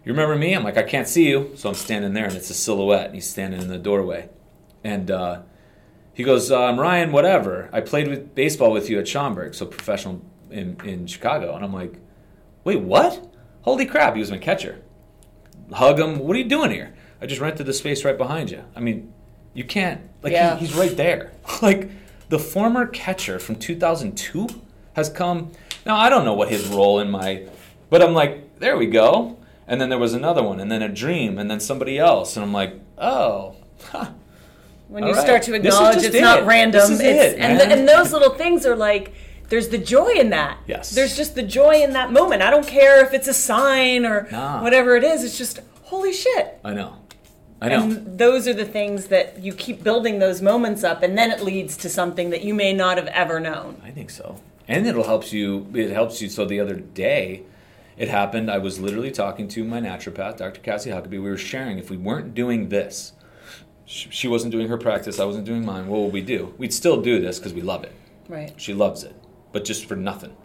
You 0.04 0.12
remember 0.12 0.36
me? 0.36 0.54
I'm 0.54 0.64
like, 0.64 0.78
I 0.78 0.82
can't 0.82 1.06
see 1.06 1.28
you, 1.28 1.52
so 1.56 1.68
I'm 1.68 1.74
standing 1.74 2.14
there, 2.14 2.24
and 2.24 2.34
it's 2.34 2.48
a 2.48 2.54
silhouette, 2.54 3.06
and 3.06 3.14
he's 3.14 3.28
standing 3.28 3.60
in 3.60 3.68
the 3.68 3.76
doorway, 3.76 4.30
and 4.82 5.10
uh, 5.10 5.42
he 6.18 6.24
goes, 6.24 6.50
I'm 6.50 6.80
Ryan, 6.80 7.12
whatever. 7.12 7.70
I 7.72 7.80
played 7.80 8.08
with 8.08 8.34
baseball 8.34 8.72
with 8.72 8.90
you 8.90 8.98
at 8.98 9.06
Schaumburg, 9.06 9.54
so 9.54 9.64
professional 9.66 10.20
in 10.50 10.76
in 10.84 11.06
Chicago, 11.06 11.54
and 11.54 11.64
I'm 11.64 11.72
like, 11.72 11.94
wait, 12.64 12.80
what? 12.80 13.32
Holy 13.62 13.86
crap! 13.86 14.14
He 14.14 14.20
was 14.20 14.30
my 14.32 14.36
catcher. 14.38 14.80
Hug 15.72 16.00
him. 16.00 16.18
What 16.18 16.34
are 16.34 16.40
you 16.40 16.48
doing 16.48 16.72
here? 16.72 16.92
I 17.22 17.26
just 17.26 17.40
rented 17.40 17.66
the 17.66 17.72
space 17.72 18.04
right 18.04 18.18
behind 18.18 18.50
you. 18.50 18.64
I 18.74 18.80
mean, 18.80 19.12
you 19.54 19.62
can't. 19.62 20.00
Like 20.20 20.32
Yeah. 20.32 20.56
he, 20.56 20.66
he's 20.66 20.74
right 20.74 20.96
there. 20.96 21.30
like 21.62 21.88
the 22.30 22.38
former 22.40 22.86
catcher 22.88 23.38
from 23.38 23.54
2002 23.54 24.48
has 24.94 25.08
come. 25.08 25.52
Now 25.86 25.96
I 25.96 26.10
don't 26.10 26.24
know 26.24 26.34
what 26.34 26.48
his 26.48 26.66
role 26.66 26.98
in 26.98 27.12
my, 27.12 27.46
but 27.90 28.02
I'm 28.02 28.12
like, 28.12 28.58
there 28.58 28.76
we 28.76 28.86
go. 28.86 29.38
And 29.68 29.80
then 29.80 29.88
there 29.88 30.00
was 30.00 30.14
another 30.14 30.42
one, 30.42 30.58
and 30.58 30.68
then 30.72 30.82
a 30.82 30.88
dream, 30.88 31.38
and 31.38 31.48
then 31.48 31.60
somebody 31.60 31.96
else, 31.96 32.36
and 32.36 32.44
I'm 32.44 32.52
like, 32.52 32.74
oh. 32.96 33.54
huh. 33.84 34.10
When 34.88 35.02
All 35.04 35.10
you 35.10 35.14
right. 35.16 35.24
start 35.24 35.42
to 35.44 35.54
acknowledge 35.54 35.98
it's 36.02 36.14
it. 36.14 36.20
not 36.20 36.46
random, 36.46 36.80
it's 36.92 37.00
it, 37.00 37.38
and 37.38 37.60
the, 37.60 37.66
and 37.68 37.86
those 37.88 38.12
little 38.12 38.34
things 38.34 38.64
are 38.64 38.74
like 38.76 39.12
there's 39.50 39.68
the 39.68 39.78
joy 39.78 40.08
in 40.10 40.30
that. 40.30 40.58
Yes. 40.66 40.90
There's 40.90 41.16
just 41.16 41.34
the 41.34 41.42
joy 41.42 41.82
in 41.82 41.92
that 41.92 42.12
moment. 42.12 42.42
I 42.42 42.50
don't 42.50 42.66
care 42.66 43.04
if 43.04 43.12
it's 43.14 43.28
a 43.28 43.34
sign 43.34 44.04
or 44.06 44.28
Nah. 44.30 44.62
whatever 44.62 44.96
it 44.96 45.04
is. 45.04 45.24
It's 45.24 45.38
just 45.38 45.60
holy 45.84 46.12
shit. 46.12 46.58
I 46.64 46.74
know. 46.74 46.94
I 47.60 47.68
know. 47.70 47.82
And 47.84 48.18
those 48.18 48.46
are 48.46 48.54
the 48.54 48.64
things 48.64 49.06
that 49.06 49.42
you 49.42 49.52
keep 49.52 49.82
building 49.82 50.18
those 50.20 50.40
moments 50.40 50.84
up, 50.84 51.02
and 51.02 51.18
then 51.18 51.30
it 51.30 51.42
leads 51.42 51.76
to 51.78 51.88
something 51.88 52.30
that 52.30 52.44
you 52.44 52.54
may 52.54 52.72
not 52.72 52.96
have 52.98 53.08
ever 53.08 53.40
known. 53.40 53.80
I 53.84 53.90
think 53.90 54.10
so. 54.10 54.40
And 54.68 54.86
it'll 54.86 55.04
help 55.04 55.32
you. 55.32 55.66
It 55.74 55.90
helps 55.90 56.20
you. 56.22 56.28
So 56.28 56.44
the 56.44 56.60
other 56.60 56.76
day, 56.76 57.42
it 57.96 58.08
happened. 58.08 58.50
I 58.50 58.58
was 58.58 58.78
literally 58.78 59.10
talking 59.10 59.48
to 59.48 59.64
my 59.64 59.80
naturopath, 59.80 60.36
Dr. 60.36 60.60
Cassie 60.60 60.90
Huckabee. 60.90 61.12
We 61.12 61.18
were 61.20 61.36
sharing 61.38 61.78
if 61.78 61.90
we 61.90 61.96
weren't 61.96 62.34
doing 62.34 62.68
this, 62.68 63.12
she 63.88 64.28
wasn't 64.28 64.52
doing 64.52 64.68
her 64.68 64.76
practice, 64.76 65.18
I 65.18 65.24
wasn't 65.24 65.46
doing 65.46 65.64
mine. 65.64 65.86
What 65.86 66.02
would 66.02 66.12
we 66.12 66.20
do? 66.20 66.54
We'd 66.58 66.74
still 66.74 67.00
do 67.00 67.20
this 67.20 67.38
because 67.38 67.54
we 67.54 67.62
love 67.62 67.84
it. 67.84 67.94
Right. 68.28 68.52
She 68.56 68.74
loves 68.74 69.02
it, 69.02 69.16
but 69.52 69.64
just 69.64 69.86
for 69.86 69.96
nothing. 69.96 70.36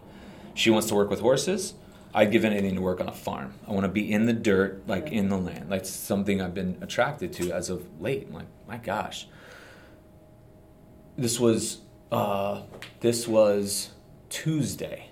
She 0.54 0.70
wants 0.70 0.88
to 0.88 0.94
work 0.94 1.10
with 1.10 1.20
horses. 1.20 1.74
I'd 2.14 2.30
give 2.30 2.44
anything 2.44 2.74
to 2.76 2.80
work 2.80 3.00
on 3.00 3.08
a 3.08 3.12
farm. 3.12 3.54
I 3.68 3.72
want 3.72 3.84
to 3.84 3.88
be 3.88 4.10
in 4.10 4.24
the 4.24 4.32
dirt, 4.32 4.86
like 4.86 5.10
in 5.12 5.28
the 5.28 5.36
land. 5.36 5.66
That's 5.68 5.90
something 5.90 6.40
I've 6.40 6.54
been 6.54 6.78
attracted 6.80 7.32
to 7.34 7.52
as 7.52 7.68
of 7.68 7.84
late. 8.00 8.28
I'm 8.28 8.34
like, 8.34 8.46
my 8.66 8.78
gosh. 8.78 9.26
This 11.18 11.38
was 11.38 11.80
uh, 12.10 12.62
this 13.00 13.28
was 13.28 13.90
Tuesday. 14.30 15.10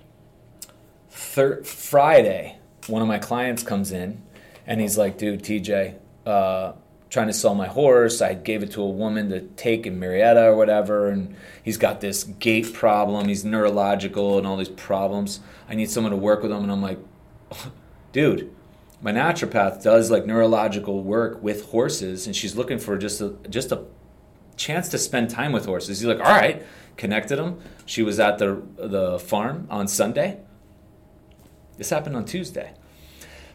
Thir- 1.11 1.62
Friday, 1.64 2.59
one 2.87 3.03
of 3.03 3.09
my 3.09 3.18
clients 3.18 3.62
comes 3.62 3.93
in, 3.93 4.22
and 4.66 4.80
he's 4.80 4.97
like, 4.97 5.18
"Dude, 5.18 5.43
TJ, 5.43 5.97
uh, 6.24 6.72
trying 7.12 7.26
to 7.26 7.32
sell 7.34 7.54
my 7.54 7.66
horse. 7.66 8.22
I 8.22 8.32
gave 8.32 8.62
it 8.62 8.70
to 8.70 8.82
a 8.82 8.88
woman 8.88 9.28
to 9.28 9.42
take 9.42 9.86
in 9.86 9.98
Marietta 9.98 10.46
or 10.46 10.56
whatever, 10.56 11.08
and 11.08 11.36
he's 11.62 11.76
got 11.76 12.00
this 12.00 12.24
gait 12.24 12.72
problem. 12.72 13.28
He's 13.28 13.44
neurological 13.44 14.38
and 14.38 14.46
all 14.46 14.56
these 14.56 14.70
problems. 14.70 15.40
I 15.68 15.74
need 15.74 15.90
someone 15.90 16.12
to 16.12 16.16
work 16.16 16.42
with 16.42 16.50
him." 16.50 16.62
And 16.62 16.72
I'm 16.72 16.82
like, 16.82 16.98
"Dude." 18.12 18.50
My 19.02 19.10
naturopath 19.10 19.82
does 19.82 20.12
like 20.12 20.26
neurological 20.26 21.02
work 21.02 21.42
with 21.42 21.66
horses, 21.66 22.26
and 22.28 22.36
she's 22.36 22.54
looking 22.54 22.78
for 22.78 22.96
just 22.96 23.20
a 23.20 23.34
just 23.50 23.72
a 23.72 23.84
chance 24.56 24.88
to 24.90 24.98
spend 24.98 25.28
time 25.28 25.50
with 25.52 25.66
horses. 25.66 25.98
He's 25.98 26.06
like, 26.06 26.20
all 26.20 26.32
right, 26.32 26.64
connected 26.96 27.38
him. 27.38 27.60
She 27.84 28.02
was 28.02 28.20
at 28.20 28.38
the 28.38 28.62
the 28.76 29.18
farm 29.18 29.66
on 29.70 29.88
Sunday. 29.88 30.38
This 31.76 31.90
happened 31.90 32.16
on 32.16 32.24
Tuesday. 32.24 32.74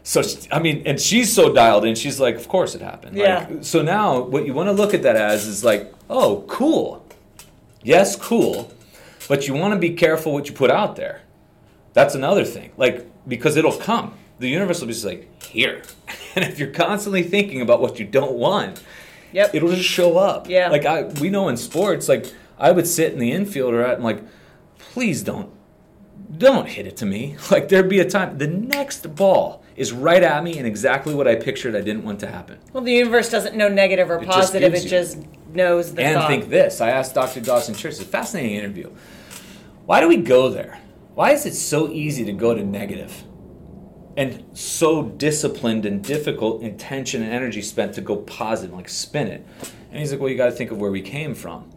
So 0.08 0.22
I 0.50 0.58
mean, 0.58 0.84
and 0.86 0.98
she's 0.98 1.30
so 1.30 1.52
dialed 1.52 1.84
in. 1.84 1.94
She's 1.94 2.18
like, 2.18 2.36
of 2.36 2.48
course 2.48 2.74
it 2.74 2.80
happened. 2.80 3.14
Yeah. 3.14 3.46
Like, 3.46 3.62
so 3.62 3.82
now, 3.82 4.20
what 4.22 4.46
you 4.46 4.54
want 4.54 4.70
to 4.70 4.72
look 4.72 4.94
at 4.94 5.02
that 5.02 5.16
as 5.16 5.46
is 5.46 5.62
like, 5.62 5.92
oh, 6.08 6.46
cool. 6.48 7.06
Yes, 7.82 8.16
cool. 8.16 8.72
But 9.28 9.46
you 9.46 9.52
want 9.52 9.74
to 9.74 9.78
be 9.78 9.90
careful 9.90 10.32
what 10.32 10.48
you 10.48 10.54
put 10.54 10.70
out 10.70 10.96
there. 10.96 11.20
That's 11.92 12.14
another 12.14 12.46
thing. 12.46 12.72
Like 12.78 13.06
because 13.28 13.58
it'll 13.58 13.76
come. 13.76 14.14
The 14.38 14.48
universe 14.48 14.80
will 14.80 14.86
be 14.86 14.94
just 14.94 15.04
like 15.04 15.42
here. 15.42 15.82
And 16.34 16.44
if 16.44 16.58
you're 16.58 16.70
constantly 16.70 17.24
thinking 17.24 17.60
about 17.60 17.80
what 17.82 17.98
you 17.98 18.06
don't 18.06 18.34
want, 18.34 18.82
Yep. 19.32 19.54
it'll 19.54 19.70
just 19.70 19.88
show 19.88 20.16
up. 20.16 20.48
Yeah. 20.48 20.70
Like 20.70 20.86
I, 20.86 21.02
we 21.02 21.28
know 21.28 21.48
in 21.48 21.58
sports, 21.58 22.08
like 22.08 22.32
I 22.58 22.70
would 22.70 22.86
sit 22.86 23.12
in 23.12 23.18
the 23.18 23.32
infield 23.32 23.74
or 23.74 23.84
I'm 23.84 24.02
like, 24.02 24.22
please 24.78 25.22
don't, 25.22 25.50
don't 26.38 26.66
hit 26.66 26.86
it 26.86 26.96
to 26.98 27.06
me. 27.06 27.36
Like 27.50 27.68
there'd 27.68 27.90
be 27.90 27.98
a 28.00 28.08
time, 28.08 28.38
the 28.38 28.46
next 28.46 29.14
ball 29.16 29.62
is 29.78 29.92
right 29.92 30.22
at 30.22 30.42
me 30.44 30.58
and 30.58 30.66
exactly 30.66 31.14
what 31.14 31.26
I 31.28 31.36
pictured 31.36 31.74
I 31.76 31.80
didn't 31.80 32.04
want 32.04 32.20
to 32.20 32.26
happen. 32.26 32.58
Well, 32.72 32.82
the 32.82 32.92
universe 32.92 33.30
doesn't 33.30 33.56
know 33.56 33.68
negative 33.68 34.10
or 34.10 34.18
It 34.22 34.26
positive. 34.26 34.72
gives 34.72 34.84
It 34.84 34.88
just 34.88 35.18
knows 35.52 35.94
the 35.94 36.02
and 36.02 36.16
thought. 36.16 36.28
think 36.28 36.48
this. 36.48 36.80
I 36.80 36.90
asked 36.90 37.14
Dr. 37.14 37.40
Dawson 37.40 37.74
Church, 37.74 37.92
it's 37.92 38.00
a 38.00 38.04
fascinating 38.04 38.56
interview. 38.56 38.90
Why 39.86 40.00
do 40.00 40.08
we 40.08 40.16
go 40.18 40.48
there? 40.50 40.78
Why 41.14 41.30
is 41.32 41.46
it 41.46 41.54
so 41.54 41.90
easy 41.90 42.24
to 42.26 42.32
go 42.32 42.54
to 42.54 42.62
negative? 42.64 43.24
And 44.16 44.44
so 44.52 45.04
disciplined 45.04 45.86
and 45.86 46.02
difficult 46.02 46.62
intention 46.62 47.22
and 47.22 47.32
energy 47.32 47.62
spent 47.62 47.94
to 47.94 48.00
go 48.00 48.16
positive, 48.16 48.74
like 48.74 48.88
spin 48.88 49.28
it. 49.28 49.46
And 49.90 50.00
he's 50.00 50.10
like, 50.10 50.20
Well, 50.20 50.28
you 50.28 50.36
got 50.36 50.46
to 50.46 50.52
think 50.52 50.70
of 50.72 50.78
where 50.78 50.90
we 50.90 51.00
came 51.02 51.34
from. 51.34 51.70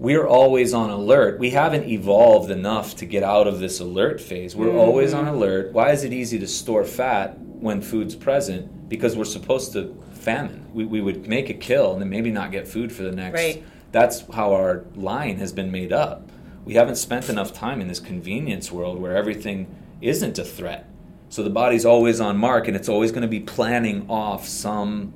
We're 0.00 0.26
always 0.26 0.72
on 0.72 0.88
alert. 0.88 1.38
We 1.38 1.50
haven't 1.50 1.86
evolved 1.86 2.50
enough 2.50 2.96
to 2.96 3.04
get 3.04 3.22
out 3.22 3.46
of 3.46 3.60
this 3.60 3.80
alert 3.80 4.18
phase. 4.18 4.56
We're 4.56 4.68
mm-hmm. 4.68 4.78
always 4.78 5.12
on 5.12 5.28
alert. 5.28 5.74
Why 5.74 5.90
is 5.90 6.04
it 6.04 6.12
easy 6.14 6.38
to 6.38 6.46
store 6.46 6.84
fat 6.84 7.38
when 7.38 7.82
food's 7.82 8.16
present? 8.16 8.88
Because 8.88 9.14
we're 9.14 9.26
supposed 9.26 9.74
to 9.74 9.94
famine. 10.14 10.66
We, 10.72 10.86
we 10.86 11.02
would 11.02 11.28
make 11.28 11.50
a 11.50 11.54
kill 11.54 11.92
and 11.92 12.00
then 12.00 12.08
maybe 12.08 12.30
not 12.30 12.50
get 12.50 12.66
food 12.66 12.90
for 12.90 13.02
the 13.02 13.12
next. 13.12 13.34
Right. 13.34 13.62
That's 13.92 14.24
how 14.32 14.54
our 14.54 14.86
line 14.94 15.36
has 15.36 15.52
been 15.52 15.70
made 15.70 15.92
up. 15.92 16.30
We 16.64 16.74
haven't 16.74 16.96
spent 16.96 17.28
enough 17.28 17.52
time 17.52 17.82
in 17.82 17.88
this 17.88 18.00
convenience 18.00 18.72
world 18.72 18.98
where 18.98 19.14
everything 19.14 19.66
isn't 20.00 20.38
a 20.38 20.44
threat. 20.44 20.88
So 21.28 21.42
the 21.42 21.50
body's 21.50 21.84
always 21.84 22.22
on 22.22 22.38
mark 22.38 22.68
and 22.68 22.74
it's 22.74 22.88
always 22.88 23.12
going 23.12 23.20
to 23.22 23.28
be 23.28 23.40
planning 23.40 24.08
off 24.08 24.48
some 24.48 25.12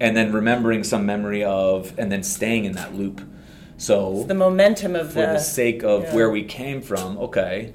and 0.00 0.16
then 0.16 0.32
remembering 0.32 0.82
some 0.82 1.06
memory 1.06 1.44
of 1.44 1.96
and 2.00 2.10
then 2.10 2.24
staying 2.24 2.64
in 2.64 2.72
that 2.72 2.96
loop. 2.96 3.20
So 3.82 4.22
the 4.28 4.34
momentum 4.34 4.94
of 4.94 5.08
for 5.08 5.22
the 5.22 5.26
the. 5.26 5.38
sake 5.40 5.82
of 5.82 6.04
yeah. 6.04 6.14
where 6.14 6.30
we 6.30 6.44
came 6.44 6.82
from, 6.82 7.18
okay. 7.18 7.74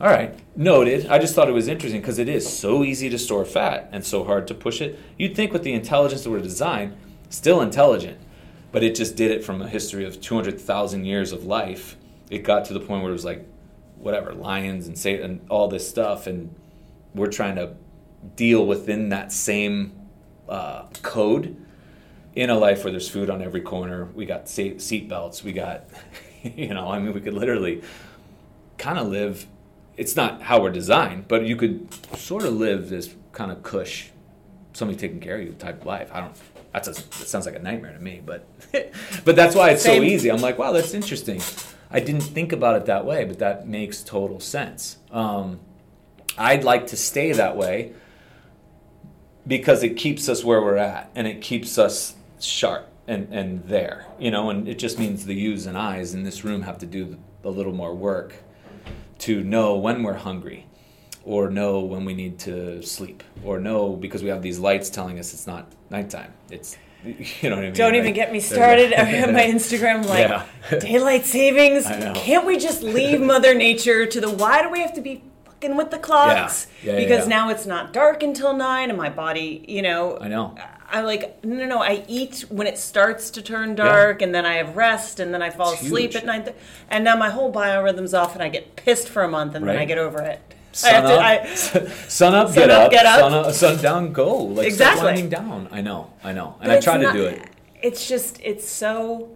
All 0.00 0.08
right, 0.08 0.34
noted. 0.56 1.08
I 1.08 1.18
just 1.18 1.34
thought 1.34 1.46
it 1.46 1.52
was 1.52 1.68
interesting 1.68 2.00
because 2.00 2.18
it 2.18 2.26
is 2.26 2.50
so 2.50 2.82
easy 2.82 3.10
to 3.10 3.18
store 3.18 3.44
fat 3.44 3.90
and 3.92 4.02
so 4.02 4.24
hard 4.24 4.46
to 4.48 4.54
push 4.54 4.80
it. 4.80 4.98
You'd 5.18 5.36
think 5.36 5.52
with 5.52 5.62
the 5.62 5.74
intelligence 5.74 6.24
that 6.24 6.30
we're 6.30 6.40
designed, 6.40 6.96
still 7.28 7.60
intelligent, 7.60 8.18
but 8.72 8.82
it 8.82 8.94
just 8.94 9.14
did 9.14 9.30
it 9.30 9.44
from 9.44 9.60
a 9.60 9.68
history 9.68 10.06
of 10.06 10.22
200,000 10.22 11.04
years 11.04 11.32
of 11.32 11.44
life. 11.44 11.98
It 12.30 12.38
got 12.38 12.64
to 12.66 12.72
the 12.72 12.80
point 12.80 13.02
where 13.02 13.10
it 13.10 13.12
was 13.12 13.26
like, 13.26 13.46
whatever, 13.98 14.32
lions 14.32 14.86
and 14.86 14.96
say 14.96 15.20
and 15.20 15.44
all 15.50 15.68
this 15.68 15.86
stuff, 15.86 16.26
and 16.26 16.54
we're 17.14 17.26
trying 17.26 17.56
to 17.56 17.74
deal 18.36 18.66
within 18.66 19.10
that 19.10 19.32
same 19.32 19.92
uh, 20.48 20.86
code 21.02 21.65
in 22.36 22.50
a 22.50 22.54
life 22.56 22.84
where 22.84 22.90
there's 22.90 23.08
food 23.08 23.30
on 23.30 23.42
every 23.42 23.62
corner. 23.62 24.04
We 24.14 24.26
got 24.26 24.48
seat 24.48 25.08
belts. 25.08 25.42
We 25.42 25.52
got, 25.52 25.88
you 26.42 26.68
know, 26.68 26.88
I 26.88 26.98
mean, 27.00 27.14
we 27.14 27.20
could 27.20 27.34
literally 27.34 27.82
kind 28.78 28.98
of 28.98 29.08
live. 29.08 29.46
It's 29.96 30.14
not 30.14 30.42
how 30.42 30.60
we're 30.60 30.70
designed, 30.70 31.26
but 31.26 31.46
you 31.46 31.56
could 31.56 31.88
sort 32.16 32.44
of 32.44 32.52
live 32.52 32.90
this 32.90 33.12
kind 33.32 33.50
of 33.50 33.62
cush, 33.62 34.10
somebody 34.74 34.98
taking 34.98 35.18
care 35.18 35.36
of 35.36 35.42
you 35.42 35.52
type 35.54 35.80
of 35.80 35.86
life. 35.86 36.10
I 36.12 36.20
don't. 36.20 36.36
That's 36.72 36.88
a, 36.88 36.92
that 36.92 37.26
sounds 37.26 37.46
like 37.46 37.56
a 37.56 37.58
nightmare 37.58 37.94
to 37.94 37.98
me, 37.98 38.20
but 38.24 38.46
but 39.24 39.34
that's 39.34 39.56
why 39.56 39.70
it's 39.70 39.82
Same. 39.82 40.02
so 40.02 40.06
easy. 40.06 40.30
I'm 40.30 40.42
like, 40.42 40.58
wow, 40.58 40.72
that's 40.72 40.92
interesting. 40.92 41.40
I 41.90 42.00
didn't 42.00 42.20
think 42.20 42.52
about 42.52 42.76
it 42.76 42.84
that 42.84 43.06
way, 43.06 43.24
but 43.24 43.38
that 43.38 43.66
makes 43.66 44.02
total 44.02 44.40
sense. 44.40 44.98
Um, 45.10 45.60
I'd 46.36 46.64
like 46.64 46.88
to 46.88 46.96
stay 46.98 47.32
that 47.32 47.56
way 47.56 47.94
because 49.46 49.82
it 49.82 49.96
keeps 49.96 50.28
us 50.28 50.44
where 50.44 50.60
we're 50.60 50.76
at 50.76 51.10
and 51.14 51.26
it 51.26 51.40
keeps 51.40 51.78
us 51.78 52.16
sharp 52.40 52.88
and, 53.08 53.32
and 53.32 53.64
there, 53.68 54.06
you 54.18 54.30
know, 54.30 54.50
and 54.50 54.68
it 54.68 54.78
just 54.78 54.98
means 54.98 55.24
the 55.26 55.34
yous 55.34 55.66
and 55.66 55.76
eyes 55.78 56.14
in 56.14 56.22
this 56.24 56.44
room 56.44 56.62
have 56.62 56.78
to 56.78 56.86
do 56.86 57.16
a 57.44 57.50
little 57.50 57.72
more 57.72 57.94
work 57.94 58.34
to 59.20 59.42
know 59.44 59.76
when 59.76 60.02
we're 60.02 60.14
hungry 60.14 60.66
or 61.24 61.50
know 61.50 61.80
when 61.80 62.04
we 62.04 62.14
need 62.14 62.38
to 62.40 62.82
sleep 62.82 63.22
or 63.44 63.58
know 63.58 63.92
because 63.94 64.22
we 64.22 64.28
have 64.28 64.42
these 64.42 64.58
lights 64.58 64.90
telling 64.90 65.18
us 65.18 65.32
it's 65.32 65.46
not 65.46 65.70
nighttime. 65.90 66.32
It's, 66.50 66.76
you 67.04 67.50
know 67.50 67.56
what 67.56 67.64
I 67.64 67.66
mean? 67.68 67.74
Don't 67.74 67.94
even 67.94 68.06
Like, 68.06 68.14
get 68.14 68.32
me 68.32 68.40
started. 68.40 68.92
I 68.92 69.04
have 69.04 69.32
my 69.32 69.42
Instagram 69.56 70.04
like 70.06 70.28
Yeah. 70.28 70.78
daylight 70.78 71.24
savings. 71.24 71.86
Can't 71.86 72.44
we 72.46 72.58
just 72.58 72.82
leave 72.82 73.20
Mother 73.20 73.54
Nature 73.54 74.06
to 74.06 74.20
the? 74.20 74.30
Why 74.30 74.62
do 74.62 74.70
we 74.70 74.80
have 74.80 74.92
to 74.94 75.00
be 75.00 75.22
fucking 75.44 75.76
with 75.76 75.90
the 75.90 75.98
clocks? 75.98 76.66
Yeah. 76.82 76.92
Yeah, 76.92 76.98
because 76.98 77.26
now 77.28 77.48
it's 77.50 77.66
not 77.66 77.92
dark 77.92 78.22
until 78.22 78.56
nine, 78.56 78.88
and 78.90 78.98
my 78.98 79.10
body, 79.10 79.64
you 79.68 79.82
know. 79.82 80.18
I 80.18 80.28
know. 80.28 80.56
I 80.88 81.00
like 81.00 81.44
no, 81.44 81.56
no, 81.56 81.66
no. 81.66 81.78
I 81.82 82.04
eat 82.08 82.44
when 82.48 82.66
it 82.66 82.78
starts 82.78 83.30
to 83.30 83.42
turn 83.42 83.74
dark, 83.74 84.22
and 84.22 84.34
then 84.34 84.46
I 84.46 84.54
have 84.54 84.76
rest, 84.76 85.18
and 85.20 85.32
then 85.34 85.42
I 85.42 85.50
fall 85.50 85.72
It's 85.72 85.82
asleep 85.82 86.12
huge. 86.12 86.16
at 86.16 86.26
nine. 86.26 86.44
Th- 86.44 86.56
and 86.90 87.02
now 87.04 87.16
my 87.16 87.28
whole 87.30 87.52
biorhythm's 87.52 88.14
off, 88.14 88.34
and 88.34 88.42
I 88.42 88.48
get 88.48 88.76
pissed 88.76 89.08
for 89.08 89.22
a 89.22 89.28
month, 89.28 89.54
and 89.54 89.66
then 89.66 89.76
I 89.76 89.84
get 89.84 89.98
over 89.98 90.20
it. 90.22 90.40
I 90.72 90.76
Sun 90.76 90.92
have 90.92 91.04
to- 91.04 91.14
up, 91.14 91.20
I- 91.20 91.88
sun 92.08 92.34
up, 92.34 92.46
Sun 92.48 92.54
get 92.54 92.70
up, 92.70 92.84
up, 92.86 92.90
get 92.90 93.06
up. 93.06 93.18
Sun, 93.20 93.32
up, 93.34 93.52
sun 93.54 93.82
down, 93.82 94.12
go. 94.12 94.36
Like 94.36 94.66
Exactly. 94.66 94.96
start 94.98 95.06
winding 95.14 95.28
down. 95.30 95.68
I 95.72 95.80
know, 95.80 96.12
I 96.22 96.32
know, 96.32 96.56
and 96.60 96.68
But 96.68 96.76
I 96.78 96.80
try 96.80 96.96
to 96.98 97.02
not- 97.04 97.14
do 97.14 97.24
it. 97.26 97.42
It's 97.82 98.06
just 98.08 98.40
it's 98.42 98.68
so 98.68 99.30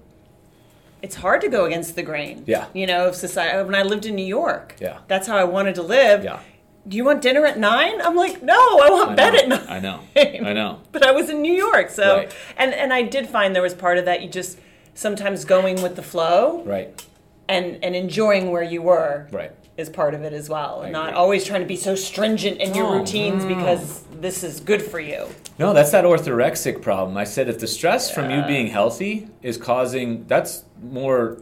it's 1.02 1.14
hard 1.16 1.40
to 1.40 1.48
go 1.48 1.64
against 1.64 1.96
the 1.96 2.02
grain. 2.02 2.44
Yeah. 2.46 2.66
You 2.74 2.86
know, 2.86 3.08
of 3.08 3.16
society. 3.16 3.62
When 3.64 3.74
I 3.74 3.82
lived 3.82 4.04
in 4.06 4.14
New 4.14 4.24
York, 4.24 4.76
Yeah. 4.80 4.98
that's 5.08 5.26
how 5.26 5.36
I 5.36 5.44
wanted 5.44 5.74
to 5.76 5.82
live. 5.82 6.22
Yeah. 6.24 6.40
Do 6.88 6.96
you 6.96 7.04
want 7.04 7.20
dinner 7.22 7.44
at 7.46 7.58
nine? 7.58 8.00
I'm 8.00 8.16
like, 8.16 8.42
no, 8.42 8.54
I 8.80 8.88
want 8.90 9.10
I 9.10 9.14
bed 9.14 9.48
know, 9.48 9.56
at 9.56 9.66
nine. 9.66 9.68
I 9.68 9.80
know, 9.80 10.00
I 10.48 10.52
know. 10.52 10.80
But 10.92 11.06
I 11.06 11.12
was 11.12 11.28
in 11.30 11.42
New 11.42 11.52
York, 11.52 11.90
so 11.90 12.16
Right. 12.16 12.34
and 12.56 12.72
and 12.74 12.92
I 12.92 13.02
did 13.02 13.28
find 13.28 13.54
there 13.54 13.62
was 13.62 13.74
part 13.74 13.98
of 13.98 14.06
that. 14.06 14.22
You 14.22 14.28
just 14.28 14.58
sometimes 14.94 15.44
going 15.44 15.82
with 15.82 15.96
the 15.96 16.02
flow 16.02 16.62
Right, 16.64 17.04
and 17.48 17.78
and 17.84 17.94
enjoying 17.94 18.50
where 18.50 18.62
you 18.62 18.82
were 18.82 19.28
right. 19.30 19.52
is 19.76 19.88
part 19.90 20.14
of 20.14 20.22
it 20.22 20.32
as 20.32 20.48
well, 20.48 20.80
and 20.82 20.92
not 20.92 21.08
agree. 21.10 21.18
always 21.18 21.44
trying 21.44 21.60
to 21.60 21.66
be 21.66 21.76
so 21.76 21.94
stringent 21.94 22.58
in 22.60 22.74
your 22.74 22.86
oh, 22.86 22.92
No, 22.94 22.98
routines 23.00 23.44
because 23.44 24.02
this 24.20 24.42
is 24.42 24.60
good 24.60 24.82
for 24.82 25.00
you. 25.00 25.26
No, 25.58 25.72
that's 25.74 25.90
that 25.92 26.04
orthorexic 26.04 26.80
problem. 26.82 27.16
I 27.18 27.24
said 27.24 27.48
if 27.48 27.58
the 27.58 27.66
stress 27.66 28.10
from 28.10 28.30
you 28.30 28.42
being 28.46 28.68
healthy 28.68 29.28
is 29.42 29.58
causing, 29.58 30.24
that's 30.26 30.64
more 30.82 31.38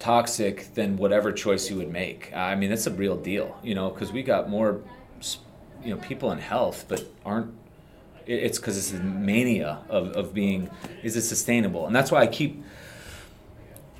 toxic 0.00 0.74
than 0.74 0.96
whatever 0.96 1.30
choice 1.30 1.70
you 1.70 1.76
would 1.76 1.92
make. 1.92 2.34
I 2.34 2.56
mean, 2.56 2.70
that's 2.70 2.88
a 2.88 2.90
real 2.90 3.16
deal, 3.16 3.56
you 3.62 3.76
know, 3.76 3.90
because 3.90 4.10
we 4.10 4.24
got 4.24 4.50
more, 4.50 4.80
you 5.84 5.94
know, 5.94 6.00
people 6.00 6.32
in 6.32 6.38
health, 6.38 6.86
but 6.88 7.04
aren't. 7.24 7.54
It's 8.26 8.58
because 8.58 8.76
it's 8.76 8.92
a 8.92 9.02
mania 9.02 9.78
of, 9.88 10.08
of 10.12 10.34
being, 10.34 10.70
is 11.02 11.16
it 11.16 11.22
sustainable? 11.22 11.86
And 11.86 11.94
that's 11.94 12.10
why 12.10 12.20
I 12.20 12.26
keep, 12.26 12.62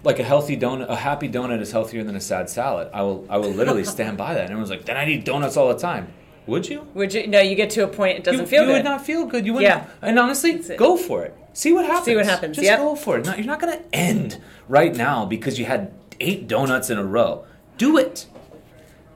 like 0.03 0.19
a 0.19 0.25
healthy 0.25 0.57
donut, 0.57 0.89
a 0.89 0.97
happy 0.97 1.29
donut 1.29 1.61
is 1.61 1.73
healthier 1.73 2.05
than 2.05 2.17
a 2.17 2.21
sad 2.21 2.49
salad. 2.49 2.91
I 2.95 3.03
will, 3.03 3.27
I 3.29 3.39
will 3.39 3.51
literally 3.51 3.85
stand 3.85 4.17
by 4.17 4.35
that. 4.35 4.43
And 4.43 4.51
everyone's 4.51 4.71
like, 4.71 4.85
then 4.85 4.97
I 4.97 5.07
eat 5.07 5.25
donuts 5.25 5.57
all 5.57 5.69
the 5.69 5.79
time. 5.79 6.13
Would 6.47 6.69
you? 6.69 6.87
Would 6.95 7.15
you? 7.15 7.27
No, 7.27 7.41
you 7.41 7.55
get 7.55 7.71
to 7.71 7.85
a 7.85 7.89
point 7.89 8.19
it 8.19 8.25
doesn't 8.25 8.41
you, 8.41 8.47
feel 8.47 8.63
you 8.63 8.69
good. 8.69 8.73
would 8.75 8.85
not 8.85 9.05
feel 9.05 9.27
good. 9.27 9.47
You 9.47 9.55
wouldn't. 9.55 9.71
Yeah. 9.71 9.87
And 10.03 10.19
honestly, 10.19 10.59
go 10.77 10.97
for 10.97 11.25
it. 11.25 11.37
See 11.53 11.73
what 11.73 11.85
happens. 11.85 12.05
See 12.07 12.17
what 12.17 12.27
happens, 12.27 12.57
Just 12.57 12.65
yep. 12.65 12.79
go 12.79 12.95
for 12.97 13.19
it. 13.19 13.27
No, 13.27 13.35
you're 13.35 13.45
not 13.45 13.61
going 13.61 13.77
to 13.77 13.95
end 13.95 14.41
right 14.69 14.95
now 14.95 15.27
because 15.27 15.59
you 15.59 15.65
had 15.65 15.93
eight 16.21 16.49
donuts 16.49 16.91
in 16.91 16.99
a 16.99 17.05
row. 17.05 17.45
Do 17.77 17.99
it. 17.99 18.27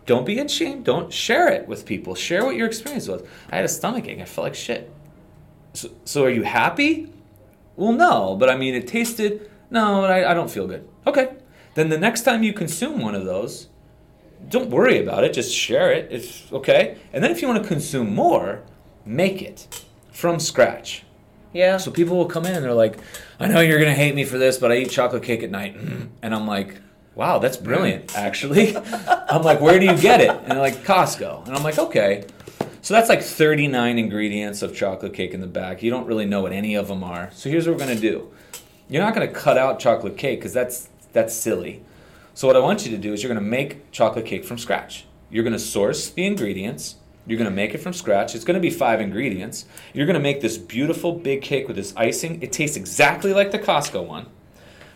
Don't 0.07 0.27
be 0.27 0.39
ashamed. 0.39 0.85
Don't 0.85 1.13
share 1.13 1.49
it 1.49 1.67
with 1.67 1.87
people. 1.87 2.15
Share 2.15 2.45
what 2.45 2.57
your 2.57 2.67
experience 2.67 3.09
was. 3.09 3.23
I 3.51 3.57
had 3.57 3.65
a 3.65 3.69
stomach 3.69 4.07
ache. 4.07 4.21
I 4.21 4.25
felt 4.25 4.45
like 4.45 4.55
shit. 4.55 4.91
So, 5.73 5.91
so 6.05 6.25
are 6.25 6.31
you 6.31 6.43
happy? 6.43 7.11
Well, 7.77 7.93
no. 7.93 8.37
But 8.37 8.51
I 8.51 8.57
mean, 8.57 8.75
it 8.75 8.87
tasted. 8.87 9.51
No, 9.71 10.05
I, 10.05 10.31
I 10.31 10.35
don't 10.35 10.51
feel 10.51 10.67
good. 10.67 10.87
Okay. 11.07 11.35
Then 11.75 11.89
the 11.89 11.99
next 11.99 12.23
time 12.23 12.43
you 12.43 12.53
consume 12.53 13.01
one 13.01 13.15
of 13.15 13.25
those, 13.25 13.69
don't 14.49 14.71
worry 14.71 15.03
about 15.03 15.25
it. 15.25 15.33
Just 15.33 15.55
share 15.55 15.93
it. 15.93 16.09
It's 16.11 16.53
okay. 16.53 16.99
And 17.13 17.23
then 17.23 17.31
if 17.31 17.43
you 17.43 17.49
want 17.49 17.63
to 17.63 17.69
consume 17.69 18.15
more, 18.15 18.63
make 19.05 19.43
it 19.43 19.85
from 20.13 20.39
scratch. 20.39 21.05
yeah. 21.53 21.77
So 21.77 21.91
people 21.91 22.17
will 22.17 22.27
come 22.27 22.47
in 22.47 22.55
and 22.55 22.65
they're 22.65 22.73
like, 22.75 22.99
I 23.41 23.49
know 23.49 23.61
you're 23.61 23.79
going 23.79 23.91
to 23.91 23.97
hate 23.97 24.15
me 24.15 24.25
for 24.25 24.39
this, 24.39 24.59
but 24.59 24.71
I 24.71 24.77
eat 24.77 24.91
chocolate 24.91 25.23
cake 25.23 25.43
at 25.43 25.51
night. 25.51 25.77
Mm. 25.77 26.09
And 26.23 26.35
I'm 26.35 26.47
like, 26.47 26.81
wow, 27.15 27.39
that's 27.39 27.57
brilliant, 27.57 28.17
actually. 28.17 28.77
I'm 29.29 29.43
like, 29.43 29.61
where 29.61 29.79
do 29.79 29.87
you 29.87 29.97
get 29.97 30.21
it? 30.21 30.31
And 30.31 30.53
they're 30.53 30.59
like, 30.59 30.85
Costco. 30.85 31.47
And 31.47 31.57
I'm 31.57 31.63
like, 31.63 31.79
okay. 31.79 32.27
So 32.83 32.93
that's 32.95 33.09
like 33.09 33.23
39 33.23 33.99
ingredients 33.99 34.63
of 34.63 34.77
chocolate 34.77 35.15
cake 35.15 35.33
in 35.33 35.41
the 35.41 35.47
back. 35.47 35.83
You 35.83 35.91
don't 35.91 36.07
really 36.07 36.27
know 36.27 36.43
what 36.43 36.53
any 36.53 36.75
of 36.75 36.89
them 36.89 37.03
are. 37.03 37.31
So 37.33 37.49
here's 37.49 37.67
what 37.67 37.79
we're 37.79 37.87
going 37.87 37.97
to 37.97 38.01
do. 38.01 38.31
You're 38.89 39.03
not 39.03 39.15
going 39.15 39.27
to 39.27 39.33
cut 39.33 39.57
out 39.57 39.79
chocolate 39.79 40.19
cake 40.19 40.41
because 40.41 40.53
that's, 40.53 40.91
that's 41.13 41.35
silly. 41.35 41.83
So 42.35 42.49
what 42.49 42.57
I 42.57 42.61
want 42.61 42.85
you 42.85 42.91
to 42.91 42.99
do 42.99 43.13
is 43.13 43.23
you're 43.23 43.33
going 43.33 43.43
to 43.43 43.51
make 43.51 43.93
chocolate 43.93 44.27
cake 44.27 44.45
from 44.45 44.59
scratch. 44.59 45.07
You're 45.31 45.45
going 45.45 45.53
to 45.53 45.59
source 45.59 46.11
the 46.11 46.27
ingredients. 46.27 46.97
You're 47.27 47.39
going 47.39 47.49
to 47.49 47.55
make 47.55 47.75
it 47.75 47.79
from 47.79 47.93
scratch. 47.93 48.35
It's 48.35 48.45
going 48.45 48.57
to 48.57 48.61
be 48.61 48.71
five 48.71 49.01
ingredients. 49.01 49.67
You're 49.93 50.07
going 50.07 50.15
to 50.15 50.21
make 50.21 50.41
this 50.41 50.59
beautiful 50.59 51.13
big 51.13 51.43
cake 51.43 51.69
with 51.69 51.77
this 51.77 51.95
icing. 51.97 52.43
It 52.43 52.53
tastes 52.53 52.77
exactly 52.77 53.33
like 53.33 53.53
the 53.53 53.59
Costco 53.59 54.05
one. 54.07 54.27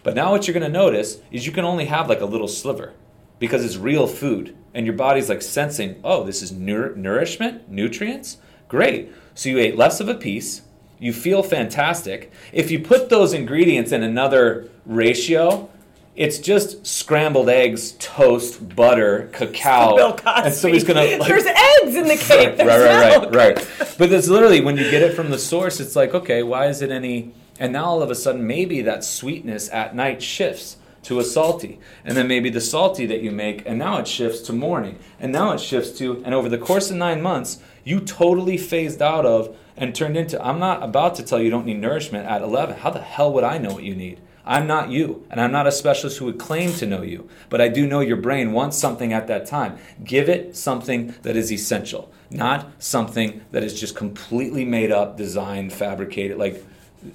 But 0.03 0.15
now 0.15 0.33
what 0.33 0.47
you're 0.47 0.59
going 0.59 0.71
to 0.71 0.79
notice 0.79 1.21
is 1.31 1.47
you 1.47 1.53
can 1.53 1.65
only 1.65 1.85
have 1.87 2.09
like 2.09 2.21
a 2.21 2.27
little 2.27 2.49
sliver 2.49 2.93
because 3.39 3.65
it's 3.65 3.77
real 3.77 4.07
food 4.07 4.57
and 4.75 4.85
your 4.85 4.97
body's 4.97 5.29
like 5.29 5.43
sensing, 5.43 6.01
"Oh, 6.05 6.25
this 6.25 6.43
is 6.43 6.53
nour- 6.53 6.95
nourishment, 6.97 7.69
nutrients." 7.71 8.39
Great. 8.69 9.11
So 9.35 9.49
you 9.49 9.59
ate 9.59 9.77
less 9.77 10.01
of 10.01 10.09
a 10.09 10.15
piece. 10.15 10.63
You 10.99 11.13
feel 11.13 11.43
fantastic. 11.43 12.33
If 12.53 12.71
you 12.71 12.81
put 12.81 13.09
those 13.09 13.33
ingredients 13.33 13.93
in 13.93 14.03
another 14.03 14.69
ratio, 14.85 15.71
it's 16.19 16.39
just 16.39 16.85
scrambled 16.87 17.49
eggs, 17.49 17.93
toast, 18.01 18.75
butter, 18.75 19.31
cacao, 19.33 19.97
Bill 19.97 20.13
Cosby. 20.17 20.43
and 20.47 20.55
somebody's 20.55 20.85
gonna. 20.85 21.17
Like, 21.19 21.29
There's 21.29 21.47
eggs 21.47 21.95
in 21.97 22.09
the 22.09 22.17
cake. 22.21 22.59
right, 22.59 22.67
right, 22.67 23.21
milk. 23.23 23.35
right, 23.35 23.57
right. 23.57 23.95
But 23.97 24.13
it's 24.13 24.29
literally 24.29 24.61
when 24.61 24.77
you 24.77 24.91
get 24.91 25.03
it 25.03 25.15
from 25.15 25.31
the 25.31 25.39
source, 25.39 25.81
it's 25.81 25.95
like, 25.97 26.15
okay, 26.15 26.43
why 26.43 26.67
is 26.67 26.83
it 26.83 26.91
any? 26.91 27.33
And 27.61 27.73
now 27.73 27.87
all 27.87 28.03
of 28.03 28.11
a 28.11 28.15
sudden, 28.15 28.47
maybe 28.47 28.83
that 28.83 29.05
sweetness 29.05 29.71
at 29.71 29.95
night 29.95 30.23
shifts 30.23 30.77
to 31.05 31.21
a 31.21 31.25
salty, 31.25 31.79
and 32.05 32.17
then 32.17 32.27
maybe 32.29 32.51
the 32.51 32.61
salty 32.61 33.07
that 33.07 33.23
you 33.23 33.31
make, 33.31 33.63
and 33.65 33.79
now 33.79 33.99
it 33.99 34.07
shifts 34.09 34.41
to 34.43 34.53
morning, 34.53 34.99
and 35.21 35.33
now 35.33 35.53
it 35.53 35.61
shifts 35.61 35.97
to, 35.99 36.21
and 36.25 36.35
over 36.35 36.49
the 36.49 36.59
course 36.59 36.91
of 36.91 36.97
nine 36.97 37.23
months, 37.23 37.59
you 37.85 38.01
totally 38.01 38.59
phased 38.59 39.01
out 39.01 39.25
of 39.25 39.57
and 39.77 39.95
turned 39.95 40.17
into. 40.17 40.45
I'm 40.45 40.59
not 40.59 40.83
about 40.83 41.15
to 41.15 41.23
tell 41.23 41.39
you 41.39 41.45
you 41.47 41.51
don't 41.53 41.65
need 41.67 41.79
nourishment 41.81 42.27
at 42.27 42.43
11. 42.43 42.79
How 42.79 42.91
the 42.91 43.01
hell 43.01 43.33
would 43.33 43.45
I 43.45 43.59
know 43.59 43.73
what 43.73 43.85
you 43.85 43.95
need? 43.95 44.21
I'm 44.49 44.67
not 44.67 44.89
you, 44.89 45.27
and 45.31 45.43
I'm 45.43 45.53
not 45.53 45.67
a 45.67 45.71
specialist 45.71 46.17
who 46.17 46.25
would 46.25 46.39
claim 46.39 46.73
to 46.77 46.87
know 46.87 47.03
you, 47.03 47.29
but 47.51 47.61
I 47.61 47.69
do 47.69 47.87
know 47.87 48.01
your 48.01 48.17
brain 48.17 48.53
wants 48.53 48.79
something 48.79 49.13
at 49.13 49.27
that 49.27 49.45
time. 49.45 49.77
Give 50.03 50.31
it 50.31 50.57
something 50.57 51.15
that 51.21 51.37
is 51.37 51.53
essential, 51.53 52.11
not 52.31 52.67
something 52.79 53.43
that 53.53 53.63
is 53.63 53.79
just 53.79 53.95
completely 53.95 54.65
made 54.65 54.91
up, 54.91 55.19
designed, 55.19 55.75
fabricated. 55.75 56.39
Like, 56.39 56.65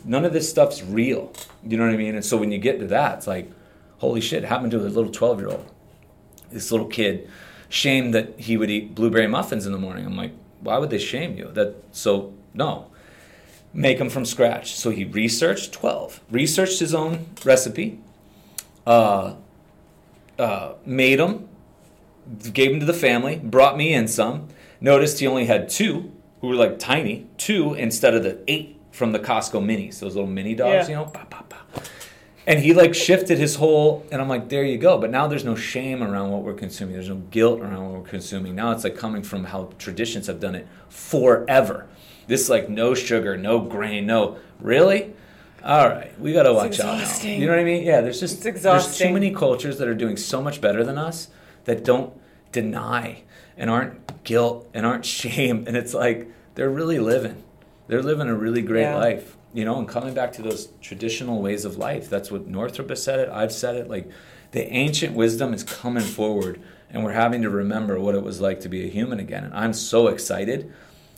none 0.05 0.25
of 0.25 0.31
this 0.31 0.47
stuff's 0.47 0.83
real. 0.83 1.33
You 1.67 1.75
know 1.75 1.85
what 1.85 1.95
I 1.95 1.97
mean? 1.97 2.13
And 2.13 2.23
so 2.23 2.37
when 2.37 2.51
you 2.51 2.59
get 2.59 2.79
to 2.81 2.87
that, 2.87 3.17
it's 3.17 3.27
like, 3.27 3.51
holy 3.97 4.21
shit, 4.21 4.43
happened 4.43 4.69
to 4.71 4.77
a 4.77 4.81
little 4.81 5.11
12 5.11 5.39
year 5.39 5.49
old. 5.49 5.65
This 6.51 6.71
little 6.71 6.87
kid 6.87 7.27
shamed 7.67 8.13
that 8.13 8.39
he 8.39 8.57
would 8.57 8.69
eat 8.69 8.93
blueberry 8.93 9.25
muffins 9.25 9.65
in 9.65 9.71
the 9.71 9.79
morning. 9.79 10.05
I'm 10.05 10.15
like, 10.15 10.33
why 10.59 10.77
would 10.77 10.91
they 10.91 10.99
shame 10.99 11.35
you? 11.35 11.49
That 11.53 11.83
So, 11.91 12.35
no 12.53 12.92
make 13.73 13.97
them 13.97 14.09
from 14.09 14.25
scratch. 14.25 14.75
So 14.75 14.89
he 14.91 15.03
researched 15.05 15.71
12, 15.73 16.21
researched 16.29 16.79
his 16.79 16.93
own 16.93 17.25
recipe, 17.43 17.99
uh, 18.85 19.35
uh, 20.39 20.73
made 20.85 21.19
them, 21.19 21.47
gave 22.53 22.71
them 22.71 22.79
to 22.79 22.85
the 22.85 22.93
family, 22.93 23.37
brought 23.37 23.77
me 23.77 23.93
in 23.93 24.07
some. 24.07 24.47
Noticed 24.81 25.19
he 25.19 25.27
only 25.27 25.45
had 25.45 25.69
two, 25.69 26.11
who 26.41 26.49
were 26.49 26.55
like 26.55 26.77
tiny, 26.79 27.27
two 27.37 27.73
instead 27.73 28.13
of 28.13 28.23
the 28.23 28.39
eight 28.47 28.79
from 28.91 29.11
the 29.11 29.19
Costco 29.19 29.63
minis, 29.63 29.99
those 29.99 30.15
little 30.15 30.29
mini 30.29 30.53
dogs, 30.55 30.87
Yeah. 30.89 30.99
you 30.99 31.05
know, 31.05 31.11
bah, 31.11 31.25
bah, 31.29 31.41
bah. 31.49 31.81
And 32.45 32.59
he 32.59 32.73
like 32.73 32.93
shifted 32.93 33.37
his 33.37 33.55
whole, 33.55 34.05
and 34.11 34.21
I'm 34.21 34.27
like, 34.27 34.49
there 34.49 34.65
you 34.65 34.77
go. 34.77 34.97
But 34.97 35.11
now 35.11 35.27
there's 35.27 35.45
no 35.45 35.55
shame 35.55 36.03
around 36.03 36.31
what 36.31 36.41
we're 36.43 36.53
consuming. 36.53 36.93
There's 36.93 37.07
no 37.09 37.15
guilt 37.31 37.61
around 37.61 37.83
what 37.91 38.01
we're 38.01 38.07
consuming. 38.09 38.53
Now 38.55 38.71
it's 38.71 38.83
like 38.83 38.97
coming 38.97 39.23
from 39.23 39.45
how 39.45 39.69
traditions 39.77 40.27
have 40.27 40.39
done 40.41 40.55
it 40.55 40.67
forever. 40.89 41.87
This 42.27 42.49
like 42.49 42.69
no 42.69 42.93
sugar, 42.95 43.37
no 43.37 43.59
grain, 43.59 44.05
no 44.05 44.37
really. 44.59 45.13
All 45.63 45.87
right, 45.87 46.17
we 46.19 46.33
got 46.33 46.43
to 46.43 46.53
watch 46.53 46.79
out 46.81 46.97
now. 46.97 47.23
You 47.29 47.45
know 47.45 47.53
what 47.53 47.59
I 47.59 47.63
mean? 47.63 47.83
Yeah, 47.83 48.01
there's 48.01 48.19
just 48.19 48.43
there's 48.43 48.97
too 48.97 49.13
many 49.13 49.31
cultures 49.33 49.77
that 49.77 49.87
are 49.87 49.95
doing 49.95 50.17
so 50.17 50.41
much 50.41 50.59
better 50.59 50.83
than 50.83 50.97
us 50.97 51.29
that 51.63 51.85
don't 51.85 52.13
deny 52.51 53.23
and 53.55 53.69
aren't 53.69 54.23
guilt 54.25 54.69
and 54.73 54.85
aren't 54.85 55.05
shame, 55.21 55.63
and 55.65 55.77
it's 55.77 55.93
like 55.93 56.29
they're 56.55 56.69
really 56.69 56.99
living. 56.99 57.41
They're 57.87 58.03
living 58.03 58.27
a 58.27 58.35
really 58.35 58.61
great 58.61 58.81
Yeah. 58.83 58.97
life 58.97 59.37
you 59.53 59.65
know, 59.65 59.77
and 59.77 59.87
coming 59.87 60.13
back 60.13 60.33
to 60.33 60.41
those 60.41 60.69
traditional 60.81 61.41
ways 61.41 61.63
of 61.65 61.77
life. 61.77 62.09
That's 62.09 62.31
what 62.31 62.47
Northrup 62.47 62.89
has 62.89 63.03
said 63.03 63.19
it. 63.19 63.29
I've 63.29 63.51
said 63.51 63.75
it. 63.75 63.89
Like 63.89 64.09
the 64.51 64.67
ancient 64.71 65.15
wisdom 65.15 65.53
is 65.53 65.63
coming 65.63 66.03
forward, 66.03 66.61
and 66.89 67.03
we're 67.03 67.13
having 67.13 67.41
to 67.43 67.49
remember 67.49 67.99
what 67.99 68.15
it 68.15 68.23
was 68.23 68.41
like 68.41 68.59
to 68.61 68.69
be 68.69 68.83
a 68.85 68.89
human 68.89 69.19
again. 69.19 69.43
And 69.43 69.53
I'm 69.53 69.73
so 69.73 70.07
excited 70.07 70.71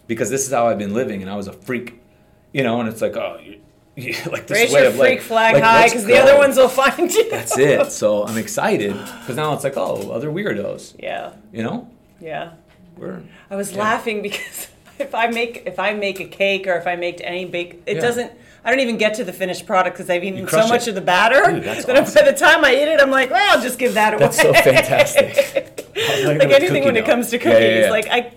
because 0.07 0.29
this 0.29 0.45
is 0.45 0.53
how 0.53 0.67
I've 0.67 0.77
been 0.79 0.93
living, 0.93 1.21
and 1.21 1.29
I 1.31 1.35
was 1.35 1.47
a 1.47 1.53
freak, 1.53 2.01
you 2.53 2.63
know. 2.63 2.79
And 2.79 2.89
it's 2.89 3.01
like, 3.01 3.15
oh, 3.15 3.39
you, 3.43 3.59
you, 3.95 4.13
like 4.31 4.47
this 4.47 4.57
Raise 4.57 4.73
way 4.73 4.81
your 4.81 4.89
of 4.89 4.97
like, 4.97 5.09
freak 5.17 5.21
flag 5.21 5.53
like, 5.55 5.63
high 5.63 5.87
because 5.87 6.05
the 6.05 6.17
other 6.17 6.37
ones 6.37 6.57
will 6.57 6.67
find 6.69 7.11
you. 7.11 7.29
That's 7.31 7.57
it. 7.57 7.91
So 7.91 8.25
I'm 8.25 8.37
excited 8.37 8.93
because 8.93 9.35
now 9.35 9.53
it's 9.53 9.63
like, 9.63 9.77
oh, 9.77 10.11
other 10.11 10.29
weirdos, 10.29 10.95
Yeah, 11.01 11.33
you 11.53 11.63
know. 11.63 11.89
yeah. 12.19 12.53
We're 12.97 13.23
I 13.49 13.55
was 13.57 13.71
Yeah. 13.73 13.79
laughing 13.79 14.21
because 14.21 14.67
if 14.99 15.13
I 15.15 15.27
make 15.27 15.63
if 15.65 15.79
I 15.79 15.93
make 15.93 16.19
a 16.19 16.25
cake 16.25 16.67
or 16.67 16.73
if 16.73 16.87
I 16.87 16.95
make 16.95 17.21
any 17.23 17.45
bake, 17.45 17.81
it 17.85 17.95
Yeah. 17.97 18.01
doesn't. 18.01 18.31
I 18.63 18.71
don't 18.71 18.79
even 18.79 18.97
get 18.97 19.13
to 19.15 19.23
the 19.23 19.33
finished 19.33 19.67
product 19.67 19.95
because 19.95 20.09
I've 20.09 20.23
eaten 20.23 20.47
so 20.47 20.67
much 20.67 20.83
it. 20.83 20.89
of 20.89 20.95
the 20.95 21.01
batter 21.01 21.39
Dude, 21.51 21.63
that 21.65 21.87
awesome. 21.87 22.13
by 22.15 22.31
the 22.31 22.35
time 22.35 22.65
I 22.65 22.73
eat 22.73 22.87
it, 22.87 22.99
I'm 22.99 23.11
like, 23.11 23.29
well, 23.29 23.55
I'll 23.57 23.61
just 23.61 23.77
give 23.77 23.93
that 23.93 24.15
away. 24.15 24.21
That's 24.23 24.41
so 24.41 24.53
fantastic. 24.53 25.81
Like 26.25 26.41
anything 26.51 26.83
when 26.83 26.97
it 26.97 27.05
comes 27.05 27.29
to 27.29 27.37
cookies, 27.37 27.59
yeah, 27.61 27.79
yeah. 27.85 27.89
like 27.89 28.07
I. 28.09 28.33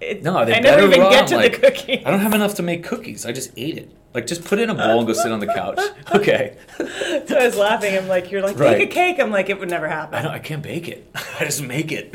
It, 0.00 0.22
No, 0.22 0.44
they 0.44 0.54
I 0.54 0.60
never 0.60 0.82
even 0.86 1.00
get 1.10 1.26
to 1.28 1.36
Like, 1.36 1.60
the 1.60 1.70
cookie. 1.70 2.04
I 2.06 2.10
don't 2.10 2.20
have 2.20 2.34
enough 2.34 2.54
to 2.56 2.62
make 2.62 2.84
cookies. 2.84 3.24
I 3.26 3.32
just 3.32 3.50
ate 3.56 3.76
it. 3.78 3.90
Like, 4.14 4.26
just 4.26 4.44
put 4.44 4.58
it 4.58 4.62
in 4.64 4.70
a 4.70 4.74
bowl 4.74 4.98
and 4.98 5.06
go 5.06 5.12
sit 5.14 5.32
on 5.32 5.40
the 5.40 5.46
couch. 5.46 5.80
Okay. 6.14 6.56
So 7.26 7.38
I 7.38 7.46
was 7.46 7.56
laughing. 7.56 7.96
I'm 7.96 8.08
like, 8.08 8.30
you're 8.30 8.42
like, 8.42 8.58
Right. 8.58 8.78
make 8.78 8.90
a 8.90 8.92
cake. 8.92 9.18
I'm 9.20 9.30
like, 9.30 9.48
it 9.48 9.58
would 9.58 9.70
never 9.70 9.88
happen. 9.88 10.14
I 10.18 10.22
don't. 10.22 10.32
I 10.32 10.38
can't 10.38 10.62
bake 10.62 10.86
it. 10.88 11.10
I 11.40 11.44
just 11.44 11.62
make 11.62 11.90
it. 11.92 12.14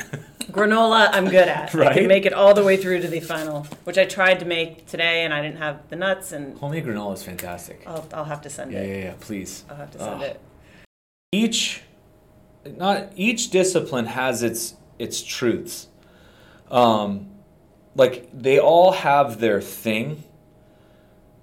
Granola, 0.51 1.09
I'm 1.11 1.25
good 1.25 1.47
at. 1.47 1.73
I 1.75 1.93
can 1.93 2.07
make 2.07 2.25
it 2.25 2.33
all 2.33 2.53
the 2.53 2.63
way 2.63 2.77
through 2.77 3.01
to 3.01 3.07
the 3.07 3.19
final, 3.19 3.63
which 3.83 3.97
I 3.97 4.05
tried 4.05 4.39
to 4.39 4.45
make 4.45 4.85
today, 4.87 5.23
and 5.25 5.33
I 5.33 5.41
didn't 5.41 5.57
have 5.57 5.87
the 5.89 5.95
nuts, 5.97 6.31
and 6.31 6.57
Homemade 6.57 6.85
granola 6.85 7.13
is 7.15 7.23
fantastic. 7.23 7.83
I'll, 7.85 8.07
I'll 8.13 8.23
have 8.25 8.41
to 8.43 8.49
send 8.49 8.71
Yeah, 8.71 8.79
it. 8.79 8.87
yeah, 8.97 9.03
yeah. 9.05 9.13
Please. 9.19 9.65
I'll 9.69 9.75
have 9.75 9.91
to 9.91 9.99
send 9.99 10.21
Oh. 10.21 10.25
it. 10.25 10.39
Each, 11.33 11.81
not 12.77 13.09
each 13.15 13.49
discipline 13.49 14.05
has 14.07 14.41
its 14.43 14.75
its 14.97 15.21
truths. 15.21 15.87
Um, 16.71 17.29
like 17.95 18.29
they 18.33 18.59
all 18.59 18.93
have 18.93 19.39
their 19.39 19.59
thing, 19.61 20.23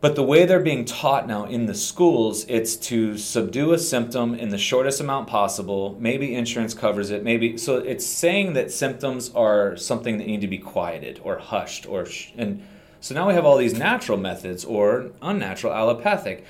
but 0.04 0.16
the 0.16 0.22
way 0.22 0.44
they're 0.44 0.60
being 0.60 0.84
taught 0.84 1.26
now 1.26 1.46
in 1.46 1.64
the 1.64 1.72
schools, 1.72 2.44
it's 2.46 2.76
to 2.76 3.16
subdue 3.16 3.72
a 3.72 3.78
symptom 3.78 4.34
in 4.34 4.50
the 4.50 4.58
shortest 4.58 5.00
amount 5.00 5.28
possible. 5.28 5.96
Maybe 5.98 6.34
insurance 6.34 6.74
covers 6.74 7.08
it. 7.08 7.24
Maybe 7.24 7.56
so. 7.56 7.78
It's 7.78 8.04
saying 8.04 8.52
that 8.52 8.70
symptoms 8.70 9.30
are 9.34 9.78
something 9.78 10.18
that 10.18 10.26
need 10.26 10.42
to 10.42 10.46
be 10.46 10.58
quieted 10.58 11.22
or 11.24 11.38
hushed, 11.38 11.86
or 11.86 12.04
sh- 12.04 12.32
and 12.36 12.62
so 13.00 13.14
now 13.14 13.26
we 13.28 13.32
have 13.32 13.46
all 13.46 13.56
these 13.56 13.72
natural 13.72 14.18
methods 14.18 14.62
or 14.62 15.10
unnatural 15.22 15.72
allopathic, 15.72 16.44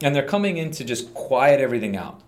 and 0.00 0.16
they're 0.16 0.26
coming 0.26 0.56
in 0.56 0.70
to 0.70 0.82
just 0.82 1.12
quiet 1.12 1.60
everything 1.60 1.98
out. 1.98 2.22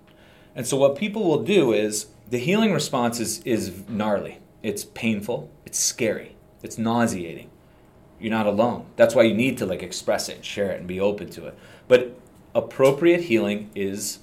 And 0.55 0.67
so 0.67 0.77
what 0.77 0.95
people 0.95 1.25
will 1.25 1.43
do 1.43 1.73
is 1.73 2.09
the 2.29 2.37
healing 2.37 2.75
response 2.75 3.19
is, 3.19 3.41
is 3.45 3.73
gnarly. 3.89 4.41
It's 4.63 4.85
painful. 4.85 5.51
It's 5.65 5.79
scary. 5.79 6.37
It's 6.63 6.77
nauseating. 6.77 7.51
You're 8.19 8.31
not 8.31 8.47
alone. 8.47 8.87
That's 8.97 9.15
why 9.15 9.23
you 9.23 9.35
need 9.35 9.59
to 9.59 9.67
like 9.67 9.83
express 9.83 10.29
it 10.29 10.45
share 10.45 10.71
it 10.71 10.79
and 10.79 10.87
be 10.87 11.01
open 11.01 11.29
to 11.31 11.47
it. 11.47 11.59
But 11.89 12.19
appropriate 12.55 13.23
healing 13.23 13.71
is 13.75 14.21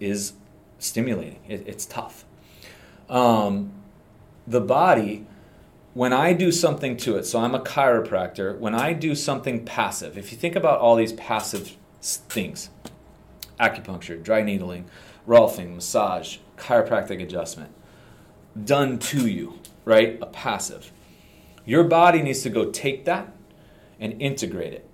is 0.00 0.34
stimulating. 0.78 1.40
It, 1.48 1.64
it's 1.66 1.86
tough. 1.86 2.24
Um, 3.08 3.72
the 4.46 4.60
body, 4.60 5.26
when 5.94 6.12
I 6.12 6.32
do 6.32 6.52
something 6.52 6.96
to 6.98 7.16
it, 7.16 7.24
so 7.24 7.40
I'm 7.40 7.54
a 7.54 7.60
chiropractor. 7.60 8.58
When 8.58 8.74
I 8.74 8.92
do 8.92 9.14
something 9.14 9.64
passive, 9.64 10.18
if 10.18 10.32
you 10.32 10.38
think 10.38 10.56
about 10.56 10.80
all 10.80 10.96
these 10.96 11.12
passive 11.12 11.76
things, 12.00 12.70
acupuncture, 13.58 14.22
dry 14.22 14.42
needling, 14.42 14.86
rolfing, 15.26 15.74
massage, 15.74 16.38
chiropractic 16.56 17.22
adjustment, 17.22 17.72
done 18.64 18.98
to 18.98 19.26
you, 19.26 19.58
right? 19.84 20.18
A 20.20 20.26
passive. 20.26 20.92
Your 21.64 21.84
body 21.84 22.22
needs 22.22 22.42
to 22.42 22.50
go 22.50 22.70
take 22.70 23.04
that 23.04 23.32
and 23.98 24.20
integrate 24.20 24.72
it 24.72 24.88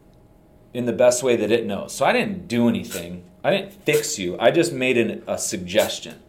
in 0.72 0.86
the 0.86 0.92
best 0.92 1.22
way 1.22 1.36
that 1.36 1.50
it 1.50 1.66
knows. 1.66 1.92
So 1.94 2.04
I 2.04 2.12
didn't 2.12 2.46
do 2.46 2.68
anything. 2.68 3.24
I 3.42 3.50
didn't 3.50 3.72
fix 3.72 4.18
you. 4.18 4.38
I 4.38 4.50
just 4.50 4.72
made 4.72 4.96
an, 4.96 5.22
a 5.26 5.38
suggestion. 5.38 6.20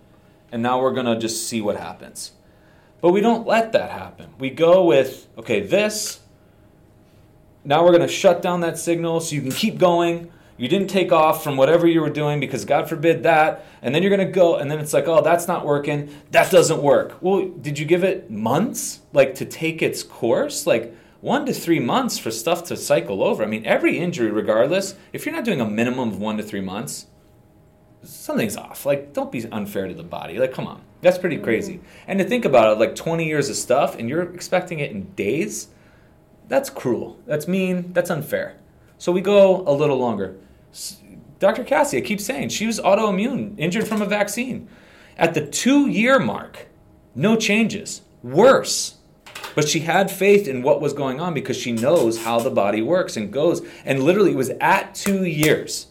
And 0.51 0.63
now 0.63 0.81
we're 0.81 0.93
going 0.93 1.05
to 1.05 1.17
just 1.17 1.47
see 1.47 1.61
what 1.61 1.77
happens. 1.77 2.31
But 3.01 3.11
we 3.11 3.21
don't 3.21 3.47
let 3.47 3.71
that 3.73 3.91
happen. 3.91 4.33
We 4.39 4.49
go 4.49 4.83
with, 4.85 5.27
okay, 5.37 5.61
this. 5.61 6.19
Now 7.63 7.83
we're 7.83 7.91
going 7.91 8.01
to 8.01 8.07
shut 8.07 8.41
down 8.41 8.61
that 8.61 8.77
signal 8.77 9.19
so 9.19 9.35
you 9.35 9.41
can 9.41 9.51
keep 9.51 9.77
going. 9.77 10.31
You 10.57 10.67
didn't 10.67 10.89
take 10.89 11.11
off 11.11 11.43
from 11.43 11.57
whatever 11.57 11.87
you 11.87 12.01
were 12.01 12.09
doing 12.09 12.39
because 12.39 12.65
God 12.65 12.87
forbid 12.87 13.23
that. 13.23 13.65
And 13.81 13.95
then 13.95 14.03
you're 14.03 14.15
going 14.15 14.27
to 14.27 14.31
go, 14.31 14.55
and 14.57 14.69
then 14.69 14.79
it's 14.79 14.93
like, 14.93 15.07
oh, 15.07 15.21
that's 15.21 15.47
not 15.47 15.65
working. 15.65 16.15
That 16.31 16.51
doesn't 16.51 16.81
work. 16.81 17.17
Well, 17.21 17.47
did 17.49 17.79
you 17.79 17.85
give 17.85 18.03
it 18.03 18.29
months, 18.29 19.01
like 19.13 19.35
to 19.35 19.45
take 19.45 19.81
its 19.81 20.03
course? 20.03 20.67
Like 20.67 20.95
one 21.21 21.45
to 21.45 21.53
three 21.53 21.79
months 21.79 22.17
for 22.17 22.31
stuff 22.31 22.63
to 22.65 22.77
cycle 22.77 23.23
over. 23.23 23.43
I 23.43 23.47
mean, 23.47 23.65
every 23.65 23.97
injury, 23.97 24.31
regardless, 24.31 24.95
if 25.13 25.25
you're 25.25 25.35
not 25.35 25.45
doing 25.45 25.61
a 25.61 25.65
minimum 25.65 26.09
of 26.09 26.19
one 26.19 26.37
to 26.37 26.43
three 26.43 26.61
months, 26.61 27.07
something's 28.03 28.57
off. 28.57 28.85
Like, 28.85 29.13
don't 29.13 29.31
be 29.31 29.45
unfair 29.51 29.87
to 29.87 29.93
the 29.93 30.03
body. 30.03 30.37
Like, 30.37 30.53
come 30.53 30.67
on. 30.67 30.81
That's 31.01 31.17
pretty 31.17 31.37
crazy. 31.37 31.79
And 32.07 32.19
to 32.19 32.25
think 32.25 32.45
about 32.45 32.73
it, 32.73 32.79
like 32.79 32.95
20 32.95 33.25
years 33.25 33.49
of 33.49 33.55
stuff, 33.55 33.97
and 33.97 34.09
you're 34.09 34.21
expecting 34.33 34.79
it 34.79 34.91
in 34.91 35.11
days, 35.13 35.69
that's 36.47 36.69
cruel. 36.69 37.19
That's 37.25 37.47
mean. 37.47 37.93
That's 37.93 38.09
unfair. 38.09 38.55
So 39.01 39.11
we 39.11 39.21
go 39.21 39.63
a 39.65 39.73
little 39.73 39.97
longer. 39.97 40.35
Dr. 41.39 41.63
Cassie, 41.63 41.97
I 41.97 42.01
keep 42.01 42.21
saying, 42.21 42.49
she 42.49 42.67
was 42.67 42.79
autoimmune, 42.79 43.55
injured 43.57 43.87
from 43.87 44.03
a 44.03 44.05
vaccine. 44.05 44.69
At 45.17 45.33
the 45.33 45.43
two 45.43 45.87
year 45.87 46.19
mark, 46.19 46.67
no 47.15 47.35
changes. 47.35 48.03
Worse. 48.21 48.97
But 49.55 49.67
she 49.67 49.79
had 49.79 50.11
faith 50.11 50.47
in 50.47 50.61
what 50.61 50.81
was 50.81 50.93
going 50.93 51.19
on 51.19 51.33
because 51.33 51.57
she 51.57 51.71
knows 51.71 52.25
how 52.25 52.41
the 52.41 52.51
body 52.51 52.83
works 52.83 53.17
and 53.17 53.33
goes. 53.33 53.67
And 53.85 54.03
literally, 54.03 54.33
it 54.33 54.37
was 54.37 54.51
at 54.61 54.93
two 54.93 55.25
years. 55.25 55.87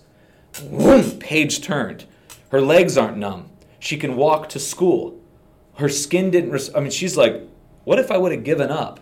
Boom, 0.71 1.19
page 1.19 1.63
turned. 1.63 2.05
Her 2.53 2.61
legs 2.61 2.97
aren't 2.97 3.17
numb. 3.17 3.51
She 3.81 3.97
can 3.97 4.15
walk 4.15 4.49
to 4.51 4.61
school. 4.61 5.21
Her 5.79 5.89
skin 5.89 6.31
didn't, 6.31 6.53
res- 6.53 6.73
I 6.77 6.79
mean, 6.79 6.93
she's 6.93 7.17
like, 7.17 7.43
what 7.83 7.99
if 7.99 8.13
I 8.13 8.19
would 8.19 8.31
have 8.31 8.45
given 8.45 8.71
up 8.71 9.01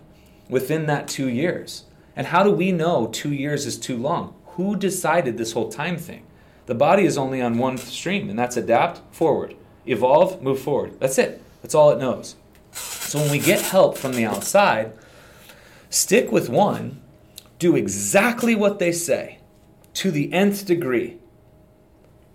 within 0.48 0.86
that 0.86 1.08
two 1.08 1.28
years? 1.28 1.84
And 2.18 2.26
how 2.26 2.42
do 2.42 2.50
we 2.50 2.72
know 2.72 3.06
two 3.06 3.32
years 3.32 3.64
is 3.64 3.78
too 3.78 3.96
long? 3.96 4.34
Who 4.56 4.74
decided 4.74 5.38
this 5.38 5.52
whole 5.52 5.70
time 5.70 5.96
thing? 5.96 6.26
The 6.66 6.74
body 6.74 7.04
is 7.04 7.16
only 7.16 7.40
on 7.40 7.58
one 7.58 7.78
stream, 7.78 8.28
and 8.28 8.36
that's 8.36 8.56
adapt, 8.56 9.00
forward, 9.14 9.54
evolve, 9.86 10.42
move 10.42 10.58
forward. 10.58 10.98
That's 10.98 11.16
it. 11.16 11.40
That's 11.62 11.76
all 11.76 11.92
it 11.92 12.00
knows. 12.00 12.34
So 12.72 13.20
when 13.20 13.30
we 13.30 13.38
get 13.38 13.60
help 13.60 13.96
from 13.96 14.14
the 14.14 14.24
outside, 14.24 14.94
stick 15.90 16.32
with 16.32 16.48
one, 16.48 17.00
do 17.60 17.76
exactly 17.76 18.56
what 18.56 18.80
they 18.80 18.90
say 18.90 19.38
to 19.94 20.10
the 20.10 20.32
nth 20.32 20.66
degree. 20.66 21.18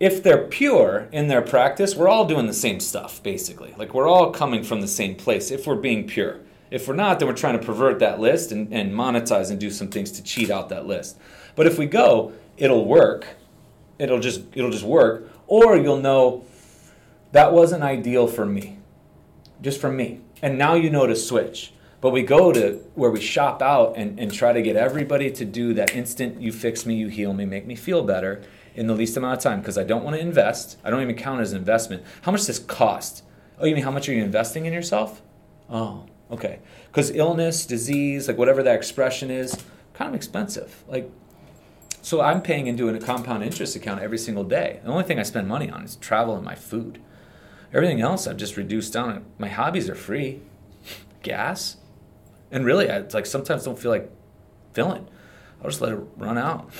If 0.00 0.22
they're 0.22 0.46
pure 0.46 1.08
in 1.12 1.28
their 1.28 1.42
practice, 1.42 1.94
we're 1.94 2.08
all 2.08 2.24
doing 2.24 2.46
the 2.46 2.54
same 2.54 2.80
stuff, 2.80 3.22
basically. 3.22 3.74
Like 3.76 3.92
we're 3.92 4.08
all 4.08 4.32
coming 4.32 4.64
from 4.64 4.80
the 4.80 4.88
same 4.88 5.14
place 5.14 5.50
if 5.50 5.66
we're 5.66 5.76
being 5.76 6.06
pure. 6.06 6.40
If 6.74 6.88
we're 6.88 6.96
not, 6.96 7.20
then 7.20 7.28
we're 7.28 7.36
trying 7.36 7.56
to 7.56 7.64
pervert 7.64 8.00
that 8.00 8.18
list 8.18 8.50
and, 8.50 8.74
and 8.74 8.92
monetize 8.92 9.48
and 9.48 9.60
do 9.60 9.70
some 9.70 9.86
things 9.86 10.10
to 10.10 10.24
cheat 10.24 10.50
out 10.50 10.70
that 10.70 10.86
list. 10.86 11.16
But 11.54 11.68
if 11.68 11.78
we 11.78 11.86
go, 11.86 12.32
it'll 12.56 12.84
work. 12.84 13.28
It'll 13.96 14.18
just 14.18 14.40
it'll 14.54 14.72
just 14.72 14.82
work. 14.82 15.30
Or 15.46 15.76
you'll 15.76 16.00
know 16.00 16.44
that 17.30 17.52
wasn't 17.52 17.84
ideal 17.84 18.26
for 18.26 18.44
me. 18.44 18.78
Just 19.62 19.80
for 19.80 19.92
me. 19.92 20.22
And 20.42 20.58
now 20.58 20.74
you 20.74 20.90
know 20.90 21.06
to 21.06 21.14
switch. 21.14 21.72
But 22.00 22.10
we 22.10 22.22
go 22.22 22.52
to 22.52 22.84
where 22.96 23.10
we 23.12 23.20
shop 23.20 23.62
out 23.62 23.94
and, 23.96 24.18
and 24.18 24.34
try 24.34 24.52
to 24.52 24.60
get 24.60 24.74
everybody 24.74 25.30
to 25.30 25.44
do 25.44 25.74
that 25.74 25.94
instant 25.94 26.40
you 26.40 26.50
fix 26.50 26.84
me, 26.84 26.96
you 26.96 27.06
heal 27.06 27.32
me, 27.32 27.44
make 27.44 27.68
me 27.68 27.76
feel 27.76 28.02
better 28.02 28.42
in 28.74 28.88
the 28.88 28.94
least 28.94 29.16
amount 29.16 29.36
of 29.36 29.42
time 29.44 29.60
because 29.60 29.78
I 29.78 29.84
don't 29.84 30.02
want 30.02 30.16
to 30.16 30.20
invest. 30.20 30.76
I 30.82 30.90
don't 30.90 31.02
even 31.02 31.14
count 31.14 31.40
as 31.40 31.52
an 31.52 31.58
investment. 31.58 32.02
How 32.22 32.32
much 32.32 32.40
does 32.40 32.48
this 32.48 32.58
cost? 32.58 33.22
Oh, 33.60 33.64
you 33.64 33.76
mean 33.76 33.84
how 33.84 33.92
much 33.92 34.08
are 34.08 34.12
you 34.12 34.24
investing 34.24 34.66
in 34.66 34.72
yourself? 34.72 35.22
Oh, 35.70 36.06
okay. 36.30 36.60
Because 36.86 37.10
illness, 37.10 37.66
disease, 37.66 38.28
like 38.28 38.38
whatever 38.38 38.62
that 38.62 38.74
expression 38.74 39.30
is, 39.30 39.56
kind 39.94 40.08
of 40.08 40.14
expensive. 40.14 40.84
Like, 40.88 41.10
so 42.02 42.20
I'm 42.20 42.42
paying 42.42 42.66
into 42.66 42.88
a 42.88 42.98
compound 42.98 43.42
interest 43.42 43.76
account 43.76 44.00
every 44.00 44.18
single 44.18 44.44
day. 44.44 44.80
The 44.84 44.90
only 44.90 45.04
thing 45.04 45.18
I 45.18 45.22
spend 45.22 45.48
money 45.48 45.70
on 45.70 45.84
is 45.84 45.96
travel 45.96 46.36
and 46.36 46.44
my 46.44 46.54
food. 46.54 47.00
Everything 47.72 48.00
else 48.00 48.26
I've 48.26 48.36
just 48.36 48.56
reduced 48.56 48.92
down. 48.92 49.24
My 49.38 49.48
hobbies 49.48 49.88
are 49.88 49.94
free. 49.94 50.40
Gas, 51.22 51.78
and 52.50 52.64
really, 52.64 52.88
I 52.88 52.98
like 52.98 53.26
sometimes 53.26 53.64
don't 53.64 53.78
feel 53.78 53.90
like 53.90 54.10
filling. 54.74 55.08
I'll 55.60 55.70
just 55.70 55.80
let 55.80 55.92
it 55.92 56.00
run 56.16 56.38
out. 56.38 56.70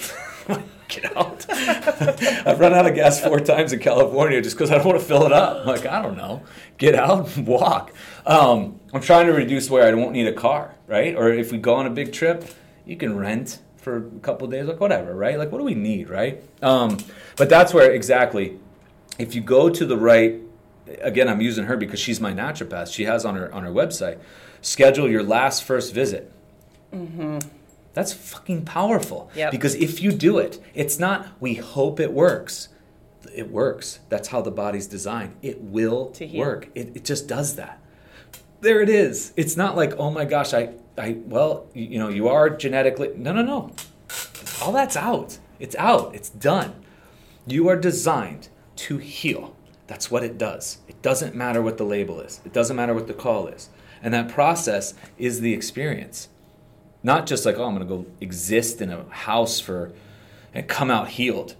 Get 0.88 1.16
out. 1.16 1.46
I've 1.50 2.60
run 2.60 2.74
out 2.74 2.86
of 2.86 2.94
gas 2.94 3.20
four 3.20 3.40
times 3.40 3.72
in 3.72 3.80
California 3.80 4.40
just 4.42 4.56
because 4.56 4.70
I 4.70 4.76
don't 4.76 4.86
want 4.86 5.00
to 5.00 5.04
fill 5.04 5.24
it 5.24 5.32
up. 5.32 5.62
I'm 5.62 5.66
like, 5.66 5.86
I 5.86 6.02
don't 6.02 6.16
know. 6.16 6.42
Get 6.76 6.94
out 6.94 7.36
and 7.36 7.46
walk. 7.46 7.92
Um, 8.26 8.78
I'm 8.94 9.00
trying 9.00 9.26
to 9.26 9.32
reduce 9.32 9.68
where 9.68 9.86
I 9.86 9.92
won't 9.92 10.12
need 10.12 10.28
a 10.28 10.32
car, 10.32 10.76
right? 10.86 11.14
Or 11.16 11.28
if 11.28 11.50
we 11.52 11.58
go 11.58 11.74
on 11.74 11.86
a 11.86 11.90
big 11.90 12.12
trip, 12.12 12.44
you 12.86 12.96
can 12.96 13.16
rent 13.16 13.58
for 13.76 13.96
a 13.96 14.20
couple 14.20 14.46
days, 14.46 14.66
like 14.66 14.80
whatever, 14.80 15.14
right? 15.14 15.36
Like, 15.36 15.52
what 15.52 15.58
do 15.58 15.64
we 15.64 15.74
need, 15.74 16.08
right? 16.08 16.42
Um, 16.62 16.98
but 17.36 17.48
that's 17.48 17.74
where 17.74 17.90
exactly, 17.90 18.58
if 19.18 19.34
you 19.34 19.40
go 19.40 19.68
to 19.68 19.84
the 19.84 19.96
right, 19.96 20.40
again, 21.02 21.28
I'm 21.28 21.40
using 21.40 21.64
her 21.64 21.76
because 21.76 22.00
she's 22.00 22.20
my 22.20 22.32
naturopath. 22.32 22.92
She 22.92 23.04
has 23.04 23.24
on 23.24 23.34
her 23.34 23.52
on 23.52 23.64
her 23.64 23.70
website 23.70 24.18
schedule 24.64 25.08
your 25.08 25.22
last 25.22 25.62
first 25.64 25.94
visit. 25.94 26.32
Mm-hmm. 26.92 27.38
That's 27.92 28.12
fucking 28.12 28.64
powerful. 28.64 29.30
Yep. 29.34 29.50
Because 29.52 29.74
if 29.76 30.00
you 30.02 30.10
do 30.10 30.38
it, 30.38 30.60
it's 30.74 30.98
not 30.98 31.28
we 31.40 31.54
hope 31.54 32.00
it 32.00 32.12
works. 32.12 32.68
It 33.32 33.50
works. 33.50 34.00
That's 34.08 34.28
how 34.28 34.42
the 34.42 34.50
body's 34.50 34.86
designed. 34.86 35.36
It 35.42 35.60
will 35.60 36.12
work. 36.34 36.68
It, 36.74 36.96
it 36.96 37.04
just 37.04 37.28
does 37.28 37.56
that. 37.56 37.80
There 38.65 38.81
it 38.81 38.89
is. 38.89 39.35
It's 39.36 39.59
not 39.59 39.77
like, 39.77 39.93
oh 39.99 40.11
my 40.11 40.24
gosh, 40.24 40.55
I, 40.55 40.70
I 40.97 41.19
well, 41.27 41.66
you, 41.74 41.99
know, 41.99 42.09
you 42.09 42.28
are 42.28 42.49
genetically. 42.49 43.11
No, 43.15 43.35
no, 43.35 43.43
no. 43.43 43.73
All 44.62 44.73
that's 44.73 44.97
out. 44.97 45.39
It's 45.61 45.77
out. 45.77 46.15
It's 46.15 46.31
done. 46.31 46.82
You 47.47 47.69
are 47.69 47.77
designed 47.77 48.49
to 48.77 48.97
heal. 48.97 49.55
That's 49.86 50.11
what 50.11 50.24
it 50.24 50.39
does. 50.39 50.78
It 50.89 51.03
doesn't 51.03 51.35
matter 51.35 51.61
what 51.61 51.77
the 51.77 51.85
label 51.85 52.20
is, 52.20 52.41
it 52.47 52.55
doesn't 52.55 52.74
matter 52.74 52.95
what 52.95 53.07
the 53.07 53.12
call 53.12 53.49
is. 53.49 53.69
And 54.03 54.15
that 54.15 54.31
process 54.31 54.95
is 55.19 55.43
the 55.43 55.53
experience. 55.53 56.31
Not 57.03 57.27
just 57.27 57.45
like, 57.45 57.59
oh, 57.59 57.65
I'm 57.65 57.77
going 57.77 57.86
to 57.86 57.95
go 57.97 58.07
exist 58.23 58.81
in 58.81 58.89
a 58.89 59.05
house 59.11 59.61
for 59.61 59.93
and 60.55 60.66
come 60.66 60.91
out 60.91 61.09
healed. 61.09 61.55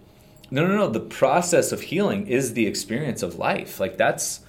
No, 0.51 0.67
no, 0.67 0.75
no. 0.75 0.89
The 0.89 1.01
process 1.01 1.71
of 1.71 1.83
healing 1.83 2.29
is 2.29 2.55
the 2.55 2.67
experience 2.67 3.23
of 3.23 3.39
life. 3.39 3.79
Like 3.79 3.99
that's 3.99 4.41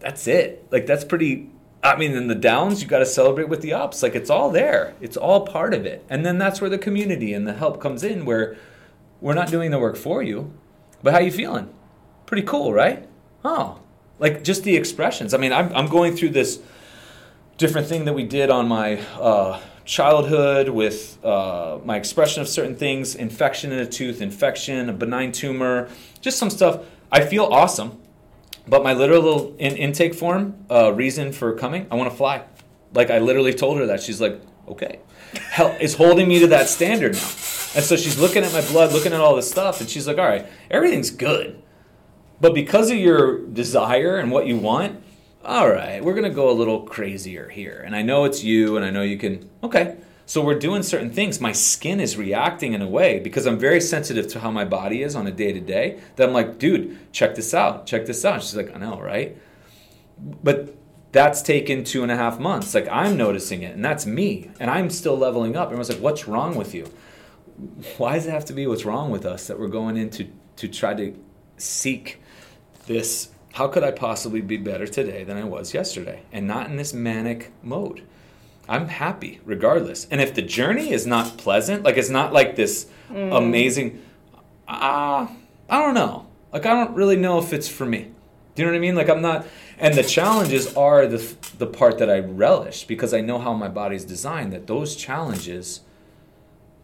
that's 0.00 0.26
it. 0.26 0.66
Like 0.70 0.86
that's 0.86 1.04
pretty 1.04 1.50
I 1.82 1.96
mean, 1.96 2.12
in 2.12 2.26
the 2.26 2.34
downs, 2.34 2.82
you 2.82 2.88
got 2.88 2.98
to 2.98 3.06
celebrate 3.06 3.48
with 3.48 3.62
the 3.62 3.72
ups. 3.72 4.02
Like 4.02 4.14
it's 4.14 4.30
all 4.30 4.50
there. 4.50 4.94
It's 5.00 5.16
all 5.16 5.46
part 5.46 5.74
of 5.74 5.86
it. 5.86 6.04
And 6.08 6.26
then 6.26 6.38
that's 6.38 6.60
where 6.60 6.70
the 6.70 6.78
community 6.78 7.32
and 7.32 7.46
the 7.46 7.54
help 7.54 7.80
comes 7.80 8.02
in 8.02 8.24
where 8.24 8.56
we're 9.20 9.34
not 9.34 9.50
doing 9.50 9.70
the 9.70 9.78
work 9.78 9.96
for 9.96 10.22
you, 10.22 10.52
but 11.02 11.12
how 11.12 11.20
you 11.20 11.30
feeling? 11.30 11.72
Pretty 12.26 12.46
cool, 12.46 12.72
right? 12.72 13.08
Oh, 13.44 13.80
like 14.18 14.44
just 14.44 14.64
the 14.64 14.76
expressions. 14.76 15.34
I 15.34 15.38
mean, 15.38 15.52
I'm, 15.52 15.74
I'm 15.74 15.86
going 15.86 16.16
through 16.16 16.30
this 16.30 16.60
different 17.56 17.86
thing 17.86 18.04
that 18.04 18.14
we 18.14 18.24
did 18.24 18.50
on 18.50 18.68
my 18.68 19.00
uh, 19.20 19.60
childhood 19.84 20.68
with 20.68 21.24
uh, 21.24 21.78
my 21.84 21.96
expression 21.96 22.42
of 22.42 22.48
certain 22.48 22.76
things, 22.76 23.14
infection 23.14 23.72
in 23.72 23.78
a 23.78 23.86
tooth, 23.86 24.20
infection, 24.20 24.88
a 24.88 24.92
benign 24.92 25.32
tumor, 25.32 25.88
just 26.20 26.38
some 26.38 26.50
stuff. 26.50 26.84
I 27.10 27.24
feel 27.24 27.44
awesome, 27.44 28.00
but 28.68 28.82
my 28.82 28.92
literal 28.92 29.56
in- 29.58 29.76
intake 29.76 30.14
form, 30.14 30.66
uh, 30.70 30.92
reason 30.92 31.32
for 31.32 31.54
coming, 31.54 31.86
I 31.90 31.94
want 31.94 32.10
to 32.10 32.16
fly. 32.16 32.44
Like 32.94 33.10
I 33.10 33.18
literally 33.18 33.54
told 33.54 33.78
her 33.78 33.86
that. 33.86 34.02
She's 34.02 34.20
like, 34.20 34.40
okay. 34.68 35.00
Hell 35.50 35.76
is 35.80 35.94
holding 35.94 36.28
me 36.28 36.38
to 36.40 36.46
that 36.48 36.68
standard 36.68 37.14
now. 37.14 37.30
And 37.74 37.84
so 37.84 37.96
she's 37.96 38.18
looking 38.18 38.44
at 38.44 38.52
my 38.52 38.62
blood, 38.62 38.92
looking 38.92 39.12
at 39.12 39.20
all 39.20 39.36
this 39.36 39.50
stuff, 39.50 39.80
and 39.80 39.90
she's 39.90 40.06
like, 40.06 40.18
all 40.18 40.26
right, 40.26 40.46
everything's 40.70 41.10
good. 41.10 41.62
But 42.40 42.54
because 42.54 42.90
of 42.90 42.96
your 42.96 43.46
desire 43.46 44.18
and 44.18 44.30
what 44.30 44.46
you 44.46 44.56
want, 44.56 45.02
all 45.44 45.68
right, 45.68 46.02
we're 46.02 46.14
going 46.14 46.24
to 46.24 46.34
go 46.34 46.50
a 46.50 46.52
little 46.52 46.82
crazier 46.82 47.48
here. 47.48 47.82
And 47.84 47.94
I 47.94 48.02
know 48.02 48.24
it's 48.24 48.42
you, 48.42 48.76
and 48.76 48.84
I 48.84 48.90
know 48.90 49.02
you 49.02 49.18
can, 49.18 49.50
okay. 49.62 49.96
So 50.28 50.44
we're 50.44 50.58
doing 50.58 50.82
certain 50.82 51.10
things. 51.10 51.40
My 51.40 51.52
skin 51.52 52.00
is 52.00 52.18
reacting 52.18 52.74
in 52.74 52.82
a 52.82 52.86
way 52.86 53.18
because 53.18 53.46
I'm 53.46 53.58
very 53.58 53.80
sensitive 53.80 54.28
to 54.28 54.40
how 54.40 54.50
my 54.50 54.66
body 54.66 55.02
is 55.02 55.16
on 55.16 55.26
a 55.26 55.32
day 55.32 55.54
to 55.54 55.60
day 55.60 56.00
that 56.16 56.28
I'm 56.28 56.34
like, 56.34 56.58
dude, 56.58 56.98
check 57.14 57.34
this 57.34 57.54
out, 57.54 57.86
check 57.86 58.04
this 58.04 58.26
out. 58.26 58.42
She's 58.42 58.54
like, 58.54 58.74
I 58.74 58.78
know, 58.78 59.00
right? 59.00 59.38
But 60.18 60.76
that's 61.12 61.40
taken 61.40 61.82
two 61.82 62.02
and 62.02 62.12
a 62.12 62.16
half 62.16 62.38
months. 62.38 62.74
Like 62.74 62.86
I'm 62.90 63.16
noticing 63.16 63.62
it, 63.62 63.74
and 63.74 63.82
that's 63.82 64.04
me, 64.04 64.50
and 64.60 64.70
I'm 64.70 64.90
still 64.90 65.16
leveling 65.16 65.56
up. 65.56 65.68
Everyone's 65.68 65.88
like, 65.88 66.02
what's 66.02 66.28
wrong 66.28 66.56
with 66.56 66.74
you? 66.74 66.92
Why 67.96 68.16
does 68.16 68.26
it 68.26 68.30
have 68.30 68.44
to 68.44 68.52
be 68.52 68.66
what's 68.66 68.84
wrong 68.84 69.10
with 69.10 69.24
us 69.24 69.46
that 69.46 69.58
we're 69.58 69.68
going 69.68 69.96
into 69.96 70.28
to 70.56 70.68
try 70.68 70.92
to 70.92 71.18
seek 71.56 72.20
this? 72.86 73.30
How 73.54 73.66
could 73.66 73.82
I 73.82 73.92
possibly 73.92 74.42
be 74.42 74.58
better 74.58 74.86
today 74.86 75.24
than 75.24 75.38
I 75.38 75.44
was 75.44 75.72
yesterday, 75.72 76.24
and 76.32 76.46
not 76.46 76.66
in 76.66 76.76
this 76.76 76.92
manic 76.92 77.50
mode? 77.62 78.02
I'm 78.68 78.88
happy 78.88 79.40
regardless. 79.44 80.06
And 80.10 80.20
if 80.20 80.34
the 80.34 80.42
journey 80.42 80.92
is 80.92 81.06
not 81.06 81.38
pleasant, 81.38 81.82
like 81.84 81.96
it's 81.96 82.10
not 82.10 82.32
like 82.32 82.56
this 82.56 82.86
amazing, 83.10 84.02
ah, 84.68 85.32
I 85.68 85.78
don't 85.80 85.94
know. 85.94 86.26
Like 86.52 86.66
I 86.66 86.74
don't 86.74 86.94
really 86.94 87.16
know 87.16 87.38
if 87.38 87.52
it's 87.52 87.68
for 87.68 87.86
me. 87.86 88.10
Do 88.54 88.62
you 88.62 88.66
know 88.66 88.72
what 88.72 88.78
I 88.78 88.80
mean? 88.80 88.94
Like 88.94 89.08
I'm 89.08 89.22
not. 89.22 89.46
And 89.78 89.94
the 89.94 90.02
challenges 90.02 90.74
are 90.76 91.06
the 91.06 91.36
the 91.58 91.66
part 91.66 91.98
that 91.98 92.10
I 92.10 92.18
relish 92.18 92.84
because 92.84 93.14
I 93.14 93.20
know 93.20 93.38
how 93.38 93.54
my 93.54 93.68
body's 93.68 94.04
designed. 94.04 94.52
That 94.52 94.66
those 94.66 94.96
challenges 94.96 95.80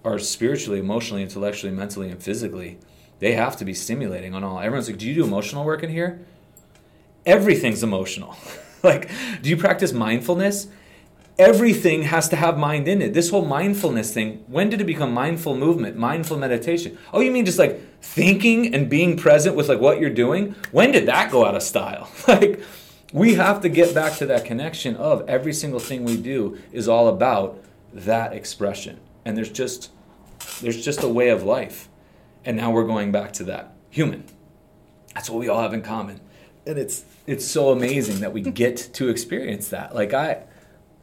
are 0.05 0.19
spiritually, 0.19 0.78
emotionally, 0.78 1.23
intellectually, 1.23 1.73
mentally, 1.73 2.11
and 2.11 2.23
physically. 2.23 2.78
They 3.19 3.32
have 3.32 3.56
to 3.56 3.65
be 3.65 3.74
stimulating 3.74 4.35
on 4.35 4.44
all. 4.44 4.59
Everyone's 4.61 4.89
like, 4.89 4.98
"Do 4.98 5.06
you 5.06 5.15
do 5.15 5.24
emotional 5.24 5.65
work 5.65 5.82
in 5.82 5.90
here?" 5.90 6.20
Everything's 7.27 7.82
emotional. 7.82 8.36
like, 8.82 9.11
do 9.43 9.48
you 9.48 9.56
practice 9.56 9.93
mindfulness? 9.93 10.69
Everything 11.39 12.02
has 12.02 12.28
to 12.28 12.36
have 12.36 12.59
mind 12.59 12.86
in 12.86 13.02
it. 13.02 13.15
This 13.15 13.31
whole 13.31 13.44
mindfulness 13.44 14.12
thing, 14.12 14.44
when 14.47 14.70
did 14.70 14.81
it 14.81 14.85
become 14.85 15.12
mindful 15.12 15.56
movement, 15.56 15.97
mindful 15.97 16.39
meditation? 16.39 16.97
Oh, 17.12 17.20
you 17.20 17.31
mean 17.31 17.44
just 17.44 17.59
like 17.59 17.81
thinking 18.01 18.74
and 18.74 18.89
being 18.89 19.16
present 19.16 19.56
with 19.56 19.69
like 19.69 19.81
what 19.81 20.01
you're 20.01 20.11
doing? 20.11 20.55
When 20.70 20.93
did 20.93 21.06
that 21.06 21.31
go 21.31 21.44
out 21.44 21.56
of 21.56 21.62
style? 21.62 22.09
like 22.28 22.62
we 23.12 23.35
have 23.35 23.61
to 23.62 23.69
get 23.69 23.94
back 23.94 24.16
to 24.19 24.27
that 24.27 24.44
connection 24.44 24.97
of 24.97 25.28
every 25.28 25.52
single 25.52 25.81
thing 25.81 26.05
we 26.05 26.16
do 26.16 26.59
is 26.73 26.89
all 26.89 27.09
about 27.09 27.62
that 27.93 28.32
expression. 28.32 29.01
And 29.24 29.36
there's 29.36 29.51
just 29.51 29.90
there's 30.61 30.85
just 30.85 31.02
a 31.02 31.09
way 31.09 31.31
of 31.31 31.43
life. 31.43 31.89
And 32.44 32.56
now 32.56 32.70
we're 32.70 32.86
going 32.86 33.11
back 33.11 33.32
to 33.35 33.44
that. 33.44 33.73
Human. 33.90 34.24
That's 35.15 35.31
what 35.31 35.39
we 35.39 35.48
all 35.48 35.62
have 35.62 35.73
in 35.73 35.82
common. 35.82 36.20
And 36.66 36.78
it's 36.78 37.05
it's 37.27 37.44
so 37.44 37.70
amazing 37.70 38.20
that 38.20 38.32
we 38.32 38.40
get 38.40 38.77
to 38.94 39.09
experience 39.09 39.69
that. 39.69 39.94
Like 39.94 40.12
I 40.12 40.44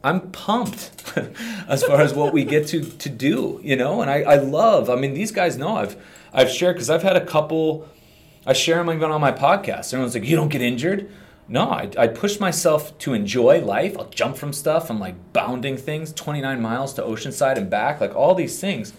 I'm 0.04 0.30
pumped 0.30 0.90
as 1.68 1.84
far 1.84 2.00
as 2.00 2.12
what 2.12 2.32
we 2.32 2.44
get 2.44 2.66
to 2.68 2.82
to 2.82 3.08
do, 3.08 3.60
you 3.62 3.76
know, 3.76 4.02
and 4.02 4.10
I, 4.10 4.22
I 4.22 4.34
love. 4.36 4.90
I 4.90 4.96
mean, 4.96 5.14
these 5.14 5.30
guys 5.32 5.56
know 5.56 5.76
I've 5.76 5.96
I've 6.32 6.50
shared 6.50 6.76
because 6.76 6.90
I've 6.90 7.02
had 7.02 7.16
a 7.16 7.24
couple 7.24 7.88
I 8.44 8.52
share 8.52 8.78
them 8.78 8.90
even 8.90 9.10
on 9.10 9.20
my 9.20 9.32
podcast. 9.32 9.92
Everyone's 9.92 10.14
like, 10.14 10.24
you 10.24 10.34
don't 10.34 10.48
get 10.48 10.62
injured? 10.62 11.10
No, 11.48 11.70
I, 11.70 11.90
I 11.96 12.06
push 12.08 12.40
myself 12.40 12.96
to 12.98 13.14
enjoy 13.14 13.60
life. 13.60 13.96
I'll 13.98 14.08
jump 14.08 14.36
from 14.36 14.52
stuff. 14.52 14.90
I'm 14.90 14.98
like 14.98 15.32
bounding 15.32 15.76
things 15.76 16.12
29 16.12 16.60
miles 16.60 16.94
to 16.94 17.02
Oceanside 17.02 17.56
and 17.56 17.70
back, 17.70 18.00
like 18.00 18.16
all 18.16 18.34
these 18.34 18.60
things. 18.60 18.94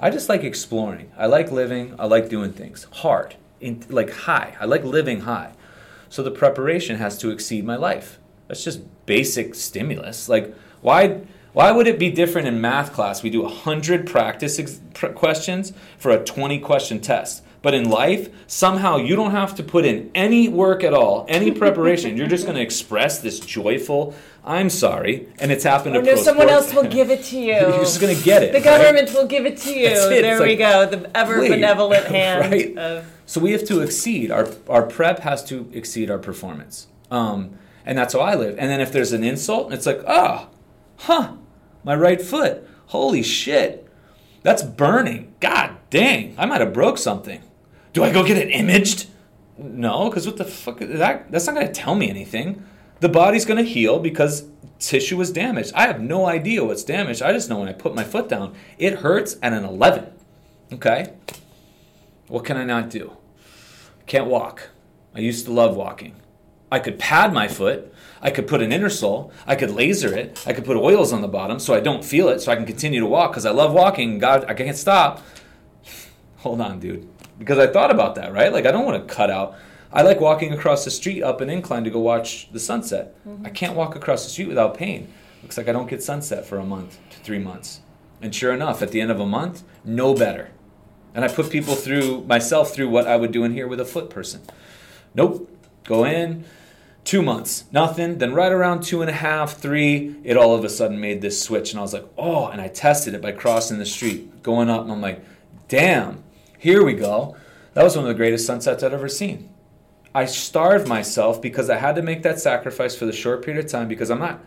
I 0.00 0.10
just 0.10 0.28
like 0.28 0.42
exploring. 0.42 1.12
I 1.16 1.26
like 1.26 1.52
living. 1.52 1.94
I 1.98 2.06
like 2.06 2.28
doing 2.28 2.52
things 2.52 2.86
hard, 2.90 3.36
in, 3.60 3.84
like 3.88 4.10
high. 4.10 4.56
I 4.60 4.64
like 4.64 4.84
living 4.84 5.20
high. 5.20 5.52
So 6.08 6.22
the 6.22 6.30
preparation 6.30 6.96
has 6.96 7.18
to 7.18 7.30
exceed 7.30 7.64
my 7.64 7.76
life. 7.76 8.18
That's 8.48 8.64
just 8.64 8.80
basic 9.08 9.54
stimulus. 9.56 10.28
Like, 10.28 10.54
why? 10.82 11.22
Why 11.54 11.72
would 11.72 11.88
it 11.88 11.98
be 11.98 12.10
different 12.10 12.46
in 12.46 12.60
math 12.60 12.92
class? 12.92 13.22
We 13.24 13.30
do 13.30 13.42
100 13.42 14.06
practice 14.06 14.60
ex- 14.60 14.80
pr- 14.94 15.08
questions 15.08 15.72
for 15.96 16.12
a 16.12 16.22
20 16.22 16.60
question 16.60 17.00
test. 17.00 17.42
But 17.62 17.74
in 17.74 17.88
life, 17.90 18.28
somehow 18.46 18.98
you 18.98 19.16
don't 19.16 19.32
have 19.32 19.56
to 19.56 19.64
put 19.64 19.84
in 19.84 20.10
any 20.14 20.46
work 20.48 20.84
at 20.84 20.94
all, 20.94 21.26
any 21.28 21.50
preparation. 21.64 22.16
You're 22.16 22.28
just 22.28 22.44
going 22.44 22.54
to 22.56 22.62
express 22.62 23.18
this 23.18 23.40
joyful, 23.40 24.14
I'm 24.44 24.70
sorry, 24.70 25.26
and 25.40 25.50
it's 25.50 25.64
happened 25.64 25.96
oh, 25.96 26.00
to 26.02 26.06
no, 26.14 26.16
someone 26.16 26.48
sports. 26.48 26.66
else 26.72 26.74
will 26.74 26.88
give 26.88 27.10
it 27.10 27.24
to 27.24 27.38
you. 27.48 27.54
You're 27.54 27.80
just 27.80 28.00
going 28.00 28.16
to 28.16 28.22
get 28.22 28.44
it. 28.44 28.52
The 28.52 28.58
right? 28.58 28.64
government 28.64 29.12
will 29.12 29.26
give 29.26 29.44
it 29.44 29.56
to 29.58 29.70
you. 29.80 29.88
It. 29.88 30.22
There 30.22 30.34
It's 30.34 30.40
we 30.42 30.50
like, 30.50 30.58
go. 30.58 30.86
The 30.86 31.16
ever 31.16 31.40
wait, 31.40 31.50
benevolent 31.50 32.06
hand 32.06 32.52
right? 32.52 32.78
of 32.78 33.04
So 33.26 33.40
we 33.40 33.50
have 33.52 33.64
to 33.64 33.80
exceed 33.80 34.30
our 34.30 34.46
our 34.68 34.84
prep 34.84 35.18
has 35.20 35.42
to 35.46 35.68
exceed 35.72 36.08
our 36.12 36.18
performance, 36.18 36.86
um, 37.10 37.58
and 37.88 37.96
that's 37.96 38.12
how 38.12 38.20
I 38.20 38.34
live. 38.34 38.56
And 38.58 38.70
then 38.70 38.82
if 38.82 38.92
there's 38.92 39.12
an 39.12 39.24
insult, 39.24 39.72
it's 39.72 39.86
like, 39.86 40.02
ah, 40.06 40.48
huh, 40.98 41.32
my 41.82 41.96
right 41.96 42.20
foot. 42.20 42.68
Holy 42.88 43.22
shit, 43.22 43.90
that's 44.42 44.62
burning. 44.62 45.34
God 45.40 45.74
dang, 45.88 46.34
I 46.36 46.44
might 46.44 46.60
have 46.60 46.74
broke 46.74 46.98
something. 46.98 47.40
Do 47.94 48.04
I 48.04 48.12
go 48.12 48.26
get 48.26 48.36
it 48.36 48.50
imaged? 48.50 49.06
No, 49.56 50.10
because 50.10 50.26
what 50.26 50.36
the 50.36 50.44
fuck? 50.44 50.78
That 50.80 51.32
that's 51.32 51.46
not 51.46 51.54
going 51.54 51.66
to 51.66 51.72
tell 51.72 51.94
me 51.94 52.10
anything. 52.10 52.62
The 53.00 53.08
body's 53.08 53.46
going 53.46 53.64
to 53.64 53.68
heal 53.68 53.98
because 53.98 54.44
tissue 54.78 55.16
was 55.16 55.32
damaged. 55.32 55.72
I 55.74 55.86
have 55.86 56.00
no 56.00 56.26
idea 56.26 56.64
what's 56.64 56.84
damaged. 56.84 57.22
I 57.22 57.32
just 57.32 57.48
know 57.48 57.58
when 57.58 57.68
I 57.68 57.72
put 57.72 57.94
my 57.94 58.04
foot 58.04 58.28
down, 58.28 58.54
it 58.76 58.96
hurts 58.96 59.38
at 59.42 59.54
an 59.54 59.64
11. 59.64 60.12
Okay? 60.74 61.14
What 62.26 62.44
can 62.44 62.58
I 62.58 62.64
not 62.64 62.90
do? 62.90 63.16
Can't 64.06 64.26
walk. 64.26 64.68
I 65.14 65.20
used 65.20 65.46
to 65.46 65.52
love 65.52 65.74
walking. 65.74 66.16
I 66.70 66.78
could 66.78 66.98
pad 66.98 67.32
my 67.32 67.48
foot. 67.48 67.92
I 68.20 68.30
could 68.30 68.46
put 68.46 68.62
an 68.62 68.70
intersole. 68.70 69.30
I 69.46 69.54
could 69.54 69.70
laser 69.70 70.14
it. 70.14 70.42
I 70.46 70.52
could 70.52 70.64
put 70.64 70.76
oils 70.76 71.12
on 71.12 71.22
the 71.22 71.28
bottom 71.28 71.58
so 71.58 71.74
I 71.74 71.80
don't 71.80 72.04
feel 72.04 72.28
it 72.28 72.40
so 72.40 72.52
I 72.52 72.56
can 72.56 72.66
continue 72.66 73.00
to 73.00 73.06
walk 73.06 73.32
because 73.32 73.46
I 73.46 73.50
love 73.50 73.72
walking. 73.72 74.18
God, 74.18 74.44
I 74.48 74.54
can't 74.54 74.76
stop. 74.76 75.22
Hold 76.38 76.60
on, 76.60 76.80
dude. 76.80 77.08
Because 77.38 77.58
I 77.58 77.68
thought 77.68 77.90
about 77.90 78.16
that, 78.16 78.32
right? 78.32 78.52
Like, 78.52 78.66
I 78.66 78.72
don't 78.72 78.84
want 78.84 79.06
to 79.06 79.14
cut 79.14 79.30
out. 79.30 79.56
I 79.92 80.02
like 80.02 80.20
walking 80.20 80.52
across 80.52 80.84
the 80.84 80.90
street 80.90 81.22
up 81.22 81.40
an 81.40 81.48
incline 81.48 81.84
to 81.84 81.90
go 81.90 82.00
watch 82.00 82.52
the 82.52 82.60
sunset. 82.60 83.14
Mm-hmm. 83.26 83.46
I 83.46 83.50
can't 83.50 83.74
walk 83.74 83.96
across 83.96 84.24
the 84.24 84.30
street 84.30 84.48
without 84.48 84.76
pain. 84.76 85.12
Looks 85.42 85.56
like 85.56 85.68
I 85.68 85.72
don't 85.72 85.88
get 85.88 86.02
sunset 86.02 86.44
for 86.44 86.58
a 86.58 86.64
month 86.64 86.98
to 87.10 87.18
three 87.20 87.38
months. 87.38 87.80
And 88.20 88.34
sure 88.34 88.52
enough, 88.52 88.82
at 88.82 88.90
the 88.90 89.00
end 89.00 89.10
of 89.10 89.20
a 89.20 89.26
month, 89.26 89.62
no 89.84 90.14
better. 90.14 90.50
And 91.14 91.24
I 91.24 91.28
put 91.28 91.50
people 91.50 91.74
through, 91.74 92.24
myself 92.24 92.74
through 92.74 92.88
what 92.88 93.06
I 93.06 93.16
would 93.16 93.32
do 93.32 93.44
in 93.44 93.52
here 93.52 93.66
with 93.66 93.80
a 93.80 93.84
foot 93.84 94.10
person. 94.10 94.42
Nope. 95.14 95.50
Go 95.84 96.04
in, 96.04 96.44
two 97.08 97.22
months, 97.22 97.64
nothing. 97.72 98.18
Then 98.18 98.34
right 98.34 98.52
around 98.52 98.82
two 98.82 99.00
and 99.00 99.08
a 99.08 99.14
half, 99.14 99.56
three, 99.56 100.14
it 100.24 100.36
all 100.36 100.54
of 100.54 100.62
a 100.62 100.68
sudden 100.68 101.00
made 101.00 101.22
this 101.22 101.42
switch. 101.42 101.70
And 101.70 101.78
I 101.78 101.82
was 101.82 101.94
like, 101.94 102.06
oh, 102.18 102.48
and 102.48 102.60
I 102.60 102.68
tested 102.68 103.14
it 103.14 103.22
by 103.22 103.32
crossing 103.32 103.78
the 103.78 103.86
street, 103.86 104.42
going 104.42 104.68
up, 104.68 104.82
and 104.82 104.92
I'm 104.92 105.00
like, 105.00 105.24
damn, 105.68 106.22
here 106.58 106.84
we 106.84 106.92
go. 106.92 107.34
That 107.72 107.82
was 107.82 107.96
one 107.96 108.04
of 108.04 108.10
the 108.10 108.14
greatest 108.14 108.44
sunsets 108.44 108.82
I'd 108.82 108.92
ever 108.92 109.08
seen. 109.08 109.48
I 110.14 110.26
starved 110.26 110.86
myself 110.86 111.40
because 111.40 111.70
I 111.70 111.76
had 111.76 111.96
to 111.96 112.02
make 112.02 112.24
that 112.24 112.40
sacrifice 112.40 112.94
for 112.94 113.06
the 113.06 113.12
short 113.12 113.42
period 113.42 113.64
of 113.64 113.70
time 113.70 113.88
because 113.88 114.10
I'm 114.10 114.18
not 114.18 114.44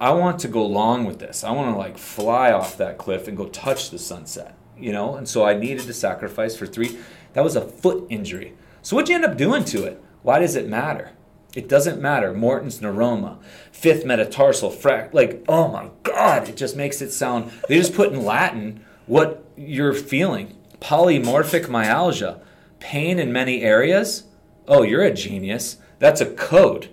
I 0.00 0.12
want 0.12 0.38
to 0.40 0.48
go 0.48 0.64
long 0.64 1.06
with 1.06 1.18
this. 1.18 1.42
I 1.42 1.50
want 1.52 1.74
to 1.74 1.78
like 1.78 1.96
fly 1.96 2.52
off 2.52 2.76
that 2.76 2.98
cliff 2.98 3.28
and 3.28 3.36
go 3.36 3.46
touch 3.48 3.90
the 3.90 3.98
sunset, 3.98 4.54
you 4.78 4.92
know? 4.92 5.16
And 5.16 5.28
so 5.28 5.44
I 5.44 5.54
needed 5.54 5.86
to 5.86 5.92
sacrifice 5.94 6.54
for 6.54 6.66
3 6.66 6.98
that 7.32 7.42
was 7.42 7.56
a 7.56 7.62
foot 7.62 8.06
injury. 8.10 8.54
So 8.82 8.94
what'd 8.94 9.08
you 9.08 9.14
end 9.14 9.24
up 9.24 9.36
doing 9.36 9.64
to 9.66 9.84
it? 9.84 10.02
Why 10.22 10.38
does 10.38 10.54
it 10.54 10.68
matter? 10.68 11.12
It 11.58 11.68
doesn't 11.68 12.00
matter. 12.00 12.32
Morton's 12.32 12.78
neuroma, 12.78 13.38
fifth 13.72 14.04
metatarsal 14.04 14.70
frac 14.70 15.12
like 15.12 15.44
oh 15.48 15.66
my 15.66 15.90
god, 16.04 16.48
it 16.48 16.56
just 16.56 16.76
makes 16.76 17.02
it 17.02 17.10
sound 17.10 17.50
they 17.68 17.76
just 17.76 17.96
put 17.96 18.12
in 18.12 18.24
Latin 18.24 18.84
what 19.06 19.44
you're 19.56 19.92
feeling. 19.92 20.56
Polymorphic 20.80 21.68
myalgia, 21.68 22.40
pain 22.78 23.18
in 23.18 23.32
many 23.32 23.62
areas. 23.62 24.22
Oh, 24.68 24.84
you're 24.84 25.02
a 25.02 25.12
genius. 25.12 25.78
That's 25.98 26.20
a 26.20 26.26
code. 26.26 26.90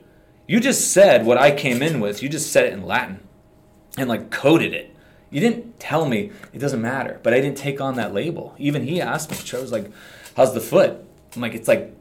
You 0.48 0.60
just 0.60 0.92
said 0.92 1.28
what 1.28 1.38
I 1.38 1.52
came 1.52 1.84
in 1.84 2.00
with. 2.00 2.24
You 2.24 2.28
just 2.28 2.52
said 2.52 2.66
it 2.66 2.74
in 2.74 2.88
Latin 2.88 3.20
and 4.00 4.10
like 4.10 4.32
coded 4.32 4.74
it. 4.74 4.96
You 5.30 5.42
didn't 5.42 5.80
tell 5.80 6.08
me 6.08 6.32
it 6.54 6.58
doesn't 6.58 6.82
matter, 6.82 7.20
but 7.22 7.36
I 7.36 7.40
didn't 7.40 7.60
take 7.60 7.80
on 7.80 7.98
that 7.98 8.16
label. 8.16 8.56
Even 8.58 8.88
he 8.88 9.00
asked 9.00 9.30
me, 9.30 9.38
Trevor 9.38 9.62
was 9.62 9.72
like, 9.72 9.92
How's 10.36 10.56
the 10.56 10.60
foot? 10.60 11.06
I'm 11.36 11.42
like, 11.44 11.54
It's 11.54 11.68
like 11.68 11.96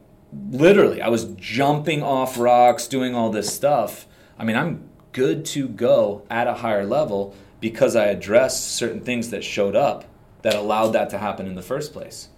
literally, 0.51 1.01
I 1.01 1.09
was 1.09 1.25
jumping 1.35 2.03
off 2.03 2.37
rocks, 2.37 2.87
doing 2.87 3.15
all 3.15 3.29
this 3.29 3.53
stuff. 3.53 4.07
I 4.37 4.43
mean, 4.43 4.55
I'm 4.55 4.89
good 5.11 5.45
to 5.45 5.67
go 5.67 6.25
at 6.29 6.47
a 6.47 6.55
higher 6.55 6.85
level 6.85 7.35
because 7.59 7.95
I 7.95 8.05
addressed 8.05 8.75
certain 8.75 9.01
things 9.01 9.29
that 9.29 9.43
showed 9.43 9.75
up 9.75 10.05
that 10.41 10.55
allowed 10.55 10.89
that 10.89 11.09
to 11.09 11.17
happen 11.17 11.47
in 11.47 11.55
the 11.55 11.61
first 11.61 11.93
place. 11.93 12.29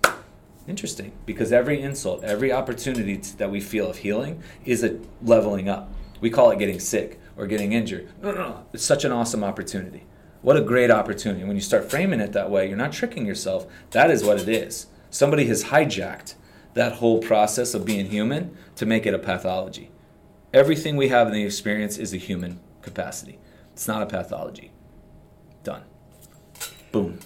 Interesting, 0.68 1.14
because 1.26 1.52
every 1.52 1.82
insult, 1.82 2.24
every 2.24 2.52
opportunity 2.52 3.16
that 3.38 3.50
we 3.50 3.60
feel 3.60 3.90
of 3.90 3.98
healing 3.98 4.44
is 4.66 4.84
a 4.84 5.00
leveling 5.22 5.70
up. 5.70 5.92
We 6.20 6.30
call 6.30 6.52
it 6.52 6.60
getting 6.60 6.80
sick 6.80 7.20
or 7.38 7.48
getting 7.48 7.74
injured. 7.74 8.10
No, 8.22 8.32
no, 8.32 8.50
no. 8.50 8.66
It's 8.74 8.84
such 8.84 9.06
an 9.06 9.12
awesome 9.12 9.44
opportunity. 9.44 10.06
What 10.42 10.58
a 10.58 10.62
great 10.62 10.92
opportunity. 10.92 11.44
When 11.44 11.56
you 11.56 11.62
start 11.62 11.90
framing 11.90 12.20
it 12.20 12.34
that 12.34 12.52
way, 12.52 12.68
you're 12.68 12.78
not 12.78 12.92
tricking 12.92 13.26
yourself. 13.26 13.68
That 13.92 14.12
is 14.12 14.24
what 14.24 14.40
it 14.40 14.50
is. 14.50 14.88
Somebody 15.10 15.46
has 15.48 15.66
hijacked 15.66 16.36
that 16.78 16.94
whole 16.94 17.20
process 17.20 17.74
of 17.74 17.86
being 17.86 18.08
human 18.08 18.56
to 18.76 18.86
make 18.86 19.06
it 19.06 19.14
a 19.14 19.20
pathology. 19.20 19.92
Everything 20.54 20.96
we 20.96 21.10
have 21.10 21.28
in 21.28 21.34
the 21.34 21.44
experience 21.44 21.98
is 21.98 22.14
a 22.14 22.18
human 22.18 22.60
capacity, 22.82 23.40
it's 23.74 23.88
not 23.88 24.02
a 24.02 24.06
pathology. 24.06 24.72
Done. 25.64 25.84
Boom. 26.92 27.20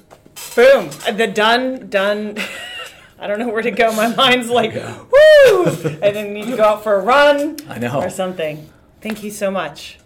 boom. 0.56 0.90
The 1.16 1.32
done, 1.34 1.90
done. 1.90 2.38
I 3.20 3.28
don't 3.28 3.38
know 3.38 3.50
where 3.50 3.62
to 3.62 3.70
go. 3.70 3.94
My 3.94 4.14
mind's 4.16 4.50
like, 4.50 4.74
woo! 4.74 5.68
I 6.02 6.12
didn't 6.12 6.34
need 6.34 6.48
to 6.48 6.58
go 6.58 6.64
out 6.64 6.84
for 6.84 6.96
a 6.96 7.02
run 7.02 7.58
I 7.70 7.78
know. 7.78 8.02
or 8.02 8.10
something. 8.10 8.68
Thank 9.00 9.22
you 9.22 9.30
so 9.30 9.52
much. 9.52 10.00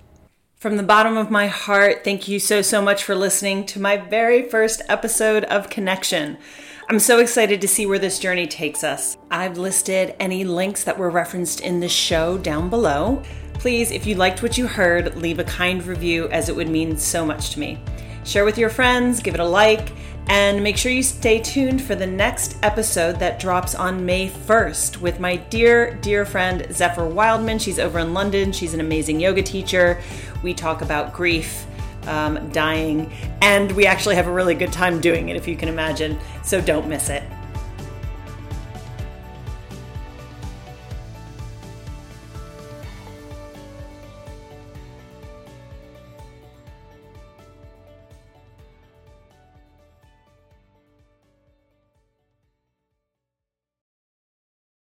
From 0.57 0.75
the 0.75 0.83
bottom 0.83 1.15
of 1.15 1.31
my 1.31 1.47
heart, 1.47 2.03
thank 2.03 2.27
you 2.27 2.39
so, 2.39 2.61
so 2.61 2.81
much 2.81 3.03
for 3.03 3.15
listening 3.15 3.65
to 3.67 3.79
my 3.79 3.95
very 3.95 4.43
first 4.43 4.81
episode 4.89 5.45
of 5.45 5.69
Connection. 5.69 6.37
I'm 6.87 6.99
so 6.99 7.17
excited 7.17 7.61
to 7.61 7.67
see 7.67 7.87
where 7.87 7.97
this 7.97 8.19
journey 8.19 8.45
takes 8.45 8.83
us. 8.83 9.17
I've 9.31 9.57
listed 9.57 10.15
any 10.19 10.43
links 10.43 10.83
that 10.83 10.99
were 10.99 11.09
referenced 11.09 11.61
in 11.61 11.79
this 11.79 11.91
show 11.91 12.37
down 12.37 12.69
below. 12.69 13.23
Please, 13.55 13.89
if 13.89 14.05
you 14.05 14.13
liked 14.13 14.43
what 14.43 14.55
you 14.55 14.67
heard, 14.67 15.15
leave 15.17 15.39
a 15.39 15.43
kind 15.45 15.83
review 15.83 16.29
as 16.29 16.47
it 16.47 16.55
would 16.55 16.69
mean 16.69 16.95
so 16.95 17.25
much 17.25 17.49
to 17.51 17.59
me. 17.59 17.79
Share 18.23 18.45
with 18.45 18.59
your 18.59 18.69
friends, 18.69 19.19
give 19.19 19.33
it 19.33 19.39
a 19.39 19.45
like, 19.45 19.93
and 20.27 20.61
make 20.61 20.77
sure 20.77 20.91
you 20.91 21.01
stay 21.01 21.39
tuned 21.39 21.81
for 21.81 21.95
the 21.95 22.05
next 22.05 22.55
episode 22.61 23.17
that 23.17 23.39
drops 23.39 23.73
on 23.73 24.05
May 24.05 24.29
1st 24.29 24.97
with 24.97 25.19
my 25.19 25.37
dear, 25.37 25.95
dear 26.01 26.23
friend 26.23 26.67
Zephyr 26.71 27.07
Wildman. 27.07 27.57
She's 27.57 27.79
over 27.79 27.97
in 27.97 28.13
London. 28.13 28.51
She's 28.51 28.75
an 28.75 28.79
amazing 28.79 29.19
yoga 29.19 29.41
teacher. 29.41 29.99
We 30.43 30.53
talk 30.53 30.83
about 30.83 31.13
grief, 31.13 31.65
um, 32.07 32.49
dying, 32.49 33.11
and 33.41 33.71
we 33.73 33.85
actually 33.85 34.15
have 34.15 34.27
a 34.27 34.31
really 34.31 34.55
good 34.55 34.71
time 34.71 35.01
doing 35.01 35.29
it, 35.29 35.35
if 35.35 35.47
you 35.47 35.55
can 35.55 35.69
imagine. 35.69 36.19
So 36.43 36.61
don't 36.61 36.87
miss 36.87 37.09
it. 37.09 37.23